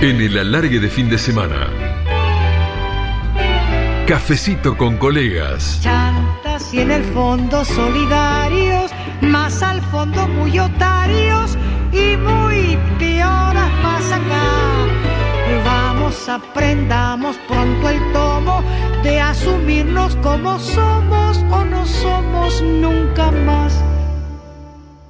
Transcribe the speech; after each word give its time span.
En 0.00 0.20
el 0.20 0.38
alargue 0.38 0.78
de 0.78 0.88
fin 0.88 1.10
de 1.10 1.18
semana. 1.18 1.66
Cafecito 4.06 4.76
con 4.76 4.96
colegas. 4.96 5.80
Chantas 5.82 6.72
y 6.72 6.82
en 6.82 6.92
el 6.92 7.02
fondo 7.06 7.64
solidarios, 7.64 8.92
más 9.22 9.60
al 9.60 9.82
fondo 9.90 10.28
muy 10.28 10.56
otarios 10.56 11.58
y 11.90 12.16
muy 12.16 12.78
pioras 13.00 13.72
más 13.82 14.12
acá. 14.12 15.64
Vamos, 15.64 16.28
aprendamos 16.28 17.36
pronto 17.48 17.88
el 17.88 18.12
tomo 18.12 18.62
de 19.02 19.20
asumirnos 19.20 20.14
como 20.22 20.60
somos 20.60 21.38
o 21.50 21.64
no 21.64 21.84
somos 21.84 22.62
nunca 22.62 23.32
más. 23.32 23.82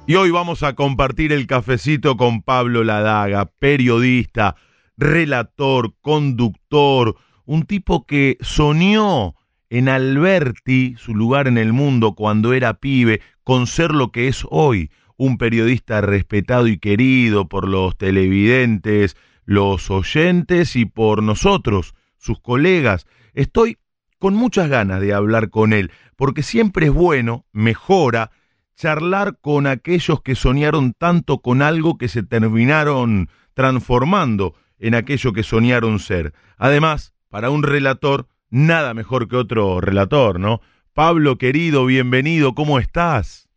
Y 0.07 0.15
hoy 0.15 0.31
vamos 0.31 0.63
a 0.63 0.73
compartir 0.73 1.31
el 1.31 1.45
cafecito 1.45 2.17
con 2.17 2.41
Pablo 2.41 2.83
Ladaga, 2.83 3.45
periodista, 3.59 4.55
relator, 4.99 5.93
conductor, 6.01 7.15
un 7.45 7.63
tipo 7.63 8.05
que 8.05 8.37
soñó 8.41 9.33
en 9.69 9.87
Alberti, 9.87 10.95
su 10.97 11.15
lugar 11.15 11.47
en 11.47 11.57
el 11.57 11.73
mundo 11.73 12.15
cuando 12.15 12.53
era 12.53 12.75
pibe, 12.75 13.21
con 13.43 13.65
ser 13.65 13.91
lo 13.91 14.11
que 14.11 14.27
es 14.27 14.45
hoy, 14.49 14.91
un 15.15 15.37
periodista 15.37 16.01
respetado 16.01 16.67
y 16.67 16.77
querido 16.77 17.47
por 17.47 17.67
los 17.67 17.97
televidentes, 17.97 19.15
los 19.45 19.89
oyentes 19.89 20.75
y 20.75 20.85
por 20.85 21.23
nosotros, 21.23 21.95
sus 22.17 22.39
colegas. 22.39 23.07
Estoy 23.33 23.77
con 24.17 24.33
muchas 24.33 24.69
ganas 24.69 25.01
de 25.01 25.13
hablar 25.13 25.49
con 25.49 25.71
él, 25.71 25.91
porque 26.17 26.43
siempre 26.43 26.87
es 26.87 26.93
bueno, 26.93 27.45
mejora, 27.53 28.31
charlar 28.75 29.37
con 29.39 29.65
aquellos 29.65 30.21
que 30.21 30.35
soñaron 30.35 30.93
tanto 30.93 31.39
con 31.39 31.61
algo 31.61 31.97
que 31.97 32.09
se 32.09 32.23
terminaron 32.23 33.29
transformando 33.53 34.55
en 34.79 34.95
aquello 34.95 35.33
que 35.33 35.43
soñaron 35.43 35.99
ser. 35.99 36.33
Además, 36.57 37.13
para 37.29 37.49
un 37.49 37.63
relator, 37.63 38.25
nada 38.49 38.93
mejor 38.93 39.27
que 39.27 39.35
otro 39.35 39.81
relator, 39.81 40.39
¿no? 40.39 40.61
Pablo, 40.93 41.37
querido, 41.37 41.85
bienvenido, 41.85 42.53
¿cómo 42.53 42.79
estás? 42.79 43.47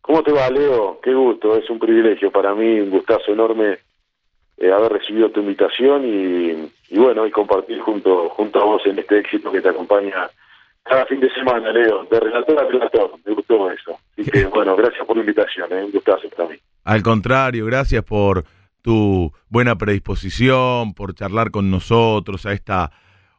¿Cómo 0.00 0.22
te 0.22 0.32
va, 0.32 0.50
Leo? 0.50 1.00
Qué 1.02 1.14
gusto, 1.14 1.56
es 1.56 1.68
un 1.70 1.78
privilegio 1.78 2.30
para 2.30 2.54
mí, 2.54 2.80
un 2.80 2.90
gustazo 2.90 3.32
enorme 3.32 3.78
eh, 4.58 4.70
haber 4.70 4.92
recibido 4.92 5.30
tu 5.30 5.40
invitación 5.40 6.04
y, 6.04 6.70
y, 6.94 6.98
bueno, 6.98 7.26
y 7.26 7.30
compartir 7.30 7.80
junto, 7.80 8.28
junto 8.30 8.60
a 8.60 8.64
vos 8.64 8.82
en 8.86 8.98
este 8.98 9.18
éxito 9.18 9.50
que 9.50 9.60
te 9.60 9.70
acompaña 9.70 10.30
cada 10.84 11.06
fin 11.06 11.18
de 11.18 11.32
semana, 11.32 11.72
Leo, 11.72 12.04
de 12.04 12.20
relator 12.20 12.58
a 12.58 12.64
relator, 12.64 13.12
me 13.24 13.34
gustó 13.34 13.70
eso. 13.70 13.98
Así 14.12 14.30
que 14.30 14.44
bueno, 14.46 14.76
gracias 14.76 15.06
por 15.06 15.16
la 15.16 15.22
invitación, 15.22 15.72
¿eh? 15.72 15.84
un 15.84 15.90
gustazo 15.90 16.28
para 16.36 16.50
mí. 16.50 16.56
Al 16.84 17.02
contrario, 17.02 17.64
gracias 17.64 18.04
por 18.04 18.44
tu 18.84 19.32
buena 19.48 19.78
predisposición, 19.78 20.92
por 20.92 21.14
charlar 21.14 21.50
con 21.50 21.70
nosotros 21.70 22.44
a 22.44 22.52
esta 22.52 22.92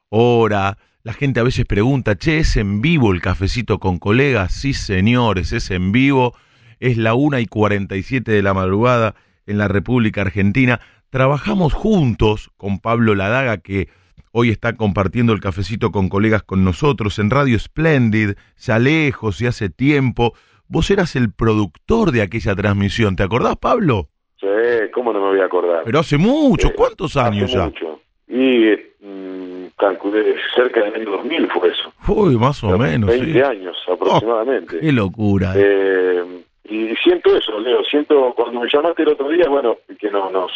hora. 0.09 0.79
La 1.03 1.13
gente 1.13 1.39
a 1.39 1.43
veces 1.43 1.65
pregunta, 1.65 2.15
che, 2.15 2.39
¿es 2.39 2.57
en 2.57 2.81
vivo 2.81 3.13
el 3.13 3.21
cafecito 3.21 3.79
con 3.79 3.99
colegas? 3.99 4.53
Sí, 4.53 4.73
señores, 4.73 5.51
es 5.51 5.69
en 5.69 5.91
vivo. 5.91 6.35
Es 6.79 6.97
la 6.97 7.13
una 7.13 7.41
y 7.41 7.45
47 7.45 8.31
de 8.31 8.41
la 8.41 8.55
madrugada 8.55 9.13
en 9.45 9.59
la 9.59 9.67
República 9.67 10.21
Argentina. 10.21 10.81
Trabajamos 11.11 11.73
juntos 11.73 12.49
con 12.57 12.79
Pablo 12.79 13.13
Ladaga, 13.13 13.59
que 13.59 13.87
hoy 14.31 14.49
está 14.49 14.75
compartiendo 14.75 15.31
el 15.31 15.41
cafecito 15.41 15.91
con 15.91 16.09
colegas 16.09 16.41
con 16.41 16.63
nosotros 16.63 17.19
en 17.19 17.29
Radio 17.29 17.59
Splendid, 17.59 18.31
ya 18.57 18.79
lejos 18.79 19.39
y 19.41 19.45
hace 19.45 19.69
tiempo. 19.69 20.33
Vos 20.67 20.89
eras 20.89 21.15
el 21.15 21.31
productor 21.31 22.11
de 22.11 22.23
aquella 22.23 22.55
transmisión, 22.55 23.15
¿te 23.15 23.21
acordás, 23.21 23.57
Pablo? 23.57 24.09
Sí, 24.39 24.47
¿cómo 24.93 25.13
no 25.13 25.19
me 25.21 25.27
voy 25.29 25.39
a 25.39 25.45
acordar? 25.45 25.83
Pero 25.85 25.99
hace 25.99 26.17
mucho, 26.17 26.73
¿cuántos 26.75 27.15
años 27.15 27.45
hace 27.45 27.53
ya? 27.53 27.65
Mucho. 27.65 28.01
Y 28.27 28.75
mmm, 28.99 29.67
calculé, 29.77 30.35
cerca 30.55 30.83
del 30.83 30.95
año 30.95 31.11
2000 31.11 31.47
fue 31.51 31.69
eso. 31.69 31.93
Uy, 32.07 32.37
más 32.37 32.63
o 32.63 32.77
menos, 32.77 33.09
20 33.09 33.31
sí. 33.31 33.41
años 33.41 33.77
aproximadamente. 33.87 34.77
Oh, 34.77 34.81
qué 34.81 34.91
locura. 34.91 35.53
Eh, 35.55 36.23
y 36.65 36.95
siento 36.97 37.35
eso, 37.35 37.59
Leo, 37.59 37.83
siento 37.85 38.33
cuando 38.35 38.59
me 38.61 38.69
llamaste 38.71 39.03
el 39.03 39.09
otro 39.09 39.29
día, 39.29 39.47
bueno, 39.47 39.77
que 39.99 40.09
no, 40.09 40.29
nos 40.31 40.51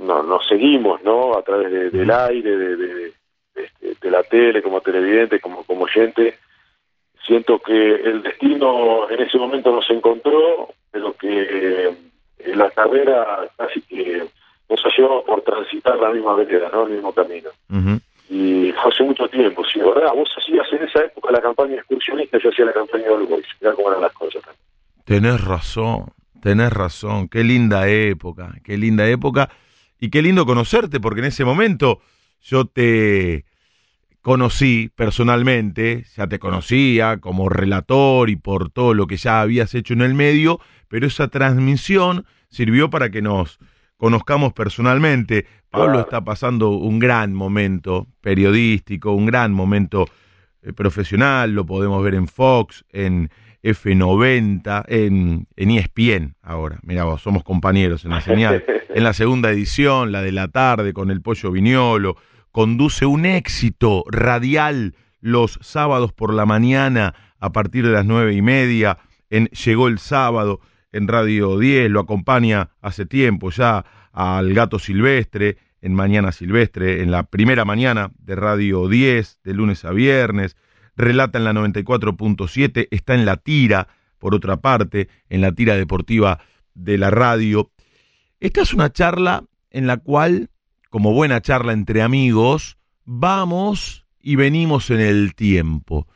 no, 0.00 0.22
nos 0.22 0.46
seguimos, 0.46 1.02
¿no? 1.02 1.36
A 1.36 1.42
través 1.42 1.70
de, 1.70 1.90
del 1.90 2.10
aire, 2.10 2.56
de, 2.56 2.76
de, 2.76 2.94
de, 3.54 3.96
de, 4.00 4.10
la 4.10 4.22
tele, 4.22 4.62
como 4.62 4.80
televidente, 4.80 5.40
como, 5.40 5.64
como 5.64 5.84
oyente. 5.84 6.38
Siento 7.26 7.58
que 7.60 7.72
el 7.72 8.22
destino 8.22 9.08
en 9.10 9.20
ese 9.20 9.38
momento 9.38 9.70
nos 9.70 9.88
encontró, 9.90 10.70
pero 10.90 11.14
que 11.14 11.94
en 12.44 12.58
la 12.58 12.70
carrera 12.70 13.48
casi 13.56 13.80
que 13.82 14.26
nos 14.68 14.84
ha 14.84 14.88
llevado 14.96 15.24
por 15.24 15.42
transitar 15.42 15.98
la 15.98 16.10
misma 16.10 16.34
vereda, 16.36 16.70
¿no? 16.72 16.86
El 16.86 16.94
mismo 16.94 17.12
camino. 17.12 17.50
Uh 17.70 17.76
-huh. 17.76 18.00
Y 18.28 18.72
fue 18.72 18.92
hace 18.92 19.02
mucho 19.02 19.28
tiempo, 19.28 19.64
sí, 19.64 19.80
¿verdad? 19.80 20.12
Vos 20.14 20.30
hacías 20.36 20.66
en 20.72 20.84
esa 20.84 21.04
época 21.04 21.32
la 21.32 21.40
campaña 21.40 21.76
excursionista, 21.76 22.38
yo 22.38 22.50
hacía 22.50 22.66
la 22.66 22.72
campaña 22.72 23.04
de 23.04 23.10
All 23.10 23.26
Boys. 23.26 23.46
Mirá 23.60 23.74
cómo 23.74 23.90
eran 23.90 24.02
las 24.02 24.12
cosas. 24.12 24.42
Tenés 25.04 25.44
razón, 25.44 26.06
tenés 26.40 26.72
razón. 26.72 27.28
Qué 27.28 27.42
linda 27.42 27.88
época, 27.88 28.54
qué 28.62 28.78
linda 28.78 29.08
época. 29.08 29.50
Y 29.98 30.10
qué 30.10 30.22
lindo 30.22 30.46
conocerte, 30.46 31.00
porque 31.00 31.20
en 31.20 31.26
ese 31.26 31.44
momento 31.44 32.00
yo 32.40 32.64
te 32.64 33.44
conocí 34.22 34.90
personalmente, 34.94 36.04
ya 36.16 36.26
te 36.26 36.38
conocía 36.38 37.18
como 37.18 37.48
relator 37.48 38.30
y 38.30 38.36
por 38.36 38.70
todo 38.70 38.94
lo 38.94 39.06
que 39.06 39.16
ya 39.16 39.40
habías 39.40 39.74
hecho 39.74 39.94
en 39.94 40.02
el 40.02 40.14
medio, 40.14 40.60
pero 40.90 41.06
esa 41.06 41.28
transmisión 41.28 42.26
sirvió 42.48 42.90
para 42.90 43.10
que 43.10 43.22
nos 43.22 43.60
conozcamos 43.96 44.52
personalmente. 44.52 45.46
Pablo 45.70 46.00
está 46.00 46.22
pasando 46.22 46.70
un 46.70 46.98
gran 46.98 47.32
momento 47.32 48.08
periodístico, 48.20 49.12
un 49.12 49.26
gran 49.26 49.52
momento 49.52 50.08
eh, 50.62 50.72
profesional, 50.72 51.52
lo 51.52 51.64
podemos 51.64 52.02
ver 52.02 52.14
en 52.16 52.26
Fox, 52.26 52.84
en 52.90 53.30
F90, 53.62 54.84
en, 54.88 55.46
en 55.54 55.70
ESPN 55.70 56.34
ahora. 56.42 56.80
Mira 56.82 57.04
vos, 57.04 57.22
somos 57.22 57.44
compañeros 57.44 58.04
en 58.04 58.10
la 58.10 58.20
señal. 58.20 58.64
en 58.88 59.04
la 59.04 59.12
segunda 59.12 59.52
edición, 59.52 60.10
la 60.10 60.22
de 60.22 60.32
la 60.32 60.48
tarde, 60.48 60.92
con 60.92 61.12
el 61.12 61.22
Pollo 61.22 61.52
Viñolo, 61.52 62.16
conduce 62.50 63.06
un 63.06 63.26
éxito 63.26 64.02
radial 64.10 64.96
los 65.20 65.60
sábados 65.62 66.12
por 66.12 66.34
la 66.34 66.46
mañana 66.46 67.14
a 67.38 67.52
partir 67.52 67.86
de 67.86 67.92
las 67.92 68.04
nueve 68.04 68.34
y 68.34 68.42
media. 68.42 68.98
En 69.28 69.46
Llegó 69.50 69.86
el 69.86 70.00
sábado 70.00 70.60
en 70.92 71.08
Radio 71.08 71.58
10, 71.58 71.90
lo 71.90 72.00
acompaña 72.00 72.70
hace 72.80 73.06
tiempo 73.06 73.50
ya 73.50 73.84
al 74.12 74.52
Gato 74.54 74.78
Silvestre, 74.78 75.58
en 75.82 75.94
Mañana 75.94 76.32
Silvestre, 76.32 77.02
en 77.02 77.10
la 77.10 77.22
primera 77.22 77.64
mañana 77.64 78.10
de 78.18 78.36
Radio 78.36 78.88
10, 78.88 79.40
de 79.44 79.54
lunes 79.54 79.84
a 79.84 79.92
viernes, 79.92 80.56
relata 80.96 81.38
en 81.38 81.44
la 81.44 81.52
94.7, 81.52 82.88
está 82.90 83.14
en 83.14 83.24
la 83.24 83.36
tira, 83.36 83.88
por 84.18 84.34
otra 84.34 84.58
parte, 84.58 85.08
en 85.30 85.40
la 85.40 85.52
tira 85.52 85.76
deportiva 85.76 86.40
de 86.74 86.98
la 86.98 87.10
radio. 87.10 87.70
Esta 88.40 88.62
es 88.62 88.74
una 88.74 88.92
charla 88.92 89.44
en 89.70 89.86
la 89.86 89.96
cual, 89.96 90.50
como 90.90 91.14
buena 91.14 91.40
charla 91.40 91.72
entre 91.72 92.02
amigos, 92.02 92.76
vamos 93.04 94.06
y 94.20 94.36
venimos 94.36 94.90
en 94.90 95.00
el 95.00 95.34
tiempo. 95.34 96.06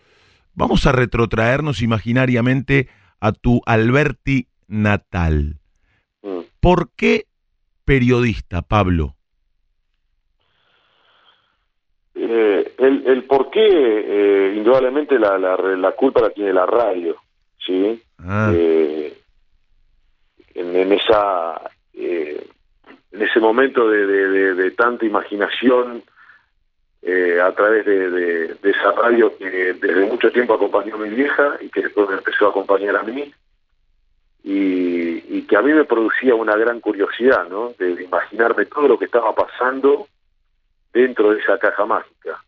Vamos 0.53 0.87
a 0.87 0.93
retrotraernos 0.93 1.81
imaginariamente 1.81 2.89
a 3.21 3.33
tu 3.33 3.63
Alberti 3.65 4.49
natal. 4.69 5.57
Mm. 6.23 6.41
¿Por 6.61 6.91
qué 6.97 7.27
periodista, 7.85 8.63
Pablo? 8.63 9.15
Eh, 12.15 12.75
el, 12.79 13.07
el 13.07 13.25
por 13.25 13.51
qué, 13.51 13.61
eh, 13.67 14.55
indudablemente 14.57 15.19
la, 15.19 15.37
la, 15.39 15.57
la 15.57 15.93
culpa 15.93 16.21
la 16.21 16.31
tiene 16.31 16.53
la 16.53 16.65
radio, 16.65 17.17
¿sí? 17.65 18.01
Ah, 18.19 18.53
Eh, 18.55 19.13
en, 20.55 20.77
en 20.77 20.93
esa 20.93 21.61
en 21.93 23.23
ese 23.23 23.39
momento 23.41 23.89
de, 23.89 24.07
de, 24.07 24.29
de, 24.29 24.55
de 24.55 24.71
tanta 24.73 25.05
imaginación 25.05 26.03
a 27.43 27.53
través 27.53 27.85
de 27.85 28.57
esa 28.63 28.93
radio 28.93 29.37
que 29.37 29.75
desde 29.75 30.07
mucho 30.07 30.33
tiempo 30.33 30.55
acompañó 30.55 30.95
a 30.95 30.99
mi 30.99 31.11
vieja 31.11 31.57
y 31.61 31.69
que 31.69 31.83
después 31.83 32.09
me 32.09 32.17
empezó 32.17 32.47
a 32.47 32.51
acompañar 32.51 32.97
a 32.97 33.03
mí 33.03 33.33
y, 34.45 35.39
y 35.39 35.43
que 35.47 35.57
a 35.57 35.63
mí 35.63 35.73
me 35.73 35.85
producía 35.85 36.35
una 36.35 36.55
gran 36.55 36.79
curiosidad, 36.81 37.49
¿no? 37.49 37.73
De, 37.79 38.03
imaginarme 38.05 38.67
todo 38.67 38.89
lo 38.89 38.99
que 38.99 39.07
estaba 39.07 39.35
pasando 39.35 40.07
dentro 40.93 41.33
de 41.33 41.41
esa 41.41 41.59
caja 41.59 41.87
mágica. 41.87 42.45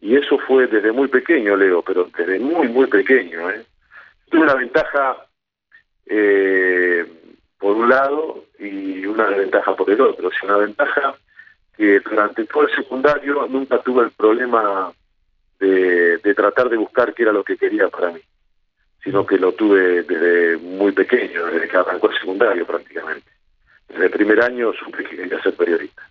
Y 0.00 0.16
eso 0.16 0.36
fue 0.38 0.66
desde 0.66 0.90
muy 0.90 1.06
pequeño, 1.06 1.56
Leo, 1.56 1.80
pero 1.82 2.10
desde 2.16 2.40
muy, 2.40 2.66
muy 2.68 2.88
pequeño. 2.88 3.48
¿eh? 3.50 3.64
Tuve 4.28 4.42
una 4.42 4.54
ventaja 4.54 5.16
eh, 6.06 7.06
por 7.56 7.76
un 7.76 7.88
lado 7.88 8.46
y 8.58 9.06
una 9.06 9.28
desventaja 9.28 9.76
por 9.76 9.88
el 9.90 10.00
otro. 10.00 10.26
O 10.26 10.32
sea, 10.32 10.48
una 10.48 10.58
ventaja 10.58 11.14
que 11.76 12.00
durante 12.00 12.44
todo 12.46 12.64
el 12.64 12.74
secundario 12.74 13.46
nunca 13.48 13.78
tuve 13.80 14.02
el 14.02 14.10
problema 14.10 14.92
de, 15.60 16.18
de 16.18 16.34
tratar 16.34 16.68
de 16.68 16.78
buscar 16.78 17.14
qué 17.14 17.22
era 17.22 17.32
lo 17.32 17.44
que 17.44 17.56
quería 17.56 17.88
para 17.88 18.10
mí, 18.10 18.20
sino 19.02 19.26
que 19.26 19.36
lo 19.36 19.52
tuve 19.52 20.02
desde 20.02 20.56
muy 20.58 20.92
pequeño, 20.92 21.46
desde 21.46 21.68
que 21.68 21.76
arrancó 21.76 22.10
el 22.10 22.18
secundario 22.18 22.66
prácticamente. 22.66 23.30
desde 23.88 24.04
el 24.04 24.10
primer 24.10 24.42
año 24.42 24.72
supe 24.72 25.04
que 25.04 25.16
quería 25.16 25.42
ser 25.42 25.54
periodista. 25.54 26.02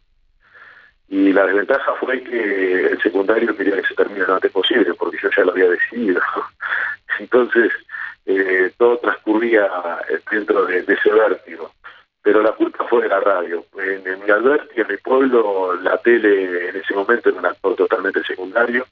Y 1.08 1.34
la 1.34 1.46
desventaja 1.46 1.94
fue 1.96 2.22
que 2.24 2.86
el 2.88 3.02
secundario 3.02 3.56
quería 3.56 3.76
que 3.76 3.88
se 3.88 3.96
termine 3.96 4.26
lo 4.26 4.36
antes 4.36 4.52
posible, 4.52 4.94
porque 4.94 5.18
yo 5.22 5.30
ya 5.36 5.44
lo 5.44 5.52
había 5.52 5.70
decidido. 5.70 6.22
Entonces, 7.20 7.72
eh, 8.26 8.72
todo 8.78 8.98
transcurría 8.98 9.70
dentro 10.32 10.66
de, 10.66 10.80
ese 10.80 11.12
vértigo. 11.12 11.74
Pero 12.22 12.42
la 12.42 12.52
culpa 12.52 12.86
fue 12.88 13.04
de 13.04 13.10
la 13.10 13.20
radio. 13.20 13.66
En, 13.78 14.08
en 14.08 14.24
mi 14.24 14.30
Alberti, 14.30 14.80
en 14.80 14.88
mi 14.88 14.98
pueblo, 14.98 15.76
la 15.82 15.98
tele 15.98 16.70
en 16.70 16.76
ese 16.78 16.94
momento 16.94 17.30
era 17.30 17.40
un 17.40 17.46
actor 17.46 17.76
totalmente 17.76 18.24
secundario. 18.24 18.86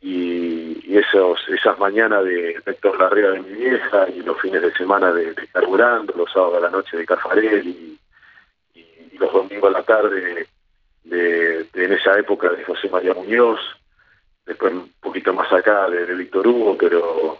Y, 0.00 0.59
y 0.90 0.98
esos, 0.98 1.38
esas 1.48 1.78
mañanas 1.78 2.24
de 2.24 2.60
Héctor 2.66 2.98
Larrea 2.98 3.30
de 3.30 3.42
mi 3.42 3.52
vieja 3.52 4.08
y 4.08 4.22
los 4.22 4.40
fines 4.40 4.60
de 4.60 4.72
semana 4.72 5.12
de, 5.12 5.34
Carburando, 5.52 6.12
los 6.16 6.32
sábados 6.32 6.54
de 6.54 6.60
la 6.62 6.70
noche 6.70 6.96
de 6.96 7.06
Cafarel 7.06 7.64
y, 7.64 7.96
los 9.16 9.32
domingos 9.32 9.70
a 9.70 9.78
la 9.78 9.82
tarde 9.84 10.48
de, 11.04 11.66
en 11.74 11.92
esa 11.92 12.18
época 12.18 12.48
de 12.48 12.64
José 12.64 12.88
María 12.88 13.14
Muñoz, 13.14 13.60
después 14.46 14.72
un 14.72 14.90
poquito 15.00 15.32
más 15.32 15.52
acá 15.52 15.88
de, 15.90 16.06
de 16.06 16.14
Víctor 16.14 16.48
Hugo, 16.48 16.76
pero 16.76 17.38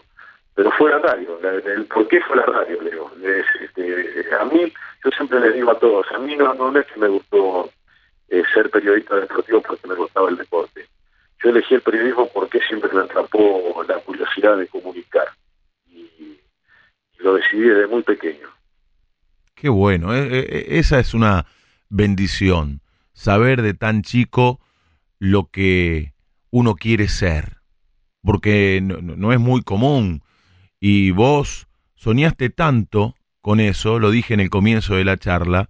pero 0.53 0.71
fue 0.71 0.91
la 0.91 0.99
radio. 0.99 1.39
El, 1.41 1.85
¿Por 1.85 2.07
qué 2.07 2.21
fue 2.21 2.37
la 2.37 2.45
radio, 2.45 2.81
Leo? 2.81 3.11
este, 3.61 4.35
a 4.35 4.45
mí, 4.45 4.71
yo 5.03 5.11
siempre 5.11 5.39
les 5.41 5.55
digo 5.55 5.71
a 5.71 5.79
todos, 5.79 6.05
a 6.11 6.19
mí 6.19 6.35
no, 6.37 6.53
no 6.53 6.79
es 6.79 6.85
que 6.85 6.99
me 6.99 7.07
gustó 7.07 7.69
eh, 8.29 8.43
ser 8.53 8.69
periodista 8.69 9.15
deportivo 9.15 9.61
porque 9.61 9.87
me 9.87 9.95
gustaba 9.95 10.29
el 10.29 10.37
deporte. 10.37 10.85
Yo 11.43 11.49
elegí 11.49 11.75
el 11.75 11.81
periodismo 11.81 12.29
porque 12.33 12.59
siempre 12.67 12.91
me 12.93 13.01
atrapó 13.01 13.83
la 13.87 13.99
curiosidad 13.99 14.57
de 14.57 14.67
comunicar. 14.67 15.27
Y, 15.89 16.39
lo 17.19 17.35
decidí 17.35 17.61
desde 17.61 17.87
muy 17.87 18.03
pequeño. 18.03 18.47
Qué 19.55 19.69
bueno, 19.69 20.15
eh, 20.15 20.27
eh, 20.31 20.65
esa 20.69 20.99
es 20.99 21.13
una 21.13 21.45
bendición, 21.89 22.81
saber 23.13 23.61
de 23.61 23.73
tan 23.73 24.01
chico 24.01 24.59
lo 25.19 25.49
que 25.51 26.13
uno 26.49 26.75
quiere 26.75 27.07
ser, 27.07 27.57
porque 28.23 28.79
no 28.81 29.33
es 29.33 29.39
muy 29.39 29.61
común 29.61 30.23
y 30.79 31.11
vos 31.11 31.67
soñaste 31.95 32.49
tanto 32.49 33.15
con 33.41 33.59
eso, 33.59 33.99
lo 33.99 34.09
dije 34.09 34.33
en 34.33 34.39
el 34.39 34.49
comienzo 34.49 34.95
de 34.95 35.05
la 35.05 35.17
charla, 35.17 35.69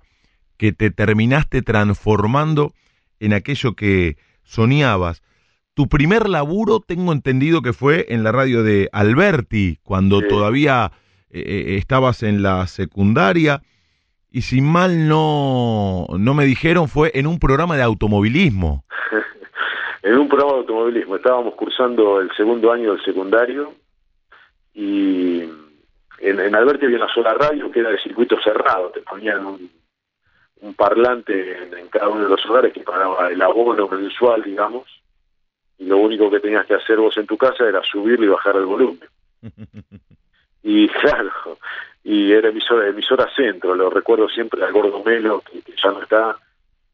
que 0.57 0.71
te 0.71 0.91
terminaste 0.91 1.61
transformando 1.61 2.73
en 3.19 3.33
aquello 3.33 3.75
que 3.75 4.17
soñabas. 4.43 5.21
Tu 5.73 5.87
primer 5.87 6.27
laburo 6.27 6.79
tengo 6.79 7.13
entendido 7.13 7.61
que 7.61 7.73
fue 7.73 8.05
en 8.09 8.23
la 8.23 8.31
radio 8.31 8.61
de 8.63 8.89
Alberti, 8.91 9.79
cuando 9.83 10.21
todavía 10.21 10.91
eh, 11.29 11.39
eh, 11.39 11.77
estabas 11.77 12.23
en 12.23 12.43
la 12.43 12.67
secundaria, 12.67 13.61
y 14.29 14.41
si 14.41 14.61
mal 14.61 15.07
no, 15.07 16.07
no 16.17 16.33
me 16.33 16.45
dijeron, 16.45 16.89
fue 16.89 17.11
en 17.13 17.25
un 17.25 17.39
programa 17.39 17.77
de 17.77 17.83
automovilismo. 17.83 18.83
en 20.03 20.17
un 20.17 20.27
programa 20.27 20.53
de 20.53 20.59
automovilismo, 20.59 21.15
estábamos 21.15 21.55
cursando 21.55 22.19
el 22.19 22.29
segundo 22.35 22.71
año 22.71 22.93
del 22.93 23.03
secundario, 23.05 23.73
y 24.73 25.41
en, 26.19 26.39
en 26.39 26.55
Alberti 26.55 26.85
había 26.85 26.97
una 26.97 27.13
sola 27.13 27.33
radio 27.33 27.71
que 27.71 27.79
era 27.79 27.91
de 27.91 27.99
circuito 27.99 28.37
cerrado, 28.43 28.89
te 28.91 29.01
ponían 29.01 29.45
un, 29.45 29.71
un 30.61 30.73
parlante 30.73 31.63
en, 31.63 31.87
cada 31.89 32.09
uno 32.09 32.23
de 32.23 32.29
los 32.29 32.45
hogares 32.45 32.73
que 32.73 32.81
pagaba 32.81 33.29
el 33.29 33.41
abono 33.41 33.87
mensual, 33.87 34.43
digamos, 34.43 34.85
y 35.81 35.85
lo 35.85 35.97
único 35.97 36.29
que 36.29 36.39
tenías 36.39 36.67
que 36.67 36.75
hacer 36.75 36.97
vos 36.97 37.17
en 37.17 37.25
tu 37.25 37.37
casa 37.37 37.67
era 37.67 37.81
subirlo 37.83 38.25
y 38.27 38.29
bajar 38.29 38.55
el 38.55 38.65
volumen. 38.65 39.09
y 40.63 40.87
claro, 40.87 41.57
y 42.03 42.31
era 42.31 42.49
emisora, 42.49 42.87
emisora 42.87 43.27
centro, 43.35 43.73
lo 43.73 43.89
recuerdo 43.89 44.29
siempre 44.29 44.63
al 44.63 44.71
Gordo 44.71 45.03
Melo, 45.03 45.41
que, 45.41 45.63
ya 45.81 45.89
no 45.89 46.03
está, 46.03 46.37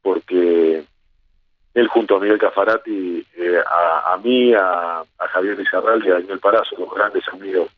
porque 0.01 0.85
él 1.73 1.87
junto 1.89 2.15
a 2.15 2.19
Miguel 2.21 2.39
Cafarati, 2.39 3.27
eh, 3.35 3.61
a, 3.65 4.17
mí, 4.23 4.53
a, 4.53 5.03
Javier 5.17 5.59
Izarral 5.59 6.01
y 6.05 6.09
a 6.09 6.13
Daniel 6.13 6.39
Parazo, 6.39 6.77
los 6.79 6.93
grandes 6.93 7.27
amigos 7.27 7.69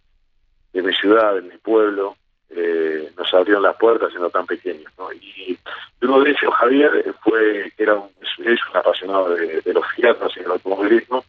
de 0.73 0.83
mi 0.83 0.93
ciudad, 0.93 1.33
de 1.33 1.41
mi 1.41 1.57
pueblo, 1.57 2.17
eh, 2.51 3.11
nos 3.17 3.33
abrieron 3.33 3.63
las 3.63 3.75
puertas 3.77 4.09
siendo 4.09 4.29
tan 4.29 4.45
pequeños. 4.45 4.91
¿no? 4.97 5.11
Y 5.13 5.57
uno 6.01 6.21
de 6.21 6.31
ellos, 6.31 6.53
Javier, 6.55 7.13
fue 7.23 7.71
era 7.77 7.95
un, 7.95 8.09
es 8.21 8.59
un 8.71 8.77
apasionado 8.77 9.35
de, 9.35 9.73
los 9.73 9.85
fiatos 9.95 10.35
y 10.35 10.39
el 10.39 10.51
automovilismo, 10.51 11.23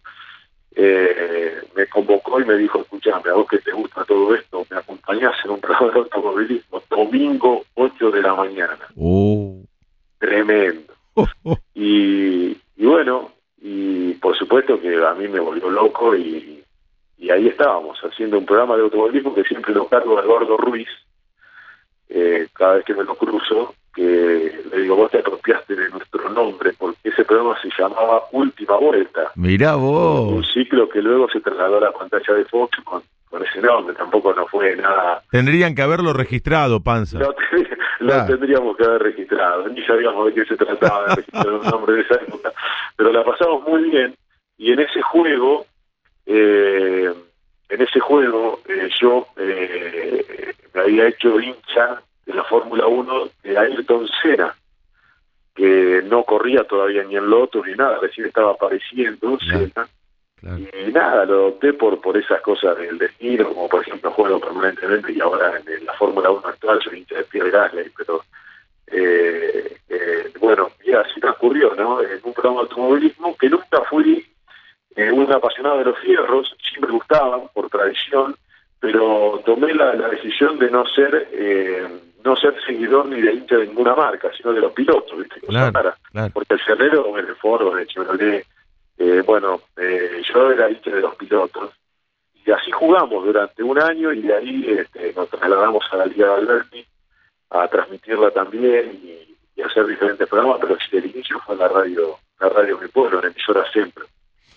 eh, 0.75 1.63
me 1.75 1.87
convocó 1.87 2.41
y 2.41 2.45
me 2.45 2.57
dijo, 2.57 2.81
escúchame, 2.81 3.31
a 3.31 3.35
vos 3.35 3.49
que 3.49 3.59
te 3.59 3.73
gusta 3.73 4.05
todo 4.05 4.35
esto, 4.35 4.65
me 4.71 4.77
acompañás 4.77 5.35
en 5.45 5.51
un 5.51 5.61
programa 5.61 5.93
de 5.93 5.99
automovilismo, 5.99 6.83
domingo 6.89 7.65
8 7.75 8.11
de 8.11 8.23
la 8.23 8.35
mañana. 8.35 8.79
Oh. 8.97 9.61
Tremendo. 10.19 10.95
y, 11.75 12.57
bueno, 12.77 13.33
y 13.61 14.15
por 14.15 14.37
supuesto 14.37 14.81
que 14.81 14.95
a 15.05 15.15
mí 15.15 15.29
me 15.29 15.41
volvió 15.41 15.71
loco 15.71 16.15
y, 16.17 16.63
y 17.19 17.31
ahí 17.31 17.49
estábamos, 17.49 17.99
haciendo 18.01 18.39
un 18.39 18.47
programa 18.47 18.77
de 18.77 18.83
automovilismo 18.83 19.35
que 19.35 19.45
siempre 19.45 19.75
lo 19.75 19.89
cargo 19.89 20.19
a 20.19 20.23
Eduardo 20.23 20.57
Ruiz, 20.57 20.89
eh, 22.11 22.49
cada 22.53 22.75
vez 22.75 22.85
que 22.85 22.95
me 22.95 23.05
lo 23.05 23.15
cruzo, 23.15 23.75
que 23.95 24.03
le 24.71 24.83
digo, 24.83 24.97
vos 24.97 25.11
te 25.11 25.19
apropiaste 25.19 25.77
de 25.77 25.89
nuestro 25.91 26.29
nombre, 26.29 26.73
porque 26.77 26.99
ese 27.05 27.25
programa 27.25 27.57
se 27.63 27.71
llamaba 27.79 28.25
Última 28.33 28.77
Vuelta. 28.77 29.31
Mirá 29.37 29.77
vos. 29.77 30.33
Un 30.33 30.45
ciclo 30.45 30.89
que 30.89 31.01
luego 31.01 31.29
se 31.31 31.41
trasladó 31.41 31.79
a 31.79 31.81
la 31.81 31.93
pantalla 31.93 32.35
de 32.35 32.45
Fox 32.47 32.79
con, 32.85 33.03
con 33.29 33.45
ese 33.45 33.61
nombre, 33.61 33.95
tampoco 33.95 34.35
no 34.35 34.47
fue 34.47 34.75
nada... 34.77 35.23
Tendrían 35.31 35.75
que 35.75 35.83
haberlo 35.83 36.13
registrado, 36.13 36.81
Panza. 36.81 37.19
Lo, 38.01 38.27
tendríamos 38.27 38.77
que 38.77 38.85
haber 38.85 39.03
registrado, 39.03 39.69
ni 39.69 39.83
sabíamos 39.85 40.27
de 40.27 40.35
qué 40.35 40.45
se 40.47 40.57
trataba 40.57 41.09
de 41.09 41.15
registrar 41.17 41.53
un 41.53 41.63
nombre 41.63 41.95
de 41.95 42.01
esa 42.03 42.15
época, 42.17 42.53
pero 42.97 43.13
la 43.13 43.25
pasamos 43.25 43.63
muy 43.69 43.89
bien, 43.89 44.15
y 44.59 44.73
en 44.73 44.81
ese 44.81 45.01
juego... 45.03 45.67
Eh, 46.27 47.13
en 47.71 47.81
ese 47.81 48.01
juego 48.01 48.61
eh, 48.69 48.89
yo 49.01 49.27
eh, 49.37 50.55
me 50.75 50.81
había 50.81 51.09
hecho 51.09 51.41
hincha 51.41 52.03
de 52.27 52.35
la 52.35 52.45
Fórmula 52.45 52.87
1 52.87 53.29
de 53.43 53.59
Ayrton 53.59 54.09
Senna, 54.23 54.55
que 55.55 56.03
no 56.05 56.25
corría 56.25 56.65
todavía 56.65 57.05
ni 57.05 57.17
en 57.17 57.29
Lotus 57.29 57.67
ni 57.67 57.75
nada, 57.75 57.99
recién 58.01 58.27
estaba 58.27 58.53
apareciendo 58.53 59.39
Senna. 59.39 59.89
Y 60.43 60.91
nada, 60.91 61.27
lo 61.27 61.49
opté 61.49 61.75
por, 61.75 62.01
por 62.01 62.17
esas 62.17 62.41
cosas 62.41 62.77
del 62.79 62.97
destino, 62.97 63.49
como 63.49 63.69
por 63.69 63.83
ejemplo 63.83 64.11
juego 64.11 64.41
permanentemente 64.41 65.13
y 65.13 65.21
ahora 65.21 65.61
en, 65.67 65.85
la 65.85 65.93
Fórmula 65.95 66.31
1 66.31 66.49
actual 66.49 66.81
soy 66.83 67.01
hincha 67.01 67.17
de 67.17 67.25
Pierre 67.25 67.51
Gasly, 67.51 67.93
pero 67.97 68.25
eh, 68.87 69.77
bueno, 70.41 70.71
y 70.83 70.93
así 70.93 71.21
transcurrió, 71.21 71.75
¿no? 71.75 72.01
En 72.03 72.21
un 72.23 72.33
programa 72.33 72.63
de 72.63 72.63
automovilismo 72.63 73.37
que 73.37 73.51
nunca 73.51 73.83
fui 73.91 74.27
eh, 74.97 75.11
un 75.11 75.33
apasionado 75.33 75.79
de 75.79 75.85
los 75.85 75.99
fierros, 75.99 76.55
siempre 76.69 76.91
gustaban 76.91 77.43
por 77.55 77.69
tradición, 77.71 78.37
pero 78.81 79.41
tomé 79.45 79.75
la, 79.75 79.93
decisión 79.93 80.59
de 80.59 80.71
no 80.71 80.87
ser 80.87 81.29
eh, 81.33 81.87
no 82.25 82.37
ser 82.37 82.55
seguidor 82.65 83.07
ni 83.07 83.21
de 83.21 83.35
hincha 83.35 83.57
de 83.57 83.67
ninguna 83.67 83.95
marca, 83.95 84.31
sino 84.37 84.53
de 84.53 84.61
los 84.61 84.73
pilotos, 84.73 85.19
¿viste? 85.19 85.41
Porque 86.33 86.55
el 86.55 86.61
Ferrero, 86.61 87.17
el 87.17 87.35
Foro, 87.37 87.77
el 87.77 87.87
Chevrolet, 87.87 88.47
eh, 88.99 89.23
bueno, 89.25 89.61
eh, 89.77 90.23
yo 90.33 90.51
era 90.51 90.71
hincha 90.71 90.91
de 90.91 91.01
los 91.01 91.15
pilotos. 91.17 91.73
Y 92.45 92.51
así 92.51 92.71
jugamos 92.71 93.25
durante 93.25 93.63
un 93.63 93.81
año 93.81 94.13
y 94.13 94.23
de 94.23 94.35
ahí 94.35 94.67
este, 94.79 95.13
nos 95.15 95.29
trasladamos 95.29 95.85
a 95.91 95.97
la 95.97 96.07
Liga 96.07 96.27
de 96.27 96.35
Alberti 96.35 96.87
a 97.51 97.69
transmitirla 97.69 98.31
también 98.31 98.93
y, 99.03 99.27
hacer 99.63 99.87
diferentes 99.87 100.27
programas, 100.27 100.57
pero 100.59 100.79
el 100.91 101.11
inicio 101.11 101.39
fue 101.41 101.55
la 101.55 101.69
radio, 101.69 102.17
la 102.41 102.49
radio 102.49 102.79
Mi 102.79 102.89
Pueblo, 102.89 103.21
la 103.21 103.29
emisora 103.29 103.63
siempre 103.71 104.05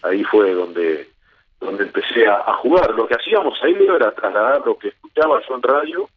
ahí 0.04 0.24
fue 0.24 0.54
donde 0.54 1.14
donde 1.60 1.86
empecé 1.86 2.28
a, 2.28 2.54
jugar. 2.58 2.92
Lo 2.92 3.08
que 3.08 3.16
hacíamos 3.16 3.58
ahí 3.64 3.74
era 3.74 4.14
trasladar 4.14 4.62
lo 4.66 4.78
que 4.78 4.90
escuchaba 4.90 5.40
yo 5.48 5.56
en 5.56 5.62
radio, 5.62 6.10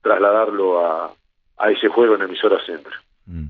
trasladarlo 0.00 0.86
a, 0.86 1.12
a 1.58 1.70
ese 1.70 1.88
juego 1.88 2.14
en 2.14 2.22
emisora 2.22 2.64
centro. 2.64 2.92
Mm. 3.26 3.46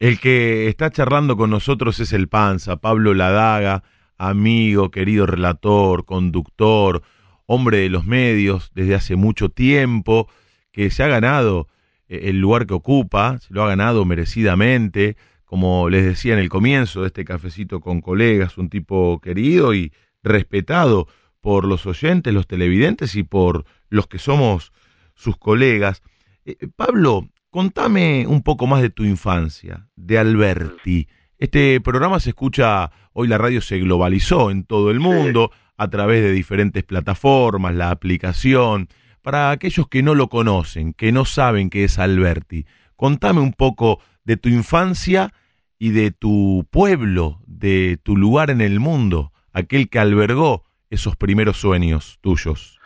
El 0.00 0.18
que 0.18 0.68
está 0.68 0.90
charlando 0.90 1.36
con 1.36 1.50
nosotros 1.50 2.00
es 2.00 2.12
el 2.12 2.28
Panza, 2.28 2.76
Pablo 2.76 3.14
Ladaga, 3.14 3.84
amigo, 4.18 4.90
querido 4.90 5.26
relator, 5.26 6.04
conductor, 6.04 7.02
hombre 7.46 7.78
de 7.78 7.90
los 7.90 8.04
medios 8.04 8.70
desde 8.74 8.94
hace 8.94 9.16
mucho 9.16 9.50
tiempo, 9.50 10.28
que 10.72 10.90
se 10.90 11.02
ha 11.02 11.08
ganado 11.08 11.68
eh, 12.08 12.22
el 12.24 12.40
lugar 12.40 12.66
que 12.66 12.74
ocupa, 12.74 13.38
se 13.38 13.54
lo 13.54 13.62
ha 13.62 13.68
ganado 13.68 14.04
merecidamente 14.04 15.16
como 15.54 15.88
les 15.88 16.04
decía 16.04 16.32
en 16.32 16.40
el 16.40 16.48
comienzo 16.48 17.02
de 17.02 17.06
este 17.06 17.24
cafecito 17.24 17.78
con 17.80 18.00
colegas, 18.00 18.58
un 18.58 18.68
tipo 18.68 19.20
querido 19.20 19.72
y 19.72 19.92
respetado 20.24 21.06
por 21.40 21.64
los 21.64 21.86
oyentes, 21.86 22.34
los 22.34 22.48
televidentes 22.48 23.14
y 23.14 23.22
por 23.22 23.64
los 23.88 24.08
que 24.08 24.18
somos 24.18 24.72
sus 25.14 25.36
colegas. 25.36 26.02
Eh, 26.44 26.56
eh, 26.58 26.66
Pablo, 26.74 27.28
contame 27.50 28.26
un 28.26 28.42
poco 28.42 28.66
más 28.66 28.82
de 28.82 28.90
tu 28.90 29.04
infancia, 29.04 29.86
de 29.94 30.18
Alberti. 30.18 31.06
Este 31.38 31.80
programa 31.80 32.18
se 32.18 32.30
escucha, 32.30 32.90
hoy 33.12 33.28
la 33.28 33.38
radio 33.38 33.60
se 33.60 33.78
globalizó 33.78 34.50
en 34.50 34.64
todo 34.64 34.90
el 34.90 34.98
mundo 34.98 35.52
a 35.76 35.88
través 35.88 36.24
de 36.24 36.32
diferentes 36.32 36.82
plataformas, 36.82 37.76
la 37.76 37.92
aplicación. 37.92 38.88
Para 39.22 39.52
aquellos 39.52 39.86
que 39.86 40.02
no 40.02 40.16
lo 40.16 40.28
conocen, 40.28 40.94
que 40.94 41.12
no 41.12 41.24
saben 41.24 41.70
qué 41.70 41.84
es 41.84 42.00
Alberti, 42.00 42.66
Contame 42.96 43.40
un 43.40 43.52
poco 43.52 44.00
de 44.24 44.36
tu 44.36 44.48
infancia 44.48 45.32
y 45.78 45.92
de 45.92 46.10
tu 46.10 46.66
pueblo, 46.70 47.38
de 47.46 47.98
tu 48.02 48.16
lugar 48.16 48.50
en 48.50 48.60
el 48.60 48.80
mundo, 48.80 49.32
aquel 49.52 49.88
que 49.88 49.98
albergó 49.98 50.62
esos 50.90 51.16
primeros 51.16 51.56
sueños 51.56 52.18
tuyos. 52.20 52.78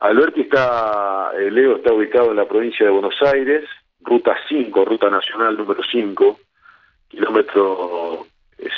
Alberti 0.00 0.42
está, 0.42 1.30
eh, 1.38 1.50
Leo 1.50 1.76
está 1.76 1.92
ubicado 1.92 2.30
en 2.30 2.36
la 2.36 2.48
provincia 2.48 2.86
de 2.86 2.92
Buenos 2.92 3.14
Aires, 3.22 3.64
ruta 4.00 4.36
5, 4.48 4.84
ruta 4.84 5.08
nacional 5.08 5.56
número 5.56 5.82
5, 5.82 6.40
kilómetro 7.08 8.26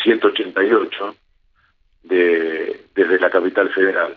188, 0.02 1.16
de, 2.02 2.84
desde 2.94 3.18
la 3.18 3.30
capital 3.30 3.70
federal. 3.70 4.16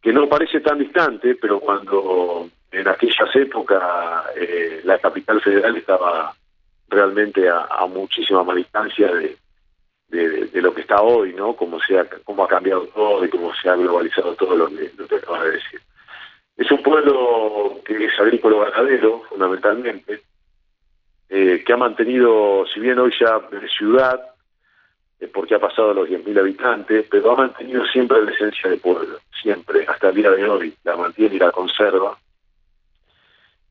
Que 0.00 0.12
no 0.12 0.28
parece 0.28 0.60
tan 0.60 0.78
distante, 0.78 1.34
pero 1.34 1.60
cuando 1.60 2.48
en 2.70 2.88
aquellas 2.88 3.34
épocas 3.34 3.82
eh, 4.36 4.80
la 4.84 4.98
capital 4.98 5.40
federal 5.40 5.76
estaba 5.76 6.34
realmente 6.88 7.48
a, 7.48 7.86
muchísima 7.86 8.44
más 8.44 8.56
distancia 8.56 9.12
de, 9.12 9.36
de, 10.08 10.62
lo 10.62 10.72
que 10.74 10.82
está 10.82 11.02
hoy, 11.02 11.32
¿no? 11.32 11.54
Cómo, 11.56 11.80
se 11.80 11.98
ha, 11.98 12.06
cómo 12.24 12.44
ha 12.44 12.48
cambiado 12.48 12.86
todo 12.88 13.24
y 13.24 13.28
cómo 13.28 13.52
se 13.54 13.68
ha 13.68 13.76
globalizado 13.76 14.34
todo 14.34 14.56
lo 14.56 14.68
que, 14.68 14.90
lo 14.96 15.06
que 15.06 15.16
acabas 15.16 15.44
de 15.44 15.50
decir. 15.52 15.80
Es 16.56 16.70
un 16.70 16.82
pueblo 16.82 17.80
que 17.84 18.04
es 18.04 18.18
agrícola 18.18 18.70
ganadero, 18.70 19.22
fundamentalmente, 19.28 20.22
eh, 21.28 21.62
que 21.64 21.72
ha 21.72 21.76
mantenido, 21.76 22.64
si 22.72 22.80
bien 22.80 22.98
hoy 22.98 23.12
ya 23.20 23.40
es 23.62 23.70
ciudad, 23.72 24.20
eh, 25.18 25.28
porque 25.28 25.54
ha 25.54 25.58
pasado 25.58 25.90
a 25.90 25.94
los 25.94 26.08
10.000 26.08 26.38
habitantes, 26.38 27.06
pero 27.10 27.32
ha 27.32 27.36
mantenido 27.36 27.84
siempre 27.86 28.22
la 28.22 28.30
esencia 28.30 28.70
de 28.70 28.76
pueblo, 28.76 29.18
siempre, 29.42 29.84
hasta 29.86 30.10
el 30.10 30.14
día 30.14 30.30
de 30.30 30.48
hoy, 30.48 30.74
la 30.84 30.96
mantiene 30.96 31.36
y 31.36 31.38
la 31.38 31.50
conserva. 31.50 32.16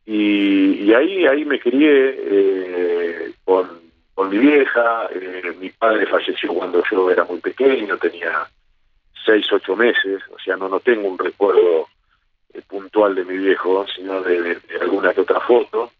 Y, 0.05 0.93
ahí 0.93 1.25
ahí 1.25 1.45
me 1.45 1.59
crié 1.59 2.15
eh, 2.17 3.33
con, 3.43 3.67
con 4.13 4.29
mi 4.29 4.37
vieja, 4.37 5.09
mi 5.59 5.69
padre 5.71 6.05
falleció 6.05 6.53
cuando 6.53 6.83
yo 6.89 7.09
era 7.09 7.23
muy 7.23 7.39
pequeño, 7.39 7.97
tenía 7.97 8.47
6, 9.25 9.45
8 9.51 9.75
meses, 9.75 10.21
o 10.31 10.39
sea, 10.39 10.55
no, 10.55 10.69
no 10.69 10.79
tengo 10.79 11.07
un 11.07 11.17
recuerdo 11.17 11.87
puntual 12.67 13.15
de 13.15 13.25
mi 13.25 13.37
viejo, 13.37 13.85
sino 13.95 14.21
de, 14.21 14.59
alguna 14.79 15.13
que 15.13 15.21
otra 15.21 15.39
foto, 15.41 15.91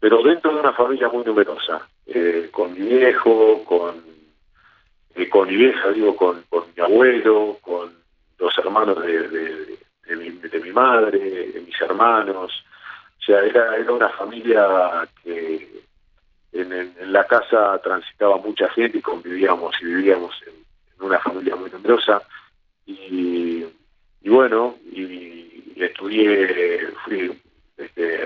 pero 0.00 0.22
dentro 0.22 0.52
de 0.52 0.60
una 0.60 0.72
familia 0.72 1.08
muy 1.08 1.24
numerosa, 1.24 1.86
eh, 2.06 2.48
con 2.50 2.72
mi 2.72 2.80
viejo, 2.80 3.64
con, 3.64 4.02
eh, 5.14 5.28
con 5.28 5.48
mi 5.48 5.56
vieja, 5.56 5.90
digo, 5.90 6.16
con, 6.16 6.42
con, 6.48 6.64
mi 6.76 6.82
abuelo, 6.82 7.58
con 7.60 7.92
los 8.38 8.58
hermanos 8.58 9.00
de, 9.02 9.28
de, 9.28 10.16
mi, 10.16 10.30
de 10.30 10.60
mi 10.60 10.72
madre, 10.72 11.18
de 11.18 11.60
mis 11.60 11.80
hermanos, 11.80 12.64
o 13.24 13.26
sea, 13.26 13.40
era, 13.40 13.76
era 13.76 13.90
una 13.90 14.10
familia 14.10 15.08
que 15.22 15.82
en, 16.52 16.94
la 17.10 17.24
casa 17.26 17.80
transitaba 17.82 18.36
mucha 18.36 18.68
gente 18.70 18.98
y 18.98 19.02
convivíamos 19.02 19.74
y 19.80 19.86
vivíamos 19.86 20.34
en, 20.46 20.52
una 21.06 21.18
familia 21.18 21.56
muy 21.56 21.70
numerosa. 21.70 22.22
Y, 22.86 23.64
y 24.20 24.28
bueno, 24.28 24.76
y 24.92 25.72
estudié, 25.76 26.92
fui 27.04 27.42
este, 27.78 28.24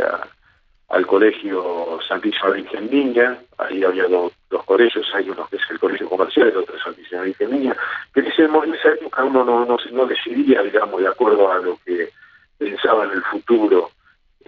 al 0.88 1.07
colegio 1.07 2.00
Santísima 2.07 2.50
Virgen 2.50 2.90
Niña, 2.90 3.38
ahí 3.59 3.85
había 3.85 4.09
dos, 4.09 4.33
colegios, 4.67 5.07
hay 5.14 5.31
uno 5.31 5.47
que 5.49 5.57
es 5.57 5.62
el 5.71 5.78
colegio 5.78 6.09
comercial 6.09 6.52
y 6.52 6.57
otro 6.57 6.78
Santísima 6.81 7.23
Virgen 7.23 7.50
Niña, 7.52 7.76
que 8.12 8.21
en, 8.21 8.26
esa 8.26 8.88
época 8.90 9.25
uno 9.25 9.45
no, 9.45 9.64
no, 9.64 9.76
no 9.93 10.07
decidía, 10.07 10.62
digamos, 10.62 11.00
de 11.00 11.09
acuerdo 11.09 11.50
a 11.50 11.59
lo 11.59 11.78
que 11.85 12.11
pensaba 12.59 13.05
en 13.05 13.12
el 13.12 13.23
futuro, 13.23 13.90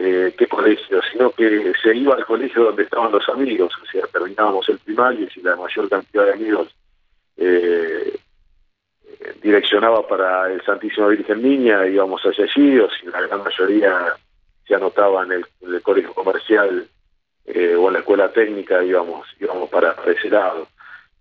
eh, 0.03 0.35
qué 0.35 0.47
colegio, 0.47 1.03
sino 1.13 1.31
que 1.31 1.75
se 1.83 1.95
iba 1.95 2.15
al 2.15 2.25
colegio 2.25 2.65
donde 2.65 2.85
estaban 2.85 3.13
los 3.13 3.29
amigos, 3.29 3.71
o 3.83 3.87
sea, 3.87 4.07
terminábamos 4.07 4.67
el 4.71 4.79
primario 4.79 5.27
y 5.27 5.29
si 5.31 5.43
la 5.43 5.57
mayor 5.57 5.91
cantidad 5.91 6.25
de 6.25 6.33
amigos 6.33 6.75
eh, 7.37 8.19
direccionaba 9.43 10.09
para 10.09 10.51
el 10.51 10.63
Santísima 10.65 11.09
Virgen 11.09 11.43
Niña, 11.43 11.87
íbamos 11.87 12.23
hacia 12.23 12.45
allí, 12.45 12.79
o 12.79 12.89
si 12.89 13.09
la 13.09 13.21
gran 13.21 13.45
mayoría 13.45 14.17
se 14.67 14.75
anotaba 14.75 15.25
en 15.25 15.33
el, 15.33 15.83
colegio 15.83 16.15
comercial 16.15 16.89
eh, 17.45 17.75
o 17.75 17.89
en 17.89 17.93
la 17.93 17.99
escuela 17.99 18.33
técnica, 18.33 18.83
íbamos, 18.83 19.27
íbamos 19.39 19.69
para, 19.69 19.95
ese 20.07 20.31
lado. 20.31 20.67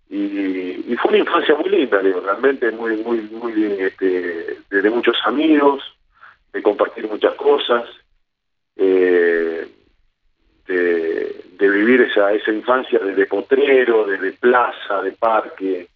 Y, 0.08 0.96
fue 0.96 1.10
una 1.10 1.18
infancia 1.18 1.54
muy 1.54 1.68
linda, 1.68 2.00
realmente 2.00 2.70
muy, 2.70 2.96
muy, 2.96 3.20
muy, 3.30 3.62
este, 3.78 4.56
de, 4.70 4.90
muchos 4.90 5.16
amigos, 5.26 5.82
de 6.54 6.62
compartir 6.62 7.06
muchas 7.08 7.34
cosas, 7.34 7.84
eh, 8.76 9.68
de, 10.66 11.68
vivir 11.68 12.02
esa, 12.02 12.32
esa 12.32 12.52
infancia 12.52 12.98
de, 12.98 13.26
potrero, 13.26 14.06
de 14.06 14.32
plaza, 14.32 15.02
de 15.02 15.12
parque, 15.12 15.88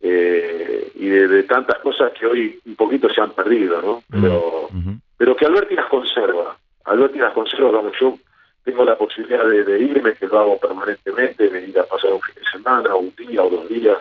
eh, 0.00 0.92
y 0.94 1.08
de, 1.08 1.42
tantas 1.44 1.78
cosas 1.78 2.12
que 2.18 2.26
hoy 2.26 2.58
un 2.66 2.76
poquito 2.76 3.08
se 3.10 3.20
han 3.20 3.32
perdido, 3.32 3.82
¿no? 3.82 4.02
Pero, 4.10 4.68
pero 5.16 5.36
que 5.36 5.46
Alberti 5.46 5.74
las 5.74 5.86
conserva, 5.86 6.56
Alberti 6.84 7.18
las 7.18 7.32
conserva 7.32 7.70
cuando 7.70 7.92
yo 8.00 8.18
tengo 8.64 8.84
la 8.84 8.96
posibilidad 8.96 9.46
de, 9.46 9.80
irme, 9.80 10.14
que 10.14 10.26
lo 10.26 10.38
hago 10.38 10.58
permanentemente, 10.58 11.48
de 11.48 11.68
ir 11.68 11.78
a 11.78 11.84
pasar 11.84 12.12
un 12.12 12.20
fin 12.22 12.34
de 12.34 12.50
semana, 12.50 12.94
un 12.94 13.12
día 13.16 13.42
o 13.42 13.50
dos 13.50 13.68
días, 13.68 13.98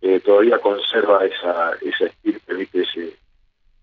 eh, 0.00 0.20
todavía 0.20 0.58
conserva 0.58 1.24
esa, 1.24 1.72
esa 1.80 2.06
estirpe, 2.06 2.68
ese 2.72 3.16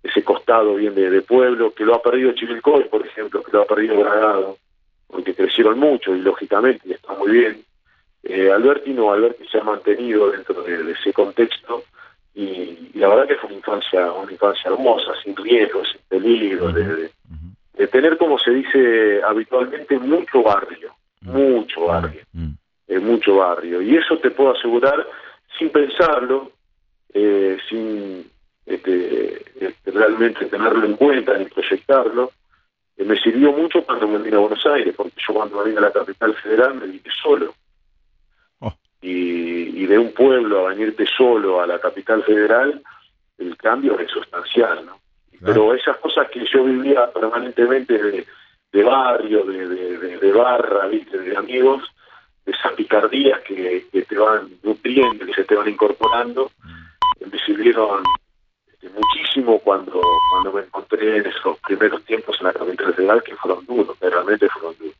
ese 0.03 0.23
costado 0.23 0.75
bien 0.75 0.93
de, 0.93 1.21
pueblo, 1.21 1.73
que 1.73 1.85
lo 1.85 1.95
ha 1.95 2.01
perdido 2.01 2.33
Chivilcoy, 2.33 2.83
por 2.89 3.07
ejemplo, 3.07 3.41
que 3.41 3.51
lo 3.51 3.61
ha 3.61 3.65
perdido 3.65 3.97
Bragado, 3.97 4.57
porque 5.07 5.33
crecieron 5.33 5.79
mucho 5.79 6.13
y 6.13 6.21
lógicamente 6.21 6.93
está 6.93 7.13
muy 7.13 7.31
bien, 7.31 7.63
eh, 8.23 8.51
Alberti 8.51 8.91
no, 8.91 9.11
Alberti 9.11 9.45
se 9.47 9.59
ha 9.59 9.63
mantenido 9.63 10.31
dentro 10.31 10.61
de, 10.63 10.91
ese 10.91 11.11
contexto 11.11 11.83
y, 12.33 12.91
la 12.95 13.09
verdad 13.09 13.27
que 13.27 13.35
fue 13.35 13.49
una 13.49 13.57
infancia, 13.57 14.11
una 14.11 14.31
infancia 14.31 14.71
hermosa, 14.71 15.11
sin 15.23 15.35
riesgos, 15.35 15.89
sin 15.91 16.01
peligro, 16.07 16.71
de, 16.71 17.09
tener, 17.87 18.17
como 18.17 18.39
se 18.39 18.51
dice 18.51 19.21
habitualmente, 19.23 19.99
mucho 19.99 20.41
barrio, 20.41 20.95
mucho 21.21 21.85
barrio, 21.85 22.21
eh, 22.87 22.99
mucho 22.99 23.35
barrio. 23.35 23.81
Y 23.81 23.97
eso 23.97 24.17
te 24.17 24.31
puedo 24.31 24.51
asegurar, 24.51 25.05
sin 25.59 25.69
pensarlo, 25.69 26.51
eh, 27.13 27.57
sin 27.69 28.25
este, 28.65 29.65
este, 29.65 29.91
realmente 29.91 30.45
tenerlo 30.45 30.85
en 30.85 30.95
cuenta 30.95 31.37
ni 31.37 31.45
proyectarlo, 31.45 32.31
eh, 32.97 33.03
me 33.03 33.17
sirvió 33.17 33.51
mucho 33.51 33.83
cuando 33.83 34.07
me 34.07 34.19
vine 34.19 34.35
a 34.37 34.39
Buenos 34.39 34.65
Aires, 34.65 34.93
porque 34.95 35.21
yo 35.27 35.33
cuando 35.33 35.57
me 35.57 35.65
vine 35.65 35.79
a 35.79 35.81
la 35.81 35.91
capital 35.91 36.33
federal 36.35 36.75
me 36.75 36.87
vine 36.87 37.09
solo 37.21 37.53
y, 39.03 39.85
de 39.85 39.97
un 39.97 40.13
pueblo 40.13 40.65
a 40.65 40.69
venirte 40.69 41.05
solo 41.05 41.61
a 41.61 41.67
la 41.67 41.79
capital 41.79 42.23
federal, 42.23 42.81
el 43.37 43.57
cambio 43.57 43.99
es 43.99 44.09
sustancial, 44.09 44.85
¿no? 44.85 44.99
Pero 45.43 45.73
esas 45.73 45.97
cosas 45.97 46.29
que 46.29 46.45
yo 46.45 46.63
vivía 46.63 47.11
permanentemente 47.11 48.25
de, 48.71 48.83
barrio, 48.83 49.43
de, 49.43 50.31
barra, 50.31 50.87
¿viste? 50.87 51.17
de 51.17 51.35
amigos, 51.35 51.83
esas 52.45 52.71
picardías 52.73 53.41
que, 53.41 53.85
te 53.91 54.17
van 54.17 54.49
nutriendo, 54.63 55.25
que 55.25 55.33
se 55.33 55.43
te 55.43 55.55
van 55.55 55.67
incorporando, 55.67 56.49
mm. 56.63 57.29
me 57.29 57.39
sirvieron 57.39 58.03
muchísimo 58.89 59.59
cuando, 59.59 60.01
cuando 60.31 60.53
me 60.53 60.61
encontré 60.61 61.17
en 61.17 61.25
esos 61.25 61.57
primeros 61.59 62.03
tiempos 62.05 62.37
en 62.39 62.47
la 62.47 62.53
capital 62.53 62.93
federal, 62.93 63.23
que 63.23 63.35
fueron 63.35 63.65
duros, 63.65 63.97
que 63.99 64.09
realmente 64.09 64.47
fueron 64.49 64.75
duros. 64.77 64.95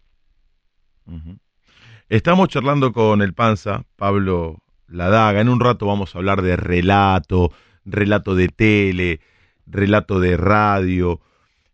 Estamos 2.10 2.50
charlando 2.50 2.94
con 2.94 3.22
el 3.22 3.34
Panza, 3.34 3.84
Pablo 3.96 4.60
Ladaga. 4.88 5.42
En 5.42 5.50
un 5.50 5.60
rato 5.60 5.88
vamos 5.88 6.14
a 6.16 6.20
hablar 6.20 6.42
de 6.42 6.56
relato, 6.56 7.52
relato 7.86 8.36
de 8.36 8.50
tele, 8.50 9.20
relato 9.66 10.20
de 10.20 10.38
radio. 10.38 11.20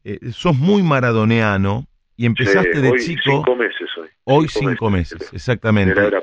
Eh, 0.03 0.31
sos 0.31 0.55
muy 0.57 0.81
maradoneano 0.81 1.87
y 2.15 2.25
empezaste 2.25 2.81
de 2.81 2.99
chico. 2.99 3.21
Cinco 3.43 3.55
meses 3.55 3.89
hoy. 3.97 4.07
Hoy 4.23 4.47
cinco, 4.47 4.89
meses, 4.89 5.29
exactamente. 5.33 5.99
Era, 5.99 6.21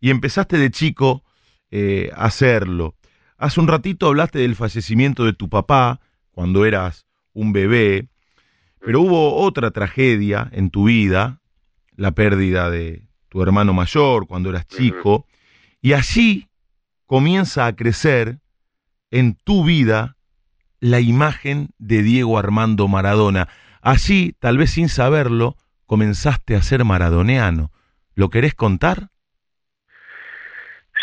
Y 0.00 0.10
empezaste 0.10 0.58
de 0.58 0.70
chico 0.70 1.22
eh, 1.70 2.10
a 2.14 2.26
hacerlo. 2.26 2.94
Hace 3.40 3.58
un 3.58 3.68
ratito 3.68 4.06
hablaste 4.06 4.40
del 4.40 4.54
fallecimiento 4.54 5.24
de 5.24 5.32
tu 5.32 5.48
papá 5.48 5.98
cuando 6.30 6.66
eras 6.66 7.06
un 7.32 7.54
bebé, 7.54 8.10
pero 8.84 9.00
hubo 9.00 9.36
otra 9.36 9.70
tragedia 9.70 10.50
en 10.52 10.68
tu 10.68 10.84
vida, 10.84 11.40
la 11.96 12.10
pérdida 12.10 12.68
de, 12.68 13.08
tu 13.30 13.42
hermano 13.42 13.72
mayor, 13.72 14.26
cuando 14.26 14.50
eras 14.50 14.66
chico, 14.66 15.26
y 15.80 15.94
allí 15.94 16.48
comienza 17.06 17.64
a 17.64 17.74
crecer 17.74 18.40
en 19.10 19.36
tu 19.36 19.64
vida 19.64 20.18
la 20.78 21.00
imagen 21.00 21.70
de 21.78 22.02
Diego 22.02 22.38
Armando 22.38 22.88
Maradona. 22.88 23.48
Allí, 23.80 24.36
tal 24.38 24.58
vez 24.58 24.72
sin 24.72 24.90
saberlo, 24.90 25.56
comenzaste 25.86 26.56
a 26.56 26.62
ser 26.62 26.84
maradoneano. 26.84 27.72
¿Lo 28.14 28.28
querés 28.28 28.54
contar? 28.54 29.10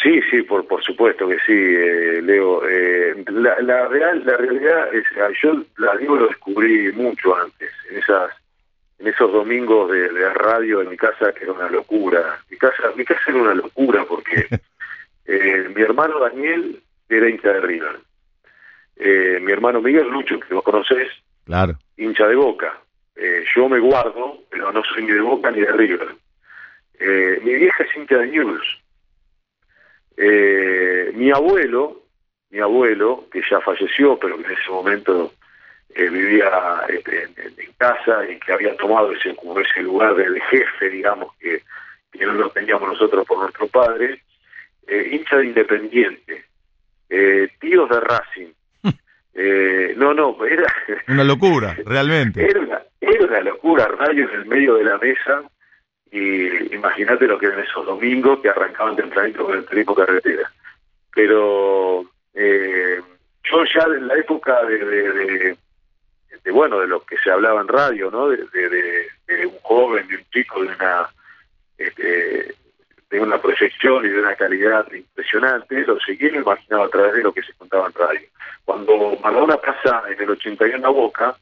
Sí, 0.07 0.21
sí, 0.31 0.41
por, 0.43 0.65
por 0.65 0.81
supuesto 0.83 1.27
que 1.27 1.35
sí, 1.39 1.51
eh, 1.51 2.21
Leo. 2.23 2.61
Eh, 2.65 3.25
la, 3.29 3.87
real, 3.89 4.23
la 4.25 4.37
realidad 4.37 4.93
es, 4.93 5.03
yo 5.43 5.63
la 5.75 5.97
Diego 5.97 6.15
lo 6.15 6.27
descubrí 6.27 6.93
mucho 6.93 7.35
antes, 7.35 7.69
en 7.91 7.97
esas 7.97 8.31
en 8.99 9.07
esos 9.07 9.29
domingos 9.33 9.91
de, 9.91 10.07
de 10.09 10.29
radio 10.33 10.81
en 10.81 10.89
mi 10.89 10.95
casa, 10.95 11.33
que 11.33 11.43
era 11.43 11.51
una 11.51 11.69
locura. 11.69 12.39
Mi 12.49 12.57
casa, 12.57 12.83
mi 12.95 13.03
casa 13.03 13.19
era 13.27 13.37
una 13.41 13.53
locura 13.53 14.05
porque 14.07 14.47
eh, 15.25 15.69
mi 15.75 15.81
hermano 15.81 16.19
Daniel 16.19 16.81
era 17.09 17.29
hincha 17.29 17.51
de 17.51 17.59
River. 17.59 17.99
Eh, 18.95 19.39
mi 19.41 19.51
hermano 19.51 19.81
Miguel 19.81 20.07
Lucho, 20.07 20.39
que 20.39 20.53
vos 20.53 20.63
conocés, 20.63 21.09
Claro. 21.45 21.77
hincha 21.97 22.27
de 22.27 22.35
Boca. 22.35 22.79
Eh, 23.17 23.43
yo 23.53 23.67
me 23.67 23.79
guardo, 23.79 24.37
pero 24.49 24.71
no 24.71 24.81
soy 24.85 25.03
ni 25.03 25.11
de 25.11 25.21
Boca 25.21 25.51
ni 25.51 25.59
de 25.59 25.71
River. 25.73 26.15
Eh, 26.97 27.41
mi 27.43 27.55
vieja 27.55 27.83
es 27.83 27.93
hincha 27.95 28.17
de 28.19 28.27
News. 28.27 28.79
Eh, 30.17 31.11
mi 31.13 31.31
abuelo, 31.31 32.01
mi 32.49 32.59
abuelo, 32.59 33.25
que 33.31 33.41
ya 33.49 33.61
falleció, 33.61 34.17
pero 34.17 34.37
que 34.37 34.45
en 34.45 34.51
ese 34.51 34.69
momento 34.69 35.33
eh, 35.93 36.09
vivía 36.09 36.49
este, 36.89 37.23
en, 37.23 37.33
en 37.37 37.71
casa 37.77 38.27
y 38.29 38.39
que 38.39 38.53
había 38.53 38.75
tomado 38.77 39.11
ese, 39.11 39.35
como 39.35 39.59
ese 39.59 39.81
lugar 39.81 40.15
de, 40.15 40.39
jefe, 40.41 40.89
digamos, 40.89 41.35
que, 41.37 41.61
que 42.11 42.25
no 42.25 42.33
lo 42.33 42.49
teníamos 42.49 42.89
nosotros 42.89 43.25
por 43.25 43.39
nuestro 43.39 43.67
padre, 43.67 44.21
eh, 44.87 45.09
hincha 45.11 45.37
de 45.37 45.45
Independiente, 45.45 46.45
eh, 47.09 47.49
tíos 47.59 47.89
de 47.89 47.99
Racing. 47.99 48.53
Eh, 49.39 49.93
no, 49.95 50.15
no, 50.15 50.35
era, 50.47 50.65
Una 51.09 51.23
locura, 51.23 51.77
realmente. 51.85 52.43
era 52.43 52.83
era 52.99 53.23
una 53.23 53.41
locura, 53.41 53.87
radio 53.87 54.27
en 54.27 54.39
el 54.39 54.45
medio 54.47 54.73
de 54.77 54.83
la 54.83 54.97
mesa, 54.97 55.43
y 56.11 56.73
imagínate 56.73 57.27
lo 57.27 57.37
que 57.37 57.47
eran 57.47 57.59
esos 57.59 57.85
domingos 57.85 58.39
que 58.39 58.49
arrancaban 58.49 58.95
tempranito 58.95 59.45
con 59.45 59.57
el 59.57 59.65
turismo 59.65 59.95
carretera. 59.95 60.51
Pero 61.13 62.05
eh, 62.33 63.01
yo 63.43 63.63
ya 63.65 63.83
en 63.83 64.07
la 64.07 64.15
época 64.15 64.63
de, 64.65 65.55
de, 66.43 66.51
bueno, 66.51 66.79
de 66.79 66.87
lo 66.87 67.01
que 67.01 67.17
se 67.17 67.31
hablaba 67.31 67.61
en 67.61 67.67
radio, 67.67 68.09
¿no? 68.09 68.29
De, 68.29 69.07
un 69.45 69.59
joven, 69.61 70.07
de 70.07 70.15
un 70.15 70.23
chico, 70.31 70.61
de 70.61 70.69
una 70.69 71.09
este, 71.77 72.55
de 73.09 73.19
una 73.19 73.41
proyección 73.41 74.05
y 74.05 74.09
de 74.09 74.19
una 74.19 74.35
calidad 74.35 74.91
impresionante, 74.91 75.85
lo 75.85 75.99
seguí 75.99 76.29
lo 76.29 76.41
imaginaba 76.41 76.85
a 76.85 76.89
través 76.89 77.13
de 77.13 77.23
lo 77.23 77.33
que 77.33 77.41
se 77.41 77.53
contaba 77.53 77.87
en 77.87 77.93
radio. 77.93 78.27
Cuando 78.65 79.17
Maradona 79.23 79.57
pasa 79.57 80.03
en 80.09 80.21
el 80.21 80.29
81 80.31 80.85
a 80.85 80.89
Boca, 80.89 81.37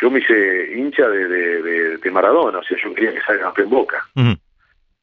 yo 0.00 0.10
me 0.10 0.18
hice 0.20 0.72
hincha 0.76 1.08
de, 1.08 1.28
de, 1.28 1.62
de- 1.62 1.96
de 1.98 2.10
Maradona, 2.10 2.58
o 2.58 2.62
sea, 2.64 2.76
yo 2.82 2.94
quería 2.94 3.12
que 3.14 3.22
salga 3.22 3.44
campeón 3.44 3.70
Boca. 3.70 4.04
Ujú. 4.16 4.34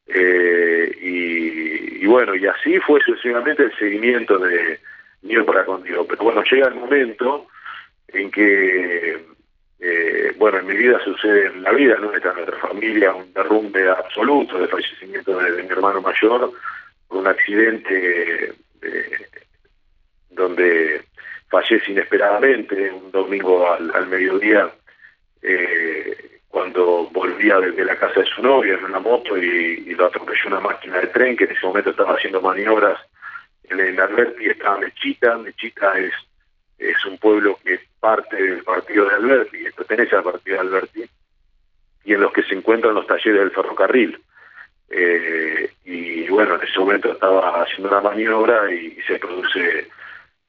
Eh, 0.07 0.98
y, 1.01 2.03
y 2.03 2.05
bueno, 2.07 2.36
y 2.36 2.45
así 2.48 2.77
fue 2.79 3.00
sucesivamente 3.01 3.63
el 3.63 3.75
seguimiento 3.77 4.38
de 4.38 4.79
mío 5.21 5.45
para 5.45 5.63
contigo. 5.65 6.05
Pero 6.05 6.24
bueno, 6.24 6.43
llega 6.43 6.67
el 6.67 6.75
momento 6.75 7.48
en 8.10 8.29
que, 8.29 9.17
eh, 9.79 10.33
bueno, 10.38 10.60
en 10.60 10.67
mi 10.67 10.75
vida 10.75 11.00
sucede, 11.05 11.48
en 11.48 11.63
la 11.63 11.71
vida 11.71 11.95
nuestra, 11.98 12.31
en 12.31 12.38
nuestra 12.38 12.57
familia, 12.60 13.13
un 13.13 13.31
derrumbe 13.33 13.89
absoluto 13.89 14.57
de 14.60 14.67
fallecimiento 14.67 15.39
de, 15.39 15.51
de 15.53 15.63
mi 15.63 15.69
hermano 15.69 16.01
mayor 16.01 16.51
por 17.07 17.17
un 17.19 17.27
accidente 17.27 18.53
eh, 18.81 19.27
donde 20.29 21.03
fallece 21.50 21.91
inesperadamente 21.91 22.91
un 22.91 23.12
domingo 23.12 23.71
al, 23.71 23.91
al 23.95 24.07
mediodía 24.07 24.69
eh, 25.41 26.39
cuando 26.48 27.10
volvía 27.12 27.60
desde 27.60 27.86
la 27.86 27.95
casa 27.95 28.19
de 28.21 28.25
su 28.27 28.41
novia 28.41 28.74
en 28.74 28.86
una 28.86 29.00
moto 29.00 29.38
y, 29.38 29.93
lo 29.95 30.05
atropelló 30.05 30.48
una 30.48 30.60
máquina 30.60 31.00
de 31.00 31.07
tren 31.07 31.36
que 31.36 31.43
en 31.43 31.51
ese 31.51 31.65
momento 31.65 31.91
estaba 31.91 32.15
haciendo 32.15 32.41
maniobras 32.41 33.00
en, 33.79 34.00
Alberti 34.00 34.48
estaba 34.48 34.79
Mechita, 34.79 35.38
Mechita 35.38 35.98
es, 35.98 36.13
es 36.77 37.05
un 37.05 37.17
pueblo 37.17 37.57
que 37.63 37.75
es 37.75 37.81
parte 38.00 38.36
del 38.36 38.63
partido 38.63 39.07
de 39.07 39.15
Alberti, 39.15 39.57
pertenece 39.75 40.15
al 40.15 40.24
partido 40.24 40.55
de 40.55 40.62
Alberti, 40.62 41.10
y 42.03 42.13
en 42.13 42.21
los 42.21 42.33
que 42.33 42.43
se 42.43 42.55
encuentran 42.55 42.95
los 42.95 43.07
talleres 43.07 43.39
del 43.39 43.51
ferrocarril. 43.51 44.19
Eh, 44.89 45.71
y 45.86 46.27
bueno, 46.27 46.55
en 46.55 46.67
ese 46.67 46.79
momento 46.79 47.12
estaba 47.13 47.63
haciendo 47.63 47.89
una 47.89 48.01
maniobra 48.01 48.71
y, 48.74 48.98
y 48.98 49.01
se 49.03 49.20
produce 49.20 49.87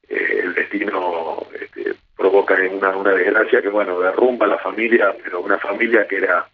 eh, 0.08 0.40
el 0.42 0.54
destino 0.54 1.46
este, 1.60 1.94
provoca 2.16 2.54
una, 2.70 2.96
una 2.96 3.12
desgracia 3.12 3.62
que 3.62 3.68
bueno 3.68 4.00
derrumba 4.00 4.46
la 4.46 4.58
familia 4.58 5.14
pero 5.22 5.40
una 5.40 5.58
familia 5.58 6.06
que 6.06 6.16
era 6.16 6.46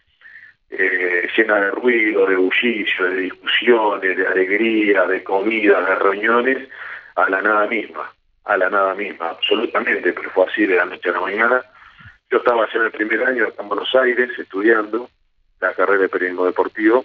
eh, 0.71 1.29
llena 1.37 1.57
de 1.57 1.71
ruido 1.71 2.27
de 2.27 2.37
bullicio 2.37 3.05
de 3.07 3.16
discusiones 3.16 4.16
de 4.16 4.27
alegría 4.27 5.07
de 5.07 5.23
comida 5.25 5.81
de 5.81 5.94
reuniones 5.94 6.68
a 7.16 7.29
la 7.29 7.40
nada 7.40 7.66
misma 7.66 8.12
a 8.44 8.57
la 8.57 8.71
nada 8.71 8.94
misma 8.94 9.31
absolutamente 9.31 10.12
pero 10.12 10.31
fue 10.31 10.47
así 10.47 10.66
de 10.66 10.77
la 10.77 10.87
noche 10.87 11.11
a 11.11 11.12
la 11.12 11.21
mañana. 11.21 11.62
Yo 12.31 12.38
estaba 12.38 12.66
ya 12.73 12.79
en 12.79 12.85
el 12.87 12.90
primer 12.90 13.25
año 13.25 13.49
en 13.59 13.68
Buenos 13.68 13.94
Aires 13.94 14.31
estudiando 14.38 15.09
la 15.61 15.73
carrera 15.75 16.03
de 16.03 16.09
periodismo 16.09 16.47
deportivo 16.47 17.05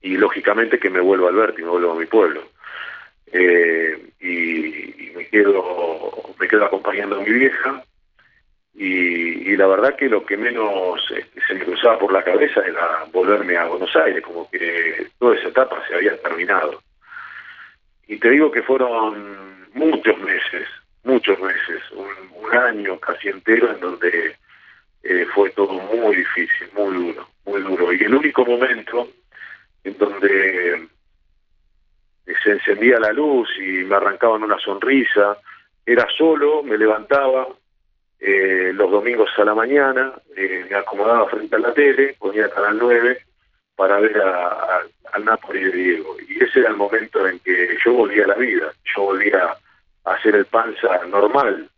y 0.00 0.16
lógicamente 0.16 0.78
que 0.78 0.90
me 0.90 1.00
vuelvo 1.00 1.26
a 1.26 1.30
Alberti 1.30 1.62
me 1.62 1.68
vuelvo 1.68 1.92
a 1.92 1.98
mi 1.98 2.06
pueblo 2.06 2.42
eh, 3.32 3.98
y, 4.20 5.12
me 5.14 5.26
quedo 5.26 6.34
me 6.38 6.48
quedo 6.48 6.64
acompañando 6.64 7.16
a 7.16 7.24
mi 7.24 7.30
vieja. 7.30 7.84
Y, 8.74 9.56
la 9.56 9.66
verdad 9.66 9.96
que 9.96 10.08
lo 10.08 10.24
que 10.24 10.36
menos 10.36 11.00
este, 11.14 11.40
se 11.46 11.54
me 11.54 11.64
cruzaba 11.64 11.98
por 11.98 12.12
la 12.12 12.24
cabeza 12.24 12.62
era 12.66 13.04
volverme 13.12 13.56
a 13.56 13.66
Buenos 13.66 13.94
Aires 13.94 14.22
como 14.24 14.50
que 14.50 15.08
toda 15.18 15.36
esa 15.36 15.48
etapa 15.48 15.86
se 15.86 15.94
había 15.94 16.16
terminado. 16.20 16.82
Y 18.08 18.16
te 18.16 18.30
digo 18.30 18.50
que 18.50 18.62
fueron 18.62 19.68
muchos 19.74 20.18
meses 20.18 20.66
muchos 21.04 21.38
meses 21.40 21.82
un, 21.92 22.44
un 22.44 22.56
año 22.56 22.98
casi 23.00 23.28
entero 23.28 23.72
en 23.72 23.80
donde 23.80 24.36
eh, 25.02 25.26
fue 25.34 25.50
todo 25.50 25.72
muy 25.72 26.16
difícil 26.16 26.68
muy 26.74 26.94
duro 26.94 27.28
muy 27.44 27.60
duro. 27.62 27.92
Y 27.92 28.02
el 28.02 28.14
único 28.14 28.44
momento 28.44 29.08
en 29.84 29.98
donde 29.98 30.88
se 32.42 32.52
encendía 32.52 32.98
la 33.00 33.12
luz 33.12 33.48
y 33.58 33.84
me 33.84 33.96
arrancaban 33.96 34.42
una 34.42 34.58
sonrisa. 34.58 35.36
Era 35.84 36.06
solo, 36.16 36.62
me 36.62 36.78
levantaba 36.78 37.48
eh, 38.20 38.70
los 38.74 38.90
domingos 38.90 39.30
a 39.36 39.44
la 39.44 39.54
mañana, 39.54 40.12
eh, 40.36 40.66
me 40.70 40.76
acomodaba 40.76 41.28
frente 41.28 41.56
a 41.56 41.58
la 41.58 41.74
tele, 41.74 42.14
ponía 42.18 42.48
Canal 42.50 42.78
9 42.78 43.18
para 43.74 43.98
ver 43.98 44.16
a, 44.20 44.80
al 45.12 45.24
Napoli 45.24 45.64
de 45.64 45.72
Diego. 45.72 46.16
Y 46.28 46.42
ese 46.44 46.60
era 46.60 46.70
el 46.70 46.76
momento 46.76 47.26
en 47.26 47.38
que 47.40 47.76
yo 47.84 47.92
volvía 47.94 48.24
a 48.24 48.28
la 48.28 48.34
vida, 48.34 48.72
yo 48.94 49.02
volvía 49.02 49.56
a 50.04 50.12
hacer 50.12 50.36
el 50.36 50.44
panza 50.46 51.04
normal, 51.08 51.68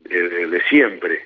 de, 0.00 0.62
siempre. 0.68 1.24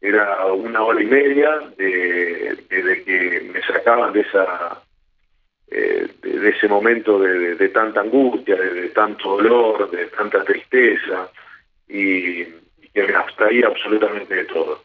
Era 0.00 0.46
una 0.46 0.82
hora 0.82 1.02
y 1.02 1.06
media 1.06 1.58
de, 1.76 2.56
de- 2.68 2.82
de 2.82 3.04
que 3.04 3.40
me 3.52 3.60
sacaban 3.62 4.12
de 4.12 4.20
esa 4.20 4.80
eh, 5.70 6.08
de, 6.22 6.48
ese 6.48 6.66
momento 6.66 7.18
de, 7.18 7.68
tanta 7.68 8.00
angustia, 8.00 8.56
de, 8.56 8.88
tanto 8.88 9.36
dolor, 9.36 9.90
de 9.90 10.06
tanta 10.06 10.42
tristeza, 10.42 11.30
y, 11.86 12.44
que 12.94 13.02
me 13.06 13.14
abstraía 13.14 13.66
absolutamente 13.66 14.34
de 14.34 14.44
todo. 14.44 14.82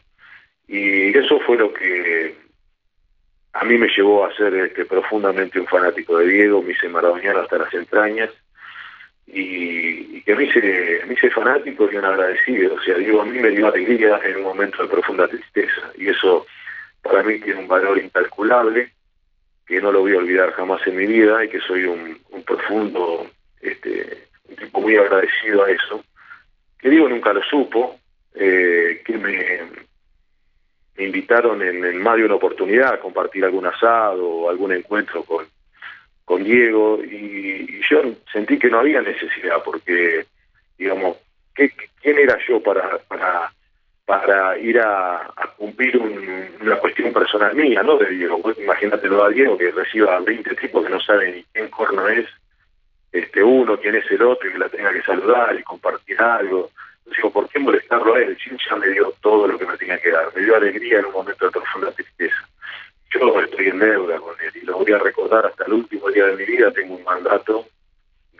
Y 0.68 1.16
eso 1.16 1.40
fue 1.40 1.56
lo 1.56 1.72
que 1.72 2.34
a 3.54 3.64
mí 3.64 3.78
me 3.78 3.88
llevó 3.88 4.26
a 4.26 4.36
ser 4.36 4.54
este, 4.54 4.84
profundamente 4.84 5.58
un 5.58 5.66
fanático 5.66 6.18
de 6.18 6.26
Diego, 6.26 6.62
me 6.62 6.72
hice 6.72 6.88
maradoniano 6.88 7.40
hasta 7.40 7.58
las 7.58 7.72
entrañas, 7.72 8.30
y, 9.26 10.18
y 10.18 10.22
que 10.22 10.34
me 10.34 10.44
hice, 10.44 11.00
me 11.06 11.14
hice 11.14 11.30
fanático 11.30 11.88
y 11.90 11.96
un 11.96 12.04
agradecido. 12.04 12.74
O 12.74 12.82
sea, 12.82 12.96
Diego 12.96 13.22
a 13.22 13.24
mí 13.24 13.38
me 13.38 13.50
dio 13.50 13.68
alegría 13.68 14.20
en 14.22 14.36
un 14.36 14.42
momento 14.42 14.82
de 14.82 14.88
profunda 14.88 15.26
tristeza, 15.28 15.90
y 15.96 16.08
eso 16.08 16.46
para 17.00 17.22
mí 17.22 17.38
tiene 17.40 17.60
un 17.60 17.68
valor 17.68 17.98
incalculable 17.98 18.92
que 19.66 19.80
no 19.80 19.92
lo 19.92 20.00
voy 20.00 20.14
a 20.14 20.18
olvidar 20.18 20.52
jamás 20.52 20.86
en 20.86 20.96
mi 20.96 21.06
vida 21.06 21.44
y 21.44 21.48
que 21.48 21.60
soy 21.60 21.84
un, 21.84 22.18
un 22.30 22.42
profundo, 22.42 23.26
este, 23.60 24.28
un 24.48 24.56
tipo 24.56 24.80
muy 24.80 24.96
agradecido 24.96 25.64
a 25.64 25.70
eso, 25.70 26.04
que 26.78 26.90
digo 26.90 27.08
nunca 27.08 27.32
lo 27.32 27.42
supo, 27.42 27.98
eh, 28.34 29.02
que 29.04 29.16
me, 29.16 29.84
invitaron 30.96 31.62
en, 31.62 31.84
en 31.84 31.98
más 31.98 32.16
de 32.16 32.24
una 32.24 32.34
oportunidad 32.34 32.94
a 32.94 33.00
compartir 33.00 33.44
algún 33.44 33.66
asado 33.66 34.28
o 34.28 34.50
algún 34.50 34.72
encuentro 34.72 35.24
con, 35.24 35.46
con 36.24 36.44
Diego 36.44 37.00
y, 37.02 37.66
y 37.68 37.80
yo 37.88 38.02
sentí 38.32 38.58
que 38.58 38.68
no 38.68 38.78
había 38.78 39.02
necesidad 39.02 39.62
porque, 39.64 40.26
digamos, 40.78 41.16
¿qué, 41.54 41.72
¿quién 42.00 42.18
era 42.18 42.38
yo 42.46 42.62
para, 42.62 42.98
para 42.98 43.52
para 44.04 44.58
ir 44.58 44.78
a, 44.80 45.32
cumplir 45.56 45.96
un- 45.96 46.48
una 46.60 46.76
cuestión 46.76 47.12
personal 47.12 47.54
mía, 47.54 47.82
¿no? 47.82 47.96
De 47.96 48.08
Diego. 48.10 48.38
Vos 48.38 48.58
Imagínatelo 48.58 49.24
a 49.24 49.30
Diego 49.30 49.56
que 49.56 49.70
reciba 49.70 50.18
20 50.20 50.54
tipos 50.56 50.84
que 50.84 50.90
no 50.90 51.00
saben 51.00 51.34
ni 51.36 51.44
quién 51.52 51.68
corno 51.70 52.06
es, 52.08 52.26
este 53.12 53.42
uno, 53.42 53.78
quién 53.78 53.94
es 53.94 54.10
el 54.10 54.22
otro, 54.22 54.48
y 54.48 54.52
que 54.52 54.58
la 54.58 54.68
tenga 54.68 54.92
que 54.92 55.02
saludar 55.02 55.54
y 55.58 55.62
compartir 55.62 56.20
algo. 56.20 56.70
Digo, 57.06 57.30
¿por 57.30 57.48
qué 57.48 57.58
molestarlo 57.58 58.14
a 58.14 58.18
él? 58.18 58.36
Él 58.44 58.58
ya 58.68 58.76
me 58.76 58.88
dio 58.88 59.12
todo 59.20 59.46
lo 59.46 59.58
que 59.58 59.66
me 59.66 59.76
tenía 59.76 59.98
que 59.98 60.10
dar, 60.10 60.34
me 60.34 60.42
dio 60.42 60.56
alegría 60.56 60.98
en 60.98 61.06
un 61.06 61.12
momento 61.12 61.44
de 61.46 61.52
profunda 61.52 61.92
tristeza. 61.92 62.48
Yo 63.10 63.40
estoy 63.40 63.68
en 63.68 63.78
deuda 63.78 64.18
con 64.18 64.34
él 64.40 64.50
y 64.60 64.66
lo 64.66 64.78
voy 64.78 64.92
a 64.92 64.98
recordar 64.98 65.46
hasta 65.46 65.64
el 65.66 65.74
último 65.74 66.10
día 66.10 66.26
de 66.26 66.36
mi 66.36 66.44
vida. 66.44 66.72
Tengo 66.72 66.96
un 66.96 67.04
mandato 67.04 67.66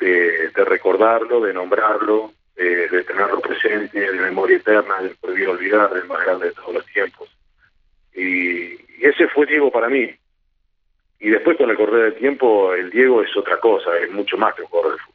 de 0.00 0.50
recordarlo, 0.64 1.40
de 1.42 1.55
nombrarlo, 1.55 2.33
de, 2.57 2.88
de 2.88 3.05
tenerlo 3.05 3.40
presente, 3.40 4.01
de 4.01 4.12
memoria 4.12 4.57
eterna, 4.57 5.01
del 5.01 5.17
prohibido 5.17 5.53
olvidar, 5.53 5.93
del 5.93 6.07
más 6.07 6.25
grande 6.25 6.47
de 6.47 6.53
todos 6.53 6.75
los 6.75 6.87
tiempos. 6.87 7.29
Y, 8.14 8.75
ese 9.01 9.29
fue 9.29 9.47
Diego 9.47 9.71
para 9.71 9.88
mí. 9.88 10.11
Y 11.21 11.31
después 11.31 11.57
con 11.57 11.71
el 11.71 11.77
correr 11.77 12.05
del 12.05 12.14
tiempo, 12.14 12.73
el 12.75 12.90
Diego 12.90 13.23
es 13.23 13.37
otra 13.37 13.59
cosa, 13.59 13.97
es 13.99 14.11
mucho 14.11 14.37
más 14.37 14.55
que 14.55 14.62
un 14.62 14.69
corredor 14.69 14.97
de 14.97 15.03
fútbol. 15.03 15.14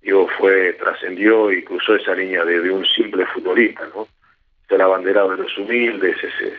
Diego 0.00 0.28
fue, 0.38 0.72
trascendió 0.74 1.52
y 1.52 1.64
cruzó 1.64 1.94
esa 1.96 2.14
línea 2.14 2.44
de, 2.44 2.70
un 2.70 2.84
simple 2.86 3.26
futbolista, 3.26 3.86
¿no? 3.94 4.08
Es 4.64 4.70
el 4.70 4.80
abanderado 4.80 5.30
de 5.30 5.42
los 5.42 5.58
humildes, 5.58 6.16
es, 6.22 6.52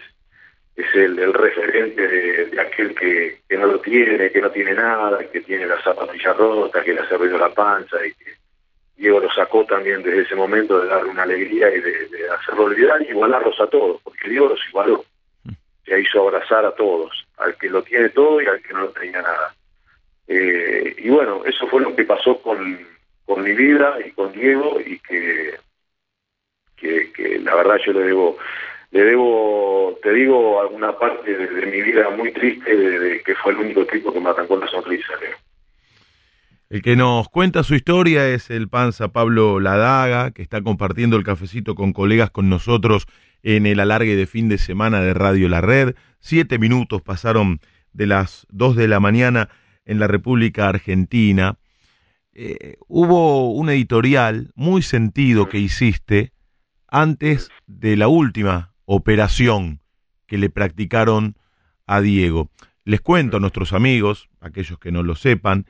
es, 0.76 0.96
el, 0.96 1.34
referente 1.34 2.08
de, 2.08 2.62
aquel 2.62 2.96
que, 2.96 3.40
no 3.58 3.68
lo 3.68 3.80
tiene, 3.80 4.32
que 4.32 4.42
no 4.42 4.52
tiene 4.52 4.74
nada, 4.74 5.20
que 5.30 5.42
tiene 5.42 5.66
la 5.66 5.82
zapatilla 5.82 6.34
rota, 6.34 6.84
que 6.84 6.94
le 6.94 7.02
ha 7.02 7.18
ruido 7.18 7.38
la 7.38 7.54
panza 7.54 7.98
y 8.06 8.14
que 8.14 8.39
Diego 9.00 9.20
lo 9.20 9.32
sacó 9.32 9.66
también 9.66 10.04
desde 10.04 10.22
ese 10.22 10.36
momento 10.36 10.80
de 10.80 10.88
darle 10.88 11.10
una 11.10 11.24
alegría 11.24 11.74
y 11.74 11.80
de, 11.80 12.08
de 12.10 12.30
hacerlo 12.30 12.66
olvidar 12.66 13.02
y 13.02 13.10
igualarlos 13.10 13.60
a 13.60 13.68
todos, 13.68 14.02
porque 14.04 14.30
Diego 14.30 14.50
los 14.50 14.60
igualó 14.68 15.04
se 15.90 16.00
hizo 16.00 16.22
abrazar 16.22 16.66
a 16.66 16.76
todos, 16.76 17.26
al 17.38 17.58
que 17.58 17.70
lo 17.70 17.82
tiene 17.82 18.10
todo 18.10 18.42
y 18.42 18.46
al 18.46 18.62
que 18.62 18.74
no 18.74 18.82
lo 18.82 18.90
tenía 18.90 19.22
nada. 19.22 19.56
Eh, 20.28 20.96
y 21.00 21.10
bueno, 21.10 21.44
eso 21.46 21.68
fue 21.68 21.82
lo 21.82 21.96
que 21.96 22.04
pasó 22.04 22.40
con, 22.42 22.88
con 23.26 23.44
mi 23.44 23.54
vida 23.54 23.98
y 24.06 24.12
con 24.12 24.32
Diego 24.32 24.80
y 24.80 25.00
que, 25.00 25.56
que, 26.78 27.40
la 27.40 27.56
verdad 27.56 27.78
yo 27.84 27.94
le 27.94 28.02
debo, 28.02 28.38
le 28.92 29.04
debo, 29.04 29.98
te 30.04 30.14
digo, 30.14 30.62
alguna 30.62 30.98
parte 30.98 31.36
de, 31.36 31.66
mi 31.66 31.82
vida 31.82 32.10
muy 32.12 32.32
triste 32.32 32.76
de, 32.76 33.24
que 33.24 33.36
fue 33.36 33.54
el 33.54 33.60
único 33.60 33.86
tipo 33.86 34.14
que 34.14 34.20
me 34.20 34.30
arrancó 34.30 34.58
la 34.58 34.68
sonrisa. 34.68 35.14
El 36.70 36.84
que 36.84 36.96
nos 36.96 37.30
cuenta 37.30 37.64
su 37.64 37.74
historia 37.74 38.30
es 38.30 38.52
el 38.52 38.70
panza 38.70 39.08
Pablo 39.08 39.60
Ladaga, 39.60 40.30
que 40.30 40.44
está 40.44 40.62
compartiendo 40.62 41.18
el 41.18 41.24
cafecito 41.24 41.74
con 41.74 41.94
colegas 41.94 42.30
con 42.30 42.48
nosotros 42.48 43.08
en 43.42 43.66
el 43.66 43.80
alargue 43.80 44.16
de 44.16 44.28
fin 44.28 44.50
de 44.50 44.60
semana 44.60 45.02
de 45.02 45.16
Radio 45.16 45.50
La 45.50 45.62
Red. 45.62 45.96
Siete 46.20 46.60
minutos 46.60 47.02
pasaron 47.02 47.60
de 47.92 48.06
las 48.06 48.46
dos 48.52 48.76
de 48.76 48.88
la 48.88 49.00
mañana 49.00 49.50
en 49.84 49.98
la 49.98 50.06
República 50.06 50.70
Argentina. 50.70 51.58
Eh, 52.34 52.78
hubo 52.88 53.52
un 53.52 53.72
editorial 53.72 54.52
muy 54.54 54.84
sentido 54.84 55.50
que 55.50 55.58
hiciste 55.58 56.34
antes 56.88 57.50
de 57.66 57.98
la 57.98 58.10
última 58.10 58.76
operación 58.86 59.82
que 60.28 60.38
le 60.38 60.52
practicaron 60.52 61.36
a 61.88 62.00
Diego. 62.00 62.52
Les 62.86 63.02
cuento 63.02 63.38
a 63.38 63.40
nuestros 63.40 63.74
amigos, 63.74 64.30
aquellos 64.40 64.78
que 64.78 64.92
no 64.92 65.02
lo 65.02 65.16
sepan, 65.16 65.66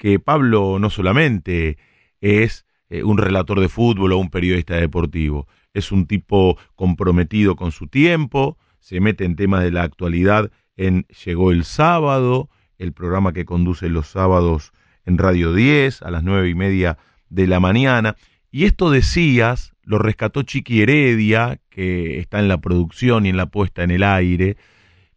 que 0.00 0.18
Pablo 0.18 0.78
no 0.78 0.88
solamente 0.88 1.76
es 2.22 2.64
eh, 2.88 3.02
un 3.02 3.18
relator 3.18 3.60
de 3.60 3.68
fútbol 3.68 4.14
o 4.14 4.18
un 4.18 4.30
periodista 4.30 4.76
deportivo, 4.76 5.46
es 5.74 5.92
un 5.92 6.06
tipo 6.06 6.56
comprometido 6.74 7.54
con 7.54 7.70
su 7.70 7.86
tiempo, 7.86 8.56
se 8.78 8.98
mete 8.98 9.26
en 9.26 9.36
temas 9.36 9.62
de 9.62 9.70
la 9.70 9.82
actualidad 9.82 10.50
en 10.78 11.06
Llegó 11.26 11.52
el 11.52 11.64
sábado, 11.64 12.48
el 12.78 12.94
programa 12.94 13.34
que 13.34 13.44
conduce 13.44 13.90
los 13.90 14.06
sábados 14.06 14.72
en 15.04 15.18
Radio 15.18 15.52
10 15.52 16.00
a 16.00 16.10
las 16.10 16.24
nueve 16.24 16.48
y 16.48 16.54
media 16.54 16.96
de 17.28 17.46
la 17.46 17.60
mañana. 17.60 18.16
Y 18.50 18.64
esto 18.64 18.90
decías, 18.90 19.74
lo 19.82 19.98
rescató 19.98 20.44
Chiqui 20.44 20.80
Heredia, 20.80 21.60
que 21.68 22.18
está 22.20 22.38
en 22.38 22.48
la 22.48 22.62
producción 22.62 23.26
y 23.26 23.28
en 23.28 23.36
la 23.36 23.50
puesta 23.50 23.82
en 23.82 23.90
el 23.90 24.02
aire, 24.02 24.56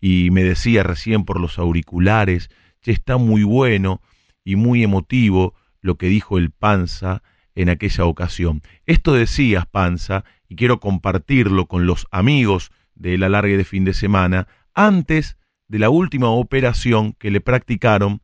y 0.01 0.29
me 0.31 0.43
decía 0.43 0.83
recién 0.83 1.23
por 1.23 1.39
los 1.39 1.57
auriculares, 1.57 2.49
que 2.81 2.91
está 2.91 3.15
muy 3.15 3.43
bueno 3.43 4.01
y 4.43 4.55
muy 4.55 4.83
emotivo 4.83 5.53
lo 5.81 5.97
que 5.97 6.07
dijo 6.07 6.37
el 6.37 6.51
Panza 6.51 7.21
en 7.55 7.69
aquella 7.69 8.05
ocasión. 8.05 8.61
Esto 8.85 9.13
decías, 9.13 9.65
Panza, 9.65 10.23
y 10.47 10.55
quiero 10.55 10.79
compartirlo 10.79 11.67
con 11.67 11.85
los 11.85 12.07
amigos 12.11 12.71
del 12.95 13.23
alargue 13.23 13.57
de 13.57 13.63
fin 13.63 13.85
de 13.85 13.93
semana, 13.93 14.47
antes 14.73 15.37
de 15.67 15.79
la 15.79 15.89
última 15.89 16.29
operación 16.29 17.13
que 17.13 17.31
le 17.31 17.41
practicaron 17.41 18.21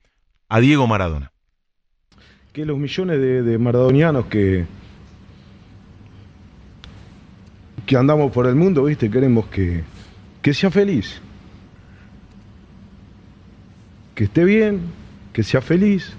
a 0.48 0.60
Diego 0.60 0.88
Maradona. 0.88 1.32
Que 2.54 2.66
los 2.66 2.78
millones 2.78 3.20
de, 3.20 3.58
maradonianos 3.58 4.26
que, 4.26 4.66
que 7.86 7.96
andamos 7.96 8.32
por 8.32 8.48
el 8.48 8.56
mundo, 8.56 8.84
¿viste? 8.86 9.10
Queremos 9.10 9.46
que, 9.48 9.84
que 10.42 10.54
sea 10.54 10.72
feliz. 10.72 11.22
Que 14.16 14.26
esté 14.26 14.44
bien, 14.44 14.82
que 15.40 15.44
sea 15.44 15.62
feliz. 15.62 16.12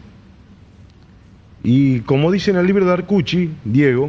Y 1.62 2.00
como 2.00 2.33
dice 2.33 2.52
en 2.52 2.56
el 2.56 2.66
libro 2.66 2.87
de 2.87 2.92
Arcucci, 2.94 3.50
Diego, 3.66 4.09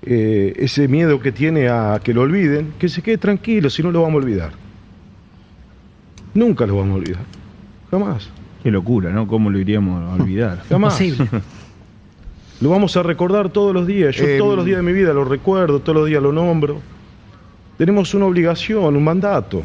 eh, 0.00 0.54
ese 0.56 0.88
miedo 0.88 1.20
que 1.20 1.32
tiene 1.32 1.68
a 1.68 2.00
que 2.02 2.14
lo 2.14 2.22
olviden, 2.22 2.72
que 2.78 2.88
se 2.88 3.02
quede 3.02 3.18
tranquilo, 3.18 3.68
si 3.68 3.82
no 3.82 3.90
lo 3.90 4.00
vamos 4.00 4.22
a 4.22 4.24
olvidar. 4.24 4.52
Nunca 6.32 6.64
lo 6.64 6.78
vamos 6.78 6.92
a 6.92 6.94
olvidar. 6.94 7.24
Jamás. 7.90 8.30
Qué 8.62 8.70
locura, 8.70 9.10
¿no? 9.10 9.28
¿Cómo 9.28 9.50
lo 9.50 9.58
iríamos 9.58 10.02
a 10.02 10.14
olvidar? 10.14 10.62
Jamás. 10.70 10.98
lo 12.62 12.70
vamos 12.70 12.96
a 12.96 13.02
recordar 13.02 13.50
todos 13.50 13.74
los 13.74 13.86
días. 13.86 14.16
Yo 14.16 14.24
todos 14.38 14.56
los 14.56 14.64
días 14.64 14.78
de 14.78 14.82
mi 14.82 14.94
vida 14.94 15.12
lo 15.12 15.26
recuerdo, 15.26 15.80
todos 15.80 15.98
los 15.98 16.06
días 16.08 16.22
lo 16.22 16.32
nombro. 16.32 16.80
Tenemos 17.76 18.14
una 18.14 18.24
obligación, 18.24 18.96
un 18.96 19.04
mandato. 19.04 19.62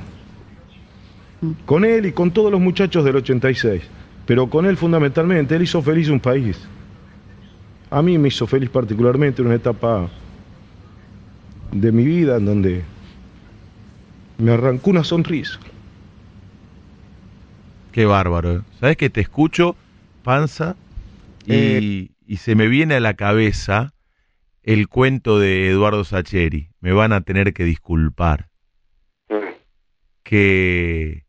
Con 1.65 1.85
él 1.85 2.07
y 2.07 2.11
con 2.11 2.31
todos 2.31 2.51
los 2.51 2.59
muchachos 2.59 3.05
del 3.05 3.15
86. 3.15 3.81
Pero 4.29 4.47
con 4.47 4.67
él 4.67 4.77
fundamentalmente, 4.77 5.55
él 5.55 5.63
hizo 5.63 5.81
feliz 5.81 6.07
un 6.07 6.19
país. 6.19 6.55
A 7.89 8.03
mí 8.03 8.19
me 8.19 8.27
hizo 8.27 8.45
feliz 8.45 8.69
particularmente 8.69 9.41
en 9.41 9.47
una 9.47 9.55
etapa 9.55 10.07
de 11.71 11.91
mi 11.91 12.05
vida 12.05 12.37
en 12.37 12.45
donde 12.45 12.83
me 14.37 14.51
arrancó 14.51 14.91
una 14.91 15.03
sonrisa. 15.03 15.59
Qué 17.91 18.05
bárbaro. 18.05 18.57
¿eh? 18.57 18.61
¿Sabes 18.79 18.97
que 18.97 19.09
te 19.09 19.19
escucho, 19.19 19.75
panza, 20.21 20.75
y, 21.47 21.53
eh. 21.55 22.09
y, 22.27 22.37
se 22.37 22.53
me 22.53 22.67
viene 22.67 22.93
a 22.93 22.99
la 22.99 23.15
cabeza 23.15 23.95
el 24.61 24.89
cuento 24.89 25.39
de 25.39 25.71
Eduardo 25.71 26.03
Sacheri? 26.03 26.69
Me 26.81 26.93
van 26.93 27.13
a 27.13 27.21
tener 27.21 27.51
que 27.51 27.63
disculpar. 27.63 28.49
Que 30.21 31.25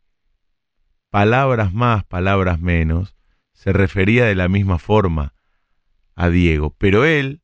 palabras 1.11 1.73
más, 1.73 2.03
palabras 2.05 2.59
menos, 2.59 3.15
se 3.53 3.73
refería 3.73 4.25
de 4.25 4.33
la 4.33 4.47
misma 4.47 4.79
forma 4.79 5.35
a 6.15 6.29
Diego. 6.29 6.75
Pero 6.79 7.05
él, 7.05 7.41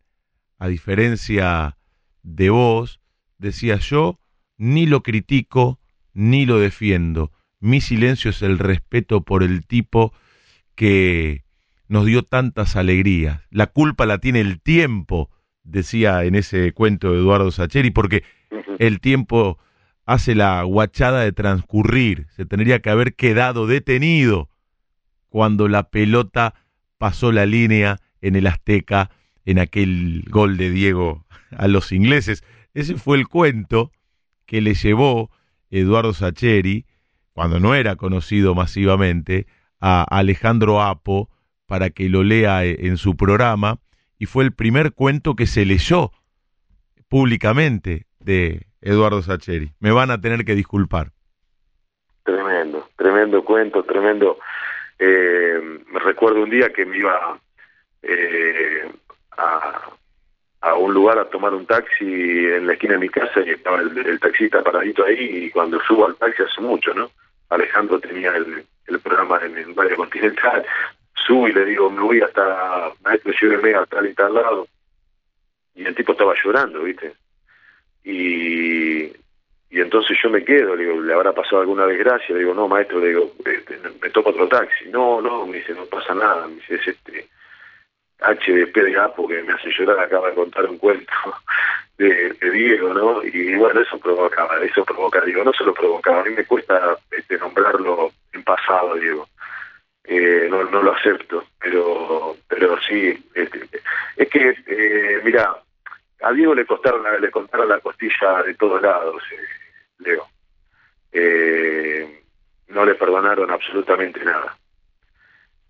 a 0.57 0.67
diferencia 0.67 1.77
de 2.23 2.49
vos, 2.49 3.01
decía 3.37 3.75
yo, 3.75 4.19
ni 4.57 4.87
lo 4.87 5.03
critico 5.03 5.79
ni 6.13 6.47
lo 6.47 6.59
defiendo. 6.59 7.31
Mi 7.59 7.81
silencio 7.81 8.31
es 8.31 8.41
el 8.41 8.57
respeto 8.57 9.21
por 9.21 9.43
el 9.43 9.67
tipo 9.67 10.13
que 10.73 11.43
nos 11.87 12.05
dio 12.05 12.23
tantas 12.23 12.75
alegrías. 12.75 13.41
La 13.49 13.67
culpa 13.67 14.05
la 14.05 14.17
tiene 14.17 14.41
el 14.41 14.61
tiempo, 14.61 15.29
decía 15.63 16.23
en 16.23 16.35
ese 16.35 16.71
cuento 16.71 17.11
de 17.11 17.19
Eduardo 17.19 17.51
Sacheri, 17.51 17.91
porque 17.91 18.23
el 18.79 18.99
tiempo 19.01 19.59
hace 20.07 20.35
la 20.35 20.63
guachada 20.63 21.21
de 21.21 21.33
transcurrir. 21.33 22.27
Se 22.35 22.45
tendría 22.45 22.79
que 22.79 22.89
haber 22.89 23.13
quedado 23.13 23.67
detenido 23.67 24.49
cuando 25.29 25.67
la 25.67 25.89
pelota 25.89 26.55
pasó 26.97 27.31
la 27.31 27.45
línea 27.45 27.99
en 28.21 28.35
el 28.35 28.47
Azteca 28.47 29.11
en 29.45 29.59
aquel 29.59 30.23
gol 30.29 30.57
de 30.57 30.71
Diego 30.71 31.25
a 31.51 31.67
los 31.67 31.91
ingleses. 31.91 32.43
Ese 32.73 32.95
fue 32.95 33.17
el 33.17 33.27
cuento 33.27 33.91
que 34.45 34.61
le 34.61 34.73
llevó 34.73 35.29
Eduardo 35.69 36.13
Sacheri, 36.13 36.85
cuando 37.33 37.59
no 37.59 37.75
era 37.75 37.97
conocido 37.97 38.55
masivamente, 38.55 39.45
a 39.81 40.03
Alejandro 40.03 40.81
Apo 40.81 41.29
para 41.65 41.89
que 41.89 42.09
lo 42.09 42.23
lea 42.23 42.63
en 42.63 42.97
su 42.97 43.17
programa 43.17 43.79
y 44.17 44.25
fue 44.25 44.45
el 44.45 44.53
primer 44.53 44.93
cuento 44.93 45.35
que 45.35 45.47
se 45.47 45.65
leyó 45.65 46.11
públicamente 47.09 48.07
de 48.27 48.67
Eduardo 48.81 49.21
Sacheri. 49.21 49.71
Me 49.79 49.91
van 49.91 50.11
a 50.11 50.19
tener 50.19 50.43
que 50.43 50.53
disculpar. 50.53 51.11
Tremendo, 52.23 52.89
tremendo 52.97 53.43
cuento, 53.43 53.83
tremendo. 53.83 54.37
Eh, 54.99 55.59
me 55.87 55.99
recuerdo 55.99 56.43
un 56.43 56.49
día 56.49 56.73
que 56.73 56.85
me 56.85 56.97
iba 56.97 57.39
eh, 58.01 58.91
a, 59.37 60.73
un 60.75 60.93
lugar 60.93 61.17
a 61.17 61.29
tomar 61.29 61.53
un 61.53 61.65
taxi 61.65 62.03
en 62.03 62.67
la 62.67 62.73
esquina 62.73 62.93
de 62.93 62.99
mi 62.99 63.09
casa 63.09 63.39
y 63.45 63.51
estaba 63.51 63.79
el, 63.79 64.19
taxista 64.19 64.61
paradito 64.61 65.05
ahí 65.05 65.45
y 65.45 65.49
cuando 65.49 65.79
subo 65.81 66.05
al 66.05 66.15
taxi 66.17 66.43
hace 66.43 66.61
mucho, 66.61 66.93
¿no? 66.93 67.09
Alejandro 67.49 67.99
tenía 67.99 68.35
el, 68.35 68.65
el 68.87 68.99
programa 68.99 69.39
en 69.45 69.57
el 69.57 69.73
Valle 69.73 69.95
Continental, 69.95 70.65
subo 71.13 71.47
y 71.47 71.53
le 71.53 71.63
digo, 71.63 71.89
me 71.89 72.01
voy 72.01 72.19
hasta, 72.21 72.91
maestro, 73.03 73.31
lléveme 73.39 73.75
a 73.75 73.85
tal 73.85 74.05
y 74.07 74.13
tal 74.13 74.33
lado. 74.33 74.67
Y 75.73 75.85
el 75.85 75.95
tipo 75.95 76.11
estaba 76.11 76.33
llorando, 76.43 76.83
¿viste? 76.83 77.13
Y, 78.03 79.03
y 79.69 79.81
entonces 79.81 80.17
yo 80.21 80.29
me 80.29 80.43
quedo, 80.43 80.75
le 80.75 80.85
digo, 80.85 81.01
¿le 81.01 81.13
habrá 81.13 81.33
pasado 81.33 81.61
alguna 81.61 81.85
desgracia? 81.85 82.33
Le 82.33 82.39
digo, 82.39 82.53
no, 82.53 82.67
maestro, 82.67 82.99
le 82.99 83.09
digo, 83.09 83.33
este, 83.45 83.79
me 84.01 84.09
toca 84.09 84.29
otro 84.29 84.47
taxi. 84.47 84.89
No, 84.89 85.21
no, 85.21 85.45
me 85.45 85.57
dice, 85.57 85.73
no 85.73 85.85
pasa 85.85 86.13
nada, 86.13 86.47
me 86.47 86.55
dice, 86.55 86.75
es 86.75 86.87
este 86.87 87.27
HDP 88.19 88.75
de 88.75 88.97
Apo 88.97 89.27
que 89.27 89.43
me 89.43 89.53
hace 89.53 89.69
llorar, 89.71 89.99
acaba 89.99 90.29
de 90.29 90.35
contar 90.35 90.65
un 90.65 90.77
cuento. 90.77 91.11
de, 91.97 92.35
Diego, 92.51 92.93
¿no? 92.93 93.23
Y 93.23 93.55
bueno, 93.55 93.81
eso 93.81 93.97
provocaba, 93.99 94.63
eso 94.63 94.85
provoca 94.85 95.21
Diego, 95.21 95.43
no 95.43 95.53
se 95.53 95.63
lo 95.63 95.73
provocaba, 95.73 96.21
a 96.21 96.23
mí 96.23 96.31
me 96.31 96.45
cuesta 96.45 96.97
este, 97.11 97.37
nombrarlo 97.37 98.11
en 98.33 98.43
pasado, 98.43 98.95
Diego. 98.95 99.27
Eh, 100.03 100.47
no, 100.49 100.63
no 100.63 100.83
lo 100.83 100.93
acepto, 100.93 101.43
pero 101.59 102.37
pero 102.47 102.79
sí, 102.81 103.13
este, 103.33 103.67
es 104.15 104.29
que, 104.29 104.55
eh, 104.67 105.21
mira, 105.23 105.55
a 106.21 106.31
Diego 106.31 106.55
le 106.55 106.65
costaron 106.65 107.03
le 107.21 107.31
contaron 107.31 107.69
la 107.69 107.79
costilla 107.79 108.43
de 108.43 108.55
todos 108.55 108.81
lados, 108.81 109.21
eh, 109.31 109.47
Leo. 109.99 110.27
Eh, 111.11 112.23
no 112.69 112.85
le 112.85 112.95
perdonaron 112.95 113.49
absolutamente 113.51 114.23
nada. 114.23 114.57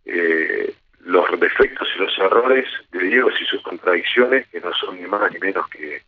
Eh, 0.06 0.74
los 1.02 1.40
defectos 1.40 1.88
y 1.96 2.00
los 2.00 2.18
errores 2.18 2.68
de 2.92 3.00
Diego 3.00 3.30
y 3.30 3.46
sus 3.46 3.62
contradicciones, 3.62 4.48
que 4.48 4.60
no 4.60 4.74
son 4.74 5.00
ni 5.00 5.08
más 5.08 5.32
ni 5.32 5.40
menos 5.40 5.68
que, 5.70 6.02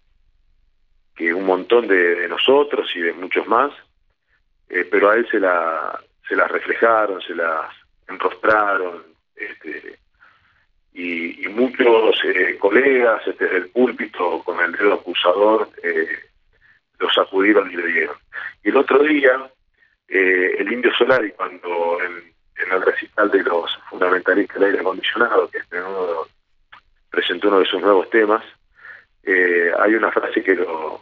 un 1.33 1.45
montón 1.45 1.87
de, 1.87 2.27
nosotros 2.29 2.89
y 2.95 3.01
de 3.01 3.13
muchos 3.13 3.45
más, 3.45 3.71
eh, 4.69 4.87
pero 4.89 5.09
a 5.09 5.15
él 5.15 5.27
se, 5.29 5.39
la, 5.39 5.99
se 6.27 6.35
las 6.35 6.49
reflejaron, 6.49 7.21
se 7.21 7.35
las 7.35 7.75
enrostraron, 8.07 9.03
este, 9.35 9.99
y, 10.93 11.47
muchos 11.49 12.19
eh, 12.23 12.57
colegas 12.57 13.21
desde 13.25 13.57
el 13.57 13.69
púlpito 13.69 14.41
con 14.43 14.59
el 14.61 14.71
dedo 14.71 14.93
acusador 14.93 15.69
eh, 15.83 16.07
lo 16.99 17.09
sacudieron 17.11 17.71
y 17.71 17.75
le 17.75 17.87
dieron. 17.87 18.15
Y 18.63 18.69
el 18.69 18.77
otro 18.77 18.99
día, 19.03 19.49
eh, 20.07 20.55
el 20.59 20.71
Indio 20.71 20.91
Solari, 20.93 21.31
cuando 21.31 21.97
en, 22.01 22.29
el 22.71 22.81
recital 22.81 23.31
de 23.31 23.41
los 23.41 23.79
fundamentalistas 23.89 24.55
del 24.55 24.65
aire 24.65 24.81
acondicionado, 24.81 25.49
que 25.49 25.59
presentó 27.09 27.47
uno 27.47 27.59
de 27.59 27.65
sus 27.65 27.81
nuevos 27.81 28.09
temas, 28.09 28.43
eh, 29.23 29.71
hay 29.79 29.95
una 29.95 30.11
frase 30.11 30.43
que 30.43 30.55
lo 30.55 31.01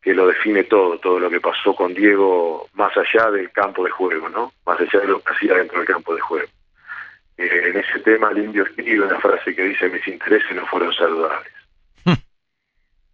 que 0.00 0.14
lo 0.14 0.26
define 0.26 0.64
todo, 0.64 0.98
todo 0.98 1.18
lo 1.18 1.28
que 1.28 1.40
pasó 1.40 1.74
con 1.74 1.92
Diego 1.92 2.68
más 2.74 2.92
allá 2.96 3.30
del 3.30 3.50
campo 3.50 3.84
de 3.84 3.90
juego, 3.90 4.28
¿no? 4.28 4.52
Más 4.64 4.80
allá 4.80 5.00
de 5.00 5.08
lo 5.08 5.20
que 5.20 5.32
hacía 5.32 5.54
dentro 5.54 5.78
del 5.78 5.88
campo 5.88 6.14
de 6.14 6.20
juego. 6.20 6.48
Eh, 7.38 7.70
en 7.70 7.76
ese 7.78 8.00
tema 8.00 8.30
el 8.30 8.38
indio 8.38 8.64
escribe 8.64 9.06
una 9.06 9.20
frase 9.20 9.54
que 9.54 9.62
dice 9.62 9.88
mis 9.88 10.06
intereses 10.08 10.54
no 10.56 10.66
fueron 10.66 10.92
saludables. 10.92 11.52
Hmm. 12.04 12.14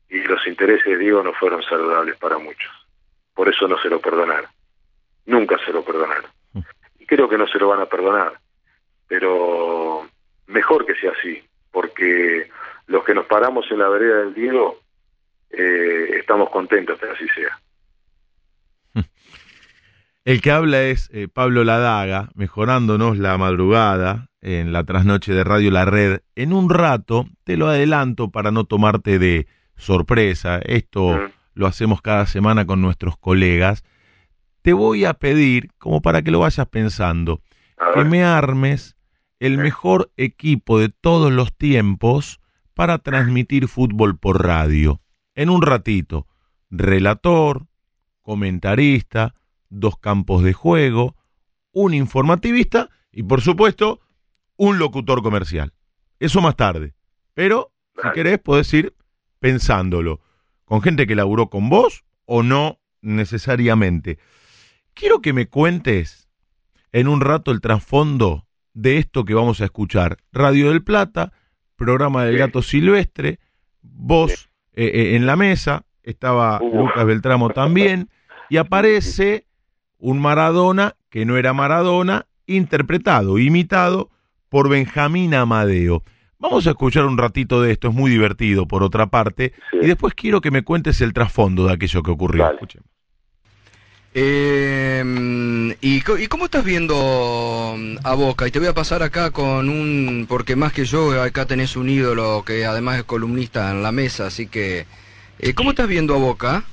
y 0.08 0.22
los 0.22 0.46
intereses 0.46 0.84
de 0.84 0.98
Diego 0.98 1.22
no 1.22 1.32
fueron 1.34 1.62
saludables 1.62 2.16
para 2.16 2.38
muchos. 2.38 2.72
Por 3.34 3.48
eso 3.48 3.68
no 3.68 3.78
se 3.78 3.90
lo 3.90 4.00
perdonaron. 4.00 4.50
Nunca 5.26 5.58
se 5.64 5.72
lo 5.72 5.84
perdonaron. 5.84 6.30
Hmm. 6.54 6.60
Y 6.98 7.06
creo 7.06 7.28
que 7.28 7.38
no 7.38 7.46
se 7.46 7.58
lo 7.58 7.68
van 7.68 7.80
a 7.80 7.86
perdonar. 7.86 8.32
Pero 9.06 10.08
mejor 10.46 10.86
que 10.86 10.94
sea 10.94 11.12
así, 11.12 11.42
porque 11.70 12.48
los 12.86 13.04
que 13.04 13.14
nos 13.14 13.26
paramos 13.26 13.70
en 13.70 13.78
la 13.78 13.88
vereda 13.88 14.20
del 14.20 14.34
Diego 14.34 14.80
eh, 15.50 16.16
estamos 16.18 16.48
contentos 16.50 16.98
que 16.98 17.06
así 17.06 17.28
sea. 17.28 17.58
El 20.24 20.40
que 20.40 20.50
habla 20.50 20.82
es 20.84 21.10
eh, 21.12 21.28
Pablo 21.28 21.64
Ladaga, 21.64 22.30
mejorándonos 22.34 23.18
la 23.18 23.36
madrugada 23.36 24.30
en 24.40 24.72
la 24.72 24.82
trasnoche 24.84 25.34
de 25.34 25.44
Radio 25.44 25.70
La 25.70 25.84
Red. 25.84 26.20
En 26.34 26.54
un 26.54 26.70
rato, 26.70 27.28
te 27.44 27.58
lo 27.58 27.68
adelanto 27.68 28.30
para 28.30 28.50
no 28.50 28.64
tomarte 28.64 29.18
de 29.18 29.46
sorpresa, 29.76 30.60
esto 30.64 31.20
lo 31.52 31.66
hacemos 31.66 32.00
cada 32.00 32.24
semana 32.24 32.64
con 32.64 32.80
nuestros 32.80 33.18
colegas. 33.18 33.84
Te 34.62 34.72
voy 34.72 35.04
a 35.04 35.12
pedir, 35.12 35.68
como 35.76 36.00
para 36.00 36.22
que 36.22 36.30
lo 36.30 36.38
vayas 36.38 36.68
pensando, 36.68 37.42
que 37.92 38.04
me 38.04 38.24
armes 38.24 38.96
el 39.40 39.58
mejor 39.58 40.10
equipo 40.16 40.78
de 40.78 40.88
todos 40.88 41.32
los 41.34 41.54
tiempos 41.54 42.40
para 42.72 42.96
transmitir 42.96 43.68
fútbol 43.68 44.16
por 44.16 44.42
radio. 44.42 45.02
En 45.34 45.50
un 45.50 45.60
ratito, 45.60 46.26
relator, 46.70 47.66
comentarista, 48.22 49.34
dos 49.80 49.98
campos 49.98 50.42
de 50.42 50.52
juego, 50.52 51.16
un 51.72 51.94
informativista 51.94 52.90
y, 53.10 53.22
por 53.22 53.40
supuesto, 53.40 54.00
un 54.56 54.78
locutor 54.78 55.22
comercial. 55.22 55.72
Eso 56.18 56.40
más 56.40 56.56
tarde. 56.56 56.94
Pero, 57.34 57.72
si 58.02 58.10
querés, 58.12 58.38
podés 58.38 58.72
ir 58.72 58.94
pensándolo. 59.40 60.20
Con 60.64 60.80
gente 60.80 61.06
que 61.06 61.14
laburó 61.14 61.50
con 61.50 61.68
vos 61.68 62.04
o 62.24 62.42
no 62.42 62.78
necesariamente. 63.02 64.18
Quiero 64.94 65.20
que 65.20 65.32
me 65.32 65.48
cuentes 65.48 66.28
en 66.92 67.08
un 67.08 67.20
rato 67.20 67.50
el 67.50 67.60
trasfondo 67.60 68.46
de 68.72 68.98
esto 68.98 69.24
que 69.24 69.34
vamos 69.34 69.60
a 69.60 69.64
escuchar. 69.64 70.18
Radio 70.32 70.70
del 70.70 70.82
Plata, 70.82 71.32
programa 71.76 72.24
del 72.24 72.38
gato 72.38 72.62
silvestre, 72.62 73.40
vos 73.82 74.48
eh, 74.72 74.86
eh, 74.86 75.16
en 75.16 75.26
la 75.26 75.36
mesa, 75.36 75.84
estaba 76.02 76.60
Lucas 76.60 77.04
Beltramo 77.04 77.50
también, 77.50 78.08
y 78.48 78.56
aparece 78.56 79.46
un 79.98 80.20
Maradona 80.20 80.96
que 81.10 81.24
no 81.24 81.36
era 81.36 81.52
Maradona, 81.52 82.26
interpretado, 82.46 83.38
imitado 83.38 84.10
por 84.48 84.68
Benjamín 84.68 85.34
Amadeo. 85.34 86.02
Vamos 86.38 86.66
a 86.66 86.70
escuchar 86.70 87.06
un 87.06 87.16
ratito 87.16 87.62
de 87.62 87.72
esto, 87.72 87.88
es 87.88 87.94
muy 87.94 88.10
divertido 88.10 88.66
por 88.66 88.82
otra 88.82 89.06
parte, 89.06 89.52
y 89.72 89.86
después 89.86 90.14
quiero 90.14 90.40
que 90.40 90.50
me 90.50 90.62
cuentes 90.62 91.00
el 91.00 91.12
trasfondo 91.12 91.66
de 91.66 91.72
aquello 91.72 92.02
que 92.02 92.10
ocurrió. 92.10 92.50
Escuchemos. 92.50 92.88
Em, 94.16 95.70
¿y, 95.80 95.96
¿y, 95.96 96.26
cómo 96.28 96.44
estás 96.44 96.64
viendo 96.64 97.74
mm, 97.76 97.96
a 98.04 98.14
Boca? 98.14 98.46
Y 98.46 98.52
te 98.52 98.60
voy 98.60 98.68
a 98.68 98.74
pasar 98.74 99.02
acá 99.02 99.32
con 99.32 99.68
un, 99.68 100.26
porque 100.28 100.54
más 100.54 100.72
que 100.72 100.84
yo, 100.84 101.20
acá 101.20 101.46
tenés 101.46 101.74
un 101.76 101.88
ídolo 101.88 102.44
que 102.46 102.64
además 102.64 102.98
es 102.98 103.04
columnista 103.04 103.72
en 103.72 103.82
la 103.82 103.90
mesa, 103.90 104.26
así 104.26 104.46
que, 104.46 104.86
eh, 105.40 105.54
¿cómo 105.54 105.70
estás 105.70 105.88
viendo 105.88 106.14
a 106.14 106.18
Boca? 106.18 106.64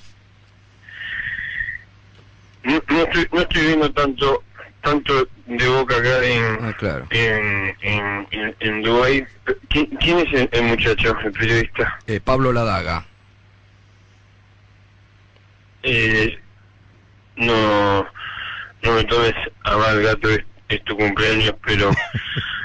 No, 2.63 2.75
estoy, 2.75 3.27
no 3.31 3.41
estoy 3.41 3.65
viendo 3.65 3.91
tanto 3.91 4.43
tanto 4.81 5.27
de 5.45 5.67
boca 5.69 5.95
acá 5.97 6.23
en 6.25 6.59
ah, 6.61 7.05
en, 7.11 7.75
en, 7.81 8.55
en, 8.59 8.81
Dubái. 8.81 9.25
¿Quién, 9.69 10.19
es 10.19 10.49
el, 10.51 10.63
muchacho, 10.63 11.15
el 11.23 11.31
periodista? 11.31 11.99
Eh, 12.07 12.19
Pablo 12.19 12.51
Ladaga. 12.51 13.05
Eh, 15.83 16.37
no, 17.35 18.07
no 18.83 18.91
me 18.91 19.03
tomes 19.05 19.33
a 19.63 19.77
mal 19.77 20.01
gato, 20.01 20.29
es, 20.29 20.83
tu 20.85 20.95
cumpleaños, 20.97 21.53
pero 21.65 21.91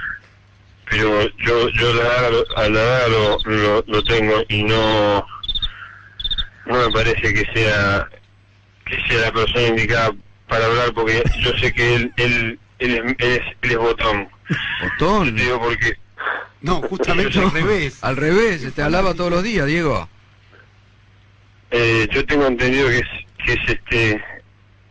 pero 0.90 1.28
yo 1.38 1.68
yo 1.70 1.94
Ladaga, 1.94 2.28
a 2.56 2.68
Ladaga 2.68 3.09
lo, 3.09 3.38
lo, 3.44 3.85
lo 3.87 4.04
tengo 4.04 4.42
y 4.48 4.62
no 4.62 5.26
no 6.66 6.87
me 6.87 6.90
parece 6.92 7.32
que 7.32 7.44
sea 7.54 8.09
que 8.87 8.96
sea 9.09 9.20
la 9.20 9.33
persona 9.33 9.66
indicada 9.66 10.14
para 10.49 10.66
hablar, 10.66 10.92
porque 10.94 11.22
yo 11.40 11.51
sé 11.59 11.72
que 11.72 11.96
él, 11.96 12.12
él, 12.16 12.59
él, 12.79 13.16
es, 13.18 13.40
él 13.62 13.70
es, 13.70 13.77
botón. 13.77 14.29
¿Botón? 14.83 15.37
digo 15.37 15.61
porque... 15.61 15.96
No, 16.62 16.81
justamente 16.83 17.38
al 17.38 17.51
revés. 17.51 18.03
Al 18.03 18.16
revés, 18.16 18.75
te 18.75 18.83
hablaba 18.83 19.14
todos 19.14 19.31
los 19.31 19.42
días, 19.42 19.66
Diego. 19.66 20.09
Eh, 21.70 22.09
yo 22.12 22.25
tengo 22.25 22.46
entendido 22.46 22.88
que 22.88 22.99
es, 22.99 23.09
que 23.44 23.53
es 23.53 23.68
este... 23.68 24.25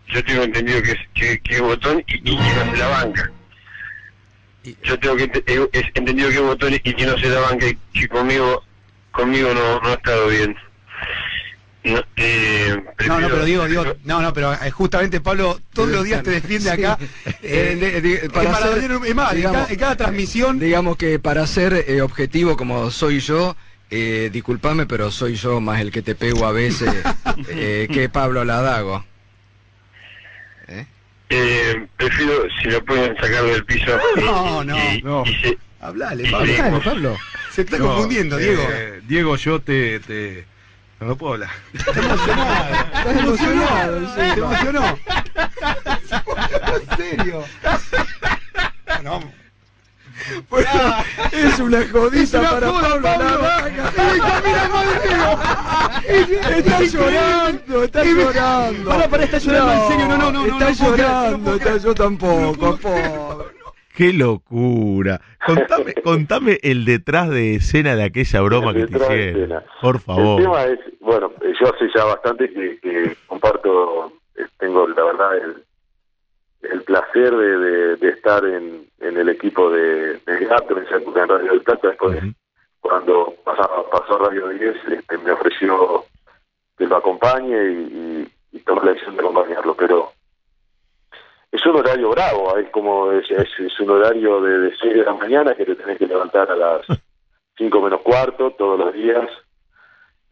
Yo 0.08 0.24
tengo 0.24 0.44
entendido 0.44 0.84
que 0.84 0.92
es, 0.92 1.00
que, 1.16 1.40
que 1.40 1.56
es 1.56 1.62
botón 1.62 2.04
y, 2.08 2.16
y, 2.18 2.38
que 2.38 2.54
no 2.54 2.72
se 2.72 2.78
la 2.78 2.88
banca. 2.88 3.32
Yo 4.84 5.00
tengo 5.00 5.16
que 5.16 5.24
he, 5.24 5.92
entendido 5.96 6.30
que 6.30 6.36
es 6.36 6.42
botón 6.42 6.74
y 6.74 6.80
que 6.80 7.06
no 7.06 7.18
se 7.18 7.30
la 7.30 7.40
banca 7.40 7.68
y 7.68 7.76
que 8.00 8.08
conmigo, 8.08 8.64
conmigo 9.12 9.54
no, 9.54 9.80
no 9.80 9.90
ha 9.90 9.94
estado 9.94 10.28
bien. 10.28 10.56
No, 11.86 12.04
eh, 12.16 12.84
no, 13.08 13.20
no, 13.20 13.30
pero 13.30 13.46
digo, 13.46 13.68
digo, 13.68 13.86
no, 14.06 14.20
no, 14.20 14.34
pero 14.34 14.54
eh, 14.54 14.72
justamente 14.72 15.22
Pablo 15.22 15.62
todos 15.72 15.90
los 15.90 16.04
días 16.04 16.24
te 16.24 16.32
defiende 16.32 16.72
acá. 16.72 16.98
Eh, 17.44 18.28
para, 18.34 18.50
en, 19.70 19.78
cada, 19.78 19.96
transmisión. 19.96 20.58
Digamos 20.58 20.98
que 20.98 21.20
para 21.20 21.46
ser 21.46 21.86
eh, 21.88 22.02
objetivo 22.02 22.58
como 22.58 22.90
soy 22.90 23.20
yo, 23.20 23.56
eh, 23.92 24.32
disculpame, 24.34 24.88
pero 24.88 25.12
soy 25.12 25.36
yo 25.36 25.62
más 25.62 25.80
el 25.80 25.92
que 25.92 26.02
te 26.02 26.16
pego 26.16 26.48
a 26.48 26.52
veces 26.52 26.92
que 27.48 28.10
Pablo 28.12 28.44
Ladago. 28.44 29.06
Eh, 31.30 31.88
prefiero 31.98 32.48
si 32.62 32.70
lo 32.70 32.84
pueden 32.84 33.16
sacar 33.18 33.44
del 33.44 33.64
piso. 33.64 33.92
No, 34.18 34.64
no, 34.64 34.76
no. 35.04 35.24
Hablale, 35.82 36.32
Pablo, 36.32 36.82
Pablo. 36.84 37.18
Se 37.52 37.62
está 37.62 37.78
confundiendo, 37.78 38.38
Diego. 38.38 38.64
Diego, 39.08 39.36
yo 39.36 39.60
te, 39.60 40.00
te 40.00 40.46
no 41.00 41.08
lo 41.08 41.16
puedo 41.16 41.34
hablar. 41.34 41.50
Está 41.74 41.92
emocionado. 42.00 42.76
Está 42.94 43.20
emocionado. 43.20 44.16
Se 44.16 44.30
emocionó. 44.30 44.98
¿En 46.76 46.98
serio? 46.98 47.44
No. 49.04 49.20
Bueno, 50.50 50.96
es 51.32 51.60
una 51.60 51.88
jodita 51.92 52.42
para 52.42 52.72
Pablo, 52.72 53.02
Pablo. 53.02 53.48
Está 56.08 56.82
llorando, 56.82 57.84
está 57.84 58.04
llorando. 58.04 58.90
Para, 58.90 59.08
para, 59.10 59.24
está 59.26 59.38
llorando 59.38 59.74
en 59.74 59.88
serio. 59.90 60.08
No, 60.08 60.18
no, 60.18 60.32
no. 60.32 60.46
Está 60.46 60.72
llorando, 60.72 61.56
está 61.56 61.78
yo 61.78 61.94
tampoco, 61.94 62.78
pobre. 62.78 63.55
Qué 63.96 64.12
locura. 64.12 65.22
Contame, 65.46 65.94
contame 66.04 66.60
el 66.64 66.86
detrás 66.86 67.30
de 67.30 67.56
escena 67.56 67.96
de 67.96 68.04
aquella 68.04 68.42
broma 68.42 68.74
que 68.74 68.88
te 68.88 68.98
hicieron. 68.98 69.64
Por 69.82 70.00
favor. 70.00 70.40
El 70.40 70.46
tema 70.46 70.64
es, 70.66 70.80
bueno, 71.00 71.32
yo 71.42 71.74
hace 71.74 71.90
ya 71.96 72.04
bastante 72.04 72.50
que, 72.50 73.16
comparto, 73.28 74.12
eh, 74.36 74.46
tengo 74.60 74.88
la 74.88 75.04
verdad 75.04 75.38
el, 75.38 75.64
el 76.72 76.82
placer 76.84 77.36
de, 77.36 77.96
de, 77.96 78.10
estar 78.10 78.44
en, 78.46 78.86
en, 79.00 79.18
el 79.18 79.30
equipo 79.30 79.70
de, 79.70 80.18
de 80.26 80.46
Gato 80.46 80.78
en 80.78 81.30
Radio 81.30 81.52
del 81.52 81.62
Plata. 81.62 81.88
Después, 81.88 82.22
cuando 82.82 83.34
pasaba, 83.46 83.90
pasó 83.90 84.18
Radio 84.18 84.50
10, 84.50 84.76
este, 84.90 85.18
me 85.20 85.32
ofreció 85.32 86.04
que 86.78 86.86
lo 86.86 86.98
acompañe 86.98 87.64
y, 87.72 88.28
y, 88.52 88.58
y 88.58 88.60
tomé 88.60 88.82
la 88.84 88.92
decisión 88.92 89.16
de 89.16 89.22
acompañarlo. 89.22 89.74
Pero 89.76 90.12
es 91.56 91.66
un 91.66 91.78
horario 91.78 92.10
bravo, 92.10 92.58
es 92.58 92.70
como 92.70 93.12
es, 93.12 93.30
es, 93.32 93.80
un 93.80 93.90
horario 93.90 94.42
de, 94.42 94.60
de 94.60 94.76
6 94.78 94.94
de 94.94 95.04
la 95.04 95.14
mañana 95.14 95.56
que 95.56 95.66
te 95.66 95.76
tenés 95.76 95.98
que 95.98 96.08
levantar 96.08 96.52
a 96.52 96.56
las 96.56 96.86
5 97.58 97.82
menos 97.82 98.02
cuarto 98.02 98.52
todos 98.52 98.80
los 98.80 98.94
días. 98.94 99.30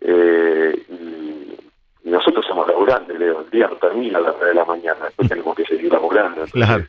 Eh, 0.02 0.86
y, 0.90 2.10
nosotros 2.10 2.46
somos 2.46 2.68
laburantes, 2.68 3.18
Leo. 3.18 3.42
El 3.42 3.50
día 3.50 3.68
no 3.68 3.78
termina 3.78 4.20
a 4.20 4.22
las 4.22 4.34
9 4.36 4.48
de 4.50 4.54
la 4.54 4.66
mañana, 4.66 5.06
después 5.06 5.30
tenemos 5.30 5.56
que 5.56 5.64
seguir 5.64 5.92
laburando. 5.92 6.44
claro, 6.52 6.84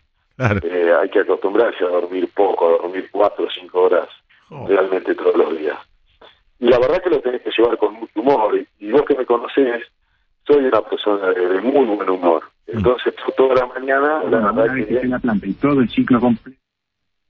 eh, 0.64 0.92
hay 1.00 1.08
que 1.08 1.20
acostumbrarse 1.20 1.84
a 1.84 1.88
dormir 1.88 2.28
poco, 2.34 2.66
a 2.66 2.70
dormir 2.82 3.08
4 3.12 3.44
o 3.44 3.48
5 3.48 3.80
horas 3.80 4.08
oh. 4.50 4.66
realmente 4.66 5.14
todos 5.14 5.36
los 5.36 5.56
días. 5.56 5.78
Y 6.58 6.66
la 6.66 6.78
verdad 6.80 7.00
que 7.02 7.10
lo 7.10 7.20
tenés 7.20 7.42
que 7.42 7.50
llevar 7.56 7.78
con 7.78 7.94
mucho 7.94 8.20
humor. 8.20 8.58
Y, 8.80 8.90
vos 8.90 9.02
que 9.02 9.14
me 9.14 9.24
conocés, 9.24 9.84
soy 10.46 10.64
una 10.64 10.82
persona 10.82 11.28
de 11.28 11.60
muy 11.60 11.86
buen 11.86 12.10
humor 12.10 12.42
entonces, 12.66 13.14
toda 13.36 13.54
la 13.54 13.66
mañana, 13.66 14.22
la 14.24 14.52
verdad 14.52 14.74
que... 14.74 15.48
y 15.48 15.54
todo 15.54 15.80
el 15.80 15.90
ciclo 15.90 16.20
completo. 16.20 16.58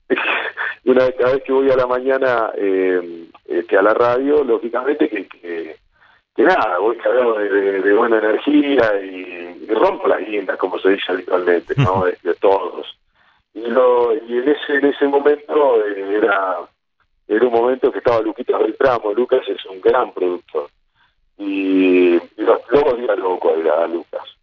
una 0.85 1.05
vez, 1.05 1.15
cada 1.17 1.33
vez 1.33 1.43
que 1.43 1.51
voy 1.51 1.69
a 1.69 1.75
la 1.75 1.87
mañana 1.87 2.51
eh, 2.55 3.27
este, 3.45 3.77
a 3.77 3.81
la 3.81 3.93
radio, 3.93 4.43
lógicamente 4.43 5.09
que, 5.09 5.27
que, 5.27 6.43
nada, 6.43 6.77
voy 6.79 6.95
cargado 6.97 7.39
de, 7.39 7.93
buena 7.93 8.19
energía 8.19 9.01
y, 9.01 9.67
rompo 9.67 10.07
las 10.07 10.19
guindas, 10.19 10.57
como 10.57 10.77
se 10.79 10.91
dice 10.91 11.11
habitualmente, 11.11 11.73
¿no? 11.77 12.05
de, 12.23 12.33
todos. 12.35 12.87
Y, 13.53 13.67
lo, 13.67 14.13
y 14.13 14.37
en 14.37 14.49
ese 14.49 14.75
en 14.75 14.85
ese 14.85 15.07
momento 15.07 15.85
eh, 15.85 16.17
era 16.17 16.57
era 17.27 17.47
un 17.47 17.53
momento 17.53 17.91
que 17.91 17.97
estaba 17.97 18.21
Luquita 18.21 18.57
Beltramo. 18.57 19.13
Lucas 19.13 19.41
es 19.47 19.65
un 19.65 19.81
gran 19.81 20.13
productor. 20.13 20.69
Y, 21.37 22.19
luego 22.37 22.93
diga 22.97 23.15
loco 23.15 23.51
a 23.51 23.87
Lucas. 23.87 24.34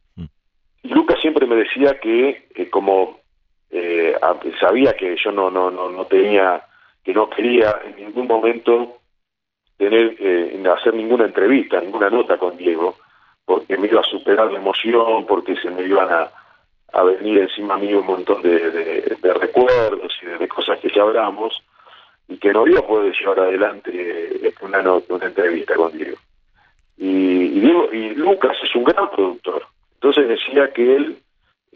Y 0.82 0.88
Lucas 0.88 1.20
siempre 1.20 1.46
me 1.46 1.56
decía 1.56 1.98
que, 2.00 2.48
como 2.70 3.20
eh, 3.70 4.16
sabía 4.60 4.94
que 4.94 5.16
yo 5.16 5.30
no, 5.30 5.50
no, 5.50 5.70
no, 5.70 5.90
no 5.90 6.04
tenía, 6.06 6.64
que 7.04 7.14
no 7.14 7.30
quería 7.30 7.80
en 7.84 7.96
ningún 7.96 8.26
momento 8.26 8.98
tener, 9.76 10.16
eh, 10.18 10.62
hacer 10.76 10.94
ninguna 10.94 11.24
entrevista, 11.24 11.80
ninguna 11.80 12.10
nota 12.10 12.36
con 12.36 12.56
Diego, 12.56 12.96
porque 13.44 13.76
me 13.76 13.88
iba 13.88 14.00
a 14.00 14.04
superar 14.04 14.50
la 14.50 14.58
emoción, 14.58 15.26
porque 15.26 15.56
se 15.56 15.70
me 15.70 15.82
iban 15.82 16.08
a, 16.12 16.30
a 16.92 17.02
venir 17.04 17.38
encima 17.38 17.76
mío 17.76 18.00
un 18.00 18.06
montón 18.06 18.42
de, 18.42 18.70
de, 18.70 19.34
recuerdos 19.34 20.12
y 20.22 20.26
de, 20.26 20.48
cosas 20.48 20.78
que 20.80 20.90
ya 20.94 21.02
hablamos, 21.02 21.62
y 22.28 22.36
que 22.38 22.52
no 22.52 22.66
iba 22.66 22.80
a 22.80 22.86
poder 22.86 23.14
llevar 23.18 23.40
adelante 23.40 24.54
una 24.60 24.82
nota, 24.82 25.14
una 25.14 25.26
entrevista 25.26 25.74
con 25.74 25.96
Diego. 25.96 26.16
Y, 26.96 27.08
y, 27.08 27.60
Diego, 27.60 27.92
y 27.92 28.14
Lucas 28.14 28.56
es 28.62 28.74
un 28.76 28.84
gran 28.84 29.10
productor, 29.10 29.66
entonces 30.02 30.28
decía 30.28 30.72
que 30.72 30.96
él 30.96 31.22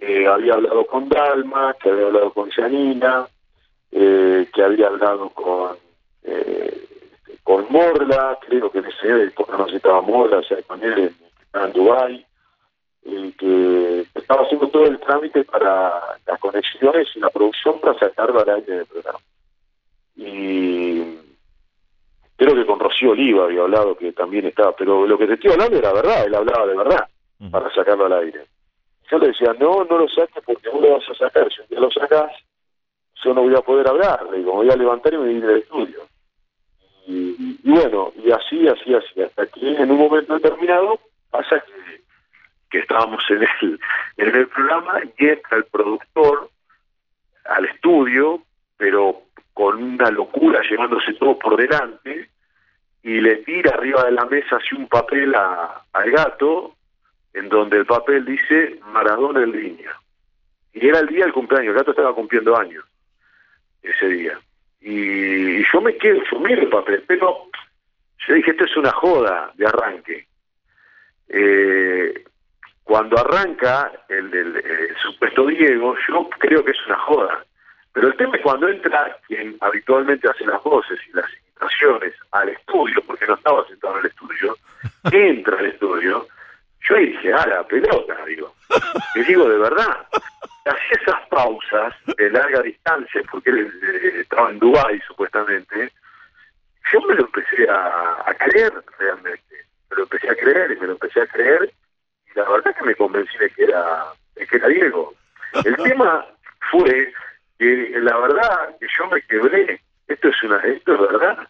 eh, 0.01 0.27
había 0.27 0.55
hablado 0.55 0.85
con 0.87 1.09
Dalma, 1.09 1.77
que 1.81 1.91
había 1.91 2.07
hablado 2.07 2.33
con 2.33 2.51
Janina, 2.51 3.29
eh, 3.93 4.49
que 4.53 4.63
había 4.65 4.89
hablado 4.89 5.31
con 5.31 5.77
eh, 6.25 6.89
con 7.45 7.67
Morla, 7.71 8.37
creo 8.45 8.69
que 8.73 8.79
en 8.81 8.87
ese 8.87 9.27
época 9.27 9.57
no 9.57 9.69
se 9.69 9.77
estaba 9.77 10.01
Morla, 10.01 10.39
o 10.39 10.43
sea, 10.43 10.61
con 10.63 10.83
él 10.83 11.15
en 11.55 11.73
Dubái, 11.73 12.27
y 13.05 13.31
que 13.31 14.07
estaba 14.13 14.43
haciendo 14.43 14.67
todo 14.71 14.87
el 14.87 14.99
trámite 14.99 15.45
para 15.45 16.19
las 16.27 16.41
conexiones 16.41 17.07
y 17.15 17.21
la 17.21 17.31
producción 17.31 17.79
para 17.79 17.97
sacarlo 17.97 18.41
al 18.41 18.49
aire 18.49 18.79
del 18.79 18.87
programa. 18.87 19.21
Y 20.17 21.17
creo 22.37 22.57
que 22.57 22.67
con 22.67 22.81
Rocío 22.81 23.13
Oliva 23.13 23.45
había 23.45 23.61
hablado 23.61 23.97
que 23.97 24.13
también 24.13 24.47
estaba, 24.47 24.75
pero 24.75 25.07
lo 25.07 25.17
que 25.17 25.29
te 25.29 25.35
estoy 25.35 25.53
hablando 25.53 25.79
era 25.79 25.93
verdad, 25.93 26.27
él 26.27 26.35
hablaba 26.35 26.67
de 26.67 26.77
verdad 26.77 27.09
para 27.51 27.73
sacarlo 27.75 28.07
al 28.07 28.13
aire. 28.15 28.47
Yo 29.11 29.19
le 29.19 29.29
decía, 29.29 29.55
no, 29.59 29.85
no 29.85 29.99
lo 29.99 30.09
saques 30.09 30.43
porque 30.45 30.69
vos 30.69 30.83
lo 30.83 30.95
vas 30.95 31.09
a 31.09 31.15
sacar. 31.15 31.49
Si 31.53 31.63
ya 31.73 31.81
lo 31.81 31.91
sacás, 31.91 32.33
yo 33.23 33.35
no 33.35 33.43
voy 33.43 33.55
a 33.55 33.61
poder 33.61 33.89
hablar. 33.89 34.27
Le 34.31 34.39
digo, 34.39 34.53
voy 34.53 34.71
a 34.71 34.77
levantar 34.77 35.15
y 35.15 35.19
me 35.19 35.25
voy 35.25 35.41
del 35.41 35.59
estudio. 35.59 36.07
Y, 37.07 37.61
bueno, 37.63 38.13
y 38.17 38.33
así, 38.33 38.67
así, 38.67 38.93
así, 38.93 39.23
hasta 39.23 39.47
que 39.47 39.77
en 39.77 39.91
un 39.91 39.99
momento 39.99 40.35
determinado 40.35 40.99
pasa 41.31 41.61
que, 41.61 42.03
que 42.69 42.79
estábamos 42.81 43.23
en 43.31 43.43
el, 43.43 43.81
en 44.17 44.35
el 44.35 44.49
programa 44.49 45.01
y 45.17 45.29
entra 45.29 45.59
el 45.59 45.65
productor 45.67 46.51
al 47.45 47.65
estudio, 47.67 48.43
pero 48.77 49.23
con 49.55 49.81
una 49.81 50.11
locura 50.11 50.61
llevándose 50.69 51.15
todo 51.15 51.39
por 51.39 51.57
delante, 51.57 52.29
y 53.05 53.21
le 53.21 53.37
tira 53.37 53.75
arriba 53.75 54.05
de 54.05 54.11
la 54.11 54.25
mesa 54.27 54.57
así 54.57 54.75
un 54.75 54.89
papel 54.89 55.33
a, 55.37 55.85
al 55.93 56.11
gato 56.11 56.75
en 57.37 57.51
donde 57.51 57.77
el 57.77 57.87
papel 57.87 58.25
dice 58.25 58.81
Maradona 58.93 59.43
en 59.43 59.53
línea. 59.53 59.93
Y 60.73 60.89
era 60.89 61.01
el 61.01 61.07
día 61.07 61.25
del 61.25 61.35
cumpleaños, 61.35 61.69
el 61.69 61.79
gato 61.79 61.91
estaba 61.91 62.15
cumpliendo 62.15 62.57
años 62.57 62.83
ese 63.83 64.09
día. 64.09 64.41
Y, 64.81 65.63
yo 65.71 65.81
me 65.83 65.97
quedo, 65.99 66.23
yo 66.31 66.41
miro 66.41 66.63
el 66.63 66.71
papel, 66.71 67.05
pero 67.07 67.49
yo 68.27 68.35
dije, 68.35 68.53
esto 68.53 68.65
es 68.65 68.77
una 68.79 68.91
joda 68.91 69.53
de 69.55 69.67
arranque. 69.67 70.27
Eh, 71.29 72.25
cuando 72.83 73.19
arranca 73.19 73.93
el, 74.09 74.31
del 74.31 74.63
supuesto 75.03 75.47
Diego, 75.47 75.95
yo 76.09 76.31
creo 76.39 76.65
que 76.65 76.71
es 76.71 76.87
una 76.87 76.99
joda. 76.99 77.45
Pero 77.93 78.09
el 78.09 78.17
tema 78.17 78.37
es 78.37 78.43
cuando 78.43 78.69
entra 78.69 79.19
quien 79.27 79.57
habitualmente 79.61 80.29
hace 80.29 80.47
las 80.47 80.63
voces 80.63 80.99
y 81.07 81.17
las 81.17 81.27
invitaciones 81.35 82.15
al 82.31 82.49
estudio, 82.49 83.03
porque 83.07 83.27
no 83.27 83.35
estaba 83.35 83.67
sentado 83.67 83.95
en 83.95 84.01
el 84.01 84.07
estudio, 84.07 84.57
entra 85.13 85.59
al 85.59 85.67
estudio 85.67 86.27
yo 86.89 86.97
dije, 86.97 87.33
ah, 87.33 87.47
la 87.47 87.67
pelota, 87.67 88.25
digo. 88.27 88.55
Y 89.15 89.23
digo 89.25 89.49
de 89.49 89.59
verdad. 89.59 90.07
Hacía 90.65 90.99
esas 91.01 91.29
pausas 91.29 91.95
de 92.17 92.31
larga 92.31 92.63
distancia, 92.63 93.23
porque 93.31 93.51
él 93.51 93.73
eh, 93.83 94.21
estaba 94.21 94.51
en 94.51 94.59
Dubái 94.59 95.01
supuestamente. 95.07 95.93
Yo 96.93 97.01
me 97.03 97.15
lo 97.15 97.25
empecé 97.25 97.69
a, 97.69 98.35
creer 98.39 98.73
realmente. 98.99 99.57
Me 99.91 99.97
lo 99.97 100.03
empecé 100.05 100.31
a 100.31 100.35
creer 100.35 100.73
y 100.73 100.81
me 100.81 100.87
lo 100.87 100.93
empecé 100.93 101.21
a 101.21 101.27
creer. 101.27 101.73
Y 102.33 102.39
la 102.39 102.49
verdad 102.49 102.77
que 102.77 102.85
me 102.85 102.95
convencí 102.95 103.37
de 103.39 103.51
que 103.51 103.65
era, 103.65 104.07
de 104.35 104.47
que 104.47 104.57
era 104.57 104.69
Diego. 104.69 105.15
El 105.65 105.77
tema 105.83 106.27
fue 106.71 107.13
que 107.59 107.93
la 108.01 108.17
verdad 108.19 108.77
que 108.81 108.87
yo 108.97 109.07
me 109.09 109.23
quebré. 109.23 109.81
Esto 110.09 110.29
es 110.29 110.43
una, 110.43 110.59
esto 110.59 110.95
es 110.95 111.01
verdad. 111.01 111.49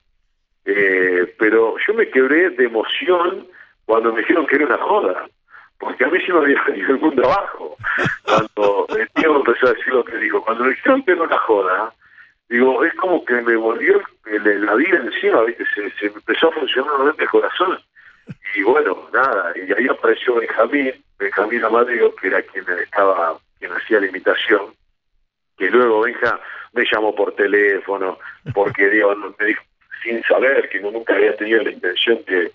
Eh, 0.67 1.35
pero 1.39 1.77
yo 1.87 1.95
me 1.95 2.09
quebré 2.11 2.51
de 2.51 2.65
emoción 2.65 3.47
cuando 3.87 4.13
me 4.13 4.21
dijeron 4.21 4.47
que 4.47 4.57
era 4.57 4.67
una 4.67 4.79
joda, 4.79 5.29
porque 5.79 6.05
a 6.05 6.09
mí 6.09 6.19
sí 6.25 6.33
me 6.33 6.39
había 6.39 6.63
venido 6.65 6.91
el 6.91 7.01
mundo 7.01 7.25
abajo. 7.25 7.77
Cuando 8.25 8.87
el 8.99 9.09
tío 9.11 9.37
empezó 9.37 9.67
a 9.69 9.73
decir 9.73 9.93
lo 9.93 10.05
que 10.05 10.17
dijo, 10.19 10.43
cuando 10.43 10.65
me 10.65 10.71
dijeron 10.71 11.03
que 11.05 11.13
era 11.13 11.23
una 11.23 11.39
joda, 11.39 11.95
digo, 12.49 12.85
es 12.85 12.95
como 12.95 13.25
que 13.25 13.35
me 13.43 13.57
volvió 13.57 14.03
la 14.25 14.75
vida 14.75 14.99
encima, 14.99 15.43
¿viste? 15.43 15.65
Se, 15.75 15.91
se 15.91 16.07
empezó 16.07 16.49
a 16.49 16.53
funcionar 16.53 16.91
nuevamente 16.93 17.23
el 17.25 17.31
corazón. 17.31 17.79
Y 18.57 18.63
bueno, 18.63 19.09
nada, 19.13 19.53
y 19.55 19.73
ahí 19.73 19.87
apareció 19.89 20.35
Benjamín, 20.35 20.93
Benjamín 21.19 21.65
Amadeo, 21.65 22.15
que 22.17 22.29
era 22.29 22.43
quien 22.43 22.65
estaba, 22.83 23.39
quien 23.59 23.73
hacía 23.73 24.01
la 24.01 24.07
imitación, 24.07 24.75
que 25.57 25.71
luego 25.71 26.01
Benja 26.01 26.41
me 26.73 26.85
llamó 26.91 27.15
por 27.15 27.35
teléfono, 27.35 28.19
porque 28.53 28.89
digo, 28.91 29.15
me 29.39 29.47
dijo, 29.47 29.63
sin 30.03 30.23
saber 30.25 30.69
que 30.69 30.81
nunca 30.81 31.15
había 31.15 31.37
tenido 31.37 31.63
la 31.63 31.71
intención 31.71 32.21
de 32.27 32.53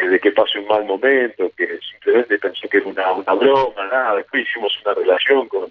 de, 0.00 0.20
que 0.20 0.32
pase 0.32 0.58
un 0.58 0.66
mal 0.66 0.84
momento, 0.84 1.50
que 1.56 1.78
simplemente 1.90 2.38
pensé 2.38 2.68
que 2.68 2.78
era 2.78 2.86
una, 2.86 3.12
una 3.12 3.34
broma, 3.34 3.86
nada, 3.86 4.16
después 4.16 4.48
hicimos 4.48 4.72
una 4.84 4.94
relación 4.94 5.48
con, 5.48 5.70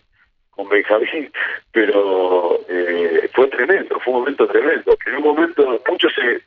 con 0.51 0.69
Benjamín, 0.69 1.31
pero 1.71 2.59
eh, 2.69 3.29
fue 3.33 3.47
tremendo, 3.47 3.99
fue 3.99 4.13
un 4.13 4.19
momento 4.19 4.47
tremendo, 4.47 4.95
que 4.97 5.09
en 5.09 5.17
un 5.17 5.23
momento 5.23 5.81
muchos 5.87 6.13
se, 6.13 6.41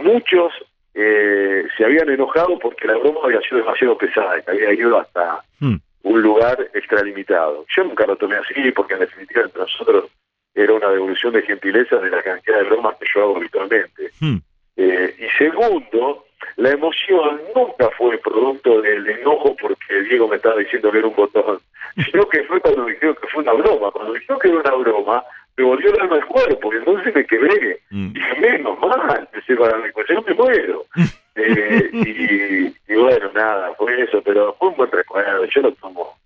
muchos 0.00 0.52
eh, 0.94 1.66
se 1.76 1.84
habían 1.84 2.08
enojado 2.08 2.58
porque 2.58 2.86
la 2.86 2.96
broma 2.96 3.20
había 3.24 3.40
sido 3.40 3.58
demasiado 3.58 3.98
pesada, 3.98 4.40
que 4.40 4.50
había 4.50 4.72
ido 4.72 4.98
hasta 4.98 5.42
hmm. 5.58 5.76
un 6.04 6.22
lugar 6.22 6.70
extralimitado. 6.72 7.66
Yo 7.74 7.84
nunca 7.84 8.06
lo 8.06 8.16
tomé 8.16 8.36
así 8.36 8.70
porque 8.70 8.94
en 8.94 9.00
definitiva 9.00 9.42
entre 9.42 9.62
nosotros 9.62 10.10
era 10.54 10.72
una 10.72 10.88
devolución 10.88 11.34
de 11.34 11.42
gentileza 11.42 11.96
de 11.96 12.10
la 12.10 12.22
cantidad 12.22 12.58
de 12.58 12.64
bromas 12.64 12.96
que 12.96 13.06
yo 13.12 13.22
hago 13.22 13.36
habitualmente. 13.36 14.10
Hmm. 14.20 14.36
Eh, 14.76 15.14
y 15.18 15.38
segundo, 15.38 16.25
la 16.56 16.70
emoción 16.70 17.40
nunca 17.54 17.90
fue 17.96 18.18
producto 18.18 18.80
del 18.80 19.08
enojo 19.08 19.54
porque 19.60 20.02
Diego 20.02 20.28
me 20.28 20.36
estaba 20.36 20.56
diciendo 20.56 20.90
que 20.90 20.98
era 20.98 21.08
un 21.08 21.16
botón, 21.16 21.60
sino 22.04 22.28
que 22.28 22.44
fue 22.44 22.60
cuando 22.60 22.84
me 22.84 22.92
dijeron 22.92 23.16
que 23.20 23.28
fue 23.28 23.42
una 23.42 23.52
broma. 23.52 23.90
Cuando 23.90 24.12
dijo 24.14 24.38
que 24.38 24.48
era 24.48 24.58
una 24.58 24.74
broma, 24.74 25.24
me 25.56 25.64
volvió 25.64 25.92
el 25.92 26.00
alma 26.00 26.16
al 26.16 26.26
cuerpo, 26.26 26.72
y 26.72 26.76
entonces 26.76 27.14
me 27.14 27.26
quedé, 27.26 27.80
mm. 27.90 28.12
dije, 28.12 28.40
menos 28.40 28.78
mal, 28.78 29.18
empecé 29.20 29.56
para 29.56 29.92
pues 29.92 30.06
yo 30.08 30.22
me 30.22 30.34
muero. 30.34 30.84
eh, 31.34 31.90
y, 31.92 32.92
y, 32.92 32.96
bueno, 32.96 33.30
nada, 33.34 33.72
fue 33.74 34.02
eso, 34.02 34.22
pero 34.22 34.54
fue 34.58 34.68
un 34.68 34.76
buen 34.76 34.90
recuerdo, 34.90 35.44
yo 35.46 35.62
lo 35.62 35.72
tomo, 35.72 36.18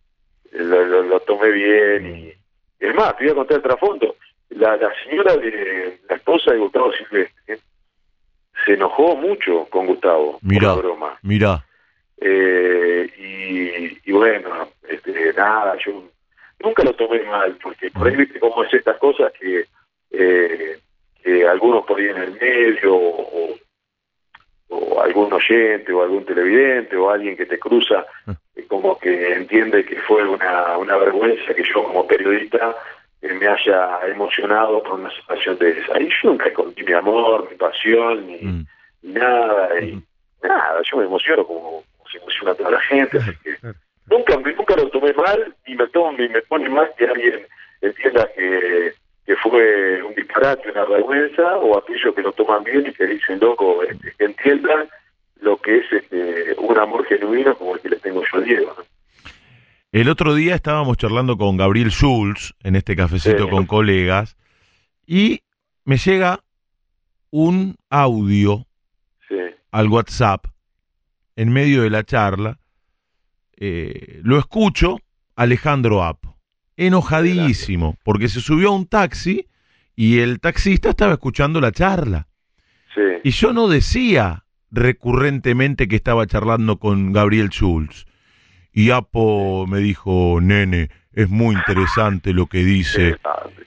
lo, 0.52 1.02
lo, 1.02 1.20
tomé 1.20 1.50
bien, 1.50 2.16
y, 2.16 2.32
es 2.80 2.94
más, 2.94 3.16
te 3.16 3.24
voy 3.24 3.32
a 3.32 3.36
contar 3.36 3.56
el 3.58 3.62
trasfondo, 3.62 4.16
la, 4.50 4.76
la 4.76 4.92
señora 5.04 5.36
de, 5.36 5.98
la 6.08 6.16
esposa 6.16 6.52
de 6.52 6.58
Gustavo 6.58 6.92
Silvestre, 6.92 7.58
se 8.64 8.74
enojó 8.74 9.16
mucho 9.16 9.66
con 9.70 9.86
Gustavo 9.86 10.38
mira, 10.42 10.74
por 10.74 10.76
la 10.76 10.82
broma. 10.82 11.18
Mira. 11.22 11.64
Eh, 12.20 13.10
y, 13.18 14.10
y, 14.10 14.12
bueno, 14.12 14.68
este, 14.88 15.32
nada, 15.32 15.76
yo 15.84 16.04
nunca 16.62 16.82
lo 16.82 16.92
tomé 16.94 17.22
mal, 17.24 17.56
porque 17.62 17.90
por 17.90 18.06
ahí 18.06 18.16
viste 18.16 18.38
cómo 18.38 18.62
es 18.64 18.74
estas 18.74 18.98
cosas 18.98 19.32
que, 19.38 19.64
eh, 20.10 20.78
que 21.22 21.46
algunos 21.46 21.84
por 21.86 21.98
ahí 21.98 22.08
en 22.08 22.18
el 22.18 22.32
medio, 22.32 22.94
o, 22.94 23.54
o, 24.68 25.00
algún 25.00 25.32
oyente, 25.32 25.92
o 25.92 26.02
algún 26.02 26.24
televidente, 26.24 26.96
o 26.96 27.10
alguien 27.10 27.36
que 27.36 27.46
te 27.46 27.58
cruza, 27.58 28.04
ah. 28.26 28.34
como 28.68 28.98
que 28.98 29.32
entiende 29.32 29.84
que 29.84 29.96
fue 30.02 30.28
una, 30.28 30.76
una 30.76 30.96
vergüenza 30.98 31.54
que 31.54 31.64
yo 31.64 31.82
como 31.84 32.06
periodista 32.06 32.76
eh, 33.22 33.34
me 33.34 33.46
haya 33.46 34.00
emocionado 34.06 34.82
por 34.82 34.98
una 34.98 35.10
situación 35.10 35.58
de 35.58 35.70
esa. 35.78 36.00
Y 36.00 36.08
yo 36.08 36.30
nunca 36.30 36.46
escondí 36.48 36.82
mi 36.82 36.92
amor, 36.92 37.48
mi 37.50 37.56
pasión, 37.56 38.26
ni, 38.26 38.38
mm. 38.38 38.66
nada, 39.02 39.80
y 39.80 40.02
nada, 40.42 40.80
yo 40.90 40.98
me 40.98 41.04
emociono 41.04 41.46
como, 41.46 41.84
como 41.96 42.10
se 42.10 42.18
emociona 42.18 42.54
toda 42.54 42.70
la 42.70 42.80
gente, 42.80 43.18
así 43.18 43.32
que 43.42 43.56
nunca, 44.06 44.36
nunca 44.36 44.76
lo 44.76 44.88
tomé 44.88 45.12
mal 45.12 45.54
y 45.66 45.74
me, 45.74 45.86
tomo, 45.88 46.12
me 46.12 46.42
pone 46.42 46.68
mal 46.68 46.90
que 46.96 47.06
alguien 47.06 47.46
entienda 47.80 48.28
que, 48.34 48.92
que 49.26 49.36
fue 49.36 50.02
un 50.02 50.14
disparate, 50.14 50.70
una 50.70 50.84
vergüenza, 50.84 51.56
o 51.58 51.78
aquellos 51.78 52.14
que 52.14 52.22
lo 52.22 52.32
toman 52.32 52.64
bien 52.64 52.86
y 52.86 52.92
que 52.92 53.06
dicen, 53.06 53.38
loco, 53.40 53.82
este, 53.82 54.12
que 54.18 54.24
entiendan 54.24 54.88
lo 55.40 55.56
que 55.56 55.78
es 55.78 55.92
este, 55.92 56.54
un 56.58 56.78
amor 56.78 57.04
genuino 57.06 57.54
como 57.56 57.74
el 57.74 57.80
que 57.80 57.90
le 57.90 57.96
tengo 57.96 58.22
yo 58.22 58.38
a 58.38 58.42
Diego. 58.42 58.76
El 59.92 60.08
otro 60.08 60.34
día 60.36 60.54
estábamos 60.54 60.98
charlando 60.98 61.36
con 61.36 61.56
Gabriel 61.56 61.90
Schulz 61.90 62.54
en 62.62 62.76
este 62.76 62.94
cafecito 62.94 63.50
con 63.50 63.66
colegas 63.66 64.36
y 65.04 65.42
me 65.84 65.96
llega 65.96 66.44
un 67.30 67.74
audio 67.88 68.68
al 69.72 69.88
WhatsApp 69.88 70.46
en 71.34 71.52
medio 71.52 71.82
de 71.82 71.90
la 71.90 72.04
charla. 72.04 72.60
Eh, 73.56 74.20
lo 74.22 74.38
escucho, 74.38 75.00
Alejandro 75.34 76.04
App, 76.04 76.24
enojadísimo, 76.76 77.96
porque 78.04 78.28
se 78.28 78.40
subió 78.40 78.68
a 78.68 78.76
un 78.76 78.86
taxi 78.86 79.48
y 79.96 80.20
el 80.20 80.38
taxista 80.38 80.90
estaba 80.90 81.14
escuchando 81.14 81.60
la 81.60 81.72
charla. 81.72 82.28
Y 83.24 83.30
yo 83.30 83.52
no 83.52 83.66
decía 83.66 84.44
recurrentemente 84.70 85.88
que 85.88 85.96
estaba 85.96 86.28
charlando 86.28 86.78
con 86.78 87.12
Gabriel 87.12 87.48
Schulz. 87.48 88.06
Y 88.72 88.90
Apo 88.90 89.66
me 89.66 89.78
dijo, 89.78 90.38
nene, 90.40 90.90
es 91.12 91.28
muy 91.28 91.54
interesante 91.54 92.32
lo 92.32 92.46
que 92.46 92.64
dice 92.64 93.16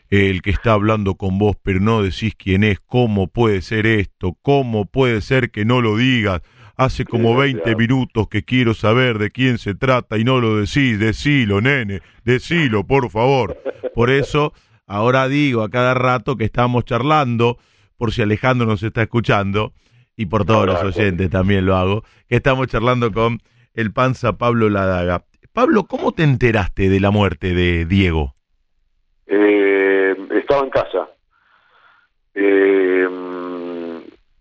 el 0.10 0.42
que 0.42 0.52
está 0.52 0.74
hablando 0.74 1.16
con 1.16 1.40
vos, 1.40 1.56
pero 1.64 1.80
no 1.80 2.04
decís 2.04 2.36
quién 2.38 2.64
es, 2.64 2.80
cómo 2.80 3.28
puede 3.28 3.62
ser 3.62 3.88
esto, 3.88 4.38
cómo 4.42 4.86
puede 4.86 5.22
ser 5.22 5.50
que 5.50 5.66
no 5.66 5.82
lo 5.82 5.98
digas. 5.98 6.42
Hace 6.76 7.06
como 7.06 7.36
20 7.36 7.76
minutos 7.76 8.28
que 8.28 8.44
quiero 8.44 8.74
saber 8.74 9.18
de 9.18 9.32
quién 9.32 9.58
se 9.58 9.76
trata 9.76 10.18
y 10.18 10.24
no 10.24 10.40
lo 10.40 10.58
decís. 10.58 11.00
Decilo, 11.00 11.62
nene, 11.62 12.02
decilo, 12.24 12.86
por 12.86 13.10
favor. 13.10 13.60
Por 13.94 14.10
eso, 14.10 14.54
ahora 14.88 15.28
digo 15.28 15.64
a 15.64 15.70
cada 15.70 15.94
rato 15.94 16.36
que 16.36 16.46
estamos 16.46 16.86
charlando, 16.86 17.58
por 17.98 18.12
si 18.12 18.22
Alejandro 18.22 18.68
nos 18.68 18.84
está 18.84 19.04
escuchando, 19.04 19.74
y 20.16 20.28
por 20.28 20.46
todos 20.46 20.66
los 20.66 20.84
oyentes 20.84 21.30
también 21.30 21.66
lo 21.66 21.76
hago, 21.76 22.04
que 22.28 22.36
estamos 22.36 22.68
charlando 22.68 23.12
con 23.12 23.42
el 23.74 23.94
panza 23.94 24.38
Pablo 24.38 24.70
Ladaga. 24.70 25.26
Pablo, 25.54 25.86
¿cómo 25.86 26.12
te 26.12 26.24
enteraste 26.24 26.90
de 26.90 27.00
la 27.00 27.12
muerte 27.12 27.54
de 27.54 27.86
Diego? 27.86 28.36
Eh, 29.28 30.16
estaba 30.32 30.64
en 30.64 30.70
casa. 30.70 31.10
Eh, 32.34 33.10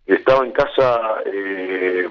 estaba 0.07 0.45
en 0.45 0.53
casa 0.53 1.01
eh, 1.27 2.09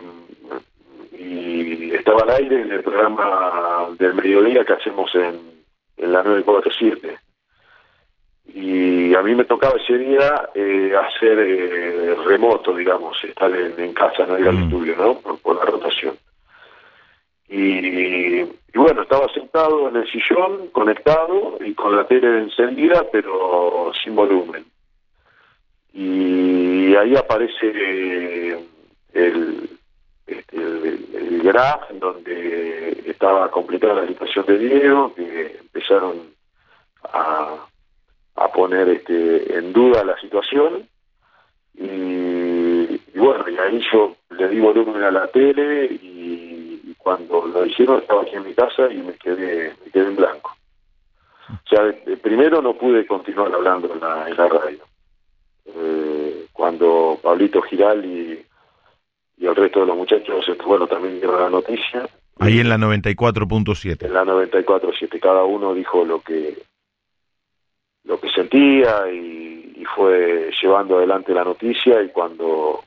y 1.17 1.91
estaba 1.93 2.21
al 2.23 2.29
aire 2.31 2.61
en 2.61 2.71
el 2.71 2.83
programa 2.83 3.87
del 3.97 4.13
mediodía 4.13 4.63
que 4.65 4.73
hacemos 4.73 5.13
en, 5.15 5.39
en 5.97 6.11
la 6.11 6.23
947. 6.23 7.17
Y 8.53 9.13
a 9.15 9.21
mí 9.21 9.33
me 9.35 9.45
tocaba 9.45 9.79
ese 9.79 9.97
día 9.97 10.49
eh, 10.53 10.93
hacer 10.95 11.39
eh, 11.39 12.15
remoto, 12.25 12.75
digamos, 12.75 13.17
estar 13.23 13.51
en, 13.55 13.93
casa, 13.93 14.25
no 14.25 14.37
ir 14.37 14.47
al 14.47 14.57
mm. 14.57 14.63
estudio, 14.63 14.95
¿no? 14.97 15.15
Por, 15.15 15.55
la 15.55 15.65
rotación. 15.65 16.15
Y, 17.51 18.39
y, 18.39 18.49
bueno, 18.73 19.01
estaba 19.01 19.27
sentado 19.33 19.89
en 19.89 19.97
el 19.97 20.09
sillón, 20.09 20.69
conectado 20.69 21.57
y 21.59 21.73
con 21.73 21.97
la 21.97 22.07
tele 22.07 22.43
encendida, 22.43 23.05
pero 23.11 23.91
sin 24.01 24.15
volumen. 24.15 24.65
Y 25.93 26.95
ahí 26.95 27.13
aparece 27.17 28.57
el, 29.13 29.69
este, 30.25 30.57
el, 30.57 31.41
graph 31.43 31.89
donde 31.99 33.03
estaba 33.05 33.51
completada 33.51 34.03
la 34.03 34.07
situación 34.07 34.45
de 34.45 34.57
Diego, 34.57 35.13
que 35.13 35.57
empezaron 35.59 36.33
a, 37.03 37.65
a 38.35 38.51
poner 38.53 38.87
este, 38.87 39.57
en 39.57 39.73
duda 39.73 40.05
la 40.05 40.17
situación. 40.21 40.87
Y, 41.73 43.01
bueno, 43.17 43.43
y 43.49 43.57
ahí 43.57 43.83
yo 43.91 44.15
le 44.29 44.47
di 44.47 44.59
volumen 44.61 45.03
a 45.03 45.11
la 45.11 45.27
tele 45.27 45.85
y, 45.85 46.50
cuando 47.03 47.45
lo 47.47 47.63
dijeron 47.63 47.99
estaba 47.99 48.21
aquí 48.21 48.35
en 48.35 48.45
mi 48.45 48.53
casa 48.53 48.91
y 48.91 48.97
me 48.97 49.13
quedé, 49.13 49.75
me 49.83 49.91
quedé 49.91 50.07
en 50.07 50.15
blanco. 50.15 50.55
O 51.49 51.67
sea, 51.69 51.93
primero 52.21 52.61
no 52.61 52.73
pude 52.75 53.05
continuar 53.05 53.53
hablando 53.53 53.93
en 53.93 53.99
la, 53.99 54.29
en 54.29 54.37
la 54.37 54.47
radio 54.47 54.91
eh, 55.65 56.47
cuando 56.51 57.19
Pablito 57.21 57.61
Giral 57.61 58.05
y, 58.05 58.45
el 59.39 59.55
resto 59.55 59.79
de 59.79 59.87
los 59.87 59.97
muchachos, 59.97 60.47
este, 60.47 60.63
bueno, 60.63 60.85
también 60.85 61.15
dieron 61.15 61.41
la 61.41 61.49
noticia. 61.49 62.07
Ahí 62.39 62.59
en 62.59 62.69
la 62.69 62.77
94.7. 62.77 64.05
En 64.05 64.13
la 64.13 64.23
94.7, 64.23 65.19
cada 65.19 65.43
uno 65.43 65.73
dijo 65.73 66.05
lo 66.05 66.21
que 66.21 66.61
lo 68.03 68.19
que 68.19 68.29
sentía 68.29 69.11
y, 69.11 69.59
fue 69.95 70.51
llevando 70.61 70.97
adelante 70.97 71.33
la 71.33 71.43
noticia 71.43 72.01
y 72.01 72.09
cuando 72.09 72.81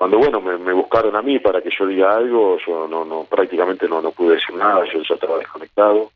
cuando 0.00 0.16
bueno 0.16 0.40
me, 0.40 0.72
buscaron 0.72 1.14
a 1.14 1.20
mí 1.20 1.38
para 1.40 1.60
que 1.60 1.68
yo 1.78 1.84
diga 1.84 2.16
algo 2.16 2.56
yo 2.66 2.88
no 2.88 3.04
no 3.04 3.24
prácticamente 3.24 3.86
no 3.86 4.00
no 4.00 4.12
pude 4.12 4.36
decir 4.36 4.54
nada 4.54 4.82
yo 4.90 5.02
ya 5.02 5.14
estaba 5.14 5.36
desconectado 5.36 6.10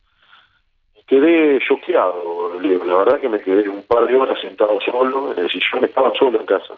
quedé 1.06 1.58
choqueado, 1.60 2.58
la 2.60 2.96
verdad 2.96 3.20
que 3.20 3.28
me 3.28 3.40
quedé 3.40 3.68
un 3.68 3.82
par 3.82 4.06
de 4.06 4.16
horas 4.16 4.40
sentado 4.40 4.80
solo 4.80 5.32
en 5.32 5.38
el 5.38 5.50
sillón, 5.50 5.84
estaba 5.84 6.10
solo 6.14 6.40
en 6.40 6.46
casa. 6.46 6.74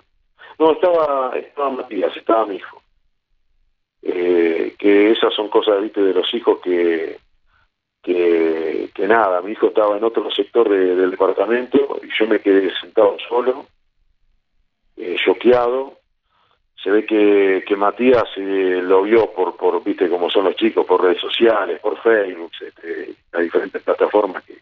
No, 0.59 0.73
estaba, 0.73 1.33
estaba 1.37 1.71
Matías, 1.71 2.17
estaba 2.17 2.45
mi 2.47 2.57
hijo. 2.57 2.83
Eh, 4.03 4.75
que 4.79 5.13
esas 5.13 5.33
son 5.35 5.49
cosas, 5.49 5.81
viste, 5.81 6.01
de 6.01 6.15
los 6.15 6.33
hijos 6.35 6.59
que, 6.61 7.19
que, 8.03 8.91
que 8.93 9.07
nada, 9.07 9.41
mi 9.43 9.53
hijo 9.53 9.69
estaba 9.69 9.97
en 9.97 10.05
otro 10.05 10.31
sector 10.31 10.69
del 10.69 11.11
departamento 11.11 12.01
y 12.03 12.09
yo 12.19 12.27
me 12.27 12.41
quedé 12.41 12.73
sentado 12.81 13.17
solo, 13.29 13.67
eh, 14.97 15.17
choqueado, 15.25 15.99
se 16.83 16.91
ve 16.91 17.07
que, 17.07 17.65
que 17.67 17.77
Matías 17.77 18.29
eh, 18.37 18.81
lo 18.83 19.03
vio 19.03 19.33
por, 19.33 19.57
por, 19.57 19.83
viste, 19.83 20.09
como 20.09 20.31
son 20.31 20.45
los 20.45 20.57
chicos, 20.57 20.87
por 20.87 21.03
redes 21.03 21.21
sociales, 21.21 21.81
por 21.81 22.01
Facebook, 22.03 22.53
este, 22.61 23.15
las 23.33 23.43
diferentes 23.43 23.83
plataformas 23.83 24.45
que, 24.45 24.59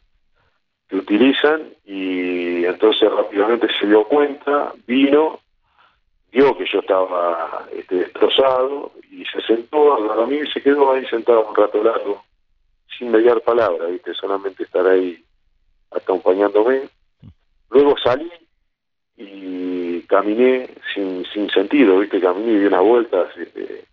que 0.89 0.97
utilizan, 0.97 1.71
y 1.85 2.65
entonces 2.65 3.11
rápidamente 3.11 3.69
se 3.79 3.87
dio 3.87 4.05
cuenta, 4.05 4.73
vino, 4.87 5.41
vio 6.33 6.57
que 6.57 6.67
yo 6.73 6.81
estaba 6.81 7.67
este, 7.73 7.97
destrozado, 7.97 8.93
y 9.11 9.25
se 9.27 9.41
sentó 9.43 10.13
a 10.13 10.27
mí 10.27 10.37
y 10.37 10.51
se 10.51 10.63
quedó 10.63 10.93
ahí 10.93 11.05
sentado 11.07 11.49
un 11.49 11.55
rato 11.55 11.83
largo, 11.83 12.25
sin 12.97 13.11
mediar 13.11 13.41
palabra, 13.41 13.87
viste, 13.87 14.15
solamente 14.15 14.63
estar 14.63 14.87
ahí 14.87 15.23
acompañándome. 15.91 16.89
Luego 17.71 17.97
salí 18.03 18.31
y 19.17 20.03
caminé 20.03 20.69
sin, 20.93 21.25
sin 21.27 21.49
sentido, 21.51 21.99
¿viste? 21.99 22.21
Caminé 22.21 22.53
y 22.53 22.59
di 22.59 22.67
unas 22.67 22.83
vueltas, 22.83 23.29
este, 23.37 23.85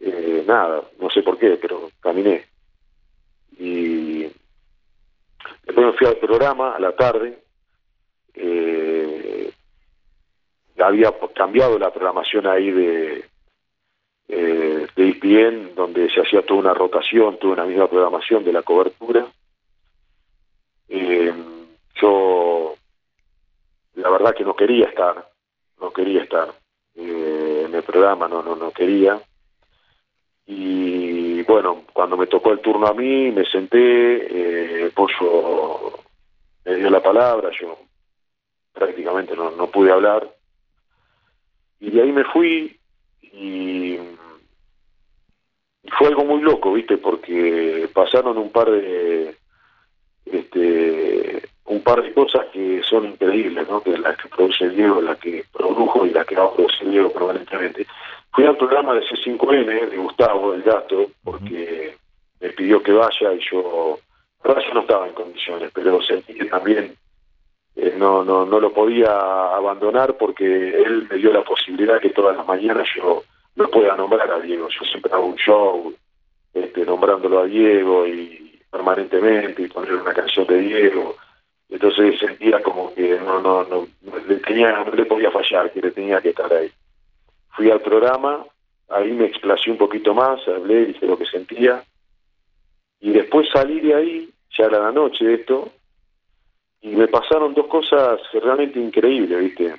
eh, 0.00 0.44
nada, 0.46 0.82
no 1.00 1.10
sé 1.10 1.22
por 1.22 1.38
qué, 1.38 1.58
pero 1.60 1.90
caminé. 2.00 2.44
Y 3.58 4.22
después 5.64 5.86
me 5.86 5.92
fui 5.92 6.06
al 6.06 6.16
programa 6.16 6.76
a 6.76 6.80
la 6.80 6.94
tarde, 6.94 7.38
eh, 8.34 9.50
había 10.78 11.12
cambiado 11.34 11.78
la 11.78 11.90
programación 11.90 12.46
ahí 12.46 12.70
de, 12.70 13.24
eh, 14.28 14.86
de 14.94 15.06
IPN, 15.06 15.74
donde 15.74 16.10
se 16.10 16.20
hacía 16.20 16.42
toda 16.42 16.60
una 16.60 16.74
rotación, 16.74 17.38
toda 17.38 17.54
una 17.54 17.64
misma 17.64 17.88
programación 17.88 18.44
de 18.44 18.52
la 18.52 18.62
cobertura, 18.62 19.26
verdad 24.18 24.34
que 24.34 24.44
no 24.44 24.54
quería 24.54 24.86
estar, 24.86 25.28
no 25.80 25.92
quería 25.92 26.22
estar 26.22 26.54
eh, 26.94 27.64
en 27.66 27.74
el 27.74 27.82
programa, 27.82 28.28
no, 28.28 28.42
no, 28.42 28.56
no 28.56 28.70
quería. 28.70 29.20
Y 30.46 31.42
bueno, 31.42 31.84
cuando 31.92 32.16
me 32.16 32.26
tocó 32.26 32.52
el 32.52 32.60
turno 32.60 32.86
a 32.86 32.94
mí, 32.94 33.30
me 33.32 33.44
senté, 33.44 33.76
eh, 34.86 34.90
pollo 34.94 35.98
me 36.64 36.76
dio 36.76 36.90
la 36.90 37.02
palabra, 37.02 37.50
yo 37.60 37.78
prácticamente 38.72 39.36
no, 39.36 39.50
no 39.50 39.66
pude 39.68 39.92
hablar. 39.92 40.28
Y 41.80 41.90
de 41.90 42.02
ahí 42.02 42.12
me 42.12 42.24
fui 42.24 42.78
y 43.20 43.98
fue 45.98 46.08
algo 46.08 46.24
muy 46.24 46.40
loco, 46.40 46.72
¿viste? 46.72 46.96
Porque 46.96 47.88
pasaron 47.92 48.38
un 48.38 48.50
par 48.50 48.70
de 48.70 49.36
este 50.24 51.55
un 51.66 51.82
par 51.82 52.02
de 52.02 52.12
cosas 52.12 52.46
que 52.52 52.82
son 52.82 53.06
increíbles, 53.06 53.68
¿no? 53.68 53.80
Que 53.82 53.98
las 53.98 54.16
que 54.16 54.28
produce 54.28 54.68
Diego, 54.70 55.00
la 55.00 55.16
que 55.16 55.44
produjo 55.52 56.06
y 56.06 56.10
la 56.10 56.24
que 56.24 56.36
va 56.36 56.44
a 56.44 56.52
producir 56.52 56.88
Diego 56.88 57.12
permanentemente. 57.12 57.86
Fui 58.32 58.44
al 58.44 58.56
programa 58.56 58.94
de 58.94 59.02
C5N 59.02 59.90
de 59.90 59.96
Gustavo, 59.96 60.54
el 60.54 60.62
gato, 60.62 61.06
porque 61.24 61.96
me 62.40 62.50
pidió 62.50 62.82
que 62.82 62.92
vaya 62.92 63.32
y 63.32 63.40
yo, 63.50 63.98
yo 64.44 64.74
no 64.74 64.80
estaba 64.80 65.08
en 65.08 65.14
condiciones, 65.14 65.70
pero 65.74 66.00
sentí 66.02 66.34
que 66.34 66.44
también 66.44 66.94
eh, 67.76 67.94
no, 67.96 68.24
no, 68.24 68.46
no 68.46 68.60
lo 68.60 68.72
podía 68.72 69.10
abandonar 69.54 70.16
porque 70.16 70.44
él 70.44 71.06
me 71.10 71.16
dio 71.16 71.32
la 71.32 71.42
posibilidad 71.42 72.00
que 72.00 72.10
todas 72.10 72.36
las 72.36 72.46
mañanas 72.46 72.86
yo 72.96 73.22
no 73.56 73.68
pueda 73.68 73.96
nombrar 73.96 74.30
a 74.30 74.40
Diego. 74.40 74.68
Yo 74.68 74.84
siempre 74.84 75.12
hago 75.12 75.26
un 75.26 75.36
show 75.36 75.94
este, 76.54 76.84
nombrándolo 76.84 77.40
a 77.40 77.46
Diego 77.46 78.06
y 78.06 78.60
permanentemente 78.70 79.62
y 79.62 79.68
poner 79.68 79.94
una 79.94 80.14
canción 80.14 80.46
de 80.46 80.58
Diego. 80.58 81.16
Entonces 81.68 82.18
sentía 82.20 82.62
como 82.62 82.94
que 82.94 83.18
no, 83.20 83.40
no, 83.40 83.64
no, 83.64 83.86
le 84.28 84.36
tenía, 84.36 84.84
no 84.84 84.92
le 84.92 85.04
podía 85.04 85.30
fallar, 85.30 85.72
que 85.72 85.80
le 85.80 85.90
tenía 85.90 86.20
que 86.20 86.30
estar 86.30 86.52
ahí 86.52 86.70
fui 87.56 87.70
al 87.70 87.80
programa, 87.80 88.44
ahí 88.88 89.12
me 89.12 89.24
explayé 89.24 89.70
un 89.70 89.78
poquito 89.78 90.14
más, 90.14 90.46
hablé, 90.46 90.86
dije 90.86 91.06
lo 91.06 91.18
que 91.18 91.24
sentía, 91.24 91.82
y 93.00 93.10
después 93.10 93.48
salí 93.50 93.80
de 93.80 93.94
ahí, 93.94 94.30
ya 94.56 94.66
era 94.66 94.78
la 94.78 94.92
noche 94.92 95.34
esto, 95.34 95.72
y 96.82 96.88
me 96.88 97.08
pasaron 97.08 97.54
dos 97.54 97.66
cosas 97.66 98.20
realmente 98.32 98.78
increíbles, 98.78 99.40
¿viste? 99.40 99.74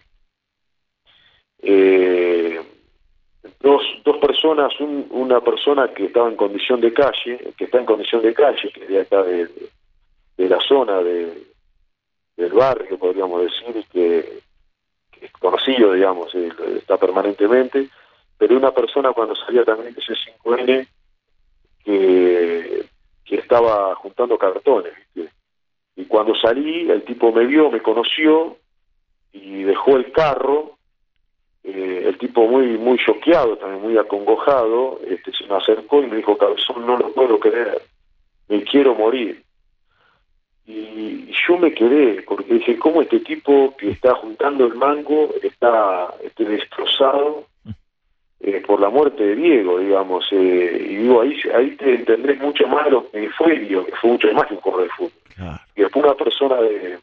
Eh, 1.59 2.59
dos, 3.59 3.83
dos 4.03 4.17
personas, 4.17 4.73
una 4.79 5.39
persona 5.41 5.93
que 5.93 6.05
estaba 6.05 6.27
en 6.29 6.35
condición 6.35 6.81
de 6.81 6.93
calle, 6.93 7.53
que 7.55 7.65
está 7.65 7.79
en 7.79 7.85
condición 7.85 8.23
de 8.23 8.33
calle, 8.33 8.71
que 8.71 8.87
de 8.87 9.01
acá 9.01 9.23
de, 9.23 9.47
de 10.37 10.49
la 10.49 10.59
zona 10.61 11.01
de, 11.01 11.43
del 12.37 12.53
barrio, 12.53 12.97
podríamos 12.97 13.41
decir, 13.41 13.83
que 13.91 14.39
conocido, 15.39 15.93
digamos, 15.93 16.33
eh, 16.35 16.49
está 16.77 16.97
permanentemente, 16.97 17.89
pero 18.37 18.55
una 18.55 18.71
persona 18.71 19.11
cuando 19.13 19.35
salía 19.35 19.65
también 19.65 19.93
de 19.93 20.01
ese 20.01 20.13
5N 20.13 20.87
que, 21.83 22.85
que 23.25 23.35
estaba 23.35 23.95
juntando 23.95 24.37
cartones, 24.37 24.93
Y 25.95 26.05
cuando 26.05 26.35
salí, 26.35 26.89
el 26.89 27.03
tipo 27.03 27.31
me 27.31 27.45
vio, 27.45 27.71
me 27.71 27.81
conoció 27.81 28.57
y 29.33 29.63
dejó 29.63 29.97
el 29.97 30.11
carro, 30.11 30.77
eh, 31.63 32.03
el 32.05 32.17
tipo 32.19 32.47
muy 32.47 32.77
muy 32.77 32.99
choqueado, 32.99 33.57
también 33.57 33.81
muy 33.81 33.97
acongojado, 33.97 34.99
este, 35.07 35.31
se 35.33 35.45
me 35.47 35.55
acercó 35.55 36.03
y 36.03 36.07
me 36.07 36.17
dijo, 36.17 36.37
cabezón, 36.37 36.85
no 36.85 36.97
lo 36.97 37.11
puedo 37.13 37.39
creer, 37.39 37.81
me 38.47 38.63
quiero 38.63 38.93
morir 38.93 39.43
y 40.67 41.31
yo 41.47 41.57
me 41.57 41.73
quedé, 41.73 42.23
porque 42.23 42.55
dije, 42.55 42.77
¿cómo 42.77 43.01
este 43.01 43.21
tipo 43.21 43.73
que 43.77 43.91
está 43.91 44.13
juntando 44.15 44.65
el 44.65 44.75
mango 44.75 45.33
está 45.41 46.13
este, 46.21 46.43
destrozado 46.43 47.45
eh, 48.41 48.61
por 48.67 48.81
la 48.81 48.89
muerte 48.89 49.23
de 49.23 49.35
Diego, 49.37 49.79
digamos? 49.79 50.27
Eh, 50.31 50.87
y 50.89 50.95
digo, 50.97 51.21
ahí, 51.21 51.39
ahí 51.55 51.71
te 51.77 51.95
entendés 51.95 52.37
mucho 52.39 52.67
más 52.67 52.91
lo 52.91 53.09
que 53.09 53.29
fue 53.29 53.57
Diego, 53.59 53.85
que 53.85 53.95
fue 53.95 54.11
mucho 54.11 54.27
más 54.33 54.47
que 54.47 54.55
un 54.55 54.59
corredor 54.59 54.87
de 54.87 54.93
fútbol. 54.95 55.59
Y 55.73 55.81
después 55.81 56.05
una 56.05 56.15
persona 56.15 56.55
de, 56.57 56.99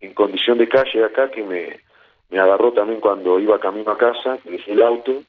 en 0.00 0.14
condición 0.14 0.56
de 0.56 0.68
calle 0.68 1.04
acá 1.04 1.30
que 1.30 1.42
me, 1.42 1.80
me 2.30 2.38
agarró 2.38 2.72
también 2.72 3.00
cuando 3.00 3.38
iba 3.38 3.60
camino 3.60 3.90
a 3.90 3.98
casa, 3.98 4.38
que 4.42 4.52
dejé 4.52 4.72
el 4.72 4.82
auto, 4.82 5.22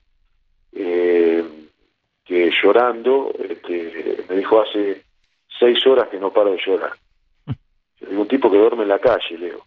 eh, 0.71 1.43
que 2.23 2.49
llorando, 2.63 3.33
este, 3.49 4.23
me 4.29 4.38
dijo 4.38 4.61
hace 4.61 5.03
seis 5.59 5.86
horas 5.86 6.07
que 6.07 6.17
no 6.17 6.31
paro 6.31 6.51
de 6.51 6.61
llorar 6.65 6.93
un 8.01 8.27
tipo 8.27 8.51
que 8.51 8.57
duerme 8.57 8.83
en 8.83 8.89
la 8.89 8.99
calle, 8.99 9.37
Leo. 9.37 9.65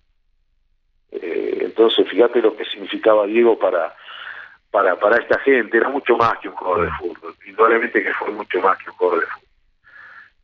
Eh, 1.11 1.59
entonces, 1.63 2.09
fíjate 2.09 2.43
lo 2.43 2.57
que 2.57 2.65
significaba 2.65 3.27
Diego 3.27 3.59
para, 3.59 3.95
para, 4.71 4.99
para 4.99 5.17
esta 5.17 5.39
gente. 5.41 5.77
Era 5.77 5.89
mucho 5.89 6.17
más 6.17 6.39
que 6.39 6.49
un 6.49 6.55
jugador 6.55 6.85
de 6.85 6.93
fútbol. 6.99 7.35
Indudablemente 7.47 8.03
que 8.03 8.13
fue 8.15 8.31
mucho 8.31 8.61
más 8.61 8.79
que 8.79 8.91
un 8.91 8.97
jugador 8.97 9.21
de 9.21 9.27
fútbol. 9.27 9.49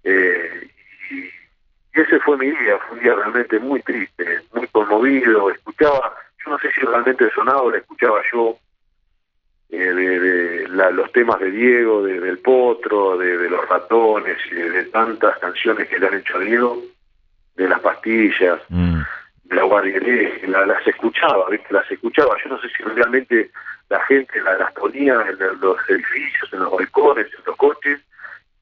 Eh, 0.04 0.70
y, 1.10 2.00
ese 2.00 2.18
fue 2.20 2.36
mi 2.36 2.50
día. 2.50 2.78
Fue 2.78 2.96
un 2.96 3.02
día 3.02 3.14
realmente 3.14 3.58
muy 3.58 3.80
triste, 3.82 4.42
muy 4.54 4.66
conmovido. 4.68 5.50
Escuchaba, 5.50 6.14
yo 6.44 6.50
no 6.50 6.58
sé 6.58 6.70
si 6.72 6.80
realmente 6.80 7.30
sonaba 7.34 7.70
la 7.70 7.78
escuchaba 7.78 8.20
yo. 8.32 8.58
Eh, 9.70 9.78
de, 9.78 10.68
los 10.68 11.10
temas 11.12 11.40
de 11.40 11.50
Diego, 11.50 12.04
de, 12.04 12.20
del 12.20 12.38
Potro, 12.38 13.16
de, 13.16 13.36
de 13.38 13.50
los 13.50 13.68
ratones 13.68 14.38
y 14.50 14.54
de, 14.54 14.84
tantas 14.84 15.38
canciones 15.38 15.88
que 15.88 15.98
le 15.98 16.06
han 16.06 16.14
hecho 16.14 16.36
a 16.36 16.40
Diego 16.40 16.80
de 17.56 17.68
las 17.68 17.80
pastillas, 17.80 18.60
mm. 18.68 19.00
de 19.44 19.56
la 19.56 19.62
guardia 19.62 20.00
la, 20.46 20.66
las 20.66 20.86
escuchaba, 20.86 21.48
¿viste? 21.50 21.72
las 21.72 21.90
escuchaba. 21.90 22.36
Yo 22.42 22.50
no 22.50 22.60
sé 22.60 22.68
si 22.76 22.82
realmente 22.82 23.50
la 23.88 24.00
gente 24.04 24.40
las 24.40 24.72
ponía 24.72 25.14
en 25.14 25.60
los 25.60 25.76
edificios, 25.88 26.52
en 26.52 26.60
los 26.60 26.72
balcones, 26.72 27.26
en 27.26 27.44
los 27.46 27.56
coches, 27.56 28.00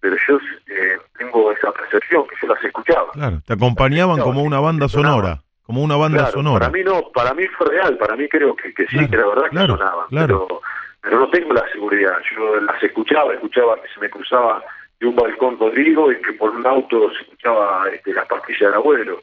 pero 0.01 0.17
yo 0.29 0.39
eh, 0.67 0.99
tengo 1.17 1.53
esa 1.53 1.71
percepción, 1.73 2.27
que 2.27 2.35
yo 2.43 2.49
las 2.49 2.63
escuchaba. 2.65 3.13
Claro, 3.13 3.41
te 3.47 3.53
acompañaban 3.53 4.21
como 4.21 4.43
una 4.43 4.61
banda 4.61 4.89
sonora, 4.89 5.43
como 5.63 5.83
una 5.83 5.97
banda 5.97 6.31
sonora. 6.31 6.67
Para 6.67 6.73
mí 6.73 6.85
no, 6.85 7.11
para 7.15 7.35
mí 7.35 7.47
fue 7.57 7.69
real, 7.69 7.97
para 7.97 8.17
mí 8.17 8.29
creo 8.29 8.57
que, 8.57 8.75
que 8.75 8.87
sí, 8.89 9.09
que 9.09 9.17
la 9.17 9.27
verdad 9.27 9.51
que 9.51 9.67
sonaban, 9.67 10.07
pero, 10.11 10.61
pero 11.01 11.21
no 11.21 11.31
tengo 11.31 11.53
la 11.53 11.65
seguridad. 11.73 12.17
Yo 12.35 12.61
las 12.61 12.83
escuchaba, 12.83 13.33
escuchaba 13.33 13.81
que 13.81 13.89
se 13.95 14.01
me 14.01 14.11
cruzaba 14.11 14.63
de 15.03 15.09
un 15.09 15.17
balcón 15.17 15.59
Rodrigo 15.59 16.13
y 16.13 16.23
que 16.23 16.33
por 16.35 16.51
un 16.51 16.65
auto 16.65 17.11
se 17.11 17.23
escuchaba 17.23 17.89
este, 17.93 18.15
las 18.15 18.25
pastillas 18.29 18.61
del 18.61 18.75
abuelo. 18.75 19.21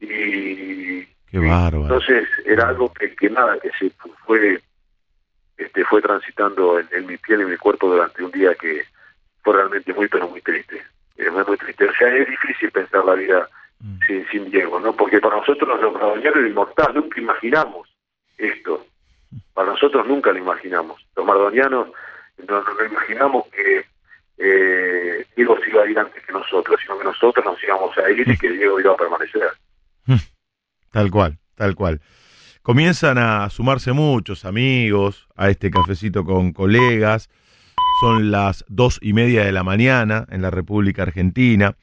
Y, 0.00 1.06
Qué 1.30 1.38
bárbaro. 1.38 1.82
entonces 1.82 2.28
era 2.44 2.68
algo 2.68 2.92
que, 2.92 3.14
que 3.14 3.30
nada, 3.30 3.56
que 3.60 3.70
se 3.78 3.90
fue 4.26 4.60
este 5.56 5.84
fue 5.84 6.02
transitando 6.02 6.80
en, 6.80 7.06
mi 7.06 7.16
piel 7.18 7.40
y 7.40 7.42
en 7.44 7.50
mi 7.50 7.56
cuerpo 7.56 7.88
durante 7.88 8.24
un 8.24 8.32
día 8.32 8.52
que 8.56 8.84
fue 9.44 9.54
realmente 9.54 9.94
muy, 9.94 10.08
pero 10.08 10.28
muy 10.28 10.40
triste. 10.40 10.82
Es 11.16 11.30
muy 11.30 11.56
triste. 11.56 11.84
O 11.88 11.94
sea, 11.94 12.08
es 12.16 12.28
difícil 12.28 12.72
pensar 12.72 13.04
la 13.04 13.14
vida 13.14 13.48
mm. 13.78 13.98
sin, 14.04 14.26
sin 14.28 14.50
Diego, 14.50 14.80
¿no? 14.80 14.92
Porque 14.92 15.20
para 15.20 15.36
nosotros 15.36 15.80
los 15.80 15.92
mardonianos 15.92 16.36
era 16.36 16.48
inmortal, 16.48 16.94
nunca 16.96 17.20
imaginamos 17.20 17.88
esto. 18.38 18.84
Para 19.54 19.70
nosotros 19.70 20.04
nunca 20.08 20.32
lo 20.32 20.38
imaginamos. 20.38 21.00
Los 21.14 21.24
mardonianos 21.24 21.88
no, 22.38 22.60
no 22.60 22.84
imaginamos 22.84 23.46
que 23.48 23.84
eh, 24.38 25.26
Diego 25.36 25.56
se 25.62 25.70
iba 25.70 25.82
a 25.82 25.86
ir 25.86 25.98
antes 25.98 26.24
que 26.24 26.32
nosotros, 26.32 26.80
sino 26.82 26.98
que 26.98 27.04
nosotros 27.04 27.44
nos 27.44 27.62
íbamos 27.62 27.96
a 27.98 28.10
ir 28.10 28.28
y 28.28 28.36
que 28.36 28.50
Diego 28.50 28.80
iba 28.80 28.92
a 28.92 28.96
permanecer. 28.96 29.50
Tal 30.90 31.10
cual, 31.10 31.38
tal 31.54 31.74
cual. 31.74 32.00
Comienzan 32.62 33.18
a 33.18 33.48
sumarse 33.50 33.92
muchos 33.92 34.44
amigos 34.44 35.26
a 35.36 35.50
este 35.50 35.70
cafecito 35.70 36.24
con 36.24 36.52
colegas. 36.52 37.30
Son 38.00 38.30
las 38.30 38.64
dos 38.68 38.98
y 39.02 39.12
media 39.12 39.44
de 39.44 39.52
la 39.52 39.64
mañana 39.64 40.26
en 40.30 40.42
la 40.42 40.50
República 40.50 41.02
Argentina. 41.02 41.76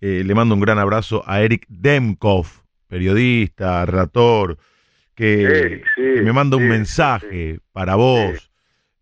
Eh, 0.00 0.22
le 0.24 0.34
mando 0.34 0.54
un 0.54 0.60
gran 0.60 0.78
abrazo 0.78 1.22
a 1.26 1.42
Eric 1.42 1.66
Demkov, 1.68 2.46
periodista, 2.86 3.84
relator, 3.86 4.58
que, 5.14 5.82
me 5.96 6.32
manda 6.32 6.56
un 6.56 6.68
mensaje 6.68 7.60
para 7.72 7.96
vos 7.96 8.49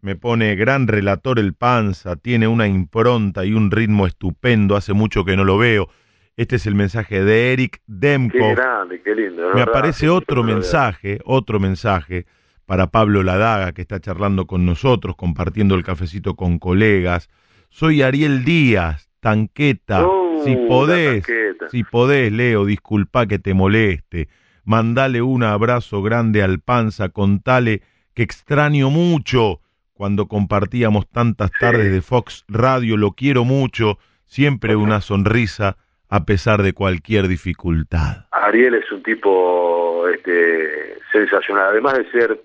me 0.01 0.17
pone 0.17 0.55
gran 0.55 0.87
relator 0.87 1.39
el 1.39 1.55
Panza, 1.55 2.17
tiene 2.17 2.47
una 2.47 2.67
impronta 2.67 3.45
y 3.45 3.53
un 3.53 3.71
ritmo 3.71 4.07
estupendo, 4.07 4.77
hace 4.77 4.93
mucho 4.93 5.25
que 5.25 5.37
no 5.37 5.45
lo 5.45 5.59
veo. 5.59 5.89
Este 6.37 6.57
es 6.57 6.67
el 6.67 6.77
mensaje 6.77 7.25
de 7.25 7.53
Eric 7.53 7.81
Demko. 7.87 8.39
Qué 8.39 8.55
grande, 8.55 9.03
qué 9.03 9.15
lindo. 9.15 9.55
Me 9.55 9.63
aparece 9.63 10.09
otro 10.09 10.45
mensaje, 10.45 11.19
otro 11.25 11.59
mensaje 11.59 12.27
para 12.65 12.89
Pablo 12.89 13.25
Ladaga, 13.25 13.73
que 13.73 13.83
está 13.83 13.99
charlando 13.99 14.47
con 14.47 14.65
nosotros, 14.65 15.17
compartiendo 15.17 15.75
el 15.75 15.83
cafecito 15.83 16.37
con 16.37 16.59
colegas. 16.61 17.29
Soy 17.71 18.03
Ariel 18.03 18.45
Díaz, 18.45 19.09
tanqueta. 19.19 20.07
Uh, 20.07 20.45
si 20.45 20.55
podés, 20.55 21.25
si 21.71 21.83
podés, 21.83 22.31
Leo, 22.31 22.65
disculpa 22.67 23.27
que 23.27 23.41
te 23.41 23.53
moleste. 23.53 24.29
Mandale 24.65 25.23
un 25.23 25.43
abrazo 25.43 26.03
grande 26.03 26.43
al 26.43 26.61
panza, 26.61 27.09
contale 27.09 27.83
que 28.15 28.23
extraño 28.23 28.91
mucho 28.91 29.61
cuando 29.99 30.29
compartíamos 30.29 31.11
tantas 31.11 31.51
tardes 31.59 31.91
de 31.91 32.03
Fox 32.03 32.45
Radio, 32.47 32.97
lo 32.97 33.11
quiero 33.11 33.45
mucho, 33.45 33.99
siempre 34.27 34.77
una 34.77 35.01
sonrisa 35.01 35.77
a 36.09 36.25
pesar 36.25 36.63
de 36.63 36.73
cualquier 36.73 37.27
dificultad. 37.27 38.27
Ariel 38.31 38.77
es 38.77 38.93
un 38.93 39.03
tipo 39.03 40.07
este, 40.07 40.99
sensacional, 41.11 41.71
además 41.71 41.99
de 41.99 42.11
ser 42.13 42.41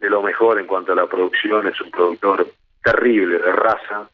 de 0.00 0.10
lo 0.10 0.20
mejor 0.20 0.58
en 0.58 0.66
cuanto 0.66 0.90
a 0.92 0.96
la 0.96 1.06
producción, 1.06 1.64
es 1.68 1.80
un 1.80 1.92
productor 1.92 2.48
terrible 2.82 3.38
de 3.38 3.52
raza, 3.52 4.10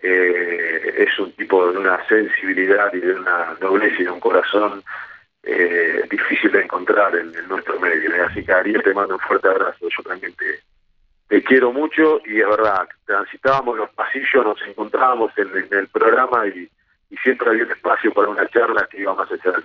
eh, 0.00 0.94
es 1.08 1.18
un 1.18 1.32
tipo 1.32 1.72
de 1.72 1.76
una 1.76 2.06
sensibilidad 2.06 2.94
y 2.94 3.00
de 3.00 3.14
una 3.14 3.56
nobleza 3.60 3.96
y 4.00 4.04
de 4.04 4.10
un 4.10 4.20
corazón 4.20 4.80
eh, 5.42 6.04
difícil 6.08 6.52
de 6.52 6.62
encontrar 6.62 7.16
en, 7.16 7.32
nuestro 7.48 7.80
medio. 7.80 8.10
Así 8.24 8.44
que 8.44 8.52
Ariel 8.52 8.84
te 8.84 8.94
mando 8.94 9.14
un 9.14 9.20
fuerte 9.20 9.48
abrazo, 9.48 9.88
yo 9.88 10.02
también 10.04 10.32
te, 10.34 10.62
te 11.28 11.42
quiero 11.42 11.72
mucho 11.72 12.20
y 12.26 12.40
es 12.40 12.48
verdad, 12.48 12.88
transitábamos 13.06 13.76
los 13.76 13.90
pasillos, 13.90 14.44
nos 14.44 14.62
encontrábamos 14.66 15.32
en, 15.36 15.48
el 15.70 15.88
programa 15.88 16.46
y, 16.46 16.68
siempre 17.22 17.48
había 17.48 17.64
un 17.64 17.70
espacio 17.70 18.12
para 18.12 18.28
una 18.28 18.44
charla 18.48 18.88
que 18.90 19.00
iba 19.00 19.14
más 19.14 19.30
allá 19.30 19.52
del 19.52 19.62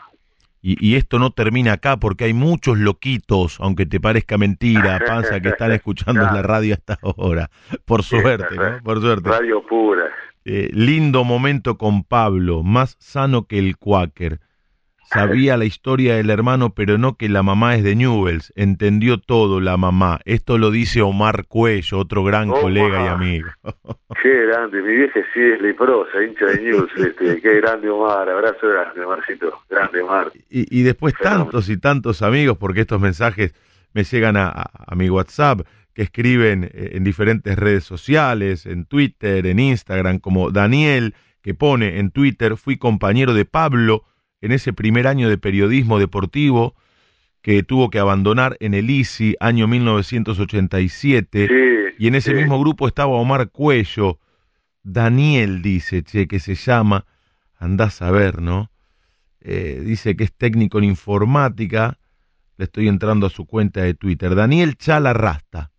y, 0.62 0.96
esto 0.96 1.20
no 1.20 1.32
termina 1.32 1.74
acá 1.74 1.98
porque 1.98 2.26
hay 2.26 2.34
muchos 2.34 2.78
loquitos, 2.78 3.58
aunque 3.62 3.86
te 3.86 4.00
parezca 4.00 4.38
mentira, 4.38 5.00
Panza, 5.08 5.40
que 5.40 5.50
están 5.50 5.72
escuchando 5.72 6.22
la 6.22 6.42
radio 6.42 6.74
hasta 6.74 7.00
ahora. 7.02 7.50
Por 7.86 8.04
suerte, 8.04 8.56
¿no? 8.56 8.84
Por 8.84 9.00
suerte. 9.00 9.30
Radio 9.30 9.66
pura. 9.66 10.10
Eh, 10.44 10.70
lindo 10.74 11.24
momento 11.24 11.78
con 11.78 12.04
Pablo, 12.04 12.64
más 12.64 12.98
sano 13.00 13.48
que 13.48 13.58
el 13.58 13.78
Quaker. 13.78 14.40
Sabía 15.12 15.58
la 15.58 15.66
historia 15.66 16.18
del 16.18 16.30
hermano, 16.30 16.76
pero 16.76 17.00
no 17.00 17.18
que 17.18 17.30
la 17.30 17.42
mamá 17.42 17.76
es 17.76 17.84
de 17.84 17.96
Newells. 17.96 18.54
Entendió 18.56 19.18
todo 19.20 19.60
la 19.60 19.76
mamá. 19.76 20.20
Esto 20.26 20.60
lo 20.60 20.70
dice 20.70 21.02
Omar 21.02 21.46
Cuello, 21.48 21.98
otro 21.98 22.24
gran 22.24 22.50
colega 22.50 23.06
y 23.06 23.08
amigo. 23.08 23.50
Qué 24.22 24.46
grande, 24.46 24.84
mi 24.84 24.96
vieja 24.96 25.20
sí 25.34 25.40
es 25.40 25.62
leprosa, 25.62 26.22
hincha 26.22 26.46
de 26.46 26.62
Newells. 26.62 26.92
Este, 27.00 27.42
qué 27.42 27.62
grande 27.62 27.90
Omar, 27.90 28.30
abrazo 28.30 28.68
grande, 28.68 29.04
Omarcito. 29.04 29.52
Grande 29.70 30.02
Omar. 30.02 30.32
Y, 30.50 30.84
después 30.84 31.14
tantos 31.16 31.70
y 31.70 31.78
tantos 31.78 32.22
amigos, 32.22 32.58
porque 32.58 32.82
estos 32.82 33.02
mensajes 33.02 33.54
me 33.94 34.04
llegan 34.04 34.38
a, 34.38 34.52
a 34.52 34.96
mi 34.96 35.10
WhatsApp, 35.10 35.62
que 35.94 36.04
escriben 36.04 36.66
eh, 36.66 36.92
en 36.94 37.04
diferentes 37.04 37.58
redes 37.58 37.84
sociales, 37.84 38.66
en 38.66 38.86
Twitter, 38.86 39.48
en 39.48 39.60
Instagram, 39.60 40.20
como 40.20 40.52
Daniel, 40.52 41.16
que 41.42 41.54
pone 41.54 42.00
en 42.00 42.12
Twitter, 42.12 42.58
fui 42.58 42.78
compañero 42.78 43.34
de 43.34 43.46
Pablo 43.46 44.04
en 44.42 44.52
ese 44.52 44.74
primer 44.74 45.08
año 45.08 45.30
de 45.30 45.38
periodismo 45.38 46.00
deportivo 46.00 46.76
que 47.42 47.64
tuvo 47.64 47.90
que 47.90 48.00
abandonar 48.00 48.58
en 48.60 48.74
el 48.74 48.90
ICI, 48.90 49.36
año 49.40 49.68
1987, 49.68 51.96
y 51.98 52.08
en 52.08 52.16
ese 52.16 52.34
mismo 52.34 52.60
grupo 52.60 52.88
estaba 52.88 53.14
Omar 53.14 53.50
Cuello, 53.50 54.20
Daniel 54.84 55.62
dice, 55.62 56.04
che, 56.04 56.28
que 56.28 56.40
se 56.40 56.56
llama, 56.56 57.06
andás 57.58 58.02
a 58.02 58.12
ver, 58.12 58.42
¿no? 58.42 58.72
Eh, 59.42 59.82
dice 59.86 60.16
que 60.16 60.26
es 60.26 60.34
técnico 60.34 60.80
en 60.80 60.86
informática, 60.86 61.98
le 62.58 62.66
estoy 62.66 62.90
entrando 62.90 63.28
a 63.28 63.30
su 63.30 63.46
cuenta 63.46 63.82
de 63.82 63.94
Twitter, 63.94 64.36
Daniel 64.36 64.76
Chala 64.76 65.14
Rasta. 65.14 65.72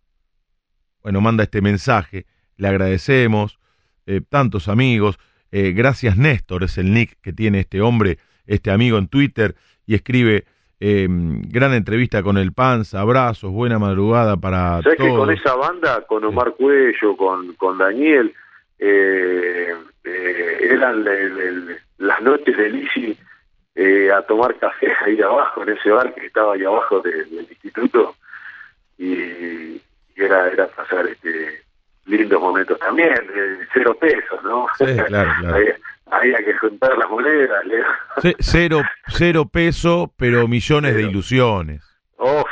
Bueno, 1.02 1.20
manda 1.20 1.44
este 1.44 1.60
mensaje, 1.60 2.26
le 2.56 2.68
agradecemos, 2.68 3.58
eh, 4.06 4.22
tantos 4.26 4.68
amigos, 4.68 5.18
eh, 5.50 5.72
gracias 5.72 6.16
Néstor, 6.16 6.64
es 6.64 6.78
el 6.78 6.94
nick 6.94 7.18
que 7.20 7.32
tiene 7.32 7.60
este 7.60 7.80
hombre, 7.80 8.18
este 8.50 8.72
amigo 8.72 8.98
en 8.98 9.06
Twitter 9.08 9.54
y 9.86 9.94
escribe 9.94 10.44
em, 10.80 11.40
gran 11.42 11.72
entrevista 11.72 12.22
con 12.22 12.36
el 12.36 12.52
Panza, 12.52 13.00
abrazos, 13.00 13.52
buena 13.52 13.78
madrugada 13.78 14.36
para 14.36 14.82
¿Sabes 14.82 14.98
que 14.98 15.08
con 15.08 15.30
esa 15.30 15.54
banda, 15.54 16.02
con 16.06 16.24
Omar 16.24 16.54
Cuello, 16.54 17.16
con, 17.16 17.54
con 17.54 17.78
Daniel, 17.78 18.34
eh, 18.78 19.74
eh, 20.04 20.58
eran 20.62 21.04
las 21.98 22.22
noches 22.22 22.56
de 22.56 22.70
Lisi 22.70 23.16
eh, 23.76 24.10
a 24.10 24.22
tomar 24.22 24.58
café 24.58 24.88
ahí 25.06 25.20
abajo, 25.20 25.62
en 25.62 25.68
ese 25.70 25.90
bar 25.90 26.12
que 26.12 26.26
estaba 26.26 26.54
ahí 26.54 26.64
abajo 26.64 27.00
del 27.00 27.46
instituto, 27.48 28.16
y, 28.98 29.80
era, 30.16 30.48
era 30.48 30.66
pasar 30.66 31.06
este 31.06 31.62
lindos 32.06 32.40
momentos 32.40 32.78
también, 32.78 33.14
cero 33.72 33.96
pesos, 33.98 34.42
¿no? 34.42 34.66
Sí, 34.76 34.84
claro, 35.06 35.30
claro. 35.40 35.56
había 36.10 36.38
que 36.38 36.54
juntar 36.54 36.96
las 36.98 37.08
monedas. 37.08 37.64
cero, 38.38 38.82
cero 39.08 39.48
peso, 39.50 40.12
pero 40.16 40.48
millones 40.48 40.94
de 40.94 41.02
ilusiones. 41.02 41.82
¡Oh! 42.16 42.44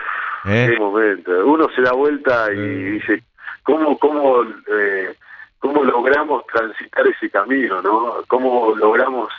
¿Eh? 0.47 0.71
qué 0.73 0.79
momento! 0.79 1.47
Uno 1.47 1.69
se 1.75 1.83
da 1.83 1.93
vuelta 1.93 2.53
y 2.53 2.93
dice, 2.93 3.23
¿cómo, 3.63 3.99
cómo, 3.99 4.43
eh, 4.45 5.15
¿cómo 5.59 5.85
logramos 5.85 6.47
transitar 6.47 7.07
ese 7.07 7.29
camino, 7.31 7.83
no? 7.83 8.15
¿Cómo 8.29 8.75
logramos 8.77 9.33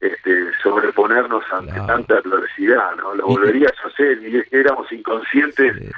este, 0.00 0.52
sobreponernos 0.62 1.42
ante 1.50 1.80
tanta 1.86 2.18
adversidad, 2.18 2.94
no? 2.96 3.14
Lo 3.14 3.26
volverías 3.26 3.72
a 3.82 3.88
hacer 3.88 4.22
y 4.22 4.36
es 4.36 4.48
que 4.48 4.60
éramos 4.60 4.90
inconscientes 4.92 5.92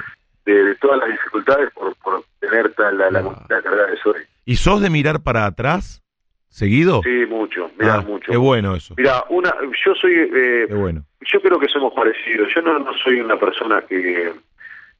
de, 0.44 0.74
todas 0.76 1.00
las 1.00 1.10
dificultades 1.10 1.70
por, 1.74 1.94
por 1.96 2.22
tener 2.40 2.72
la, 2.78 3.10
la, 3.10 3.20
la 3.20 3.62
carrera 3.62 3.86
de 3.86 3.98
soy. 3.98 4.22
¿Y 4.46 4.56
sos 4.56 4.80
de 4.80 4.88
mirar 4.88 5.22
para 5.22 5.44
atrás? 5.44 6.02
¿Seguido? 6.48 7.02
Sí, 7.02 7.26
mucho, 7.26 7.70
mira, 7.78 7.96
ah, 7.96 8.00
mucho. 8.00 8.30
Qué 8.30 8.36
bueno 8.36 8.74
eso. 8.74 8.94
Mira, 8.96 9.24
una, 9.28 9.54
yo 9.84 9.94
soy, 9.94 10.12
eh, 10.14 10.64
qué 10.68 10.74
bueno. 10.74 11.04
yo 11.20 11.40
creo 11.40 11.58
que 11.58 11.68
somos 11.68 11.92
parecidos. 11.92 12.52
Yo 12.54 12.62
no, 12.62 12.78
no 12.78 12.92
soy 12.94 13.20
una 13.20 13.38
persona 13.38 13.82
que 13.82 14.32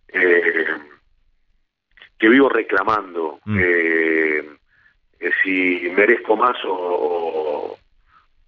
eh, 0.09 0.67
que 2.19 2.29
vivo 2.29 2.49
reclamando 2.49 3.41
mm. 3.45 3.59
eh, 3.61 4.49
si 5.43 5.91
merezco 5.97 6.37
más 6.37 6.57
o, 6.65 7.79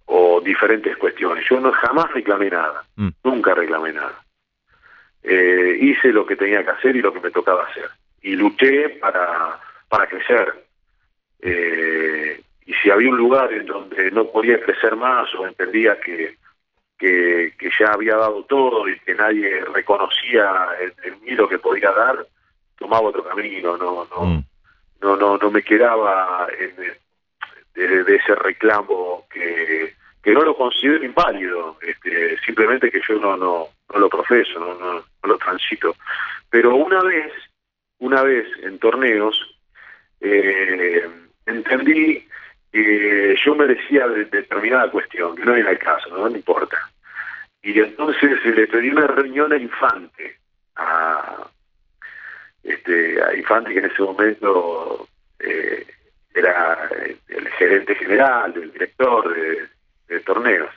o, 0.05 0.41
diferentes 0.41 0.95
cuestiones. 0.97 1.45
Yo 1.49 1.59
no 1.59 1.71
jamás 1.71 2.11
reclamé 2.13 2.49
nada, 2.49 2.83
mm. 2.95 3.09
nunca 3.23 3.53
reclamé 3.53 3.93
nada. 3.93 4.23
hice 5.23 6.11
lo 6.13 6.25
que 6.25 6.35
tenía 6.35 6.63
que 6.63 6.71
hacer 6.71 6.95
y 6.95 7.01
lo 7.01 7.13
que 7.13 7.19
me 7.19 7.31
tocaba 7.31 7.65
hacer 7.65 7.89
y 8.21 8.35
luché 8.35 8.89
para 8.89 9.59
para 9.89 10.07
crecer. 10.07 10.65
Eh, 11.41 12.41
y 12.65 12.73
si 12.75 12.89
había 12.89 13.09
un 13.09 13.17
lugar 13.17 13.51
en 13.51 13.65
donde 13.65 14.11
no 14.11 14.25
podía 14.25 14.59
crecer 14.61 14.95
más 14.95 15.33
o 15.35 15.47
entendía 15.47 15.99
que, 15.99 16.37
que, 16.97 17.53
ya 17.79 17.93
había 17.93 18.15
dado 18.15 18.43
todo 18.43 18.87
y 18.87 18.99
que 18.99 19.15
nadie 19.15 19.63
reconocía 19.73 20.67
en, 20.79 21.21
mí 21.21 21.31
lo 21.31 21.49
que 21.49 21.57
podía 21.57 21.91
dar, 21.91 22.25
tomaba 22.77 23.09
otro 23.09 23.23
camino, 23.23 23.75
no, 23.77 24.07
no, 24.15 24.25
mm. 24.25 24.43
no, 25.01 25.15
no, 25.15 25.37
no 25.37 25.51
me 25.51 25.63
quedaba 25.63 26.47
en, 26.57 26.75
de, 27.73 28.15
ese 28.15 28.35
reclamo 28.35 29.25
que, 29.31 29.93
que 30.21 30.31
no 30.31 30.41
lo 30.41 30.55
considero 30.55 31.03
inválido, 31.03 31.77
este, 31.81 32.37
simplemente 32.45 32.91
que 32.91 33.01
yo 33.07 33.15
no, 33.15 33.35
no, 33.35 33.67
no 33.91 33.99
lo 33.99 34.09
profeso, 34.09 34.59
no, 34.59 34.75
no, 34.75 34.93
no 34.93 35.03
lo 35.23 35.37
transito. 35.37 35.95
Pero 36.49 36.75
una 36.75 37.01
vez, 37.01 37.31
una 37.99 38.21
vez 38.23 38.47
en 38.61 38.77
torneos, 38.77 39.55
eh, 40.19 41.09
entendí 41.45 42.27
que 42.71 43.35
yo 43.43 43.55
merecía 43.55 44.07
de, 44.07 44.25
determinada 44.25 44.89
cuestión, 44.89 45.35
que 45.35 45.45
no 45.45 45.55
era 45.55 45.71
el 45.71 45.79
caso, 45.79 46.09
no, 46.09 46.29
me 46.29 46.37
importa. 46.37 46.77
Y 47.61 47.79
entonces 47.79 48.43
le 48.45 48.67
pedí 48.67 48.89
una 48.89 49.07
reunión 49.07 49.51
a 49.51 49.57
Infante, 49.57 50.37
a, 50.75 51.47
este, 52.63 53.21
a 53.21 53.35
Infante 53.35 53.73
que 53.73 53.79
en 53.79 53.85
ese 53.85 54.01
momento 54.01 55.07
eh, 55.39 55.85
era 56.33 56.89
el 57.27 57.49
gerente 57.49 57.95
general, 57.95 58.53
el 58.55 58.71
director 58.71 59.35
de, 59.35 59.67
torneos. 60.25 60.69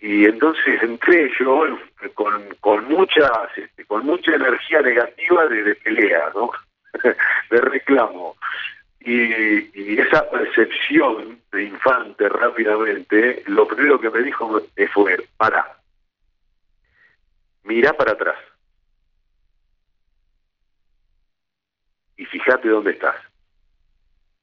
Y 0.00 0.24
entonces 0.24 0.82
entré 0.82 1.30
yo 1.38 1.78
con, 2.14 2.42
con, 2.60 2.84
muchas, 2.86 3.30
este, 3.56 3.84
con 3.84 4.04
mucha 4.04 4.34
energía 4.34 4.80
negativa 4.82 5.46
de, 5.46 5.62
de 5.62 5.74
pelea, 5.76 6.30
¿no? 6.34 6.50
de 7.50 7.60
reclamo. 7.60 8.36
Y, 9.04 9.98
esa 9.98 10.28
percepción 10.30 11.40
de 11.50 11.64
infante 11.64 12.28
rápidamente, 12.28 13.42
lo 13.46 13.66
primero 13.66 14.00
que 14.00 14.10
me 14.10 14.22
dijo 14.22 14.62
fue, 14.92 15.16
para, 15.36 15.76
mira 17.64 17.92
para 17.92 18.12
atrás 18.12 18.36
y 22.16 22.24
fíjate 22.26 22.68
dónde 22.68 22.92
estás. 22.92 23.16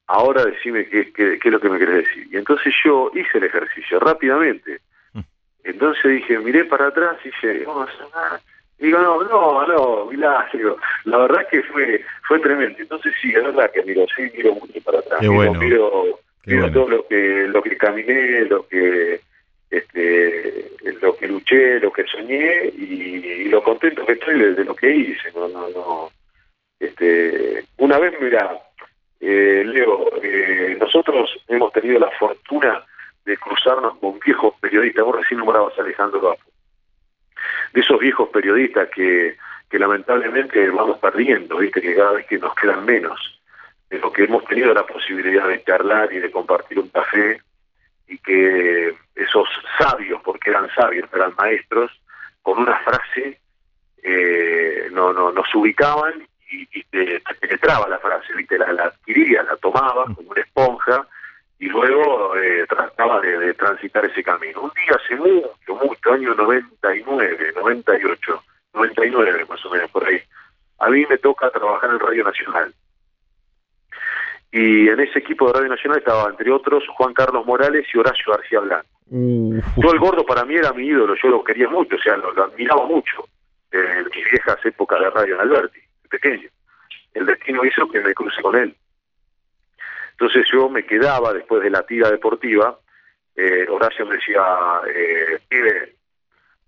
Ahora 0.08 0.44
decime 0.44 0.86
qué, 0.88 1.14
qué, 1.14 1.40
es 1.42 1.52
lo 1.52 1.60
que 1.60 1.70
me 1.70 1.80
querés 1.80 2.08
decir. 2.08 2.28
Y 2.32 2.38
entonces 2.38 2.74
yo 2.84 3.12
hice 3.14 3.38
el 3.38 3.46
ejercicio 3.46 4.00
rápidamente. 4.00 4.82
Mm. 5.14 5.20
Entonces 5.64 6.12
dije, 6.12 6.40
miré 6.40 6.66
para 6.66 6.88
atrás 6.88 7.18
y 7.24 7.30
dije, 7.30 7.64
vamos 7.66 7.90
a 8.16 8.42
Digo, 8.80 8.98
no, 9.00 9.22
no, 9.24 9.68
no, 9.68 10.06
Milá, 10.06 10.48
digo, 10.54 10.78
la 11.06 11.18
verdad 11.18 11.48
que 11.50 11.62
fue 11.64 12.04
fue 12.28 12.40
tremendo. 12.40 12.78
Entonces 12.80 13.14
sí, 13.22 13.30
es 13.30 13.44
verdad 13.44 13.72
que 13.72 13.84
miro, 13.84 14.06
sí, 14.16 14.32
miro 14.36 14.54
mucho 14.56 14.80
para 14.84 15.00
atrás. 15.00 15.22
miro, 15.22 16.20
miro, 16.46 16.72
todo 16.72 16.88
lo 16.88 17.08
que 17.08 17.48
lo 17.48 17.62
que 17.62 17.78
caminé, 17.78 18.46
lo 18.46 18.66
que 18.68 19.20
este 19.70 20.72
lo 21.02 21.16
que 21.16 21.28
luché, 21.28 21.80
lo 21.80 21.92
que 21.92 22.06
soñé 22.06 22.68
y, 22.68 23.50
lo 23.50 23.64
contento 23.64 24.06
que 24.06 24.14
estoy 24.14 24.40
de, 24.54 24.64
lo 24.64 24.76
que 24.76 24.92
hice. 24.92 25.32
No, 25.34 25.48
no, 25.48 25.70
no. 25.70 26.10
Este, 26.80 27.66
una 27.78 27.98
vez, 27.98 28.14
mira, 28.22 28.58
eh, 29.20 29.64
Leo, 29.66 30.10
eh, 30.22 30.78
nosotros 30.80 31.30
hemos 31.48 31.74
tenido 31.74 32.00
la 32.00 32.12
fortuna 32.12 32.86
de 33.26 33.38
cruzarnos 33.38 33.98
con 33.98 34.20
viejos 34.20 34.54
periodistas, 34.62 35.04
vos 35.04 35.18
recién 35.18 35.40
nombrabas 35.40 35.78
a 35.78 35.82
Alejandro 35.82 36.38
de 37.74 37.82
esos 37.82 38.00
viejos 38.00 38.30
periodistas 38.30 38.90
que, 38.90 39.38
que 39.70 39.80
lamentablemente 39.80 40.70
vamos 40.70 40.98
perdiendo, 41.00 41.58
viste 41.58 41.82
que 41.82 41.96
cada 41.96 42.14
vez 42.14 42.26
que 42.28 42.38
nos 42.38 42.56
quedan 42.56 42.86
menos, 42.86 43.20
de 43.90 44.00
lo 44.00 44.12
que 44.12 44.24
hemos 44.24 44.46
tenido 44.46 44.74
la 44.74 44.86
posibilidad 44.86 45.48
de 45.48 45.64
charlar 45.64 46.12
y 46.14 46.20
de 46.20 46.32
compartir 46.32 46.80
un 46.80 46.90
café, 46.90 47.42
y 48.08 48.18
que 48.18 48.96
esos 49.16 49.48
sabios, 49.78 50.22
porque 50.24 50.50
eran 50.50 50.70
sabios, 50.74 51.08
eran 51.14 51.34
maestros, 51.38 51.92
con 52.42 52.60
una 52.60 52.78
frase 52.80 53.40
eh, 54.02 54.90
no, 54.92 55.14
no, 55.14 55.32
nos 55.32 55.54
ubicaban 55.54 56.28
y, 56.52 56.84
te, 56.86 57.22
penetraba 57.40 57.88
la 57.88 58.00
frase, 58.00 58.34
¿viste? 58.34 58.58
La, 58.58 58.72
la 58.72 58.86
adquiría, 58.86 59.44
la 59.44 59.56
tomaba 59.58 60.06
como 60.16 60.32
una 60.32 60.42
esponja 60.42 61.08
y 61.60 61.68
luego 61.68 62.38
eh, 62.38 62.66
trataba 62.68 63.20
de, 63.20 63.54
transitar 63.54 64.06
ese 64.06 64.24
camino. 64.24 64.62
Un 64.62 64.72
día 64.76 64.96
hace 64.96 65.16
mucho, 65.18 65.76
mucho, 65.86 66.14
año 66.14 66.34
99, 66.34 67.54
98, 67.56 68.44
99 68.74 69.46
más 69.50 69.66
o 69.66 69.70
menos 69.70 69.92
por 69.92 70.06
ahí, 70.08 70.22
a 70.80 70.90
mí 70.90 71.06
me 71.10 71.18
toca 71.18 71.52
trabajar 71.52 71.90
en 71.92 72.00
Radio 72.00 72.24
Nacional. 72.24 72.74
Y 74.52 74.88
en 74.88 75.00
ese 75.02 75.20
equipo 75.20 75.48
de 75.48 75.54
Radio 75.54 75.70
Nacional 75.70 76.00
estaba, 76.00 76.30
entre 76.30 76.50
otros, 76.52 76.84
Juan 76.96 77.14
Carlos 77.14 77.46
Morales 77.46 77.86
y 77.94 77.98
Horacio 77.98 78.32
García 78.32 78.62
Blanco. 78.62 78.88
Yo 79.12 79.92
el 79.92 80.00
gordo 80.00 80.26
para 80.26 80.46
mí 80.46 80.56
era 80.56 80.72
mi 80.72 80.86
ídolo, 80.86 81.16
yo 81.22 81.30
lo 81.30 81.44
quería 81.44 81.68
mucho, 81.68 81.96
o 81.96 82.00
sea, 82.00 82.16
lo, 82.18 82.30
admiraba 82.44 82.86
mucho 82.86 83.28
en 83.72 84.06
mis 84.06 84.32
viejas 84.32 84.58
épocas 84.66 85.00
de 85.00 85.10
Radio 85.10 85.36
en 85.36 85.42
Alberti, 85.42 85.80
pequeño. 86.10 86.48
El 87.14 87.26
destino 87.26 87.66
hizo 87.66 87.88
que 87.90 88.00
me 88.00 88.14
cruce 88.14 88.42
con 88.42 88.56
él. 88.56 88.76
Entonces 90.20 90.46
yo 90.52 90.68
me 90.68 90.86
quedaba 90.86 91.32
después 91.32 91.64
de 91.64 91.70
la 91.70 91.82
tira 91.84 92.12
deportiva, 92.12 92.78
eh, 93.38 93.66
Horacio 93.70 94.06
me 94.06 94.16
decía, 94.16 94.44
eh, 94.94 95.40
pibe, 95.48 95.96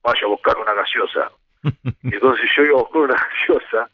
vaya 0.02 0.22
a 0.24 0.30
buscar 0.30 0.58
una 0.58 0.74
gaseosa. 0.74 1.30
Y 2.04 2.14
entonces 2.14 2.49
yo 2.56 2.64
iba 2.64 2.80
a 2.80 2.84
buscar 2.84 3.02
una 3.02 3.16
gaseosa 3.16 3.89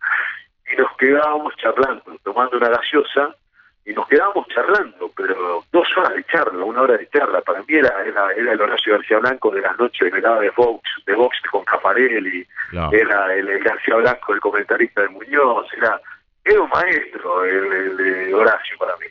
y 0.72 0.76
nos 0.76 0.96
quedábamos 0.98 1.56
charlando, 1.56 2.04
tomando 2.24 2.58
una 2.58 2.70
gaseosa 2.70 3.36
y 3.84 3.94
nos 3.94 4.08
quedábamos 4.08 4.48
charlando, 4.50 5.12
pero 5.18 5.64
dos 5.72 5.88
horas 5.98 6.14
de 6.14 6.24
charla, 6.26 6.64
una 6.64 6.84
hora 6.84 6.98
de 6.98 7.10
charla, 7.10 7.42
para 7.42 7.64
mí 7.64 7.74
era, 7.74 8.04
era, 8.06 8.32
el 8.34 8.62
Horacio 8.62 8.94
García 8.94 9.18
Blanco 9.18 9.50
de 9.50 9.62
las 9.62 9.76
noches 9.80 10.14
de 10.14 10.22
de 10.22 10.52
Fox, 10.52 10.84
de 11.08 11.16
Vox 11.16 11.36
con 11.50 11.66
Cafarelli, 11.66 12.46
era 12.92 13.34
el, 13.34 13.60
García 13.64 13.96
Blanco, 13.96 14.34
el 14.34 14.40
comentarista 14.40 15.02
de 15.02 15.10
Muñoz, 15.10 15.66
era, 15.76 16.00
era 16.44 16.62
un 16.62 16.70
maestro 16.70 17.44
el 17.44 17.98
de 17.98 18.34
Horacio 18.36 18.78
para 18.78 18.96
mí 18.98 19.08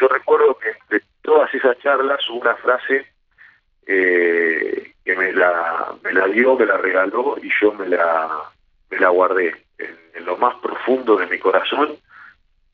yo 0.00 0.08
recuerdo 0.08 0.58
que 0.58 0.72
de 0.94 1.02
todas 1.22 1.52
esas 1.54 1.78
charlas 1.78 2.20
hubo 2.30 2.40
una 2.40 2.56
frase 2.56 3.06
eh, 3.86 4.92
que 5.04 5.16
me 5.16 5.32
la, 5.32 5.94
me 6.02 6.12
la 6.12 6.26
dio, 6.26 6.56
me 6.56 6.66
la 6.66 6.76
regaló 6.76 7.36
y 7.40 7.50
yo 7.60 7.72
me 7.72 7.88
la, 7.88 8.50
me 8.90 8.98
la 8.98 9.08
guardé 9.10 9.54
en, 9.78 10.24
lo 10.24 10.36
más 10.36 10.56
profundo 10.56 11.16
de 11.16 11.26
mi 11.26 11.38
corazón 11.38 11.96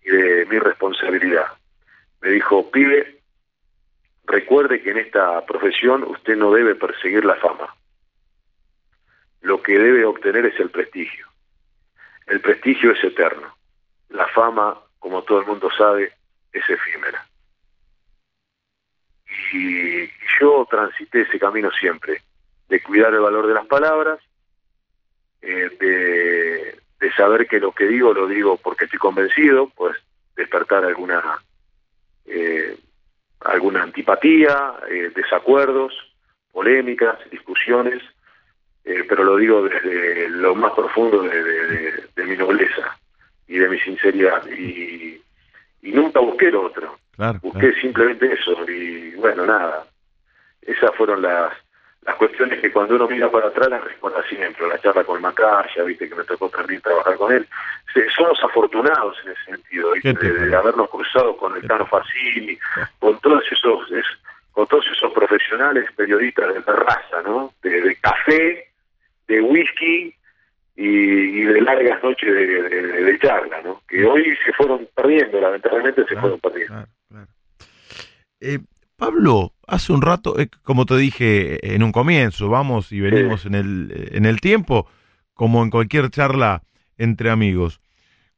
y 0.02 0.10
de 0.10 0.46
mi 0.46 0.58
responsabilidad. 0.58 1.48
Me 2.22 2.30
dijo, 2.30 2.70
pibe, 2.70 3.20
recuerde 4.24 4.80
que 4.80 4.90
en 4.90 4.98
esta 4.98 5.44
profesión 5.44 6.04
usted 6.04 6.36
no 6.36 6.52
debe 6.52 6.74
perseguir 6.74 7.24
la 7.24 7.34
fama. 7.34 7.74
Lo 9.42 9.62
que 9.62 9.78
debe 9.78 10.04
obtener 10.04 10.46
es 10.46 10.58
el 10.60 10.70
prestigio. 10.70 11.26
El 12.26 12.40
prestigio 12.40 12.92
es 12.92 13.04
eterno. 13.04 13.54
La 14.08 14.26
fama, 14.28 14.78
como 14.98 15.22
todo 15.22 15.40
el 15.40 15.46
mundo 15.46 15.68
sabe, 15.76 16.12
es 16.52 16.68
efímera. 16.68 17.26
Y 19.52 20.06
yo 20.40 20.66
transité 20.70 21.22
ese 21.22 21.38
camino 21.38 21.70
siempre, 21.72 22.22
de 22.68 22.82
cuidar 22.82 23.12
el 23.14 23.20
valor 23.20 23.46
de 23.46 23.54
las 23.54 23.66
palabras, 23.66 24.18
eh, 25.40 25.70
de, 25.80 27.12
saber 27.16 27.46
que 27.46 27.60
lo 27.60 27.72
que 27.72 27.84
digo 27.86 28.14
lo 28.14 28.26
digo 28.26 28.56
porque 28.56 28.84
estoy 28.84 28.98
convencido, 28.98 29.70
pues 29.76 29.94
despertar 30.34 30.82
alguna 30.82 31.22
eh, 32.24 32.78
alguna 33.40 33.82
antipatía, 33.82 34.74
eh, 34.88 35.12
desacuerdos, 35.14 35.92
polémicas, 36.52 37.18
discusiones, 37.30 38.02
pero 38.82 39.24
lo 39.24 39.36
digo 39.36 39.62
desde 39.62 40.30
lo 40.30 40.54
más 40.54 40.72
profundo 40.72 41.22
de, 41.22 42.08
de 42.16 42.24
mi 42.24 42.36
nobleza 42.36 42.98
y 43.46 43.58
de 43.58 43.68
mi 43.68 43.78
sinceridad. 43.78 44.46
Y, 44.48 45.22
y 45.82 45.92
nunca 45.92 46.20
busqué 46.20 46.50
lo 46.50 46.66
otro. 46.66 46.96
busqué 47.42 47.74
simplemente 47.80 48.32
eso 48.32 48.56
y 48.70 49.14
bueno, 49.16 49.44
nada. 49.44 49.84
Esas 50.62 50.94
fueron 50.94 51.20
las, 51.20 51.52
las 52.02 52.14
cuestiones 52.16 52.60
que 52.60 52.72
cuando 52.72 52.94
uno 52.94 53.08
mira 53.08 53.30
para 53.30 53.48
atrás 53.48 53.68
las 53.68 53.84
recuerda 53.84 54.22
siempre. 54.28 54.66
La 54.68 54.78
charla 54.80 55.04
con 55.04 55.20
Macaya, 55.20 55.82
viste 55.84 56.08
que 56.08 56.14
me 56.14 56.24
tocó 56.24 56.48
también 56.48 56.80
trabajar 56.80 57.16
con 57.16 57.32
él. 57.32 57.46
somos 58.16 58.38
afortunados 58.44 59.16
en 59.24 59.32
ese 59.32 59.44
sentido, 59.44 59.92
de, 59.92 60.56
habernos 60.56 60.88
cruzado 60.88 61.36
con 61.36 61.56
el 61.56 61.66
Cano 61.66 61.86
Facini, 61.86 62.56
con 62.98 63.18
todos 63.20 63.44
esos... 63.50 63.88
con 64.52 64.66
todos 64.66 64.86
esos 64.86 65.12
profesionales 65.12 65.90
periodistas 65.96 66.54
de 66.54 66.60
raza, 66.60 67.22
¿no? 67.24 67.52
de 67.62 67.96
café, 68.00 68.68
de 69.26 69.40
whisky 69.40 70.14
y, 70.74 71.42
de 71.42 71.60
largas 71.60 72.02
noches 72.02 72.32
de, 72.32 73.18
charla, 73.20 73.62
¿no? 73.62 73.82
Que 73.88 74.04
hoy 74.04 74.24
se 74.44 74.52
fueron 74.52 74.88
perdiendo, 74.94 75.40
lamentablemente 75.40 76.04
se 76.08 76.16
fueron 76.16 76.40
perdiendo. 76.40 76.86
Eh, 78.40 78.58
Pablo, 78.96 79.52
hace 79.66 79.92
un 79.92 80.02
rato, 80.02 80.38
eh, 80.38 80.48
como 80.62 80.86
te 80.86 80.96
dije 80.96 81.74
en 81.74 81.82
un 81.82 81.92
comienzo, 81.92 82.48
vamos 82.48 82.92
y 82.92 83.00
venimos 83.00 83.46
en, 83.46 83.54
el, 83.54 84.10
en 84.12 84.26
el 84.26 84.40
tiempo, 84.40 84.88
como 85.34 85.62
en 85.62 85.70
cualquier 85.70 86.10
charla 86.10 86.62
entre 86.98 87.30
amigos. 87.30 87.80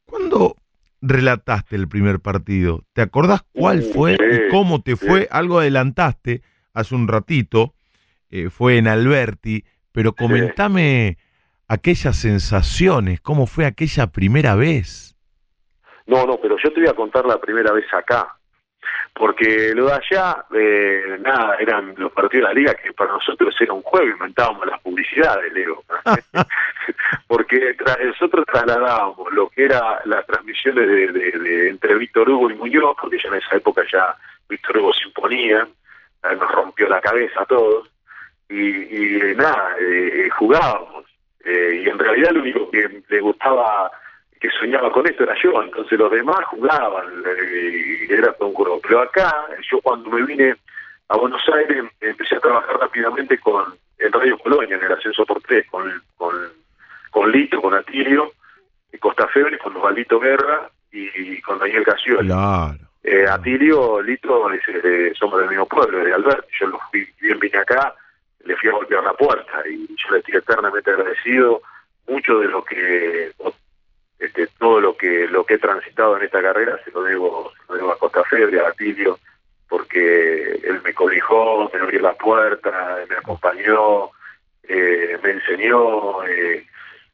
¿Cuándo 0.05 0.57
relataste 1.01 1.76
el 1.76 1.89
primer 1.89 2.20
partido? 2.20 2.85
¿Te 2.93 3.03
acordás 3.03 3.43
cuál 3.53 3.80
uh, 3.80 3.93
fue 3.93 4.14
y 4.14 4.51
cómo 4.51 4.82
te 4.82 4.97
fue? 4.97 5.28
Algo 5.30 5.61
adelantaste 5.61 6.43
hace 6.72 6.95
un 6.95 7.09
ratito, 7.09 7.74
eh, 8.30 8.51
fue 8.51 8.78
en 8.78 8.89
Alberti, 8.89 9.64
pero 9.93 10.12
comentame 10.14 11.18
aquellas 11.69 12.17
sensaciones, 12.17 13.21
cómo 13.21 13.47
fue 13.47 13.67
aquella 13.67 14.09
primera 14.09 14.55
vez. 14.55 15.17
No, 16.07 16.27
no, 16.27 16.37
pero 16.39 16.57
yo 16.62 16.73
te 16.73 16.81
voy 16.81 16.89
a 16.89 16.95
contar 16.95 17.25
la 17.25 17.41
primera 17.41 17.73
vez 17.73 17.87
acá, 17.93 18.37
porque 19.15 19.73
lo 19.75 19.87
de 19.87 19.93
allá, 19.93 20.45
eh, 20.55 21.19
nada, 21.21 21.57
eran 21.57 21.95
los 21.97 22.12
partidos 22.12 22.49
de 22.49 22.55
la 22.55 22.61
liga 22.61 22.75
que 22.75 22.93
para 22.93 23.12
nosotros 23.12 23.55
era 23.59 23.73
un 23.73 23.83
juego, 23.83 24.09
inventábamos 24.09 24.67
las 24.67 24.81
publicidades, 24.81 25.53
Leo, 25.53 25.83
porque 27.27 27.75
nosotros 28.05 28.45
trasladábamos 28.47 29.33
lo 29.33 29.49
que 29.49 29.65
era 29.65 30.01
las 30.05 30.27
transmisiones 30.27 31.15
de, 31.15 31.69
entre 31.71 31.95
Víctor 31.95 32.29
Hugo 32.29 32.51
y 32.51 32.55
Muñoz, 32.55 32.97
porque 33.01 33.19
ya 33.23 33.29
en 33.31 33.37
esa 33.37 33.57
época 33.57 33.83
ya 33.91 34.15
Víctor 34.49 34.79
Hugo 34.79 34.93
se 34.93 35.09
imponía, 35.09 35.67
nos 36.23 36.53
rompió 36.53 36.89
la 36.89 37.01
cabeza 37.01 37.43
a 37.43 37.47
todos, 37.47 37.89
y, 38.51 39.35
nada, 39.37 39.75
eh, 39.81 40.29
jugábamos, 40.37 41.07
eh, 41.45 41.82
y 41.84 41.88
en 41.88 41.99
realidad 41.99 42.30
lo 42.32 42.40
único 42.40 42.70
que 42.70 43.03
le 43.09 43.20
gustaba, 43.20 43.90
que 44.40 44.49
soñaba 44.51 44.90
con 44.90 45.07
esto 45.07 45.24
era 45.24 45.34
yo, 45.42 45.62
entonces 45.62 45.99
los 45.99 46.11
demás 46.11 46.45
jugaban, 46.47 47.07
eh, 47.26 48.07
y 48.09 48.12
era 48.12 48.32
todo 48.32 48.49
un 48.49 48.55
juego. 48.55 48.80
Pero 48.82 49.01
acá, 49.01 49.47
yo 49.70 49.80
cuando 49.80 50.11
me 50.11 50.22
vine 50.22 50.55
a 51.09 51.16
Buenos 51.16 51.42
Aires, 51.53 51.84
empecé 52.01 52.36
a 52.36 52.40
trabajar 52.40 52.78
rápidamente 52.78 53.38
con 53.38 53.74
en 53.99 54.12
Radio 54.12 54.36
Colonia, 54.38 54.76
en 54.76 54.84
el 54.84 54.92
ascenso 54.92 55.24
por 55.24 55.40
tres, 55.42 55.66
con, 55.70 55.84
con, 56.16 56.34
con 57.11 57.30
Lito, 57.30 57.61
con 57.62 57.74
Atilio, 57.74 58.32
Costa 59.01 59.28
Febre, 59.28 59.57
con 59.59 59.76
Osvaldito 59.76 60.18
Guerra 60.18 60.68
y 60.90 61.40
con 61.40 61.59
Daniel 61.59 61.84
Casio 61.84 62.18
Claro. 62.18 62.78
Eh, 63.03 63.26
Atilio, 63.28 64.01
Lito, 64.01 64.49
somos 65.18 65.38
del 65.38 65.51
mismo 65.51 65.66
pueblo, 65.66 65.99
de 65.99 66.14
Alberto. 66.14 66.47
Yo 66.59 66.68
los 66.68 66.80
bien 67.20 67.38
vine 67.38 67.59
acá 67.59 67.95
le 68.45 68.57
fui 68.57 68.68
a 68.68 68.72
golpear 68.72 69.03
la 69.03 69.14
puerta 69.14 69.62
y 69.68 69.86
yo 69.88 70.12
le 70.12 70.18
estoy 70.18 70.36
eternamente 70.36 70.90
agradecido 70.90 71.62
mucho 72.07 72.38
de 72.40 72.49
lo 72.49 72.64
que 72.64 73.32
este, 74.18 74.47
todo 74.59 74.80
lo 74.80 74.97
que 74.97 75.26
lo 75.28 75.45
que 75.45 75.55
he 75.55 75.59
transitado 75.59 76.16
en 76.16 76.24
esta 76.24 76.40
carrera 76.40 76.78
se 76.84 76.90
lo 76.90 77.03
debo, 77.03 77.53
a 77.68 77.99
Costa 77.99 78.24
Febre, 78.24 78.61
a 78.61 78.72
Tilio, 78.72 79.18
porque 79.68 80.61
él 80.62 80.80
me 80.82 80.95
cobijó, 80.95 81.70
me 81.72 81.80
abrió 81.80 82.01
la 82.01 82.14
puerta, 82.14 83.05
me 83.09 83.16
acompañó, 83.16 84.11
eh, 84.62 85.18
me 85.22 85.30
enseñó, 85.30 86.24
eh, 86.24 86.66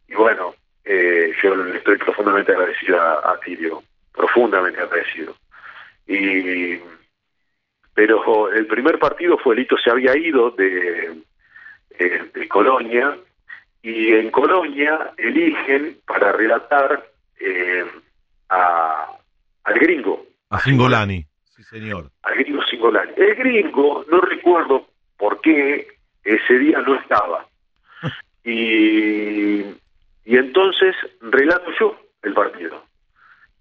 y 0.09 0.15
bueno, 0.15 0.55
eh, 0.85 1.33
yo 1.43 1.55
le 1.55 1.79
estoy 1.79 1.97
profundamente 1.97 2.53
agradecido 2.53 3.01
a, 3.01 3.33
a 3.33 3.41
Tilio, 3.41 3.83
profundamente 4.13 4.81
agradecido. 4.81 5.35
Y 6.07 6.81
pero 7.95 8.51
el 8.53 8.67
primer 8.67 8.99
partido 8.99 9.39
fue 9.39 9.57
Lito 9.57 9.77
se 9.77 9.91
había 9.91 10.17
ido 10.17 10.51
de, 10.51 11.23
eh, 11.99 12.31
de 12.33 12.49
Colonia 12.49 13.17
y 13.83 14.13
en 14.13 14.31
Colonia 14.31 15.13
eligen 15.17 15.99
para 16.07 16.33
relatar 16.33 17.11
eh, 17.41 17.85
a, 18.49 19.07
al 19.65 19.75
gringo. 19.79 20.27
A 20.51 20.59
Singolani. 20.61 21.25
Sí, 21.57 21.63
señor. 21.65 22.11
Al 22.23 22.35
gringo 22.37 22.63
Singolani. 22.65 23.13
El 23.17 23.35
gringo, 23.37 24.05
no 24.11 24.21
recuerdo 24.21 24.87
por 25.17 25.41
qué, 25.41 25.89
ese 26.25 26.59
día 26.59 26.81
no 26.81 26.95
estaba. 26.97 27.47
Y, 28.43 29.61
y 30.25 30.37
entonces 30.37 30.97
relato 31.21 31.71
yo 31.79 31.95
el 32.23 32.33
partido, 32.33 32.83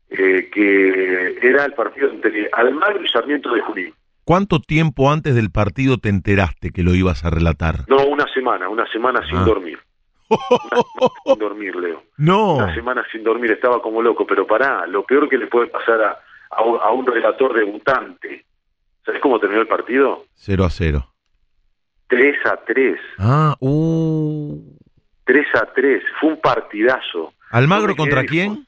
eh, 0.09 0.49
que 0.53 1.37
era 1.41 1.65
el 1.65 1.73
partido 1.73 2.09
entre 2.09 2.49
Almagro 2.53 3.03
y 3.03 3.09
Sarmiento 3.09 3.53
de 3.53 3.61
Junín. 3.61 3.93
¿Cuánto 4.29 4.59
tiempo 4.59 5.11
antes 5.11 5.33
del 5.33 5.49
partido 5.49 5.97
te 5.97 6.07
enteraste 6.07 6.69
que 6.69 6.83
lo 6.83 6.93
ibas 6.93 7.25
a 7.25 7.31
relatar? 7.31 7.77
No, 7.87 8.05
una 8.05 8.31
semana, 8.31 8.69
una 8.69 8.85
semana 8.91 9.25
sin 9.27 9.37
Ah. 9.37 9.43
dormir. 9.43 9.79
Una 10.29 10.39
semana 10.69 11.13
sin 11.25 11.39
dormir, 11.39 11.75
Leo. 11.75 12.03
No. 12.17 12.57
Una 12.57 12.75
semana 12.75 13.03
sin 13.11 13.23
dormir, 13.23 13.49
estaba 13.49 13.81
como 13.81 14.03
loco, 14.03 14.27
pero 14.27 14.45
pará, 14.45 14.85
lo 14.85 15.03
peor 15.03 15.27
que 15.29 15.37
le 15.39 15.47
puede 15.47 15.65
pasar 15.65 15.99
a, 16.03 16.19
a, 16.51 16.61
un, 16.61 16.79
a 16.79 16.91
un 16.91 17.07
relator 17.07 17.55
debutante. 17.55 18.45
¿Sabes 19.03 19.19
cómo 19.19 19.39
terminó 19.39 19.61
el 19.61 19.67
partido? 19.67 20.25
0 20.35 20.63
a 20.63 20.69
0. 20.69 21.07
3 22.07 22.35
a 22.45 22.57
3. 22.67 22.99
Ah, 23.17 23.55
uh. 23.59 24.61
3 25.23 25.47
a 25.55 25.73
3. 25.73 26.03
Fue 26.21 26.29
un 26.29 26.39
partidazo. 26.39 27.33
¿Almagro 27.49 27.95
contra 27.95 28.23
quién? 28.25 28.67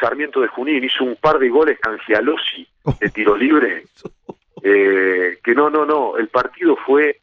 Sarmiento 0.00 0.40
de 0.40 0.48
Junín 0.48 0.82
hizo 0.82 1.04
un 1.04 1.16
par 1.16 1.38
de 1.38 1.50
goles 1.50 1.78
Cangialosi 1.78 2.66
de 3.00 3.10
tiro 3.14 3.36
libre. 3.36 3.84
Eh, 4.66 5.38
que 5.44 5.54
no, 5.54 5.68
no, 5.68 5.84
no. 5.84 6.16
El 6.16 6.28
partido 6.28 6.76
fue 6.86 7.20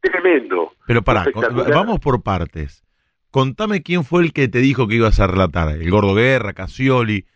tremendo. 0.00 0.72
Pero 0.86 1.02
pará, 1.02 1.26
vamos 1.72 2.00
por 2.00 2.22
partes. 2.22 2.82
Contame 3.30 3.82
quién 3.82 4.04
fue 4.04 4.22
el 4.22 4.32
que 4.32 4.48
te 4.48 4.58
dijo 4.60 4.88
que 4.88 4.94
ibas 4.94 5.20
a 5.20 5.26
relatar. 5.26 5.68
El 5.68 5.90
Gordo 5.90 6.14
Guerra, 6.14 6.54
Casioli. 6.54 7.26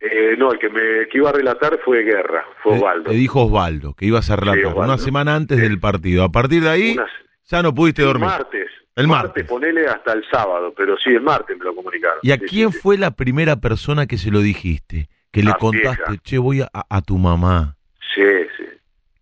Eh, 0.00 0.34
no, 0.38 0.52
el 0.52 0.58
que 0.58 0.68
me 0.70 1.06
que 1.10 1.18
iba 1.18 1.30
a 1.30 1.32
relatar 1.32 1.78
fue 1.84 2.02
Guerra, 2.02 2.44
fue 2.62 2.74
Osvaldo. 2.76 3.10
Te 3.10 3.16
dijo 3.16 3.44
Osvaldo 3.44 3.94
que 3.94 4.06
ibas 4.06 4.28
a 4.30 4.36
relatar 4.36 4.74
una 4.76 4.98
semana 4.98 5.34
antes 5.36 5.58
del 5.58 5.78
partido. 5.80 6.24
A 6.24 6.30
partir 6.30 6.62
de 6.62 6.70
ahí 6.70 6.92
Unas- 6.92 7.10
ya 7.44 7.62
no 7.62 7.72
pudiste 7.74 8.02
el 8.02 8.08
dormir. 8.08 8.26
martes. 8.28 8.66
El 8.96 9.06
martes. 9.06 9.46
ponele 9.46 9.86
hasta 9.86 10.12
el 10.12 10.24
sábado, 10.28 10.74
pero 10.76 10.96
sí, 10.98 11.10
el 11.10 11.20
martes 11.20 11.56
me 11.56 11.64
lo 11.64 11.72
comunicaron. 11.76 12.18
¿Y 12.22 12.32
a 12.32 12.36
Sí, 12.36 12.46
quién 12.48 12.72
fue 12.72 12.98
la 12.98 13.12
primera 13.12 13.54
persona 13.60 14.06
que 14.08 14.18
se 14.18 14.32
lo 14.32 14.40
dijiste? 14.40 15.08
Que 15.30 15.44
le 15.44 15.52
A 15.52 15.54
contaste, 15.54 16.02
vieja. 16.08 16.22
che, 16.24 16.38
voy 16.38 16.62
a, 16.62 16.68
a 16.72 17.00
tu 17.02 17.16
mamá. 17.16 17.76
Sí, 18.14 18.22
sí. 18.56 18.64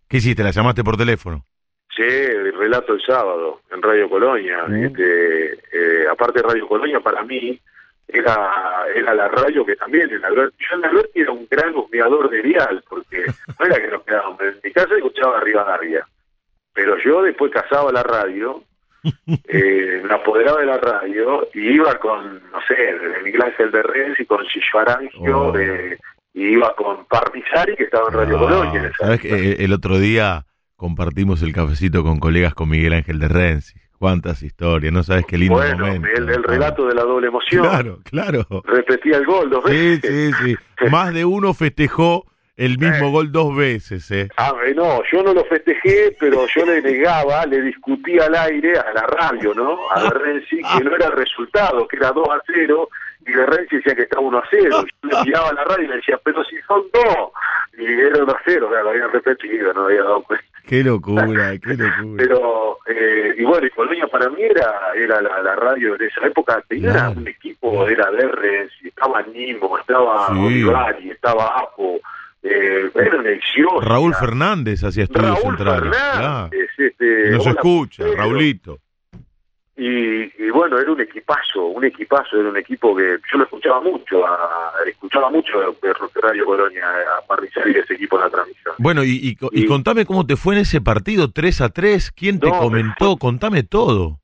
¿Qué 0.09 0.17
hiciste? 0.17 0.43
¿La 0.43 0.51
llamaste 0.51 0.83
por 0.83 0.97
teléfono? 0.97 1.45
Sí, 1.95 2.03
el 2.03 2.53
relato 2.57 2.93
el 2.93 3.01
sábado 3.01 3.61
en 3.71 3.81
Radio 3.81 4.09
Colonia. 4.09 4.65
Este, 4.71 5.53
eh, 5.53 6.07
aparte 6.09 6.41
de 6.41 6.47
Radio 6.47 6.67
Colonia, 6.67 6.99
para 6.99 7.23
mí 7.23 7.59
era, 8.07 8.85
era 8.95 9.13
la 9.15 9.27
radio 9.27 9.65
que 9.65 9.75
también 9.75 10.09
en 10.11 10.23
Alberti. 10.23 10.63
Yo 10.69 10.77
en 10.77 10.85
Alberti 10.85 11.19
era 11.21 11.31
un 11.31 11.47
gran 11.49 11.75
husmeador 11.75 12.29
de 12.29 12.41
dial, 12.43 12.83
porque 12.87 13.25
no 13.59 13.65
era 13.65 13.81
que 13.81 13.87
nos 13.87 14.03
quedábamos. 14.03 14.39
En 14.41 14.59
mi 14.63 14.71
casa 14.71 14.95
escuchaba 14.95 15.39
Rivadavia. 15.41 16.07
Pero 16.73 16.97
yo 17.03 17.23
después 17.23 17.51
casaba 17.51 17.91
la 17.91 18.03
radio, 18.03 18.61
eh, 19.47 20.01
me 20.07 20.13
apoderaba 20.13 20.59
de 20.59 20.65
la 20.67 20.77
radio 20.77 21.47
y 21.53 21.73
iba 21.75 21.95
con, 21.97 22.35
no 22.51 22.59
sé, 22.67 22.75
de 22.75 23.19
Miguel 23.23 23.41
Ángel 23.41 23.71
de 23.71 23.81
Renzi, 23.83 24.25
con 24.25 24.45
Gillo 24.45 24.79
Arangio, 24.79 25.39
Oh. 25.47 25.51
de- 25.51 25.97
y 26.37 26.49
iba 26.53 26.73
con 26.75 27.05
Parmisari, 27.07 27.75
que 27.75 27.85
estaba 27.85 28.09
en 28.09 28.13
Radio 28.13 28.37
Colonia. 28.37 28.79
en 28.79 28.85
esa 28.85 28.95
¿Sabes 29.05 29.21
que 29.21 29.29
eh, 29.51 29.55
el 29.59 29.73
otro 29.73 29.97
día 29.97 30.45
compartimos 30.75 31.41
el 31.41 31.51
cafecito 31.53 32.03
con 32.03 32.19
colegas 32.19 32.53
con 32.53 32.69
Miguel 32.69 32.93
Ángel 32.93 33.17
de 33.19 33.27
Renzi? 33.27 33.79
Cuántas 33.97 34.43
historias, 34.43 34.93
no 34.93 35.01
sabes 35.01 35.25
qué 35.27 35.39
lindo 35.39 35.55
Bueno, 35.55 35.87
momento. 35.87 36.07
el, 36.15 36.29
el 36.29 36.43
relato 36.43 36.85
de 36.87 36.93
la 36.93 37.01
doble 37.01 37.27
emoción. 37.29 37.63
Claro, 37.63 37.99
claro. 38.03 38.45
Repetía 38.65 39.17
el 39.17 39.25
gol 39.25 39.49
dos 39.49 39.63
Sí, 39.65 39.71
veces. 39.75 40.35
sí, 40.37 40.53
sí. 40.79 40.85
Más 40.91 41.11
de 41.15 41.25
uno 41.25 41.55
festejó 41.55 42.23
el 42.55 42.77
mismo 42.77 43.09
gol 43.11 43.31
dos 43.31 43.55
veces, 43.55 44.09
¿eh? 44.11 44.29
Ah, 44.37 44.53
eh, 44.67 44.73
no, 44.75 45.01
yo 45.11 45.23
no 45.23 45.33
lo 45.33 45.43
festejé, 45.45 46.15
pero 46.19 46.45
yo 46.55 46.65
le 46.67 46.81
negaba, 46.83 47.45
le 47.47 47.61
discutía 47.63 48.25
al 48.25 48.35
aire 48.35 48.73
a 48.77 48.93
la 48.93 49.01
radio, 49.07 49.53
¿no? 49.55 49.77
A 49.91 50.09
Renzi, 50.11 50.57
que 50.57 50.83
no 50.83 50.95
era 50.95 51.07
el 51.07 51.13
resultado, 51.13 51.87
que 51.87 51.97
era 51.97 52.11
2 52.11 52.27
a 52.29 52.41
0, 52.45 52.89
y 53.27 53.33
de 53.33 53.45
Renzi 53.45 53.75
decía 53.77 53.95
que 53.95 54.03
estaba 54.03 54.21
1 54.25 54.37
a 54.37 54.43
0. 54.49 54.69
Yo 55.03 55.09
le 55.09 55.23
miraba 55.25 55.49
a 55.49 55.53
la 55.53 55.63
radio 55.65 55.85
y 55.85 55.87
le 55.89 55.95
decía, 55.97 56.19
pero 56.23 56.43
si 56.45 56.55
son 56.67 56.83
dos. 56.93 57.31
Y 57.77 57.85
era 57.85 58.23
1 58.23 58.31
a 58.31 58.41
0, 58.45 58.67
claro, 58.69 58.83
lo 58.85 58.89
había 58.91 59.07
repetido, 59.07 59.73
no 59.73 59.85
había 59.85 60.03
dado 60.03 60.23
cuenta. 60.23 60.45
Qué 60.65 60.83
locura, 60.83 61.51
qué 61.63 61.73
locura. 61.75 62.15
Pero, 62.17 62.77
eh, 62.87 63.35
y 63.37 63.43
bueno, 63.43 63.67
y 63.67 63.69
Colonia 63.71 64.07
para 64.07 64.29
mí 64.29 64.41
era, 64.41 64.73
era 64.95 65.21
la, 65.21 65.41
la 65.41 65.55
radio 65.55 65.95
de 65.97 66.07
esa 66.07 66.25
época, 66.25 66.61
tenía 66.67 66.91
Claro. 66.91 67.13
un 67.17 67.27
equipo, 67.27 67.87
era 67.87 68.09
Renzi, 68.11 68.87
estaba 68.89 69.21
Nimo, 69.23 69.77
estaba 69.77 70.27
Sí. 70.27 70.33
Olivari, 70.45 71.11
estaba 71.11 71.57
Apo, 71.59 71.99
eh, 72.43 72.89
era. 72.95 73.17
Raúl 73.81 74.13
Fernández 74.15 74.83
hacía 74.83 75.03
estudios 75.03 75.41
Raúl 75.41 75.57
centrales. 75.57 75.89
claro. 75.91 76.49
Fernández, 76.49 76.69
este, 76.77 77.29
nos 77.31 77.41
Hola, 77.45 77.51
escucha. 77.51 78.03
Raulito. 78.15 78.79
Y, 79.79 80.23
y 80.43 80.49
bueno, 80.49 80.79
era 80.79 80.91
un 80.91 80.99
equipazo, 81.01 81.65
un 81.67 81.85
equipazo, 81.85 82.39
era 82.39 82.49
un 82.49 82.57
equipo 82.57 82.95
que 82.95 83.17
yo 83.31 83.37
lo 83.37 83.43
escuchaba 83.43 83.79
mucho, 83.79 84.25
a- 84.25 84.71
escuchaba 84.87 85.29
mucho 85.29 85.59
de 85.81 85.93
Radio 86.21 86.45
Colonia, 86.45 86.83
a 87.17 87.27
Parrizal 87.27 87.69
y 87.69 87.77
ese 87.77 87.93
equipo 87.93 88.15
en 88.17 88.23
la 88.23 88.29
transmisión. 88.31 88.73
Bueno, 88.79 89.03
y, 89.03 89.19
y, 89.21 89.35
co- 89.35 89.49
y 89.51 89.67
contame 89.67 90.05
cómo 90.07 90.25
te 90.25 90.35
fue 90.35 90.55
en 90.55 90.61
ese 90.61 90.81
partido 90.81 91.29
3 91.31 91.61
a 91.61 91.69
3. 91.69 92.11
¿Quién 92.11 92.39
te 92.39 92.47
No, 92.47 92.53
me 92.53 92.59
comentó? 92.59 93.17
Contame 93.17 93.61
todo. 93.63 94.19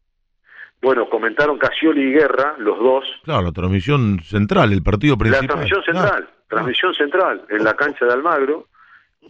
Bueno, 0.81 1.07
comentaron 1.09 1.57
Casioli 1.59 2.01
y 2.09 2.13
Guerra, 2.13 2.55
los 2.57 2.77
dos, 2.79 3.05
Claro, 3.23 3.43
la 3.43 3.51
transmisión 3.51 4.21
central, 4.23 4.73
el 4.73 4.81
partido 4.83 5.17
principal. 5.17 5.47
La 5.47 5.53
transmisión 5.53 5.83
central, 5.83 6.29
transmisión 6.49 6.93
central 6.95 7.45
en 7.49 7.63
la 7.63 7.73
cancha 7.75 8.05
de 8.05 8.11
Almagro. 8.13 8.67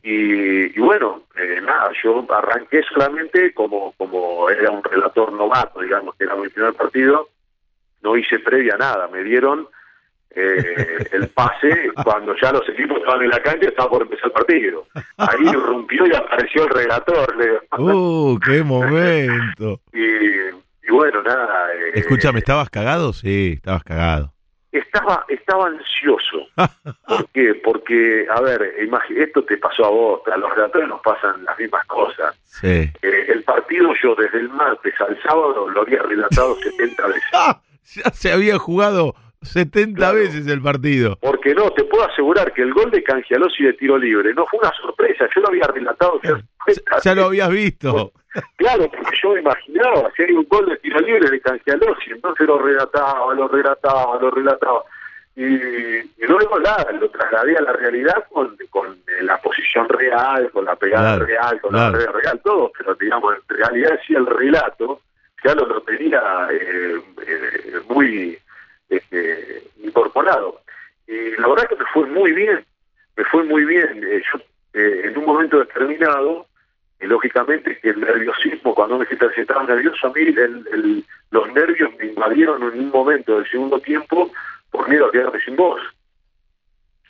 Y, 0.01 0.77
y 0.77 0.79
bueno, 0.79 1.23
eh, 1.35 1.61
nada, 1.61 1.91
yo 2.03 2.25
arranqué 2.29 2.83
solamente 2.83 3.53
como, 3.53 3.93
como 3.93 4.49
era 4.49 4.71
un 4.71 4.83
relator 4.83 5.31
novato, 5.31 5.81
digamos, 5.81 6.15
que 6.15 6.25
era 6.25 6.35
mi 6.35 6.49
primer 6.49 6.73
partido, 6.73 7.29
no 8.01 8.17
hice 8.17 8.39
previa 8.39 8.75
nada, 8.77 9.07
me 9.07 9.23
dieron 9.23 9.67
eh, 10.35 11.07
el 11.11 11.27
pase 11.29 11.91
cuando 12.03 12.35
ya 12.41 12.51
los 12.51 12.67
equipos 12.67 12.97
estaban 12.97 13.21
en 13.21 13.29
la 13.29 13.41
cancha, 13.41 13.67
estaba 13.67 13.89
por 13.89 14.01
empezar 14.01 14.25
el 14.25 14.31
partido. 14.31 14.87
Ahí 15.17 15.47
irrumpió 15.47 16.07
y 16.07 16.15
apareció 16.15 16.63
el 16.63 16.69
relator. 16.69 17.35
¡Uh, 17.77 18.39
qué 18.39 18.63
momento! 18.63 19.79
y, 19.93 20.87
y 20.87 20.91
bueno, 20.91 21.21
nada, 21.21 21.73
eh, 21.75 21.91
Escúchame, 21.95 22.39
¿estabas 22.39 22.69
cagado? 22.69 23.13
Sí, 23.13 23.53
estabas 23.55 23.83
cagado. 23.83 24.33
Estaba 24.73 25.25
estaba 25.27 25.67
ansioso. 25.67 26.47
¿Por 27.07 27.29
qué? 27.29 27.55
Porque, 27.63 28.25
a 28.29 28.41
ver, 28.41 28.73
esto 29.15 29.43
te 29.43 29.57
pasó 29.57 29.85
a 29.85 29.89
vos, 29.89 30.21
a 30.31 30.37
los 30.37 30.53
relatores 30.53 30.87
nos 30.87 31.01
pasan 31.01 31.43
las 31.45 31.57
mismas 31.57 31.85
cosas. 31.85 32.35
Sí. 32.45 32.89
Eh, 33.01 33.25
el 33.29 33.43
partido 33.43 33.91
yo 34.01 34.15
desde 34.15 34.39
el 34.39 34.49
martes 34.49 34.93
al 34.99 35.21
sábado 35.21 35.69
lo 35.69 35.81
había 35.81 36.01
relatado 36.01 36.55
70 36.63 37.07
veces. 37.07 37.23
¡Ah! 37.33 37.61
Ya 37.95 38.09
se 38.11 38.31
había 38.31 38.57
jugado 38.57 39.13
70 39.41 40.11
veces 40.13 40.47
el 40.47 40.61
partido. 40.61 41.17
Porque 41.21 41.53
no, 41.53 41.69
te 41.71 41.83
puedo 41.83 42.05
asegurar 42.05 42.53
que 42.53 42.61
el 42.61 42.73
gol 42.73 42.89
de 42.91 43.03
Cangialosi 43.03 43.63
de 43.63 43.73
tiro 43.73 43.97
libre 43.97 44.33
no 44.33 44.45
fue 44.47 44.59
una 44.59 44.71
sorpresa, 44.81 45.25
yo 45.35 45.41
lo 45.41 45.49
había 45.49 45.67
relatado. 45.67 46.19
ya 46.23 46.37
50 46.65 46.99
Ya 47.03 47.15
lo 47.15 47.25
habías 47.25 47.49
visto. 47.49 48.13
Claro, 48.57 48.89
porque 48.89 49.15
yo 49.21 49.33
me 49.33 49.41
imaginaba, 49.41 50.11
si 50.15 50.23
hay 50.23 50.31
un 50.31 50.47
gol 50.49 50.67
de 50.67 50.77
tiro 50.77 50.99
libre 50.99 51.29
de 51.29 51.41
Cangialosi, 51.41 52.11
entonces 52.11 52.47
lo 52.47 52.57
relataba, 52.57 53.33
lo 53.33 53.47
relataba, 53.47 54.19
lo 54.19 54.31
relataba. 54.31 54.83
Y, 55.35 55.43
y 55.43 56.25
luego 56.27 56.59
nada, 56.59 56.91
lo 56.91 57.09
trasladé 57.09 57.57
a 57.57 57.61
la 57.61 57.73
realidad 57.73 58.25
con, 58.31 58.55
con 58.69 58.87
eh, 58.91 59.23
la 59.23 59.37
posición 59.41 59.89
real, 59.89 60.49
con 60.51 60.65
la 60.65 60.75
pegada 60.75 61.15
Claro, 61.15 61.25
real, 61.25 61.61
con 61.61 61.71
claro. 61.71 61.97
la 61.97 62.05
red 62.05 62.11
real, 62.11 62.41
todo, 62.43 62.71
pero 62.77 62.95
digamos, 62.95 63.35
en 63.35 63.57
realidad 63.57 63.99
sí 64.05 64.13
el 64.13 64.25
relato, 64.27 65.01
ya 65.43 65.55
lo, 65.55 65.81
tenía 65.81 66.47
eh, 66.51 67.01
eh, 67.27 67.79
muy 67.89 68.37
este, 68.89 69.63
incorporado. 69.83 70.61
Y 71.07 71.31
la 71.39 71.47
verdad 71.47 71.67
que 71.67 71.75
me 71.75 71.85
fue 71.93 72.05
muy 72.07 72.31
bien, 72.31 72.63
me 73.17 73.23
fue 73.25 73.43
muy 73.43 73.65
bien. 73.65 74.03
Eh, 74.03 74.21
yo, 74.31 74.39
eh, 74.73 75.01
en 75.05 75.17
un 75.17 75.25
momento 75.25 75.59
determinado, 75.59 76.47
y 77.03 77.07
lógicamente 77.07 77.77
que 77.79 77.89
el 77.89 77.99
nerviosismo, 77.99 78.73
cuando 78.73 78.97
me 78.97 79.03
dijiste 79.05 79.27
que 79.35 79.41
estaba 79.41 79.63
nervioso, 79.63 80.07
a 80.07 80.13
mí 80.13 80.21
el- 80.21 80.37
el- 80.71 81.05
los 81.31 81.51
nervios 81.53 81.91
me 81.99 82.05
invadieron 82.07 82.63
en 82.63 82.79
un 82.79 82.89
momento 82.89 83.35
del 83.37 83.49
segundo 83.49 83.79
tiempo 83.79 84.31
por 84.71 84.87
miedo 84.87 85.07
a 85.07 85.11
quedarme 85.11 85.39
sin 85.41 85.55
voz. 85.55 85.81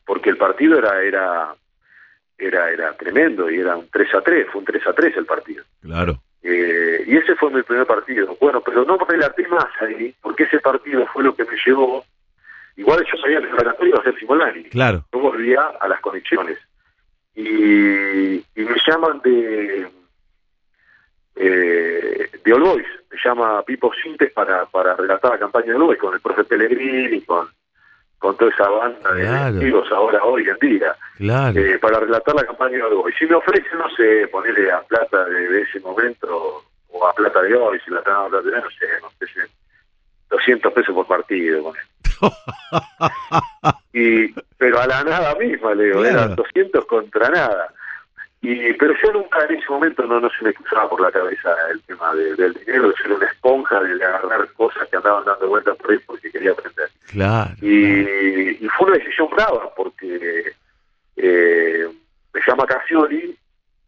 Porque 0.05 0.31
el 0.31 0.37
partido 0.37 0.77
era 0.79 1.01
era 1.01 1.55
era 2.37 2.71
era 2.71 2.93
tremendo 2.97 3.49
y 3.49 3.59
era 3.59 3.75
un 3.77 3.87
3 3.89 4.13
a 4.15 4.21
3, 4.21 4.47
fue 4.51 4.59
un 4.59 4.65
3 4.65 4.85
a 4.87 4.93
3 4.93 5.15
el 5.15 5.25
partido. 5.25 5.63
Claro. 5.81 6.19
Eh, 6.41 7.03
y 7.07 7.15
ese 7.15 7.35
fue 7.35 7.51
mi 7.51 7.61
primer 7.61 7.85
partido. 7.85 8.35
Bueno, 8.41 8.61
pero 8.61 8.83
no 8.83 8.97
relaté 8.97 9.47
más 9.47 9.67
ahí, 9.79 10.13
porque 10.21 10.43
ese 10.43 10.59
partido 10.59 11.05
fue 11.13 11.23
lo 11.23 11.35
que 11.35 11.45
me 11.45 11.55
llevó. 11.65 12.03
Igual 12.75 13.05
yo 13.09 13.17
sabía 13.21 13.39
que 13.39 13.45
el 13.47 13.57
relatorio 13.57 13.89
iba 13.93 13.99
a 13.99 14.03
ser 14.03 14.19
Simolani. 14.19 14.63
Claro. 14.65 15.05
Yo 15.13 15.19
volvía 15.19 15.61
a 15.79 15.87
las 15.87 16.01
conexiones. 16.01 16.57
Y, 17.35 18.35
y 18.35 18.65
me 18.65 18.75
llaman 18.87 19.19
de 19.23 19.87
eh, 21.35 22.29
de 22.43 22.53
All 22.53 22.61
Boys. 22.61 22.87
Me 23.11 23.17
llama 23.23 23.61
Pipo 23.63 23.91
Sintes 24.01 24.31
para, 24.33 24.65
para 24.65 24.95
relatar 24.95 25.31
la 25.31 25.39
campaña 25.39 25.67
de 25.67 25.75
All 25.75 25.83
Boys 25.83 25.99
con 25.99 26.13
el 26.13 26.19
profe 26.19 26.43
Pellegrini, 26.43 27.21
con, 27.21 27.47
con 28.19 28.37
toda 28.37 28.51
esa 28.51 28.69
banda 28.69 29.13
de 29.13 29.27
amigos 29.27 29.91
ahora, 29.91 30.23
hoy 30.23 30.47
en 30.47 30.57
día, 30.59 30.95
eh, 31.19 31.77
para 31.79 31.99
relatar 31.99 32.35
la 32.35 32.45
campaña 32.45 32.77
de 32.77 32.83
hoy. 32.83 33.13
Si 33.17 33.25
me 33.25 33.35
ofrecen, 33.35 33.77
no 33.77 33.89
sé, 33.95 34.27
ponerle 34.29 34.71
a 34.71 34.81
plata 34.81 35.25
de, 35.25 35.61
ese 35.61 35.79
momento 35.81 36.63
o 36.89 37.07
a 37.07 37.13
plata 37.13 37.41
de 37.41 37.55
hoy, 37.55 37.79
si 37.83 37.91
la 37.91 38.01
de 38.01 38.11
hoy, 38.11 38.61
no 38.61 38.69
sé, 38.69 38.87
no 39.01 39.09
sé, 39.19 39.41
200 40.33 40.73
pesos 40.73 40.95
por 40.95 41.07
partido. 41.07 41.73
y 43.93 44.27
Pero 44.57 44.79
a 44.79 44.87
la 44.87 45.03
nada 45.03 45.35
misma, 45.35 45.73
le 45.75 45.85
digo, 45.85 46.03
eran 46.03 46.35
200 46.35 46.85
contra 46.85 47.29
nada. 47.29 47.73
Y, 48.41 48.73
pero 48.73 48.93
yo 49.01 49.13
nunca 49.13 49.45
en 49.45 49.55
ese 49.55 49.69
momento 49.69 50.03
no, 50.03 50.19
no 50.19 50.29
se 50.29 50.43
me 50.43 50.53
cruzaba 50.53 50.89
por 50.89 50.99
la 50.99 51.11
cabeza 51.11 51.49
el 51.71 51.81
tema 51.83 52.13
del 52.13 52.53
dinero, 52.53 52.89
de 52.89 52.95
ser 52.95 53.13
una 53.13 53.25
esponja, 53.25 53.79
de 53.79 54.03
agarrar 54.03 54.51
cosas 54.53 54.87
que 54.89 54.97
andaban 54.97 55.23
dando 55.23 55.47
vueltas 55.47 55.77
por 55.77 55.91
ahí 55.91 55.99
porque 56.05 56.29
quería 56.29 56.51
aprender. 56.51 56.89
Claro. 57.07 57.51
Y, 57.61 58.67
fue 58.77 58.87
una 58.87 58.97
decisión 58.97 59.29
brava 59.29 59.73
porque 59.75 60.51
eh, 61.15 61.87
me 62.33 62.41
llama 62.45 62.65
Casioli 62.65 63.37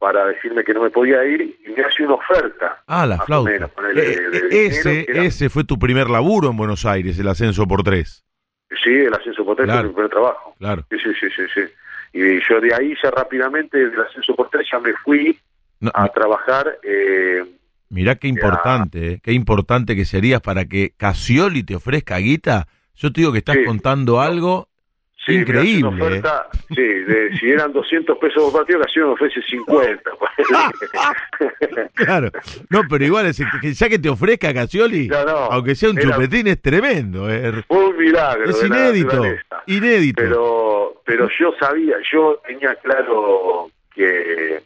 para 0.06 0.28
decirme 0.28 0.64
que 0.64 0.72
no 0.72 0.84
me 0.84 0.92
podía 0.92 1.26
ir 1.26 1.42
y 1.42 1.72
me 1.72 1.84
hace 1.84 2.04
una 2.04 2.14
oferta. 2.14 2.84
Ah, 2.86 3.08
la 3.08 3.18
flauta. 3.18 3.50
Eh, 3.56 3.70
eh, 3.96 4.68
ese, 4.68 5.08
ese 5.10 5.50
fue 5.50 5.64
tu 5.64 5.80
primer 5.80 6.12
laburo 6.12 6.52
en 6.52 6.58
Buenos 6.58 6.86
Aires, 6.86 7.18
el 7.18 7.28
ascenso 7.28 7.68
por 7.68 7.82
tres. 7.82 8.24
Sí, 8.84 8.92
el 8.92 9.12
ascenso 9.16 9.44
por 9.44 9.56
tres 9.56 9.72
fue 9.72 9.82
mi 9.82 9.90
primer 9.90 10.12
trabajo. 10.12 10.54
Claro. 10.60 10.86
Sí, 10.92 10.98
sí, 11.00 11.10
sí, 11.20 11.28
sí. 11.36 11.42
sí. 11.56 11.62
Y 12.14 12.40
yo 12.48 12.62
de 12.62 12.76
ahí 12.76 12.94
ya 13.02 13.10
rápidamente, 13.10 13.80
del 13.80 14.00
ascenso 14.00 14.36
por 14.36 14.48
tres, 14.52 14.68
ya 14.72 14.80
me 14.80 14.94
fui 14.94 15.40
a 15.92 16.08
trabajar. 16.10 16.78
Eh, 16.84 17.44
Mirá 17.90 18.14
qué 18.14 18.28
importante, 18.28 19.14
eh, 19.14 19.20
qué 19.24 19.34
importante 19.34 19.96
que 19.96 20.06
serías 20.06 20.42
para 20.42 20.66
que 20.66 20.94
Casioli 20.96 21.64
te 21.64 21.76
ofrezca 21.76 22.20
guita. 22.20 22.68
Yo 22.94 23.12
te 23.12 23.22
digo 23.22 23.32
que 23.32 23.40
estás 23.40 23.58
contando 23.66 24.22
algo 24.22 24.70
increíble. 25.34 25.90
¿eh? 25.90 26.02
Oferta, 26.02 26.48
Sí, 26.70 26.82
de, 26.82 27.38
si 27.40 27.50
eran 27.50 27.72
200 27.74 28.18
pesos 28.18 28.44
por 28.44 28.54
partido, 28.62 28.80
Casioli 28.82 29.08
me 29.08 29.14
ofrece 29.14 29.42
50. 29.42 30.12
claro, 31.94 32.30
no, 32.70 32.82
pero 32.90 33.06
igual, 33.06 33.32
ya 33.32 33.90
que 33.90 34.00
te 34.00 34.10
ofrezca 34.10 34.54
Casioli, 34.54 35.10
aunque 35.52 35.76
sea 35.76 35.90
un 35.90 35.98
chupetín, 35.98 36.48
es 36.48 36.62
tremendo. 36.62 37.26
un 37.70 37.98
milagro. 37.98 38.50
Es 38.50 38.64
inédito, 38.64 39.24
inédito. 39.68 40.22
Pero 40.22 41.02
pero 41.06 41.30
yo 41.40 41.54
sabía, 41.60 41.96
yo 42.12 42.42
tenía 42.48 42.76
claro 42.76 43.70
que 43.94 44.62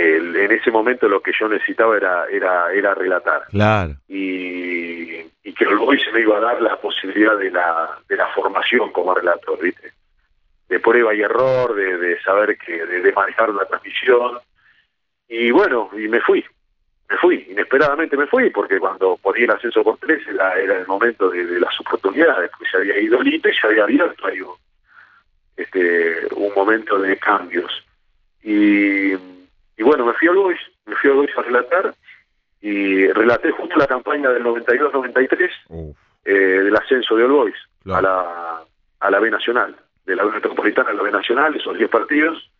en 0.00 0.52
ese 0.52 0.70
momento 0.70 1.08
lo 1.08 1.20
que 1.20 1.32
yo 1.38 1.48
necesitaba 1.48 1.96
era 1.96 2.26
era 2.30 2.72
era 2.72 2.94
relatar. 2.94 3.42
Claro. 3.50 3.94
Y, 4.08 4.98
y 5.48 5.52
que 5.54 5.66
hoy 5.66 5.98
se 6.00 6.12
me 6.12 6.20
iba 6.20 6.36
a 6.36 6.40
dar 6.40 6.60
la 6.60 6.76
posibilidad 6.76 7.36
de 7.38 7.50
la, 7.50 7.98
de 8.08 8.16
la 8.16 8.26
formación 8.28 8.92
como 8.92 9.14
relator, 9.14 9.58
¿viste? 9.60 9.92
De 10.68 10.78
prueba 10.78 11.14
y 11.14 11.22
error, 11.22 11.74
de, 11.74 12.20
saber 12.20 12.58
que 12.58 12.84
de, 12.84 13.12
manejar 13.12 13.48
la 13.54 13.64
transmisión. 13.64 14.38
Y 15.26 15.50
bueno, 15.50 15.88
y 15.94 16.06
me 16.06 16.20
fui. 16.20 16.44
Me 17.08 17.16
fui, 17.16 17.46
inesperadamente 17.48 18.18
me 18.18 18.26
fui, 18.26 18.50
porque 18.50 18.78
cuando 18.78 19.16
ponía 19.16 19.46
el 19.46 19.52
ascenso 19.52 19.82
por 19.82 19.96
tres 19.96 20.20
era, 20.28 20.52
el 20.60 20.86
momento 20.86 21.30
de, 21.30 21.58
las 21.58 21.80
oportunidades, 21.80 22.50
porque 22.50 22.70
se 22.70 22.76
había 22.76 23.00
ido 23.00 23.22
Lito 23.22 23.48
y 23.48 23.54
se 23.54 23.66
había 23.66 23.84
abierto 23.84 24.26
ahí 24.26 24.40
este, 25.56 26.26
un 26.34 26.52
momento 26.54 26.98
de 26.98 27.16
cambios. 27.16 27.72
Y, 28.42 29.14
y 29.78 29.82
bueno, 29.84 30.04
me 30.04 30.12
fui 30.14 30.28
a 30.28 30.32
Luis, 30.32 30.58
me 30.86 30.96
fui 30.96 31.10
a 31.10 31.14
Luis 31.14 31.30
a 31.38 31.42
relatar 31.42 31.94
y 32.60 33.06
relaté 33.12 33.52
justo 33.52 33.76
la 33.76 33.86
campaña 33.86 34.30
del 34.30 34.44
92-93 34.44 35.94
eh, 36.24 36.32
del 36.32 36.76
ascenso 36.76 37.14
de 37.16 37.24
All 37.24 37.54
a, 37.86 38.02
la, 38.02 38.64
a 38.98 39.10
la 39.10 39.20
B 39.20 39.30
Nacional, 39.30 39.76
de 40.04 40.16
la 40.16 40.24
B 40.24 40.32
Metropolitana 40.32 40.90
a 40.90 40.94
la 40.94 41.02
B 41.02 41.12
Nacional, 41.12 41.54
esos 41.54 41.78
10 41.78 41.88
partidos, 41.90 42.50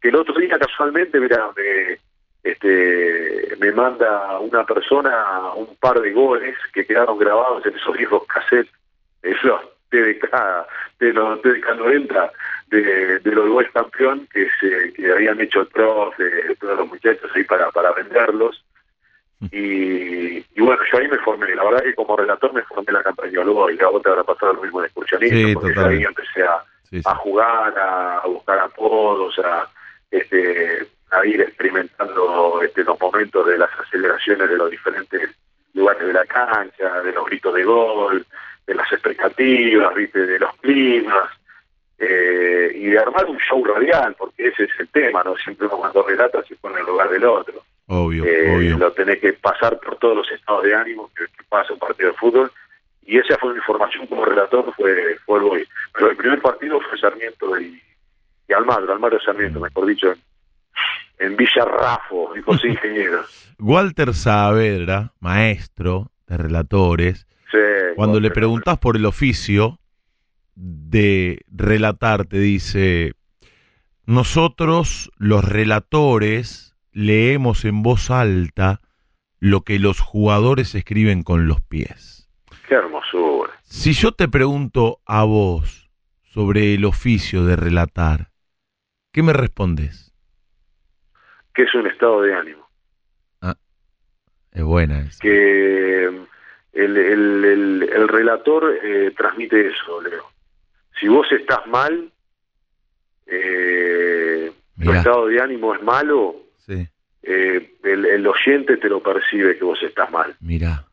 que 0.00 0.10
el 0.10 0.16
otro 0.16 0.38
día 0.38 0.58
casualmente, 0.60 1.18
mira, 1.18 1.50
me, 1.56 1.98
este, 2.44 3.56
me 3.58 3.72
manda 3.72 4.38
una 4.38 4.64
persona 4.64 5.52
un 5.56 5.74
par 5.76 6.00
de 6.00 6.12
goles 6.12 6.56
que 6.72 6.86
quedaron 6.86 7.18
grabados 7.18 7.66
en 7.66 7.74
esos 7.74 7.96
viejos 7.96 8.22
cassettes, 8.28 8.72
esos 9.22 9.60
TDK, 9.90 10.32
de 11.00 11.12
los 11.12 11.42
TDK 11.42 11.74
90 11.76 12.32
de, 12.70 13.18
de 13.18 13.32
los 13.32 13.48
dos 13.48 13.64
campeón 13.72 14.26
que 14.32 14.48
se 14.60 14.92
que 14.92 15.10
habían 15.10 15.40
hecho 15.40 15.68
prof 15.68 16.16
de 16.16 16.54
todos 16.56 16.78
los 16.78 16.88
muchachos 16.88 17.30
ahí 17.34 17.44
para, 17.44 17.70
para 17.70 17.92
venderlos. 17.92 18.64
Y, 19.50 20.38
y, 20.38 20.60
bueno 20.60 20.82
yo 20.92 20.98
ahí 20.98 21.08
me 21.08 21.18
formé. 21.18 21.54
La 21.54 21.64
verdad 21.64 21.82
que 21.82 21.94
como 21.94 22.16
relator 22.16 22.52
me 22.52 22.62
formé 22.62 22.92
la 22.92 23.02
campaña 23.02 23.42
luego 23.42 23.70
y 23.70 23.80
a 23.80 23.88
vos 23.88 24.02
te 24.02 24.10
habrá 24.10 24.22
pasado 24.22 24.52
lo 24.52 24.62
mismo 24.62 24.80
de 24.80 24.86
excursionismo 24.86 25.60
porque 25.60 25.80
ahí 25.80 26.04
empecé 26.04 26.42
a, 26.42 26.62
a 27.04 27.14
jugar 27.16 27.78
a, 27.78 28.22
buscar 28.26 28.58
apodos 28.58 29.38
a 29.38 29.66
este 30.10 30.86
a 31.10 31.26
ir 31.26 31.40
experimentando 31.40 32.60
este 32.62 32.84
los 32.84 33.00
momentos 33.00 33.46
de 33.46 33.58
las 33.58 33.70
aceleraciones 33.80 34.48
de 34.48 34.56
los 34.56 34.70
diferentes 34.70 35.30
lugares 35.72 36.06
de 36.06 36.12
la 36.12 36.26
cancha 36.26 37.00
de 37.02 37.12
los 37.12 37.24
gritos 37.26 37.54
de 37.54 37.64
gol 37.64 38.26
de 38.66 38.74
las 38.74 38.92
expectativas, 38.92 39.94
¿viste? 39.94 40.26
de 40.26 40.38
los 40.38 40.54
climas, 40.56 41.30
eh, 42.02 42.72
y 42.74 42.86
de 42.86 42.98
armar 42.98 43.26
un 43.26 43.36
show 43.38 43.62
radial, 43.62 44.14
porque 44.16 44.48
ese 44.48 44.64
es 44.64 44.70
el 44.78 44.88
tema, 44.88 45.22
¿no? 45.22 45.36
Siempre 45.36 45.66
uno 45.66 45.76
cuando 45.76 46.02
relata 46.02 46.42
se 46.44 46.56
pone 46.56 46.76
en 46.76 46.80
el 46.80 46.86
lugar 46.86 47.10
del 47.10 47.24
otro. 47.24 47.62
Obvio, 47.88 48.24
eh, 48.24 48.56
obvio. 48.56 48.78
Lo 48.78 48.92
tenés 48.92 49.18
que 49.18 49.34
pasar 49.34 49.78
por 49.78 49.96
todos 49.96 50.16
los 50.16 50.30
estados 50.32 50.64
de 50.64 50.74
ánimo 50.74 51.10
que, 51.14 51.24
pasa 51.50 51.72
un 51.72 51.78
partido 51.78 52.10
de 52.10 52.16
fútbol, 52.16 52.50
y 53.04 53.18
esa 53.18 53.36
fue 53.36 53.52
mi 53.52 53.60
formación 53.60 54.06
como 54.06 54.24
relator, 54.24 54.72
fue, 54.76 55.16
fue 55.26 55.38
el 55.40 55.44
Boy. 55.44 55.68
Pero 55.92 56.10
el 56.10 56.16
primer 56.16 56.40
partido 56.40 56.80
fue 56.80 56.98
Sarmiento 56.98 57.60
y, 57.60 57.82
y 58.48 58.52
Almagro, 58.52 58.92
Almagro 58.92 59.20
Sarmiento, 59.20 59.58
mm. 59.58 59.62
mejor 59.64 59.86
dicho, 59.86 60.14
en, 61.18 61.36
Villa 61.36 61.64
Rafo, 61.64 62.32
y 62.36 62.40
José 62.40 62.68
Ingeniero. 62.68 63.24
Walter 63.58 64.14
Saavedra, 64.14 65.12
maestro 65.18 66.12
de 66.28 66.36
relatores, 66.38 67.26
cuando 67.96 68.20
le 68.20 68.30
preguntas 68.30 68.78
por 68.78 68.96
el 68.96 69.04
oficio 69.04 69.79
de 70.54 71.40
relatar, 71.48 72.26
te 72.26 72.38
dice, 72.38 73.14
nosotros 74.06 75.10
los 75.16 75.44
relatores 75.44 76.76
leemos 76.92 77.64
en 77.64 77.82
voz 77.82 78.10
alta 78.10 78.80
lo 79.38 79.62
que 79.62 79.78
los 79.78 80.00
jugadores 80.00 80.74
escriben 80.74 81.22
con 81.22 81.48
los 81.48 81.60
pies. 81.60 82.28
Qué 82.68 82.74
hermosura. 82.74 83.52
Si 83.62 83.92
yo 83.92 84.12
te 84.12 84.28
pregunto 84.28 85.00
a 85.06 85.24
vos 85.24 85.90
sobre 86.24 86.74
el 86.74 86.84
oficio 86.84 87.44
de 87.44 87.56
relatar, 87.56 88.30
¿qué 89.12 89.22
me 89.22 89.32
respondes? 89.32 90.12
Que 91.54 91.62
es 91.62 91.74
un 91.74 91.86
estado 91.86 92.22
de 92.22 92.34
ánimo. 92.34 92.68
Ah, 93.40 93.56
es 94.52 94.62
buena. 94.62 95.00
Esa. 95.00 95.18
Que 95.20 96.04
el, 96.72 96.96
el, 96.96 97.88
el, 97.92 98.08
relator 98.08 98.72
eh, 98.82 99.12
transmite 99.16 99.68
eso, 99.68 100.00
Leo. 100.02 100.30
Si 100.98 101.08
vos 101.08 101.26
estás 101.32 101.66
mal, 101.66 102.10
eh, 103.26 104.52
tu 104.82 104.92
estado 104.92 105.26
de 105.26 105.40
ánimo 105.40 105.74
es 105.74 105.82
malo, 105.82 106.36
eh, 107.22 107.74
el, 107.82 108.26
oyente 108.26 108.76
te 108.78 108.88
lo 108.88 109.02
percibe 109.02 109.56
que 109.56 109.64
vos 109.64 109.82
estás 109.82 110.10
mal. 110.10 110.34
Mira. 110.40 110.86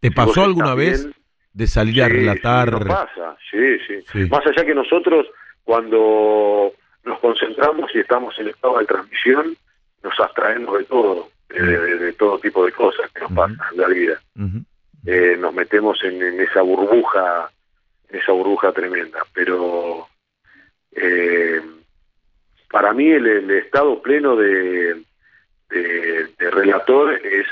¿Te 0.00 0.10
pasó 0.10 0.44
alguna 0.44 0.74
vez 0.74 1.08
de 1.52 1.66
salir 1.66 2.02
a 2.02 2.08
relatar? 2.08 2.68
Sí, 2.68 2.88
pasa, 2.88 3.36
sí, 3.50 4.02
sí, 4.12 4.18
Más 4.30 4.46
allá 4.46 4.64
que 4.64 4.74
nosotros, 4.74 5.26
cuando 5.64 6.72
nos 7.04 7.18
concentramos 7.20 7.90
y 7.94 7.98
estamos 7.98 8.38
en 8.38 8.48
estado 8.48 8.78
de 8.78 8.86
transmisión, 8.86 9.56
nos 10.02 10.18
abstraemos 10.20 10.78
de 10.78 10.84
todo, 10.84 11.28
de, 11.48 12.12
todo 12.12 12.38
tipo 12.38 12.64
de 12.64 12.72
cosas 12.72 13.10
que 13.12 13.20
nos 13.22 13.32
pasan 13.32 13.58
en 13.72 13.80
la 13.80 13.88
vida. 13.88 14.20
Eh, 15.06 15.36
nos 15.38 15.54
metemos 15.54 15.98
en, 16.04 16.40
esa 16.40 16.62
burbuja, 16.62 17.50
esa 18.08 18.32
burbuja 18.32 18.72
tremenda. 18.72 19.24
Pero 19.32 20.08
eh, 20.92 21.60
para 22.70 22.92
mí 22.92 23.08
el, 23.08 23.50
estado 23.50 24.00
pleno 24.02 24.36
de, 24.36 25.02
de, 25.70 26.50
relator 26.50 27.14
es 27.14 27.46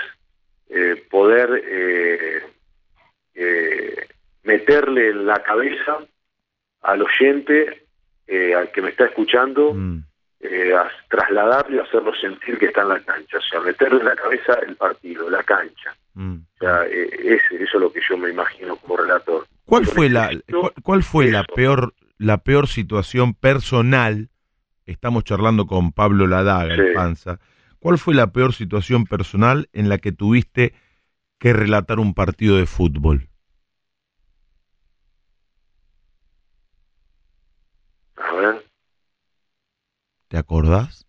eh, 0.69 1.05
poder 1.11 2.43
meterle 4.45 5.11
en 5.11 5.27
la 5.27 5.43
cabeza 5.43 5.99
al 6.83 7.03
oyente, 7.03 7.87
al 8.57 8.71
que 8.71 8.83
me 8.83 8.91
está 8.91 9.07
escuchando, 9.07 9.75
mm. 9.75 9.99
a 10.77 10.91
trasladarle, 11.09 11.83
hacerlo 11.83 12.15
sentir 12.15 12.59
que 12.59 12.67
está 12.67 12.83
en 12.83 12.89
la 12.89 13.01
cancha, 13.01 13.39
o 13.39 13.43
sea, 13.43 13.61
meterle 13.61 14.01
en 14.01 14.07
la 14.07 14.17
cabeza 14.17 14.55
el 14.67 14.77
partido, 14.77 15.29
la 15.29 15.43
cancha. 15.43 15.95
Mm. 16.17 16.37
O 16.55 16.59
sea, 16.59 16.87
eh, 16.87 17.39
eso 17.51 17.55
es 17.61 17.75
lo 17.75 17.93
que 17.93 18.01
yo 18.09 18.17
me 18.17 18.31
imagino 18.31 18.77
como 18.77 18.97
relator. 18.97 19.47
¿Cuál 19.67 19.85
fue 19.85 20.09
la 20.09 20.31
cuál, 20.83 21.03
fue 21.03 21.29
la 21.29 21.43
peor 21.43 21.95
la 22.19 22.39
peor 22.39 22.69
situación 22.69 23.35
personal? 23.35 24.31
Estamos 24.87 25.25
charlando 25.25 25.67
con 25.67 25.91
Pablo 25.93 26.29
Ladaga, 26.29 26.75
sí. 26.75 26.81
el 26.81 26.93
Panza. 26.95 27.41
¿Cuál 27.81 27.99
fue 27.99 28.14
la 28.14 28.33
peor 28.33 28.55
situación 28.55 29.05
personal 29.05 29.69
en 29.73 29.89
la 29.89 29.99
que 29.99 30.12
tuviste 30.12 30.73
que 31.39 31.53
relatar 31.53 31.99
un 31.99 32.14
partido 32.14 32.57
de 32.57 32.67
fútbol? 32.67 33.29
A 38.17 38.35
ver. 38.35 38.64
¿Te 40.29 40.39
acordás? 40.39 41.06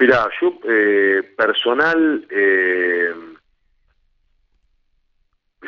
Mira, 0.00 0.30
yo 0.40 0.54
eh, 0.66 1.22
personal, 1.36 2.26
eh, 2.30 3.10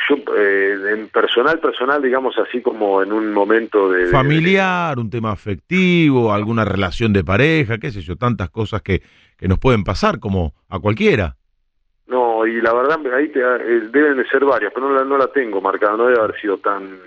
yo 0.09 0.17
eh, 0.35 0.77
en 0.95 1.09
personal, 1.09 1.61
personal, 1.61 2.01
digamos 2.01 2.39
así 2.39 2.63
como 2.63 3.03
en 3.03 3.13
un 3.13 3.31
momento 3.35 3.91
de... 3.91 4.07
Familiar, 4.07 4.99
un 4.99 5.11
tema 5.11 5.33
afectivo, 5.33 6.33
alguna 6.33 6.65
relación 6.65 7.13
de 7.13 7.23
pareja, 7.23 7.77
qué 7.77 7.91
sé 7.91 8.01
yo, 8.01 8.17
tantas 8.17 8.49
cosas 8.49 8.81
que, 8.81 9.03
que 9.37 9.49
nos 9.49 9.59
pueden 9.59 9.85
pasar 9.85 10.19
como 10.19 10.55
a 10.71 10.79
cualquiera. 10.79 11.37
No, 12.07 12.47
y 12.47 12.59
la 12.63 12.73
verdad, 12.73 13.01
ahí 13.15 13.29
te, 13.29 13.41
eh, 13.41 13.89
deben 13.93 14.17
de 14.17 14.27
ser 14.29 14.47
varias, 14.47 14.73
pero 14.75 14.89
no 14.89 14.95
la, 14.95 15.05
no 15.05 15.19
la 15.19 15.27
tengo 15.27 15.61
marcada, 15.61 15.99
no 15.99 16.07
debe 16.07 16.21
haber 16.21 16.41
sido 16.41 16.57
tan 16.57 16.99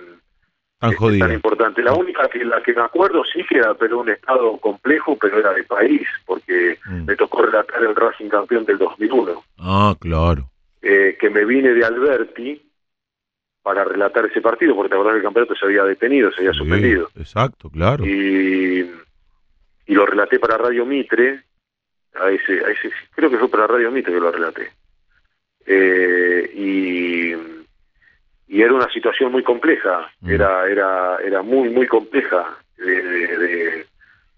tan 0.80 0.89
este, 0.91 0.99
jodida. 0.99 1.26
tan 1.26 1.36
importante. 1.36 1.82
La 1.82 1.93
única 1.93 2.28
que 2.30 2.43
la 2.45 2.61
que 2.61 2.73
me 2.73 2.82
acuerdo 2.82 3.23
sí 3.26 3.43
que 3.47 3.57
era 3.57 3.73
pero 3.76 3.99
un 3.99 4.09
estado 4.09 4.57
complejo, 4.57 5.17
pero 5.17 5.39
era 5.39 5.53
de 5.53 5.63
país, 5.63 6.07
porque 6.26 6.78
Mm. 6.86 7.05
me 7.05 7.15
tocó 7.15 7.41
relatar 7.43 7.82
el 7.84 7.95
Racing 7.95 8.30
campeón 8.30 8.65
del 8.65 8.78
2001, 8.78 9.43
Ah, 9.57 9.95
claro. 9.99 10.49
eh, 10.82 11.17
que 11.19 11.30
me 11.30 11.45
vine 11.45 11.73
de 11.73 11.84
Alberti 11.86 12.61
para 13.63 13.84
relatar 13.84 14.26
ese 14.26 14.41
partido, 14.41 14.76
porque 14.76 14.93
la 14.93 14.99
verdad 14.99 15.15
el 15.17 15.23
campeonato 15.23 15.55
se 15.55 15.65
había 15.65 15.84
detenido, 15.84 16.32
se 16.32 16.41
había 16.41 16.51
Sí, 16.51 16.59
suspendido. 16.59 17.09
Exacto, 17.15 17.69
claro. 17.71 18.05
Y, 18.05 18.91
y 19.88 19.93
lo 19.95 20.05
relaté 20.05 20.38
para 20.38 20.57
Radio 20.57 20.86
Mitre, 20.86 21.41
a 22.13 22.30
ese, 22.30 22.63
a 22.63 22.69
ese, 22.69 22.91
creo 23.15 23.30
que 23.32 23.38
fue 23.38 23.49
para 23.49 23.65
Radio 23.67 23.89
Mitre 23.91 24.13
que 24.13 24.19
lo 24.19 24.32
relaté. 24.32 24.71
Eh, 25.65 26.51
y, 26.53 26.94
y 28.56 28.62
era 28.62 28.74
una 28.74 28.89
situación 28.89 29.32
muy 29.34 29.43
compleja, 29.43 30.10
Mm. 30.22 30.30
era, 30.32 30.68
era, 30.68 31.18
era 31.24 31.41
muy, 31.41 31.70
muy 31.70 31.88
compleja 31.88 32.45
de, 32.78 33.01
de- 33.03 33.38
de- 33.38 33.86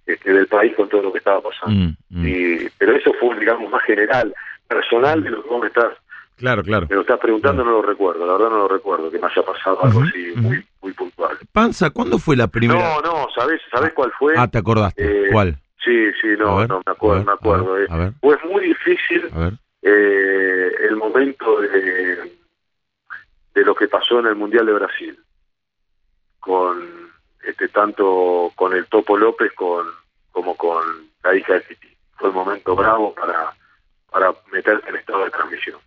este, 0.08 0.34
del 0.34 0.48
país 0.48 0.74
con 0.76 0.88
todo 0.90 1.04
lo 1.04 1.12
que 1.12 1.20
estaba 1.20 1.42
pasando. 1.42 1.76
Mm, 1.76 1.96
mm. 2.10 2.26
Y, 2.28 2.70
pero 2.80 2.96
eso 2.96 3.12
fue, 3.20 3.38
digamos, 3.40 3.70
más 3.70 3.84
general, 3.84 4.34
personal 4.68 5.22
de 5.24 5.30
lo 5.32 5.44
que 5.44 5.50
vos 5.50 5.62
me 5.62 5.68
estás, 5.68 5.94
Claro, 6.38 6.64
claro. 6.64 6.88
me 6.90 6.96
lo 6.96 7.02
estás 7.02 7.20
preguntando, 7.20 7.64
no 7.64 7.72
lo 7.72 7.82
recuerdo, 7.82 8.26
la 8.26 8.34
verdad 8.34 8.50
no 8.50 8.58
lo 8.60 8.68
recuerdo, 8.68 9.12
que 9.12 9.20
me 9.20 9.28
haya 9.28 9.42
pasado 9.44 9.84
algo 9.84 10.02
así 10.04 10.34
muy, 10.36 10.64
muy 10.82 10.94
puntual. 10.94 11.36
Panza, 11.52 11.90
¿cuándo 11.90 12.18
fue 12.20 12.36
la 12.38 12.48
primera? 12.48 12.80
No, 12.80 13.02
no, 13.02 13.28
¿sabés, 13.36 13.60
¿sabés 13.72 13.92
cuál 13.94 14.12
fue? 14.18 14.34
Ah, 14.38 14.48
te 14.48 14.58
acordaste. 14.60 15.04
Eh, 15.04 15.30
¿Cuál? 15.32 15.58
Sí, 15.84 16.12
sí, 16.22 16.28
no, 16.40 16.58
ver, 16.58 16.70
no, 16.70 16.82
me 16.86 16.92
acuerdo, 16.92 17.18
ver, 17.18 17.26
me 17.26 17.34
acuerdo. 17.34 17.74
a 17.90 17.98
ver, 17.98 18.08
eh. 18.10 18.14
Pues 18.22 18.38
muy 18.46 18.66
difícil 18.68 19.30
eh, 19.82 20.72
el 20.90 20.96
momento 20.96 21.60
de, 21.62 22.32
de 23.58 23.66
lo 23.66 23.74
que 23.74 23.88
pasó 23.88 24.20
en 24.20 24.28
el 24.28 24.36
Mundial 24.36 24.68
de 24.68 24.74
Brasil, 24.74 25.20
con 26.40 27.12
este 27.44 27.68
tanto 27.70 28.52
con 28.56 28.72
el 28.74 28.86
Topo 28.86 29.18
López 29.18 29.52
con, 29.54 29.88
como 30.32 30.56
con 30.56 30.86
la 31.24 31.36
hija 31.36 31.54
de 31.54 31.62
Titi. 31.62 31.88
Fue 32.18 32.30
un 32.30 32.36
momento 32.36 32.76
bravo 32.76 33.16
para, 33.16 33.52
para 34.12 34.32
meterte 34.52 34.88
en 34.92 34.98
estado 34.98 35.24
de 35.26 35.32
transmisión. 35.32 35.80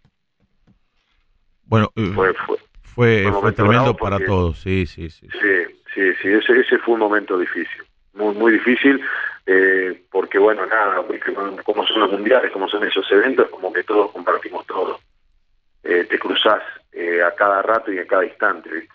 Bueno, 1.65 1.93
eh, 1.95 2.11
Fue, 2.13 2.35
fue, 2.35 3.31
fue, 3.41 3.53
tremendo 3.53 3.95
para 3.97 4.17
porque- 4.17 4.27
todos, 4.27 4.59
sí, 4.59 4.85
sí, 4.87 5.09
sí. 5.09 5.29
Sí, 5.31 5.79
sí, 5.95 6.13
sí, 6.21 6.29
ese, 6.29 6.59
ese 6.61 6.79
fue 6.79 6.95
un 6.95 7.01
momento 7.01 7.39
difícil, 7.39 7.85
muy, 8.15 8.35
muy 8.35 8.51
difícil, 8.53 9.01
eh, 9.47 10.03
porque 10.11 10.39
bueno, 10.39 10.67
nada, 10.67 11.07
porque 11.07 11.33
como 11.63 11.87
son 11.87 12.01
los 12.01 12.11
mundiales, 12.11 12.51
como 12.51 12.69
son 12.69 12.83
esos 12.83 13.09
eventos, 13.13 13.49
como 13.51 13.73
que 13.73 13.85
todos 13.85 14.11
compartimos 14.11 14.67
todo. 14.67 14.99
Eh, 15.83 16.07
te 16.11 16.19
cruzás 16.19 16.61
eh, 16.93 17.23
a 17.23 17.35
cada 17.35 17.63
rato 17.63 17.93
y 17.93 17.99
a 17.99 18.07
cada 18.07 18.25
instante, 18.25 18.69
¿viste? 18.71 18.95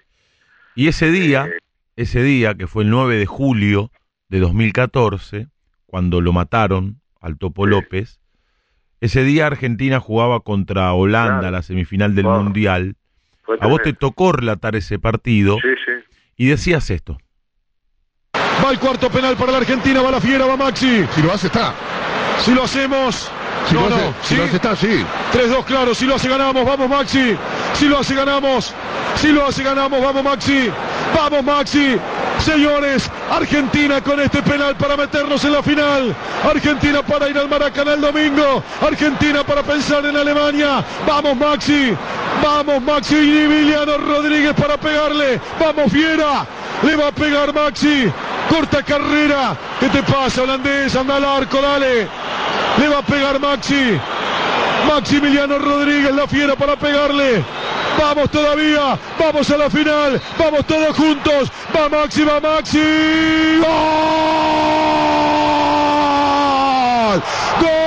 Y 0.75 0.87
ese 0.87 1.09
día, 1.11 1.47
Eh, 1.47 1.57
ese 1.95 2.21
día 2.21 2.53
que 2.55 2.67
fue 2.67 2.83
el 2.83 2.89
9 2.89 3.15
de 3.17 3.25
julio 3.25 3.91
de 4.29 4.39
2014, 4.39 5.47
cuando 5.85 6.19
lo 6.21 6.33
mataron 6.33 6.99
al 7.21 7.37
Topo. 7.37 7.65
López, 7.65 8.19
ese 9.01 9.23
día 9.23 9.47
Argentina 9.47 9.99
jugaba 9.99 10.41
contra 10.41 10.91
Holanda, 10.93 11.39
Claro. 11.39 11.51
la 11.55 11.61
semifinal 11.61 12.13
del 12.15 12.25
Wow. 12.25 12.43
Mundial. 12.43 12.95
A 13.59 13.67
vos 13.67 13.81
te 13.83 13.93
tocó 13.93 14.31
relatar 14.31 14.75
ese 14.75 14.97
partido 14.99 15.57
Sí, 15.61 15.69
sí. 15.85 15.91
y 16.37 16.47
decías 16.47 16.89
esto. 16.89 17.17
Va 18.63 18.71
el 18.71 18.79
cuarto 18.79 19.09
penal 19.09 19.35
para 19.37 19.51
la 19.51 19.57
Argentina, 19.59 20.01
va 20.01 20.11
la 20.11 20.19
fiera, 20.21 20.45
va 20.45 20.57
Maxi. 20.57 21.05
Si 21.11 21.21
lo 21.21 21.31
hace, 21.31 21.47
está. 21.47 21.73
Si 22.39 22.53
lo 22.53 22.63
hacemos. 22.63 23.31
Si 23.67 23.73
no, 23.73 23.81
lo 23.81 23.95
hace, 23.95 24.05
no, 24.05 24.13
si 24.21 24.27
¿sí? 24.27 24.35
lo 24.35 24.43
hace, 24.43 24.55
está, 24.55 24.75
sí. 24.75 25.05
3-2, 25.33 25.65
claro, 25.65 25.95
si 25.95 26.05
lo 26.05 26.15
hace 26.15 26.29
ganamos, 26.29 26.65
vamos 26.65 26.89
Maxi. 26.89 27.35
Si 27.73 27.87
lo 27.87 27.99
hace 27.99 28.15
ganamos, 28.15 28.73
si 29.15 29.31
lo 29.31 29.45
hace 29.45 29.63
ganamos, 29.63 30.01
vamos 30.01 30.23
Maxi. 30.23 30.69
Vamos 31.15 31.43
Maxi. 31.43 31.97
Señores, 32.39 33.09
Argentina 33.31 34.01
con 34.01 34.19
este 34.19 34.41
penal 34.43 34.75
para 34.75 34.97
meternos 34.97 35.43
en 35.45 35.53
la 35.53 35.63
final. 35.63 36.15
Argentina 36.43 37.01
para 37.01 37.29
ir 37.29 37.37
al 37.37 37.47
Maracaná 37.49 37.93
el 37.93 38.01
domingo. 38.01 38.61
Argentina 38.81 39.43
para 39.43 39.63
pensar 39.63 40.05
en 40.05 40.15
Alemania. 40.15 40.83
Vamos 41.07 41.35
Maxi. 41.37 41.95
Vamos 42.43 42.81
Maxi 42.83 43.15
y 43.15 43.37
Emiliano 43.45 43.97
Rodríguez 43.97 44.53
para 44.53 44.77
pegarle. 44.77 45.39
Vamos 45.59 45.91
Fiera. 45.91 46.45
Le 46.83 46.95
va 46.95 47.07
a 47.07 47.11
pegar 47.11 47.53
Maxi. 47.53 48.11
Corta 48.49 48.83
carrera. 48.83 49.55
¿Qué 49.79 49.89
te 49.89 50.03
pasa, 50.03 50.43
holandés? 50.43 50.95
Anda 50.95 51.15
al 51.15 51.25
arco, 51.25 51.61
dale. 51.61 52.07
Le 52.77 52.87
va 52.87 52.99
a 52.99 53.01
pegar 53.01 53.39
Maxi. 53.39 53.99
Maximiliano 54.87 55.57
Rodríguez, 55.57 56.13
la 56.13 56.27
fiera 56.27 56.55
para 56.55 56.75
pegarle. 56.75 57.43
Vamos 57.97 58.29
todavía, 58.29 58.99
vamos 59.17 59.49
a 59.49 59.57
la 59.57 59.69
final, 59.69 60.21
vamos 60.37 60.65
todos 60.65 60.95
juntos. 60.95 61.49
Va 61.75 61.89
Maxi, 61.89 62.23
va 62.23 62.39
Maxi. 62.39 63.59
¡Gol! 63.59 63.71
¡Gol! 67.61 67.84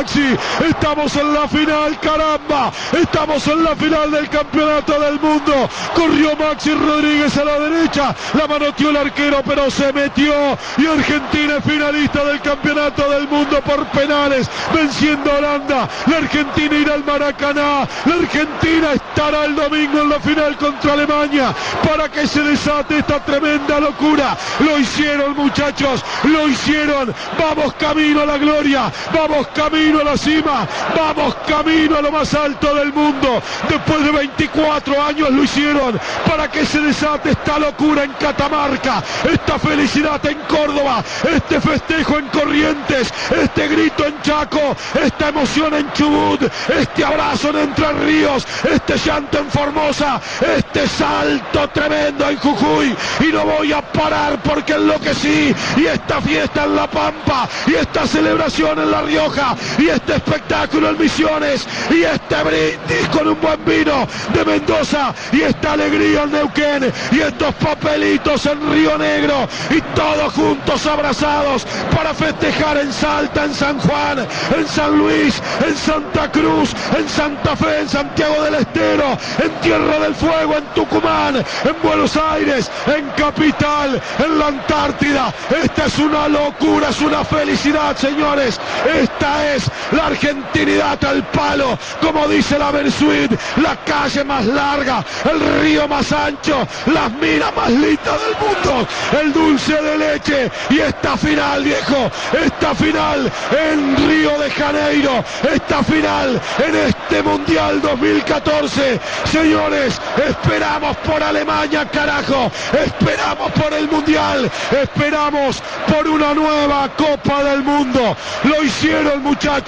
Maxi, 0.00 0.34
estamos 0.66 1.14
en 1.14 1.34
la 1.34 1.46
final, 1.46 2.00
caramba, 2.00 2.72
estamos 2.98 3.46
en 3.48 3.62
la 3.62 3.76
final 3.76 4.10
del 4.10 4.30
campeonato 4.30 4.98
del 4.98 5.20
mundo. 5.20 5.68
Corrió 5.94 6.34
Maxi 6.36 6.72
Rodríguez 6.72 7.36
a 7.36 7.44
la 7.44 7.58
derecha, 7.58 8.16
la 8.32 8.46
manoteó 8.46 8.88
el 8.88 8.96
arquero, 8.96 9.42
pero 9.44 9.70
se 9.70 9.92
metió 9.92 10.56
y 10.78 10.86
Argentina 10.86 11.56
es 11.58 11.64
finalista 11.64 12.24
del 12.24 12.40
campeonato 12.40 13.10
del 13.10 13.28
mundo 13.28 13.60
por 13.60 13.84
penales, 13.88 14.48
venciendo 14.72 15.30
a 15.32 15.36
Holanda. 15.36 15.88
La 16.06 16.16
Argentina 16.16 16.74
irá 16.74 16.94
al 16.94 17.04
Maracaná, 17.04 17.86
la 18.06 18.14
Argentina 18.14 18.92
estará 18.94 19.44
el 19.44 19.54
domingo 19.54 20.00
en 20.00 20.08
la 20.08 20.20
final 20.20 20.56
contra 20.56 20.94
Alemania 20.94 21.54
para 21.86 22.08
que 22.08 22.26
se 22.26 22.42
desate 22.42 23.00
esta 23.00 23.22
tremenda 23.22 23.78
locura. 23.80 24.34
Lo 24.60 24.78
hicieron 24.78 25.36
muchachos, 25.36 26.02
lo 26.24 26.48
hicieron. 26.48 27.14
Vamos 27.38 27.74
camino 27.74 28.22
a 28.22 28.26
la 28.26 28.38
gloria, 28.38 28.90
vamos 29.12 29.46
camino 29.48 29.89
a 29.98 30.04
la 30.04 30.16
cima, 30.16 30.68
vamos 30.96 31.34
camino 31.46 31.96
a 31.96 32.02
lo 32.02 32.12
más 32.12 32.32
alto 32.34 32.74
del 32.74 32.92
mundo. 32.92 33.42
Después 33.68 34.04
de 34.04 34.10
24 34.10 35.02
años 35.02 35.30
lo 35.30 35.42
hicieron 35.42 35.98
para 36.26 36.50
que 36.50 36.64
se 36.64 36.80
desate 36.80 37.30
esta 37.30 37.58
locura 37.58 38.04
en 38.04 38.12
Catamarca, 38.12 39.02
esta 39.30 39.58
felicidad 39.58 40.24
en 40.26 40.38
Córdoba, 40.48 41.02
este 41.34 41.60
festejo 41.60 42.18
en 42.18 42.26
Corrientes, 42.28 43.12
este 43.30 43.68
grito 43.68 44.06
en 44.06 44.20
Chaco, 44.22 44.76
esta 45.02 45.28
emoción 45.28 45.74
en 45.74 45.92
Chubut, 45.92 46.42
este 46.68 47.04
abrazo 47.04 47.50
en 47.50 47.58
Entre 47.58 47.92
Ríos, 47.92 48.46
este 48.64 48.96
llanto 48.98 49.38
en 49.38 49.50
Formosa, 49.50 50.20
este 50.56 50.86
salto 50.86 51.68
tremendo 51.68 52.28
en 52.28 52.36
Jujuy. 52.38 52.94
Y 53.20 53.32
no 53.32 53.44
voy 53.44 53.72
a 53.72 53.82
parar 53.82 54.40
porque 54.42 54.74
enloquecí. 54.74 55.54
Y 55.76 55.86
esta 55.86 56.20
fiesta 56.20 56.64
en 56.64 56.76
La 56.76 56.86
Pampa, 56.86 57.48
y 57.66 57.74
esta 57.74 58.06
celebración 58.06 58.78
en 58.78 58.90
La 58.90 59.02
Rioja, 59.02 59.56
y 59.80 59.88
este 59.88 60.16
espectáculo 60.16 60.90
en 60.90 60.98
Misiones, 60.98 61.66
y 61.90 62.02
este 62.02 62.42
brindis 62.42 63.08
con 63.12 63.28
un 63.28 63.40
buen 63.40 63.64
vino 63.64 64.06
de 64.34 64.44
Mendoza, 64.44 65.14
y 65.32 65.40
esta 65.40 65.72
alegría 65.72 66.24
en 66.24 66.32
Neuquén, 66.32 66.92
y 67.12 67.20
estos 67.20 67.54
papelitos 67.54 68.44
en 68.46 68.72
Río 68.72 68.98
Negro, 68.98 69.48
y 69.70 69.80
todos 69.94 70.32
juntos 70.34 70.86
abrazados 70.86 71.66
para 71.96 72.12
festejar 72.12 72.76
en 72.78 72.92
Salta, 72.92 73.44
en 73.44 73.54
San 73.54 73.78
Juan, 73.80 74.26
en 74.56 74.68
San 74.68 74.98
Luis, 74.98 75.40
en 75.66 75.76
Santa 75.76 76.30
Cruz, 76.30 76.74
en 76.96 77.08
Santa 77.08 77.56
Fe, 77.56 77.80
en 77.80 77.88
Santiago 77.88 78.42
del 78.42 78.56
Estero, 78.56 79.16
en 79.42 79.50
Tierra 79.62 79.98
del 80.00 80.14
Fuego, 80.14 80.56
en 80.56 80.64
Tucumán, 80.74 81.36
en 81.36 81.82
Buenos 81.82 82.16
Aires, 82.16 82.70
en 82.86 83.08
Capital, 83.16 84.00
en 84.18 84.38
la 84.38 84.48
Antártida. 84.48 85.32
Esta 85.62 85.86
es 85.86 85.98
una 85.98 86.28
locura, 86.28 86.88
es 86.90 87.00
una 87.00 87.24
felicidad, 87.24 87.96
señores. 87.96 88.60
esta 89.00 89.54
es 89.54 89.69
la 89.92 90.06
argentinidad 90.06 91.02
al 91.04 91.22
palo, 91.30 91.78
como 92.00 92.26
dice 92.28 92.58
la 92.58 92.70
Versuit, 92.70 93.32
la 93.56 93.76
calle 93.84 94.24
más 94.24 94.44
larga, 94.46 95.04
el 95.24 95.60
río 95.60 95.88
más 95.88 96.10
ancho, 96.12 96.66
las 96.86 97.12
minas 97.12 97.54
más 97.54 97.70
lindas 97.70 98.18
del 98.20 98.36
mundo, 98.46 98.88
el 99.20 99.32
dulce 99.32 99.74
de 99.74 99.98
leche 99.98 100.50
y 100.70 100.78
esta 100.78 101.16
final, 101.16 101.62
viejo, 101.64 102.10
esta 102.44 102.74
final 102.74 103.30
en 103.50 103.96
Río 104.08 104.38
de 104.38 104.50
Janeiro, 104.50 105.24
esta 105.52 105.82
final 105.82 106.40
en 106.66 106.76
este 106.76 107.22
Mundial 107.22 107.80
2014. 107.80 109.00
Señores, 109.30 110.00
esperamos 110.28 110.96
por 110.98 111.22
Alemania, 111.22 111.88
carajo, 111.90 112.50
esperamos 112.72 113.50
por 113.52 113.72
el 113.72 113.88
Mundial, 113.88 114.50
esperamos 114.70 115.62
por 115.86 116.08
una 116.08 116.34
nueva 116.34 116.88
Copa 116.96 117.44
del 117.44 117.62
Mundo. 117.62 118.16
Lo 118.44 118.62
hicieron 118.62 119.22
muchachos, 119.22 119.59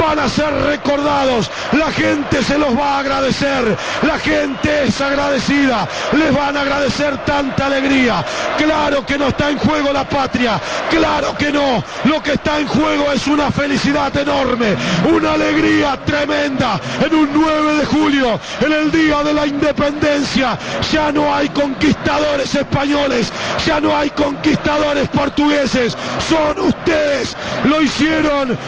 van 0.00 0.18
a 0.18 0.28
ser 0.28 0.52
recordados, 0.66 1.50
la 1.72 1.90
gente 1.92 2.42
se 2.42 2.58
los 2.58 2.78
va 2.78 2.96
a 2.96 2.98
agradecer, 3.00 3.76
la 4.02 4.18
gente 4.18 4.84
es 4.84 5.00
agradecida, 5.00 5.88
les 6.12 6.34
van 6.34 6.56
a 6.56 6.60
agradecer 6.60 7.16
tanta 7.24 7.66
alegría. 7.66 8.24
Claro 8.58 9.04
que 9.06 9.18
no 9.18 9.28
está 9.28 9.50
en 9.50 9.58
juego 9.58 9.92
la 9.92 10.08
patria, 10.08 10.60
claro 10.90 11.36
que 11.36 11.50
no, 11.50 11.82
lo 12.04 12.22
que 12.22 12.32
está 12.32 12.58
en 12.58 12.66
juego 12.66 13.10
es 13.12 13.26
una 13.26 13.50
felicidad 13.50 14.14
enorme, 14.16 14.76
una 15.12 15.32
alegría 15.32 15.98
tremenda. 16.04 16.80
En 17.04 17.14
un 17.14 17.30
9 17.32 17.76
de 17.76 17.86
julio, 17.86 18.40
en 18.60 18.72
el 18.72 18.90
día 18.90 19.22
de 19.22 19.34
la 19.34 19.46
independencia. 19.46 20.58
Ya 20.92 21.12
no 21.12 21.34
hay 21.34 21.48
conquistadores 21.50 22.54
españoles, 22.54 23.32
ya 23.66 23.80
no 23.80 23.96
hay 23.96 24.10
conquistadores 24.10 25.08
portugueses, 25.08 25.96
son 26.28 26.58
ustedes, 26.60 27.36
lo 27.64 27.80
hicieron, 27.80 28.58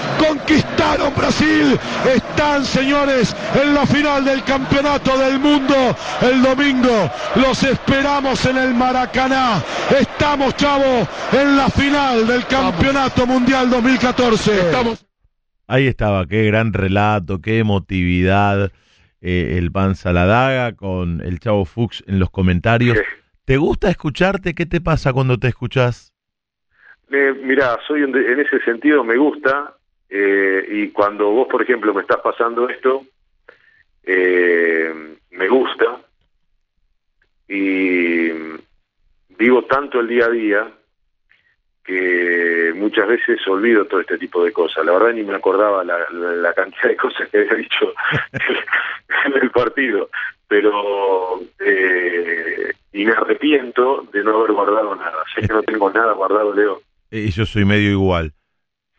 conquistaron 0.54 1.14
Brasil, 1.14 1.78
están 2.14 2.64
señores 2.64 3.34
en 3.60 3.74
la 3.74 3.86
final 3.86 4.24
del 4.24 4.42
campeonato 4.44 5.18
del 5.18 5.40
mundo 5.40 5.74
el 6.22 6.42
domingo, 6.42 7.10
los 7.36 7.62
esperamos 7.64 8.44
en 8.46 8.58
el 8.58 8.74
Maracaná, 8.74 9.62
estamos 9.98 10.56
chavo 10.56 11.08
en 11.32 11.56
la 11.56 11.68
final 11.68 12.26
del 12.26 12.46
campeonato 12.46 13.26
mundial 13.26 13.68
2014. 13.70 14.54
Estamos 14.54 15.06
Ahí 15.66 15.86
estaba, 15.86 16.26
qué 16.26 16.44
gran 16.44 16.72
relato, 16.72 17.40
qué 17.40 17.58
emotividad. 17.58 18.70
Eh, 19.22 19.56
el 19.56 19.72
Panza 19.72 20.12
la 20.12 20.26
Daga 20.26 20.76
con 20.76 21.22
el 21.22 21.40
Chavo 21.40 21.64
Fuchs 21.64 22.04
en 22.06 22.18
los 22.18 22.28
comentarios. 22.28 22.98
¿Te 23.46 23.56
gusta 23.56 23.88
escucharte? 23.88 24.54
¿Qué 24.54 24.66
te 24.66 24.82
pasa 24.82 25.14
cuando 25.14 25.38
te 25.38 25.48
escuchas? 25.48 26.12
Eh, 27.10 27.32
mira, 27.42 27.78
soy 27.86 28.02
en 28.02 28.14
ese 28.40 28.62
sentido 28.66 29.02
me 29.02 29.16
gusta 29.16 29.74
eh, 30.16 30.64
y 30.70 30.90
cuando 30.90 31.28
vos, 31.30 31.48
por 31.50 31.60
ejemplo, 31.60 31.92
me 31.92 32.02
estás 32.02 32.20
pasando 32.20 32.68
esto, 32.68 33.04
eh, 34.04 34.94
me 35.32 35.48
gusta 35.48 36.02
y 37.48 38.28
vivo 39.30 39.64
tanto 39.64 39.98
el 39.98 40.06
día 40.06 40.26
a 40.26 40.30
día 40.30 40.72
que 41.82 42.72
muchas 42.76 43.08
veces 43.08 43.44
olvido 43.48 43.86
todo 43.86 44.02
este 44.02 44.16
tipo 44.16 44.44
de 44.44 44.52
cosas. 44.52 44.86
La 44.86 44.92
verdad 44.92 45.14
ni 45.14 45.24
me 45.24 45.34
acordaba 45.34 45.82
la, 45.82 46.54
cantidad 46.54 46.90
de 46.90 46.96
cosas 46.96 47.28
que 47.30 47.38
había 47.38 47.54
dicho 47.54 47.92
en 49.26 49.42
el 49.42 49.50
partido, 49.50 50.10
pero 50.46 51.40
eh, 51.58 52.72
y 52.92 53.04
me 53.04 53.12
arrepiento 53.14 54.06
de 54.12 54.22
no 54.22 54.38
haber 54.38 54.52
guardado 54.52 54.94
nada. 54.94 55.24
Sé 55.34 55.40
que 55.40 55.52
no 55.52 55.64
tengo 55.64 55.90
nada 55.90 56.12
guardado, 56.12 56.54
Leo. 56.54 56.82
Y 57.10 57.32
yo 57.32 57.44
soy 57.44 57.64
medio 57.64 57.90
igual. 57.90 58.32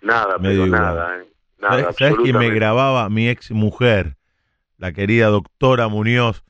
Nada, 0.05 0.37
medio 0.37 0.67
nada. 0.67 1.17
Eh, 1.19 1.25
nada 1.59 1.93
¿Sabes, 1.93 2.15
que 2.23 2.31
me 2.31 2.51
grababa 2.51 3.09
mi 3.09 3.27
ex 3.27 3.49
mujer, 3.49 4.17
la 4.77 4.93
querida 4.93 5.27
doctora 5.27 5.87
Muñoz, 5.87 6.43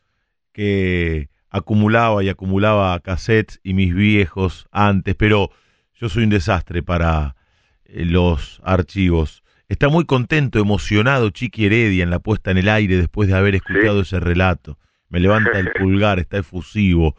que 0.51 1.29
acumulaba 1.49 2.21
y 2.21 2.27
acumulaba 2.27 2.99
cassettes 2.99 3.61
y 3.63 3.73
mis 3.73 3.95
viejos 3.95 4.67
antes, 4.71 5.15
pero 5.15 5.51
yo 5.93 6.09
soy 6.09 6.25
un 6.25 6.31
desastre 6.31 6.83
para 6.83 7.37
eh, 7.85 8.03
los 8.03 8.59
archivos. 8.65 9.41
Está 9.69 9.87
muy 9.87 10.05
contento, 10.05 10.59
emocionado 10.59 11.29
Chiqui 11.29 11.65
Heredia 11.65 12.03
en 12.03 12.09
la 12.09 12.19
puesta 12.19 12.51
en 12.51 12.57
el 12.57 12.67
aire 12.67 12.97
después 12.97 13.29
de 13.29 13.35
haber 13.35 13.55
escuchado 13.55 14.01
ese 14.01 14.19
relato. 14.19 14.77
Me 15.07 15.21
levanta 15.21 15.57
el 15.57 15.71
pulgar, 15.79 16.19
está 16.19 16.39
efusivo. 16.39 17.15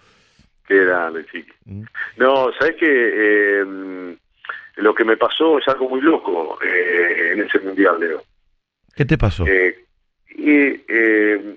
Qué 0.68 0.84
grande, 0.84 1.24
Chiqui. 1.32 1.52
¿Mm? 1.64 1.82
No, 2.18 2.50
¿sabes 2.58 2.76
que 2.78 3.60
em, 3.60 4.16
lo 4.76 4.94
que 4.94 5.04
me 5.04 5.16
pasó 5.16 5.58
es 5.58 5.68
algo 5.68 5.88
muy 5.88 6.00
loco 6.00 6.58
eh, 6.62 7.32
en 7.32 7.42
ese 7.42 7.58
mundial, 7.60 7.98
Leo. 7.98 8.22
¿Qué 8.94 9.04
te 9.04 9.18
pasó? 9.18 9.44
Eh, 9.46 9.84
y, 10.28 10.84
em, 10.88 11.56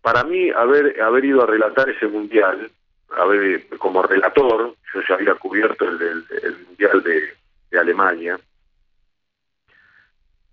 para 0.00 0.24
mí, 0.24 0.50
haber, 0.50 1.00
haber 1.00 1.24
ido 1.24 1.42
a 1.42 1.46
relatar 1.46 1.88
ese 1.88 2.06
mundial 2.06 2.70
a 3.16 3.24
ver, 3.26 3.66
como 3.78 4.02
relator, 4.02 4.74
yo 4.94 5.00
ya 5.08 5.14
había 5.14 5.34
cubierto 5.34 5.84
el, 5.86 6.24
Mundial 6.66 7.02
de, 7.02 7.78
Alemania, 7.78 8.38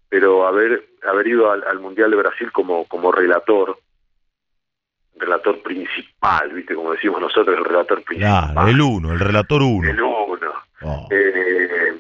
pero 0.08 0.48
haber, 0.48 0.90
haber 1.08 1.28
ido 1.28 1.52
al, 1.52 1.80
Mundial 1.80 2.12
de 2.12 2.18
Brasil 2.18 2.52
como, 2.52 2.86
como 2.86 3.12
relator, 3.12 3.78
relator 5.16 5.62
principal, 5.62 6.52
¿viste? 6.54 6.76
Como 6.76 6.91
decimos 6.91 7.22
nosotros, 7.22 7.58
el 7.58 7.66
relator 7.66 8.04
principal. 8.04 8.70
el 8.70 8.82
uno, 8.82 9.14
el 9.14 9.20
relator 9.20 9.62
uno. 9.62 9.90
El 9.90 10.02
uno. 10.02 10.19
Oh. 10.81 11.07
Eh, 11.11 11.99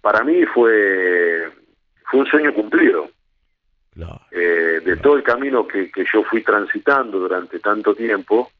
para 0.00 0.24
mí 0.24 0.44
fue, 0.46 1.50
fue 2.10 2.20
un 2.20 2.26
sueño 2.26 2.54
cumplido. 2.54 3.10
Eh, 4.30 4.80
de 4.82 4.96
todo 4.96 5.16
el 5.16 5.22
camino 5.22 5.66
que, 5.66 5.90
que 5.90 6.04
yo 6.10 6.24
fui 6.24 6.42
transitando 6.42 7.18
durante 7.18 7.58
tanto 7.58 7.94
tiempo, 7.94 8.50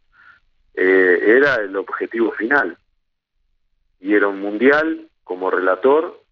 eh, 0.74 1.18
era 1.24 1.56
el 1.56 1.74
objetivo 1.76 2.32
final. 2.32 2.76
Y 4.00 4.14
era 4.14 4.28
un 4.28 4.40
mundial 4.40 5.08
como 5.24 5.50
relator, 5.50 6.22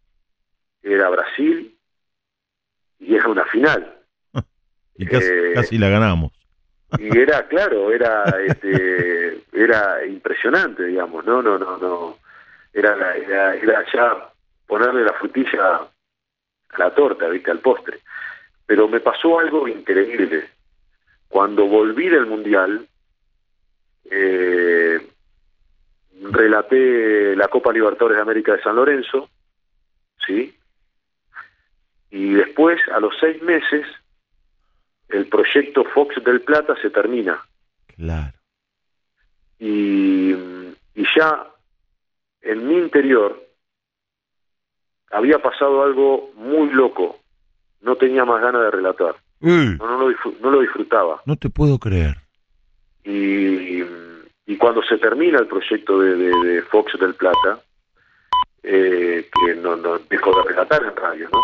era 0.82 1.09
Brasil 1.09 1.76
y 2.98 3.14
era 3.14 3.28
una 3.28 3.44
final. 3.46 3.94
Y 5.00 5.05
eh, 5.14 5.52
casi, 5.55 5.78
la 5.78 5.90
ganamos. 5.90 6.32
Y 6.98 7.16
era, 7.16 7.46
claro, 7.46 7.92
era 7.92 8.24
este, 8.44 9.44
era 9.52 10.05
impresionante, 10.05 10.86
digamos, 10.86 11.24
no, 11.24 11.40
no, 11.40 11.56
no, 11.56 11.78
no. 11.78 12.18
Era, 12.73 13.16
era, 13.16 13.55
era 13.55 13.85
ya 13.93 14.32
ponerle 14.66 15.05
la 15.05 15.15
frutilla 15.15 15.77
a 15.77 15.90
la 16.78 16.95
torta, 16.95 17.28
viste, 17.28 17.51
al 17.51 17.61
postre. 17.61 18.01
Pero 18.66 18.86
me 18.89 19.01
pasó 19.01 19.39
algo 19.39 19.66
increíble. 19.66 20.51
Cuando 21.28 21.66
volví 21.66 22.09
del 22.09 22.27
mundial, 22.27 22.86
eh, 24.11 25.07
relaté 26.31 27.36
la 27.36 27.49
Copa 27.49 27.73
Libertadores 27.73 28.16
de 28.16 28.23
América 28.23 28.53
de 28.53 28.62
San 28.62 28.77
Lorenzo, 28.77 29.31
¿sí? 30.27 30.55
Y 32.11 32.35
después, 32.35 32.81
a 32.93 33.01
los 33.01 33.15
seis 33.20 33.43
meses, 33.43 33.86
el 35.09 35.27
proyecto 35.27 35.85
Fox 35.85 36.23
del 36.24 36.43
Plata 36.43 36.74
se 36.81 36.90
termina. 36.90 37.43
Claro. 37.97 38.32
Y, 39.59 40.32
y 40.95 41.07
ya 41.16 41.47
en 42.43 42.66
mi 42.66 42.77
interior 42.77 43.48
había 45.10 45.39
pasado 45.39 45.82
algo 45.82 46.31
muy 46.36 46.70
loco. 46.70 47.19
No 47.81 47.97
tenía 47.97 48.24
más 48.24 48.43
ganas 48.43 48.62
de 48.62 48.70
relatar. 48.70 49.16
No, 49.40 49.77
no, 49.77 50.09
lo 50.09 50.15
no 50.40 50.51
lo 50.51 50.60
disfrutaba. 50.60 51.23
No 51.24 51.36
te 51.36 51.48
puedo 51.48 51.78
creer. 51.78 52.16
Y, 53.05 53.82
y 54.47 54.56
cuando 54.59 54.82
se 54.82 54.98
termina 54.98 55.39
el 55.39 55.47
proyecto 55.47 56.01
de, 56.01 56.62
Fox 56.70 56.98
del 56.98 57.15
Plata, 57.15 57.60
eh, 58.62 59.28
que 59.32 59.55
no, 59.55 59.77
no, 59.77 59.98
dejó 60.10 60.36
de 60.36 60.51
relatar 60.51 60.82
en 60.85 60.97
radio, 60.97 61.28
¿no? 61.32 61.40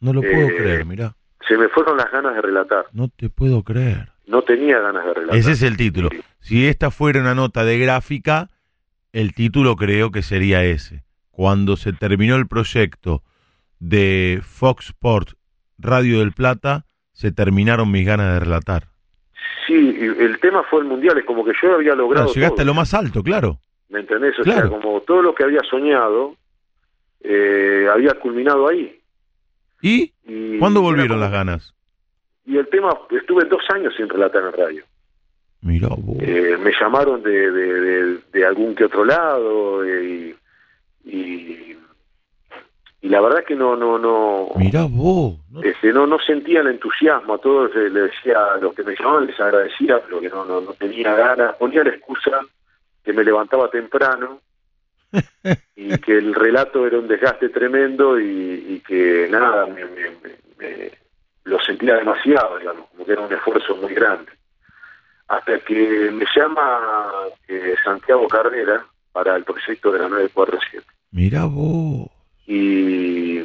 No 0.00 0.12
lo 0.12 0.20
puedo 0.20 0.48
eh, 0.48 0.56
creer, 0.56 0.84
mira. 0.84 1.14
Se 1.48 1.56
me 1.56 1.68
fueron 1.68 1.96
las 1.96 2.10
ganas 2.12 2.34
de 2.34 2.42
relatar. 2.42 2.86
No 2.92 3.08
te 3.08 3.30
puedo 3.30 3.62
creer. 3.62 4.10
No 4.26 4.42
tenía 4.42 4.78
ganas 4.80 5.04
de 5.04 5.14
relatar. 5.14 5.36
Ese 5.36 5.52
es 5.52 5.62
el 5.62 5.76
título. 5.76 6.10
Si 6.40 6.66
esta 6.66 6.90
fuera 6.90 7.20
una 7.20 7.34
nota 7.34 7.64
de 7.64 7.78
gráfica, 7.78 8.50
el 9.12 9.34
título 9.34 9.76
creo 9.76 10.10
que 10.10 10.22
sería 10.22 10.64
ese. 10.64 11.04
Cuando 11.30 11.76
se 11.76 11.92
terminó 11.92 12.36
el 12.36 12.46
proyecto 12.46 13.22
de 13.78 14.40
Fox 14.42 14.86
Sport 14.86 15.30
Radio 15.78 16.20
del 16.20 16.32
Plata, 16.32 16.84
se 17.12 17.32
terminaron 17.32 17.90
mis 17.90 18.06
ganas 18.06 18.34
de 18.34 18.40
relatar. 18.40 18.84
Sí, 19.66 19.74
el 19.74 20.38
tema 20.40 20.62
fue 20.64 20.80
el 20.80 20.86
mundial, 20.86 21.18
es 21.18 21.24
como 21.24 21.44
que 21.44 21.52
yo 21.62 21.74
había 21.74 21.94
logrado. 21.94 22.32
llegaste 22.32 22.62
a 22.62 22.64
lo 22.64 22.74
más 22.74 22.94
alto, 22.94 23.22
claro. 23.22 23.58
¿Me 23.88 24.00
entendés? 24.00 24.38
O 24.38 24.44
sea, 24.44 24.68
como 24.68 25.00
todo 25.02 25.22
lo 25.22 25.34
que 25.34 25.44
había 25.44 25.60
soñado 25.68 26.36
eh, 27.20 27.86
había 27.92 28.14
culminado 28.14 28.68
ahí. 28.68 28.98
¿Y? 29.80 30.12
¿Cuándo 30.58 30.80
volvieron 30.80 31.20
las 31.20 31.30
ganas? 31.30 31.74
Y 32.44 32.56
el 32.56 32.68
tema, 32.68 32.90
estuve 33.10 33.44
dos 33.44 33.62
años 33.72 33.94
sin 33.96 34.08
relatar 34.08 34.42
en 34.42 34.52
radio. 34.52 34.84
Mira 35.62 35.88
vos. 35.96 36.16
Eh, 36.20 36.56
me 36.60 36.72
llamaron 36.72 37.22
de, 37.22 37.50
de, 38.32 38.44
algún 38.44 38.74
que 38.74 38.84
otro 38.84 39.04
lado 39.04 39.84
eh, 39.84 40.34
y, 41.04 41.76
y 43.00 43.08
la 43.08 43.20
verdad 43.20 43.44
que 43.44 43.54
no 43.54 43.76
no 43.76 43.96
no. 43.96 44.48
Mira 44.56 44.86
vos 44.88 45.38
no... 45.52 45.62
Este, 45.62 45.92
no 45.92 46.06
no 46.06 46.18
sentía 46.18 46.60
el 46.60 46.66
entusiasmo 46.66 47.34
a 47.34 47.38
todos 47.38 47.74
le 47.76 47.90
decía 47.90 48.54
a 48.54 48.56
los 48.56 48.74
que 48.74 48.82
me 48.82 48.96
llamaban 48.96 49.26
les 49.26 49.38
agradecía 49.38 50.00
pero 50.04 50.20
que 50.20 50.28
no 50.28 50.44
no, 50.44 50.60
no 50.60 50.72
tenía 50.72 51.14
ganas. 51.14 51.54
Ponía 51.56 51.84
la 51.84 51.90
excusa 51.90 52.40
que 53.04 53.12
me 53.12 53.22
levantaba 53.22 53.70
temprano 53.70 54.40
y 55.76 55.96
que 55.98 56.18
el 56.18 56.34
relato 56.34 56.86
era 56.86 56.98
un 56.98 57.06
desgaste 57.06 57.50
tremendo 57.50 58.18
y, 58.18 58.82
que 58.86 59.28
nada 59.30 59.66
me, 59.66 60.90
lo 61.44 61.60
sentía 61.62 61.94
demasiado 61.94 62.58
digamos 62.58 62.88
como 62.90 63.04
que 63.04 63.12
era 63.12 63.20
un 63.20 63.32
esfuerzo 63.32 63.76
muy 63.76 63.94
grande 63.94 64.32
hasta 65.32 65.58
que 65.60 66.10
me 66.10 66.24
llama 66.36 66.80
eh, 67.48 67.74
Santiago 67.84 68.28
Carrera 68.28 68.84
para 69.12 69.36
el 69.36 69.44
proyecto 69.44 69.90
de 69.90 69.98
la 69.98 70.08
947 70.08 70.86
mira 71.12 71.44
vos 71.44 72.10
y, 72.46 73.38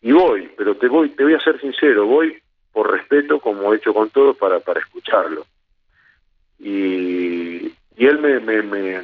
y 0.00 0.12
voy, 0.12 0.50
pero 0.56 0.76
te 0.76 0.88
voy, 0.88 1.10
te 1.10 1.24
voy 1.24 1.34
a 1.34 1.40
ser 1.40 1.60
sincero, 1.60 2.06
voy 2.06 2.40
por 2.72 2.90
respeto, 2.90 3.40
como 3.40 3.72
he 3.72 3.76
hecho 3.76 3.92
con 3.92 4.10
todos, 4.10 4.36
para, 4.36 4.60
para 4.60 4.80
escucharlo. 4.80 5.44
Y, 6.58 7.66
y 7.96 8.06
él 8.06 8.18
me, 8.20 8.40
me, 8.40 8.62
me, 8.62 9.02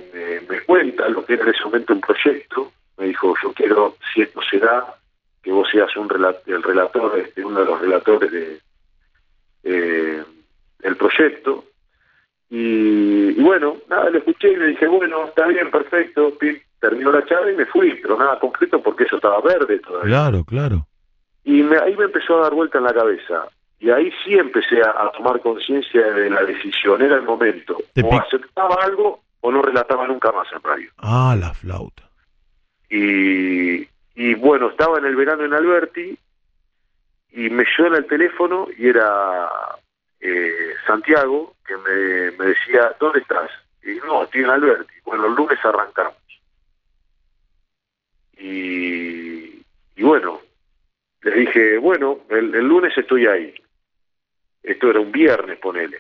me, 0.49 0.61
cuenta 0.65 1.09
lo 1.09 1.25
que 1.25 1.35
era 1.35 1.45
en 1.45 1.51
ese 1.51 1.65
momento 1.65 1.93
un 1.93 2.01
proyecto, 2.01 2.73
me 2.97 3.07
dijo, 3.07 3.35
yo 3.43 3.53
quiero, 3.53 3.97
si 4.13 4.23
esto 4.23 4.41
se 4.49 4.59
da, 4.59 4.95
que 5.43 5.51
vos 5.51 5.69
seas 5.71 5.95
un 5.97 6.09
el 6.47 6.63
relator, 6.63 7.19
este, 7.19 7.45
uno 7.45 7.61
de 7.61 7.67
los 7.67 7.81
relatores 7.81 8.31
de, 8.31 8.61
eh, 9.65 10.23
del 10.79 10.97
proyecto. 10.97 11.65
Y, 12.57 13.31
y, 13.37 13.43
bueno, 13.43 13.79
nada, 13.91 14.11
le 14.11 14.19
escuché 14.19 14.53
y 14.53 14.57
le 14.57 14.67
dije, 14.69 14.87
bueno, 14.87 15.25
está 15.25 15.49
bien, 15.49 15.73
perfecto, 15.73 16.39
terminó 16.79 17.11
la 17.11 17.27
charla 17.27 17.51
y 17.51 17.57
me 17.57 17.67
fui, 17.67 17.99
pero 18.01 18.17
nada 18.17 18.39
concreto 18.39 18.81
porque 18.81 19.03
eso 19.03 19.17
estaba 19.17 19.41
verde 19.41 19.81
todavía. 19.81 20.09
Claro, 20.09 20.45
claro. 20.45 20.87
Y 21.43 21.65
me, 21.65 21.79
ahí 21.79 21.97
me 21.97 22.05
empezó 22.05 22.39
a 22.39 22.43
dar 22.43 22.55
vuelta 22.55 22.79
en 22.79 22.85
la 22.85 22.95
cabeza. 22.95 23.49
Y 23.81 23.91
ahí 23.91 24.13
sí 24.23 24.35
empecé 24.35 24.81
a, 24.83 25.11
tomar 25.17 25.41
conciencia 25.41 26.01
de 26.13 26.31
la 26.31 26.45
decisión, 26.45 27.03
era 27.03 27.17
el 27.17 27.23
momento. 27.23 27.77
o 28.01 28.15
aceptaba 28.21 28.77
algo 28.85 29.25
o 29.41 29.51
no 29.51 29.61
relataba 29.61 30.07
nunca 30.07 30.31
más 30.31 30.47
en 30.53 30.63
radio. 30.63 30.91
Ah, 30.99 31.37
la 31.37 31.53
flauta. 31.55 32.09
Y, 32.89 33.89
y 34.15 34.35
bueno, 34.37 34.69
estaba 34.71 34.99
en 34.99 35.07
el 35.07 35.17
verano 35.17 35.45
en 35.45 35.55
Alberti 35.55 36.17
y 37.33 37.51
me 37.51 37.65
suena 37.75 37.97
el 37.99 38.07
teléfono 38.07 38.69
y 38.79 38.89
era 38.91 39.51
eh, 40.25 40.75
Santiago 40.87 41.55
que 41.67 41.77
me, 41.77 42.31
me 42.39 42.47
decía, 42.47 42.97
¿dónde 42.99 43.21
estás? 43.21 43.51
Y 43.83 43.97
no, 44.07 44.25
estoy 44.25 44.43
en 44.43 44.51
Alberti. 44.51 44.95
Bueno, 45.05 45.27
el 45.27 45.35
lunes 45.35 45.59
arrancamos. 45.63 46.17
Y, 48.39 49.63
y 49.97 50.03
bueno, 50.03 50.41
le 51.23 51.31
dije, 51.33 51.77
bueno, 51.79 52.21
el, 52.31 52.51
lunes 52.53 52.97
estoy 52.97 53.27
ahí. 53.27 53.55
Esto 54.63 54.91
era 54.91 55.01
un 55.01 55.13
viernes, 55.13 55.59
ponele. 55.59 55.99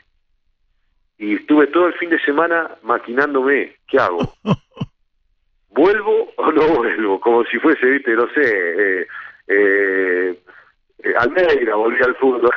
Y 1.19 1.35
estuve 1.37 1.67
todo 1.67 1.87
el 1.89 1.95
fin 1.95 2.09
de 2.09 2.21
semana 2.21 2.71
maquinándome, 2.83 3.77
¿qué 3.87 3.99
hago? 3.99 4.21
¿Vuelvo 5.69 6.33
o 6.37 6.51
no 6.51 6.69
vuelvo? 6.69 7.21
Como 7.21 7.45
si 7.45 7.59
fuese, 7.59 7.87
viste, 7.87 8.13
no 8.15 8.27
sé, 8.29 8.41
eh, 8.43 9.07
eh, 9.49 10.39
eh 11.03 11.15
Almeida, 11.19 11.75
volví 11.75 12.03
al 12.03 12.15
fútbol. 12.17 12.51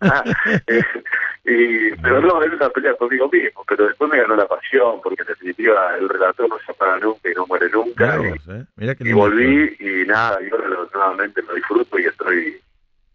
Y, 1.48 1.92
pero 2.02 2.20
no, 2.20 2.42
era 2.42 2.56
una 2.56 2.68
pelea 2.70 2.94
conmigo 2.94 3.28
mismo, 3.28 3.64
pero 3.68 3.86
después 3.86 4.10
me 4.10 4.18
ganó 4.18 4.34
la 4.34 4.48
pasión, 4.48 5.00
porque 5.00 5.22
en 5.22 5.28
definitiva 5.28 5.96
el 5.96 6.08
relator 6.08 6.48
no 6.48 6.58
se 6.58 6.72
apaga 6.72 6.98
nunca 6.98 7.30
y 7.30 7.34
no 7.34 7.46
muere 7.46 7.70
nunca. 7.70 8.18
y, 8.20 8.50
¿eh? 8.50 9.12
volví 9.12 9.76
y 9.78 10.04
nada, 10.08 10.40
yo 10.40 10.58
nuevamente 10.92 11.40
lo 11.42 11.54
disfruto 11.54 12.00
y 12.00 12.06
estoy 12.06 12.60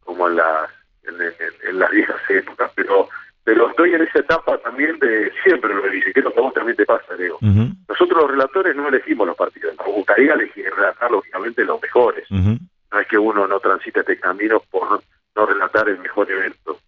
como 0.06 0.30
en 0.30 0.38
las, 0.38 0.70
en, 1.04 1.78
las 1.78 1.92
viejas 1.92 2.22
épocas, 2.30 2.72
pero 2.74 3.10
pero 3.44 3.70
estoy 3.70 3.94
en 3.96 4.04
esa 4.04 4.20
etapa 4.20 4.58
también 4.60 4.98
de 5.00 5.30
siempre 5.44 5.74
lo 5.74 5.82
dije, 5.90 6.14
que 6.14 6.20
es 6.22 6.24
lo 6.24 6.32
que 6.32 6.40
a 6.40 6.44
vos 6.44 6.54
también 6.54 6.78
te 6.78 6.86
pasa, 6.86 7.14
Leo. 7.18 7.38
Nosotros 7.42 8.22
los 8.22 8.32
relatores 8.32 8.76
no 8.78 8.88
elegimos 8.88 9.28
los 9.28 9.36
partidos, 9.36 9.76
nos 9.78 9.88
gustaría 9.88 10.36
elegir, 10.36 10.72
relatar 10.74 11.12
lógicamente 11.12 11.66
los 11.66 11.82
mejores. 11.82 12.32
No 12.32 13.00
es 13.00 13.08
que 13.08 13.18
uno 13.18 13.46
no 13.46 13.60
transite 13.60 14.00
este 14.02 14.20
camino 14.20 14.62
por 14.70 15.02
no 15.36 15.46
relatar 15.46 15.88
el 15.90 16.00
mejor 16.00 16.30
evento 16.30 16.80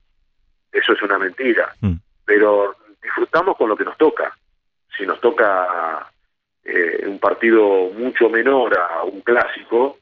eso 0.73 0.93
es 0.93 1.01
una 1.03 1.19
mentira. 1.19 1.73
Mm. 1.81 1.93
Pero 2.25 2.75
disfrutamos 3.01 3.55
con 3.55 3.69
lo 3.69 3.77
que 3.77 3.85
nos 3.85 3.97
toca. 3.97 4.35
Si 4.97 5.05
nos 5.05 5.21
toca 5.21 6.11
eh, 6.63 7.05
un 7.07 7.19
partido 7.19 7.89
mucho 7.91 8.29
menor 8.29 8.77
a 8.77 9.03
un 9.03 9.21
clásico 9.21 9.99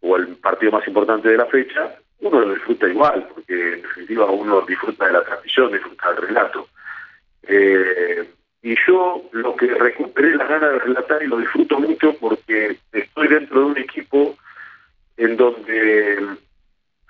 o 0.00 0.16
el 0.16 0.36
partido 0.36 0.72
más 0.72 0.86
importante 0.88 1.28
de 1.28 1.36
la 1.36 1.46
fecha, 1.46 1.94
uno 2.20 2.40
lo 2.40 2.54
disfruta 2.54 2.88
igual, 2.88 3.28
porque 3.34 3.74
en 3.74 3.82
definitiva 3.82 4.26
uno 4.26 4.62
disfruta 4.62 5.06
de 5.06 5.12
la 5.12 5.24
transmisión, 5.24 5.72
disfruta 5.72 6.12
del 6.12 6.28
relato. 6.28 6.68
Eh, 7.42 8.30
y 8.62 8.74
yo 8.86 9.22
lo 9.32 9.54
que 9.56 9.66
recuperé 9.66 10.34
las 10.36 10.48
ganas 10.48 10.72
de 10.72 10.78
relatar 10.78 11.22
y 11.22 11.26
lo 11.26 11.36
disfruto 11.36 11.78
mucho 11.78 12.14
porque 12.18 12.78
estoy 12.92 13.28
dentro 13.28 13.60
de 13.60 13.66
un 13.66 13.78
equipo 13.78 14.36
en 15.16 15.36
donde 15.36 16.36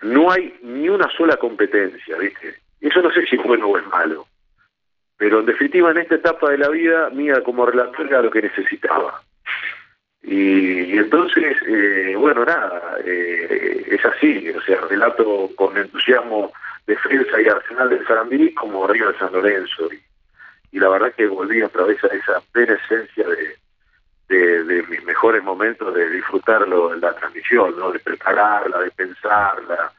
no 0.04 0.30
hay 0.30 0.54
ni 0.62 0.88
una 0.88 1.08
sola 1.16 1.36
competencia, 1.38 2.16
¿viste? 2.18 2.54
Eso 2.80 3.00
no 3.00 3.10
sé 3.10 3.24
si 3.26 3.36
es 3.36 3.42
bueno 3.42 3.68
o 3.68 3.78
es 3.78 3.86
malo. 3.86 4.26
Pero 5.16 5.40
en 5.40 5.46
definitiva, 5.46 5.90
en 5.90 5.98
esta 5.98 6.16
etapa 6.16 6.50
de 6.50 6.58
la 6.58 6.68
vida, 6.68 7.08
mía 7.10 7.42
como 7.42 7.64
relator 7.64 8.06
era 8.06 8.20
lo 8.20 8.30
que 8.30 8.42
necesitaba. 8.42 9.22
Y, 10.22 10.98
entonces, 10.98 11.56
eh, 11.66 12.14
bueno, 12.18 12.44
nada, 12.44 12.98
eh, 13.04 13.86
es 13.90 14.04
así. 14.04 14.50
O 14.50 14.60
sea, 14.62 14.80
relato 14.82 15.50
con 15.56 15.76
entusiasmo 15.76 16.52
defensa 16.86 17.40
y 17.40 17.48
arsenal 17.48 17.88
del 17.88 18.06
Sarandí 18.06 18.52
como 18.52 18.86
Río 18.86 19.10
de 19.10 19.18
San 19.18 19.32
Lorenzo. 19.32 19.88
Y, 20.70 20.78
la 20.78 20.90
verdad 20.90 21.14
que 21.14 21.26
volví 21.26 21.62
otra 21.62 21.84
vez 21.84 22.02
a 22.04 22.08
esa 22.08 22.42
plena 22.52 22.74
esencia 22.74 23.26
de, 23.26 23.56
de, 24.28 24.84
mis 24.88 25.04
mejores 25.04 25.42
momentos 25.42 25.94
de 25.94 26.08
disfrutarlo, 26.10 26.94
la 26.94 27.14
transmisión, 27.14 27.76
¿no? 27.78 27.92
de 27.92 27.98
prepararla, 27.98 28.78
de 28.78 28.90
pensarla. 28.90 29.92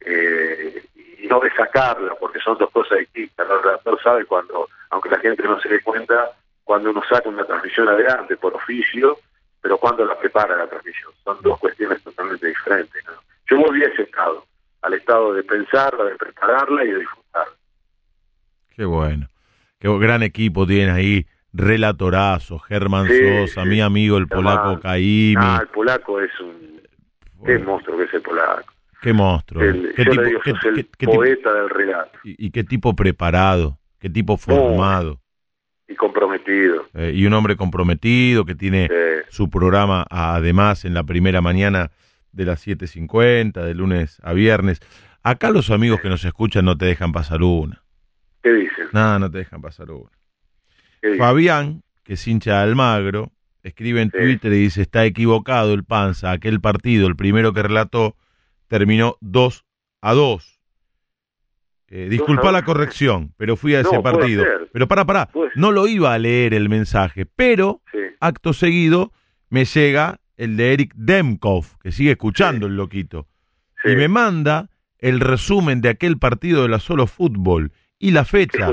Eh, 0.00 0.82
y 1.18 1.26
no 1.26 1.38
de 1.40 1.50
sacarla, 1.52 2.14
porque 2.18 2.40
son 2.40 2.58
dos 2.58 2.70
cosas 2.70 2.98
distintas. 2.98 3.48
El 3.48 3.62
redactor 3.62 4.02
sabe 4.02 4.24
cuando, 4.24 4.68
aunque 4.90 5.08
la 5.08 5.18
gente 5.18 5.42
no 5.44 5.60
se 5.60 5.68
dé 5.68 5.80
cuenta, 5.80 6.32
cuando 6.64 6.90
uno 6.90 7.02
saca 7.08 7.28
una 7.28 7.44
transmisión 7.44 7.88
adelante 7.88 8.36
por 8.36 8.54
oficio, 8.54 9.18
pero 9.60 9.78
cuando 9.78 10.04
la 10.04 10.18
prepara 10.18 10.56
la 10.56 10.66
transmisión. 10.66 11.12
Son 11.22 11.38
dos 11.42 11.58
cuestiones 11.58 12.02
totalmente 12.02 12.48
diferentes. 12.48 13.04
Yo 13.48 13.58
volví 13.58 13.84
a 13.84 13.88
ese 13.88 14.02
estado, 14.02 14.44
al 14.82 14.94
estado 14.94 15.34
de 15.34 15.44
pensarla, 15.44 16.04
de 16.04 16.16
prepararla 16.16 16.84
y 16.84 16.88
de 16.88 16.98
disfrutarla. 16.98 17.54
Qué 18.74 18.84
bueno. 18.84 19.28
Qué 19.78 19.88
gran 19.98 20.22
equipo 20.22 20.66
tiene 20.66 20.92
ahí. 20.92 21.26
Relatorazo, 21.52 22.58
Germán 22.58 23.06
Sosa, 23.08 23.64
mi 23.64 23.80
amigo 23.80 24.16
el 24.16 24.26
polaco 24.26 24.80
Caimi. 24.80 25.34
Ah, 25.36 25.58
el 25.62 25.68
polaco 25.68 26.20
es 26.20 26.30
un... 26.40 26.80
Qué 27.44 27.58
monstruo 27.58 27.98
que 27.98 28.04
es 28.04 28.14
el 28.14 28.22
polaco. 28.22 28.72
Qué 29.02 29.12
monstruo. 29.12 29.62
El, 29.62 29.92
¿Qué 29.94 30.04
tipo, 30.04 30.22
el 30.22 30.86
poeta 31.16 31.52
del 31.52 31.70
relato. 31.70 32.18
Y, 32.22 32.50
qué 32.52 32.62
tipo 32.62 32.94
preparado, 32.94 33.78
qué 33.98 34.08
tipo 34.08 34.36
formado. 34.36 35.20
y 35.88 35.94
comprometido. 35.96 36.86
Eh, 36.94 37.12
y 37.14 37.26
un 37.26 37.34
hombre 37.34 37.56
comprometido 37.56 38.44
que 38.44 38.54
tiene 38.54 38.88
su 39.28 39.50
programa 39.50 40.06
además 40.08 40.84
en 40.84 40.94
la 40.94 41.02
primera 41.02 41.40
mañana 41.40 41.90
de 42.30 42.44
las 42.44 42.66
7.50, 42.66 43.62
de 43.62 43.74
lunes 43.74 44.20
a 44.22 44.32
viernes. 44.32 44.80
Acá 45.22 45.50
los 45.50 45.70
amigos 45.70 46.00
que 46.00 46.08
nos 46.08 46.24
escuchan 46.24 46.64
no 46.64 46.78
te 46.78 46.86
dejan 46.86 47.12
pasar 47.12 47.42
una. 47.42 47.82
¿Qué 48.42 48.52
dicen? 48.52 48.86
Nada, 48.92 49.18
no 49.18 49.30
te 49.30 49.38
dejan 49.38 49.60
pasar 49.60 49.90
una. 49.90 50.10
Fabián, 51.18 51.82
que 52.04 52.14
es 52.14 52.26
hincha 52.26 52.58
de 52.58 52.62
Almagro, 52.62 53.32
escribe 53.62 54.02
en 54.02 54.10
Twitter 54.10 54.52
y 54.52 54.62
dice, 54.62 54.82
está 54.82 55.04
equivocado 55.04 55.74
el 55.74 55.84
Panza, 55.84 56.30
aquel 56.30 56.60
partido, 56.60 57.06
el 57.06 57.16
primero 57.16 57.52
que 57.52 57.62
relató, 57.62 58.16
terminó 58.68 59.16
2 59.20 59.64
a 60.00 60.14
2. 60.14 60.60
Eh, 61.88 62.08
disculpa 62.08 62.50
la 62.52 62.62
corrección, 62.62 63.34
pero 63.36 63.56
fui 63.56 63.74
a 63.74 63.80
ese 63.80 64.00
partido. 64.00 64.44
Pero 64.72 64.88
para, 64.88 65.04
para, 65.04 65.28
no 65.54 65.72
lo 65.72 65.86
iba 65.86 66.14
a 66.14 66.18
leer 66.18 66.54
el 66.54 66.68
mensaje, 66.70 67.26
pero 67.26 67.82
acto 68.18 68.54
seguido 68.54 69.12
me 69.50 69.66
llega 69.66 70.18
el 70.38 70.56
de 70.56 70.72
Eric 70.72 70.94
Demkov, 70.96 71.78
que 71.82 71.92
sigue 71.92 72.12
escuchando 72.12 72.66
el 72.66 72.76
loquito, 72.76 73.26
y 73.84 73.94
me 73.94 74.08
manda 74.08 74.70
el 74.98 75.20
resumen 75.20 75.82
de 75.82 75.90
aquel 75.90 76.18
partido 76.18 76.62
de 76.62 76.68
la 76.68 76.78
Solo 76.78 77.06
Fútbol 77.06 77.72
y 77.98 78.12
la 78.12 78.24
fecha. 78.24 78.70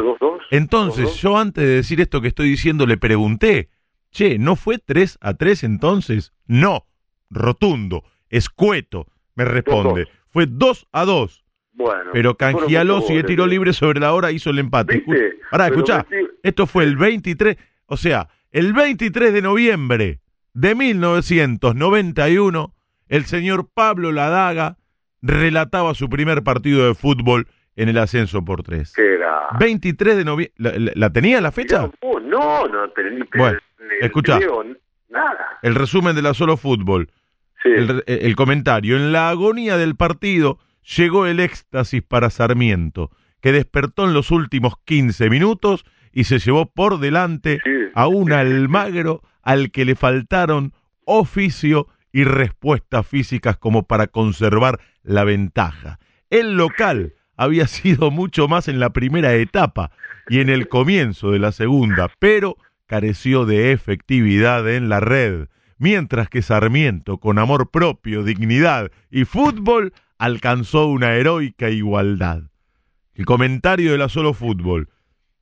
Entonces, 0.51 1.15
yo 1.17 1.37
antes 1.37 1.63
de 1.63 1.75
decir 1.75 2.01
esto 2.01 2.21
que 2.21 2.29
estoy 2.29 2.49
diciendo, 2.49 2.85
le 2.85 2.97
pregunté, 2.97 3.69
che, 4.11 4.39
¿no 4.39 4.55
fue 4.55 4.79
3 4.79 5.19
a 5.21 5.35
3 5.35 5.63
entonces? 5.63 6.33
No, 6.47 6.87
rotundo, 7.29 8.03
escueto, 8.29 9.07
me 9.35 9.45
responde. 9.45 10.07
Fue 10.31 10.47
2 10.47 10.87
a 10.91 11.05
2. 11.05 11.45
Bueno, 11.73 12.09
pero 12.11 12.35
Cangialó 12.35 13.01
sigue 13.01 13.23
tiro 13.23 13.45
libre 13.47 13.73
sobre 13.73 13.99
la 13.99 14.13
hora, 14.13 14.31
hizo 14.31 14.49
el 14.49 14.59
empate. 14.59 15.03
Pará, 15.49 15.67
escuchá. 15.67 16.05
Esto 16.43 16.67
fue 16.67 16.83
el 16.83 16.97
23, 16.97 17.55
o 17.85 17.95
sea, 17.95 18.27
el 18.51 18.73
23 18.73 19.31
de 19.31 19.41
noviembre 19.41 20.19
de 20.53 20.75
1991, 20.75 22.75
el 23.07 23.25
señor 23.25 23.69
Pablo 23.73 24.11
Ladaga 24.11 24.77
relataba 25.21 25.93
su 25.93 26.09
primer 26.09 26.43
partido 26.43 26.87
de 26.87 26.95
fútbol 26.95 27.47
en 27.81 27.89
el 27.89 27.97
ascenso 27.97 28.43
por 28.43 28.63
tres. 28.63 28.93
¿Qué 28.95 29.15
era? 29.15 29.47
23 29.59 30.17
de 30.17 30.25
noviembre. 30.25 30.53
¿La, 30.57 30.91
la, 30.95 31.09
tenía 31.11 31.39
la 31.41 31.51
fecha? 31.51 31.89
No, 32.01 32.19
no, 32.19 32.67
no 32.67 32.93
pero, 32.93 33.09
bueno, 33.35 33.59
escucha. 34.01 34.39
Nada. 35.09 35.57
El 35.61 35.75
resumen 35.75 36.15
de 36.15 36.21
la 36.21 36.33
solo 36.33 36.57
fútbol. 36.57 37.09
Sí. 37.63 37.69
El, 37.69 38.03
el 38.05 38.35
comentario. 38.35 38.95
En 38.95 39.11
la 39.11 39.29
agonía 39.29 39.77
del 39.77 39.95
partido 39.95 40.59
llegó 40.97 41.25
el 41.25 41.39
éxtasis 41.39 42.01
para 42.03 42.29
Sarmiento, 42.29 43.11
que 43.41 43.51
despertó 43.51 44.05
en 44.05 44.13
los 44.13 44.29
últimos 44.31 44.73
15 44.85 45.29
minutos 45.29 45.85
y 46.11 46.25
se 46.25 46.39
llevó 46.39 46.65
por 46.71 46.99
delante 46.99 47.59
Sí. 47.63 47.71
a 47.95 48.07
un 48.07 48.31
Almagro 48.33 49.21
al 49.41 49.71
que 49.71 49.85
le 49.85 49.95
faltaron 49.95 50.73
oficio 51.05 51.87
y 52.11 52.23
respuestas 52.23 53.07
físicas 53.07 53.57
como 53.57 53.83
para 53.87 54.07
conservar 54.07 54.79
la 55.03 55.23
ventaja. 55.23 55.99
El 56.29 56.55
local 56.57 57.13
había 57.39 57.67
sido 57.67 58.11
mucho 58.11 58.47
más 58.47 58.67
en 58.67 58.79
la 58.79 58.91
primera 58.91 59.33
etapa 59.33 59.91
y 60.27 60.41
en 60.41 60.49
el 60.49 60.67
comienzo 60.67 61.31
de 61.31 61.39
la 61.39 61.51
segunda, 61.51 62.09
pero 62.19 62.57
careció 62.85 63.45
de 63.45 63.71
efectividad 63.71 64.69
en 64.69 64.89
la 64.89 64.99
red, 64.99 65.47
mientras 65.77 66.29
que 66.29 66.41
Sarmiento, 66.41 67.17
con 67.17 67.39
amor 67.39 67.71
propio, 67.71 68.23
dignidad 68.23 68.91
y 69.09 69.23
fútbol, 69.25 69.93
alcanzó 70.17 70.87
una 70.87 71.15
heroica 71.15 71.69
igualdad. 71.69 72.43
El 73.13 73.25
comentario 73.25 73.91
de 73.93 73.97
la 73.97 74.09
solo 74.09 74.33
fútbol, 74.33 74.89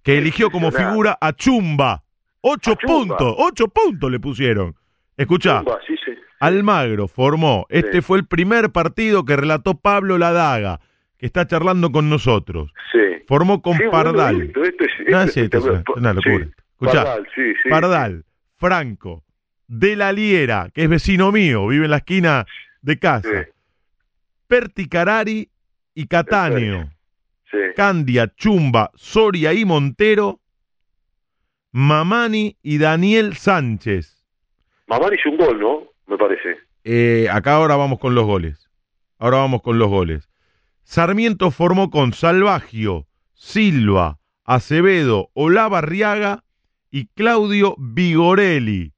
que 0.03 0.17
eligió 0.17 0.51
como 0.51 0.71
figura 0.71 1.17
a 1.19 1.33
Chumba. 1.33 2.03
Ocho 2.41 2.71
A 2.73 2.75
Chumba. 2.77 2.93
puntos, 3.17 3.35
ocho 3.39 3.67
puntos 3.67 4.11
le 4.11 4.19
pusieron. 4.19 4.75
Escuchá, 5.17 5.59
Chumba, 5.63 5.79
sí, 5.87 5.95
sí. 6.05 6.11
Almagro 6.39 7.07
formó. 7.07 7.65
Este 7.69 7.93
Sí. 7.97 8.01
fue 8.01 8.19
el 8.19 8.25
primer 8.25 8.71
partido 8.71 9.25
que 9.25 9.35
relató 9.35 9.73
Pablo 9.75 10.17
Ladaga, 10.17 10.79
que 11.17 11.25
está 11.25 11.45
charlando 11.47 11.91
con 11.91 12.09
nosotros. 12.09 12.71
Sí. 12.91 12.99
Formó 13.27 13.61
con 13.61 13.73
Sí, 13.73 13.83
bueno, 13.85 13.91
Pardal. 13.91 14.41
esto, 14.41 14.63
esto 14.63 14.83
es, 14.85 14.91
No, 15.09 15.21
esto 15.21 15.57
es 15.57 15.63
una, 15.63 15.77
esto- 15.79 15.93
una 15.95 16.13
locura. 16.13 16.45
sí. 16.45 16.51
Escuchá, 16.71 17.03
Pardal, 17.03 17.27
sí, 17.35 17.53
sí. 17.63 17.69
Pardal, 17.69 18.25
Franco, 18.57 19.23
De 19.67 19.95
la 19.95 20.11
Liera, 20.13 20.69
que 20.73 20.83
es 20.83 20.89
vecino 20.89 21.31
mío, 21.31 21.67
vive 21.67 21.85
en 21.85 21.91
la 21.91 21.97
esquina 21.97 22.45
de 22.81 22.99
casa. 22.99 23.47
Perti 24.47 24.87
Carari 24.87 25.49
y 25.93 26.03
sí. 27.51 27.57
Candia, 27.75 28.27
Chumba, 28.35 28.91
Soria 28.95 29.53
y 29.53 29.65
Montero. 29.65 30.39
Mamani 31.71 32.57
y 32.63 32.77
Daniel 32.77 33.35
Sánchez. 33.35 34.23
Mamán 34.87 35.13
hizo 35.13 35.29
un 35.29 35.37
gol, 35.37 35.59
¿no? 35.59 35.83
Me 36.07 36.17
parece. 36.17 36.57
Eh, 36.83 37.27
acá 37.29 37.55
ahora 37.55 37.75
vamos 37.75 37.99
con 37.99 38.15
los 38.15 38.25
goles. 38.25 38.69
Ahora 39.19 39.37
vamos 39.37 39.61
con 39.61 39.77
los 39.77 39.89
goles. 39.89 40.29
Sarmiento 40.89 41.51
formó 41.51 41.89
con 41.89 42.13
Salvagio, 42.13 43.07
Silva, 43.33 44.19
Acevedo, 44.45 45.29
Olavarriaga 45.33 46.45
y 46.89 47.07
Claudio 47.07 47.75
Vigorelli. 47.77 48.93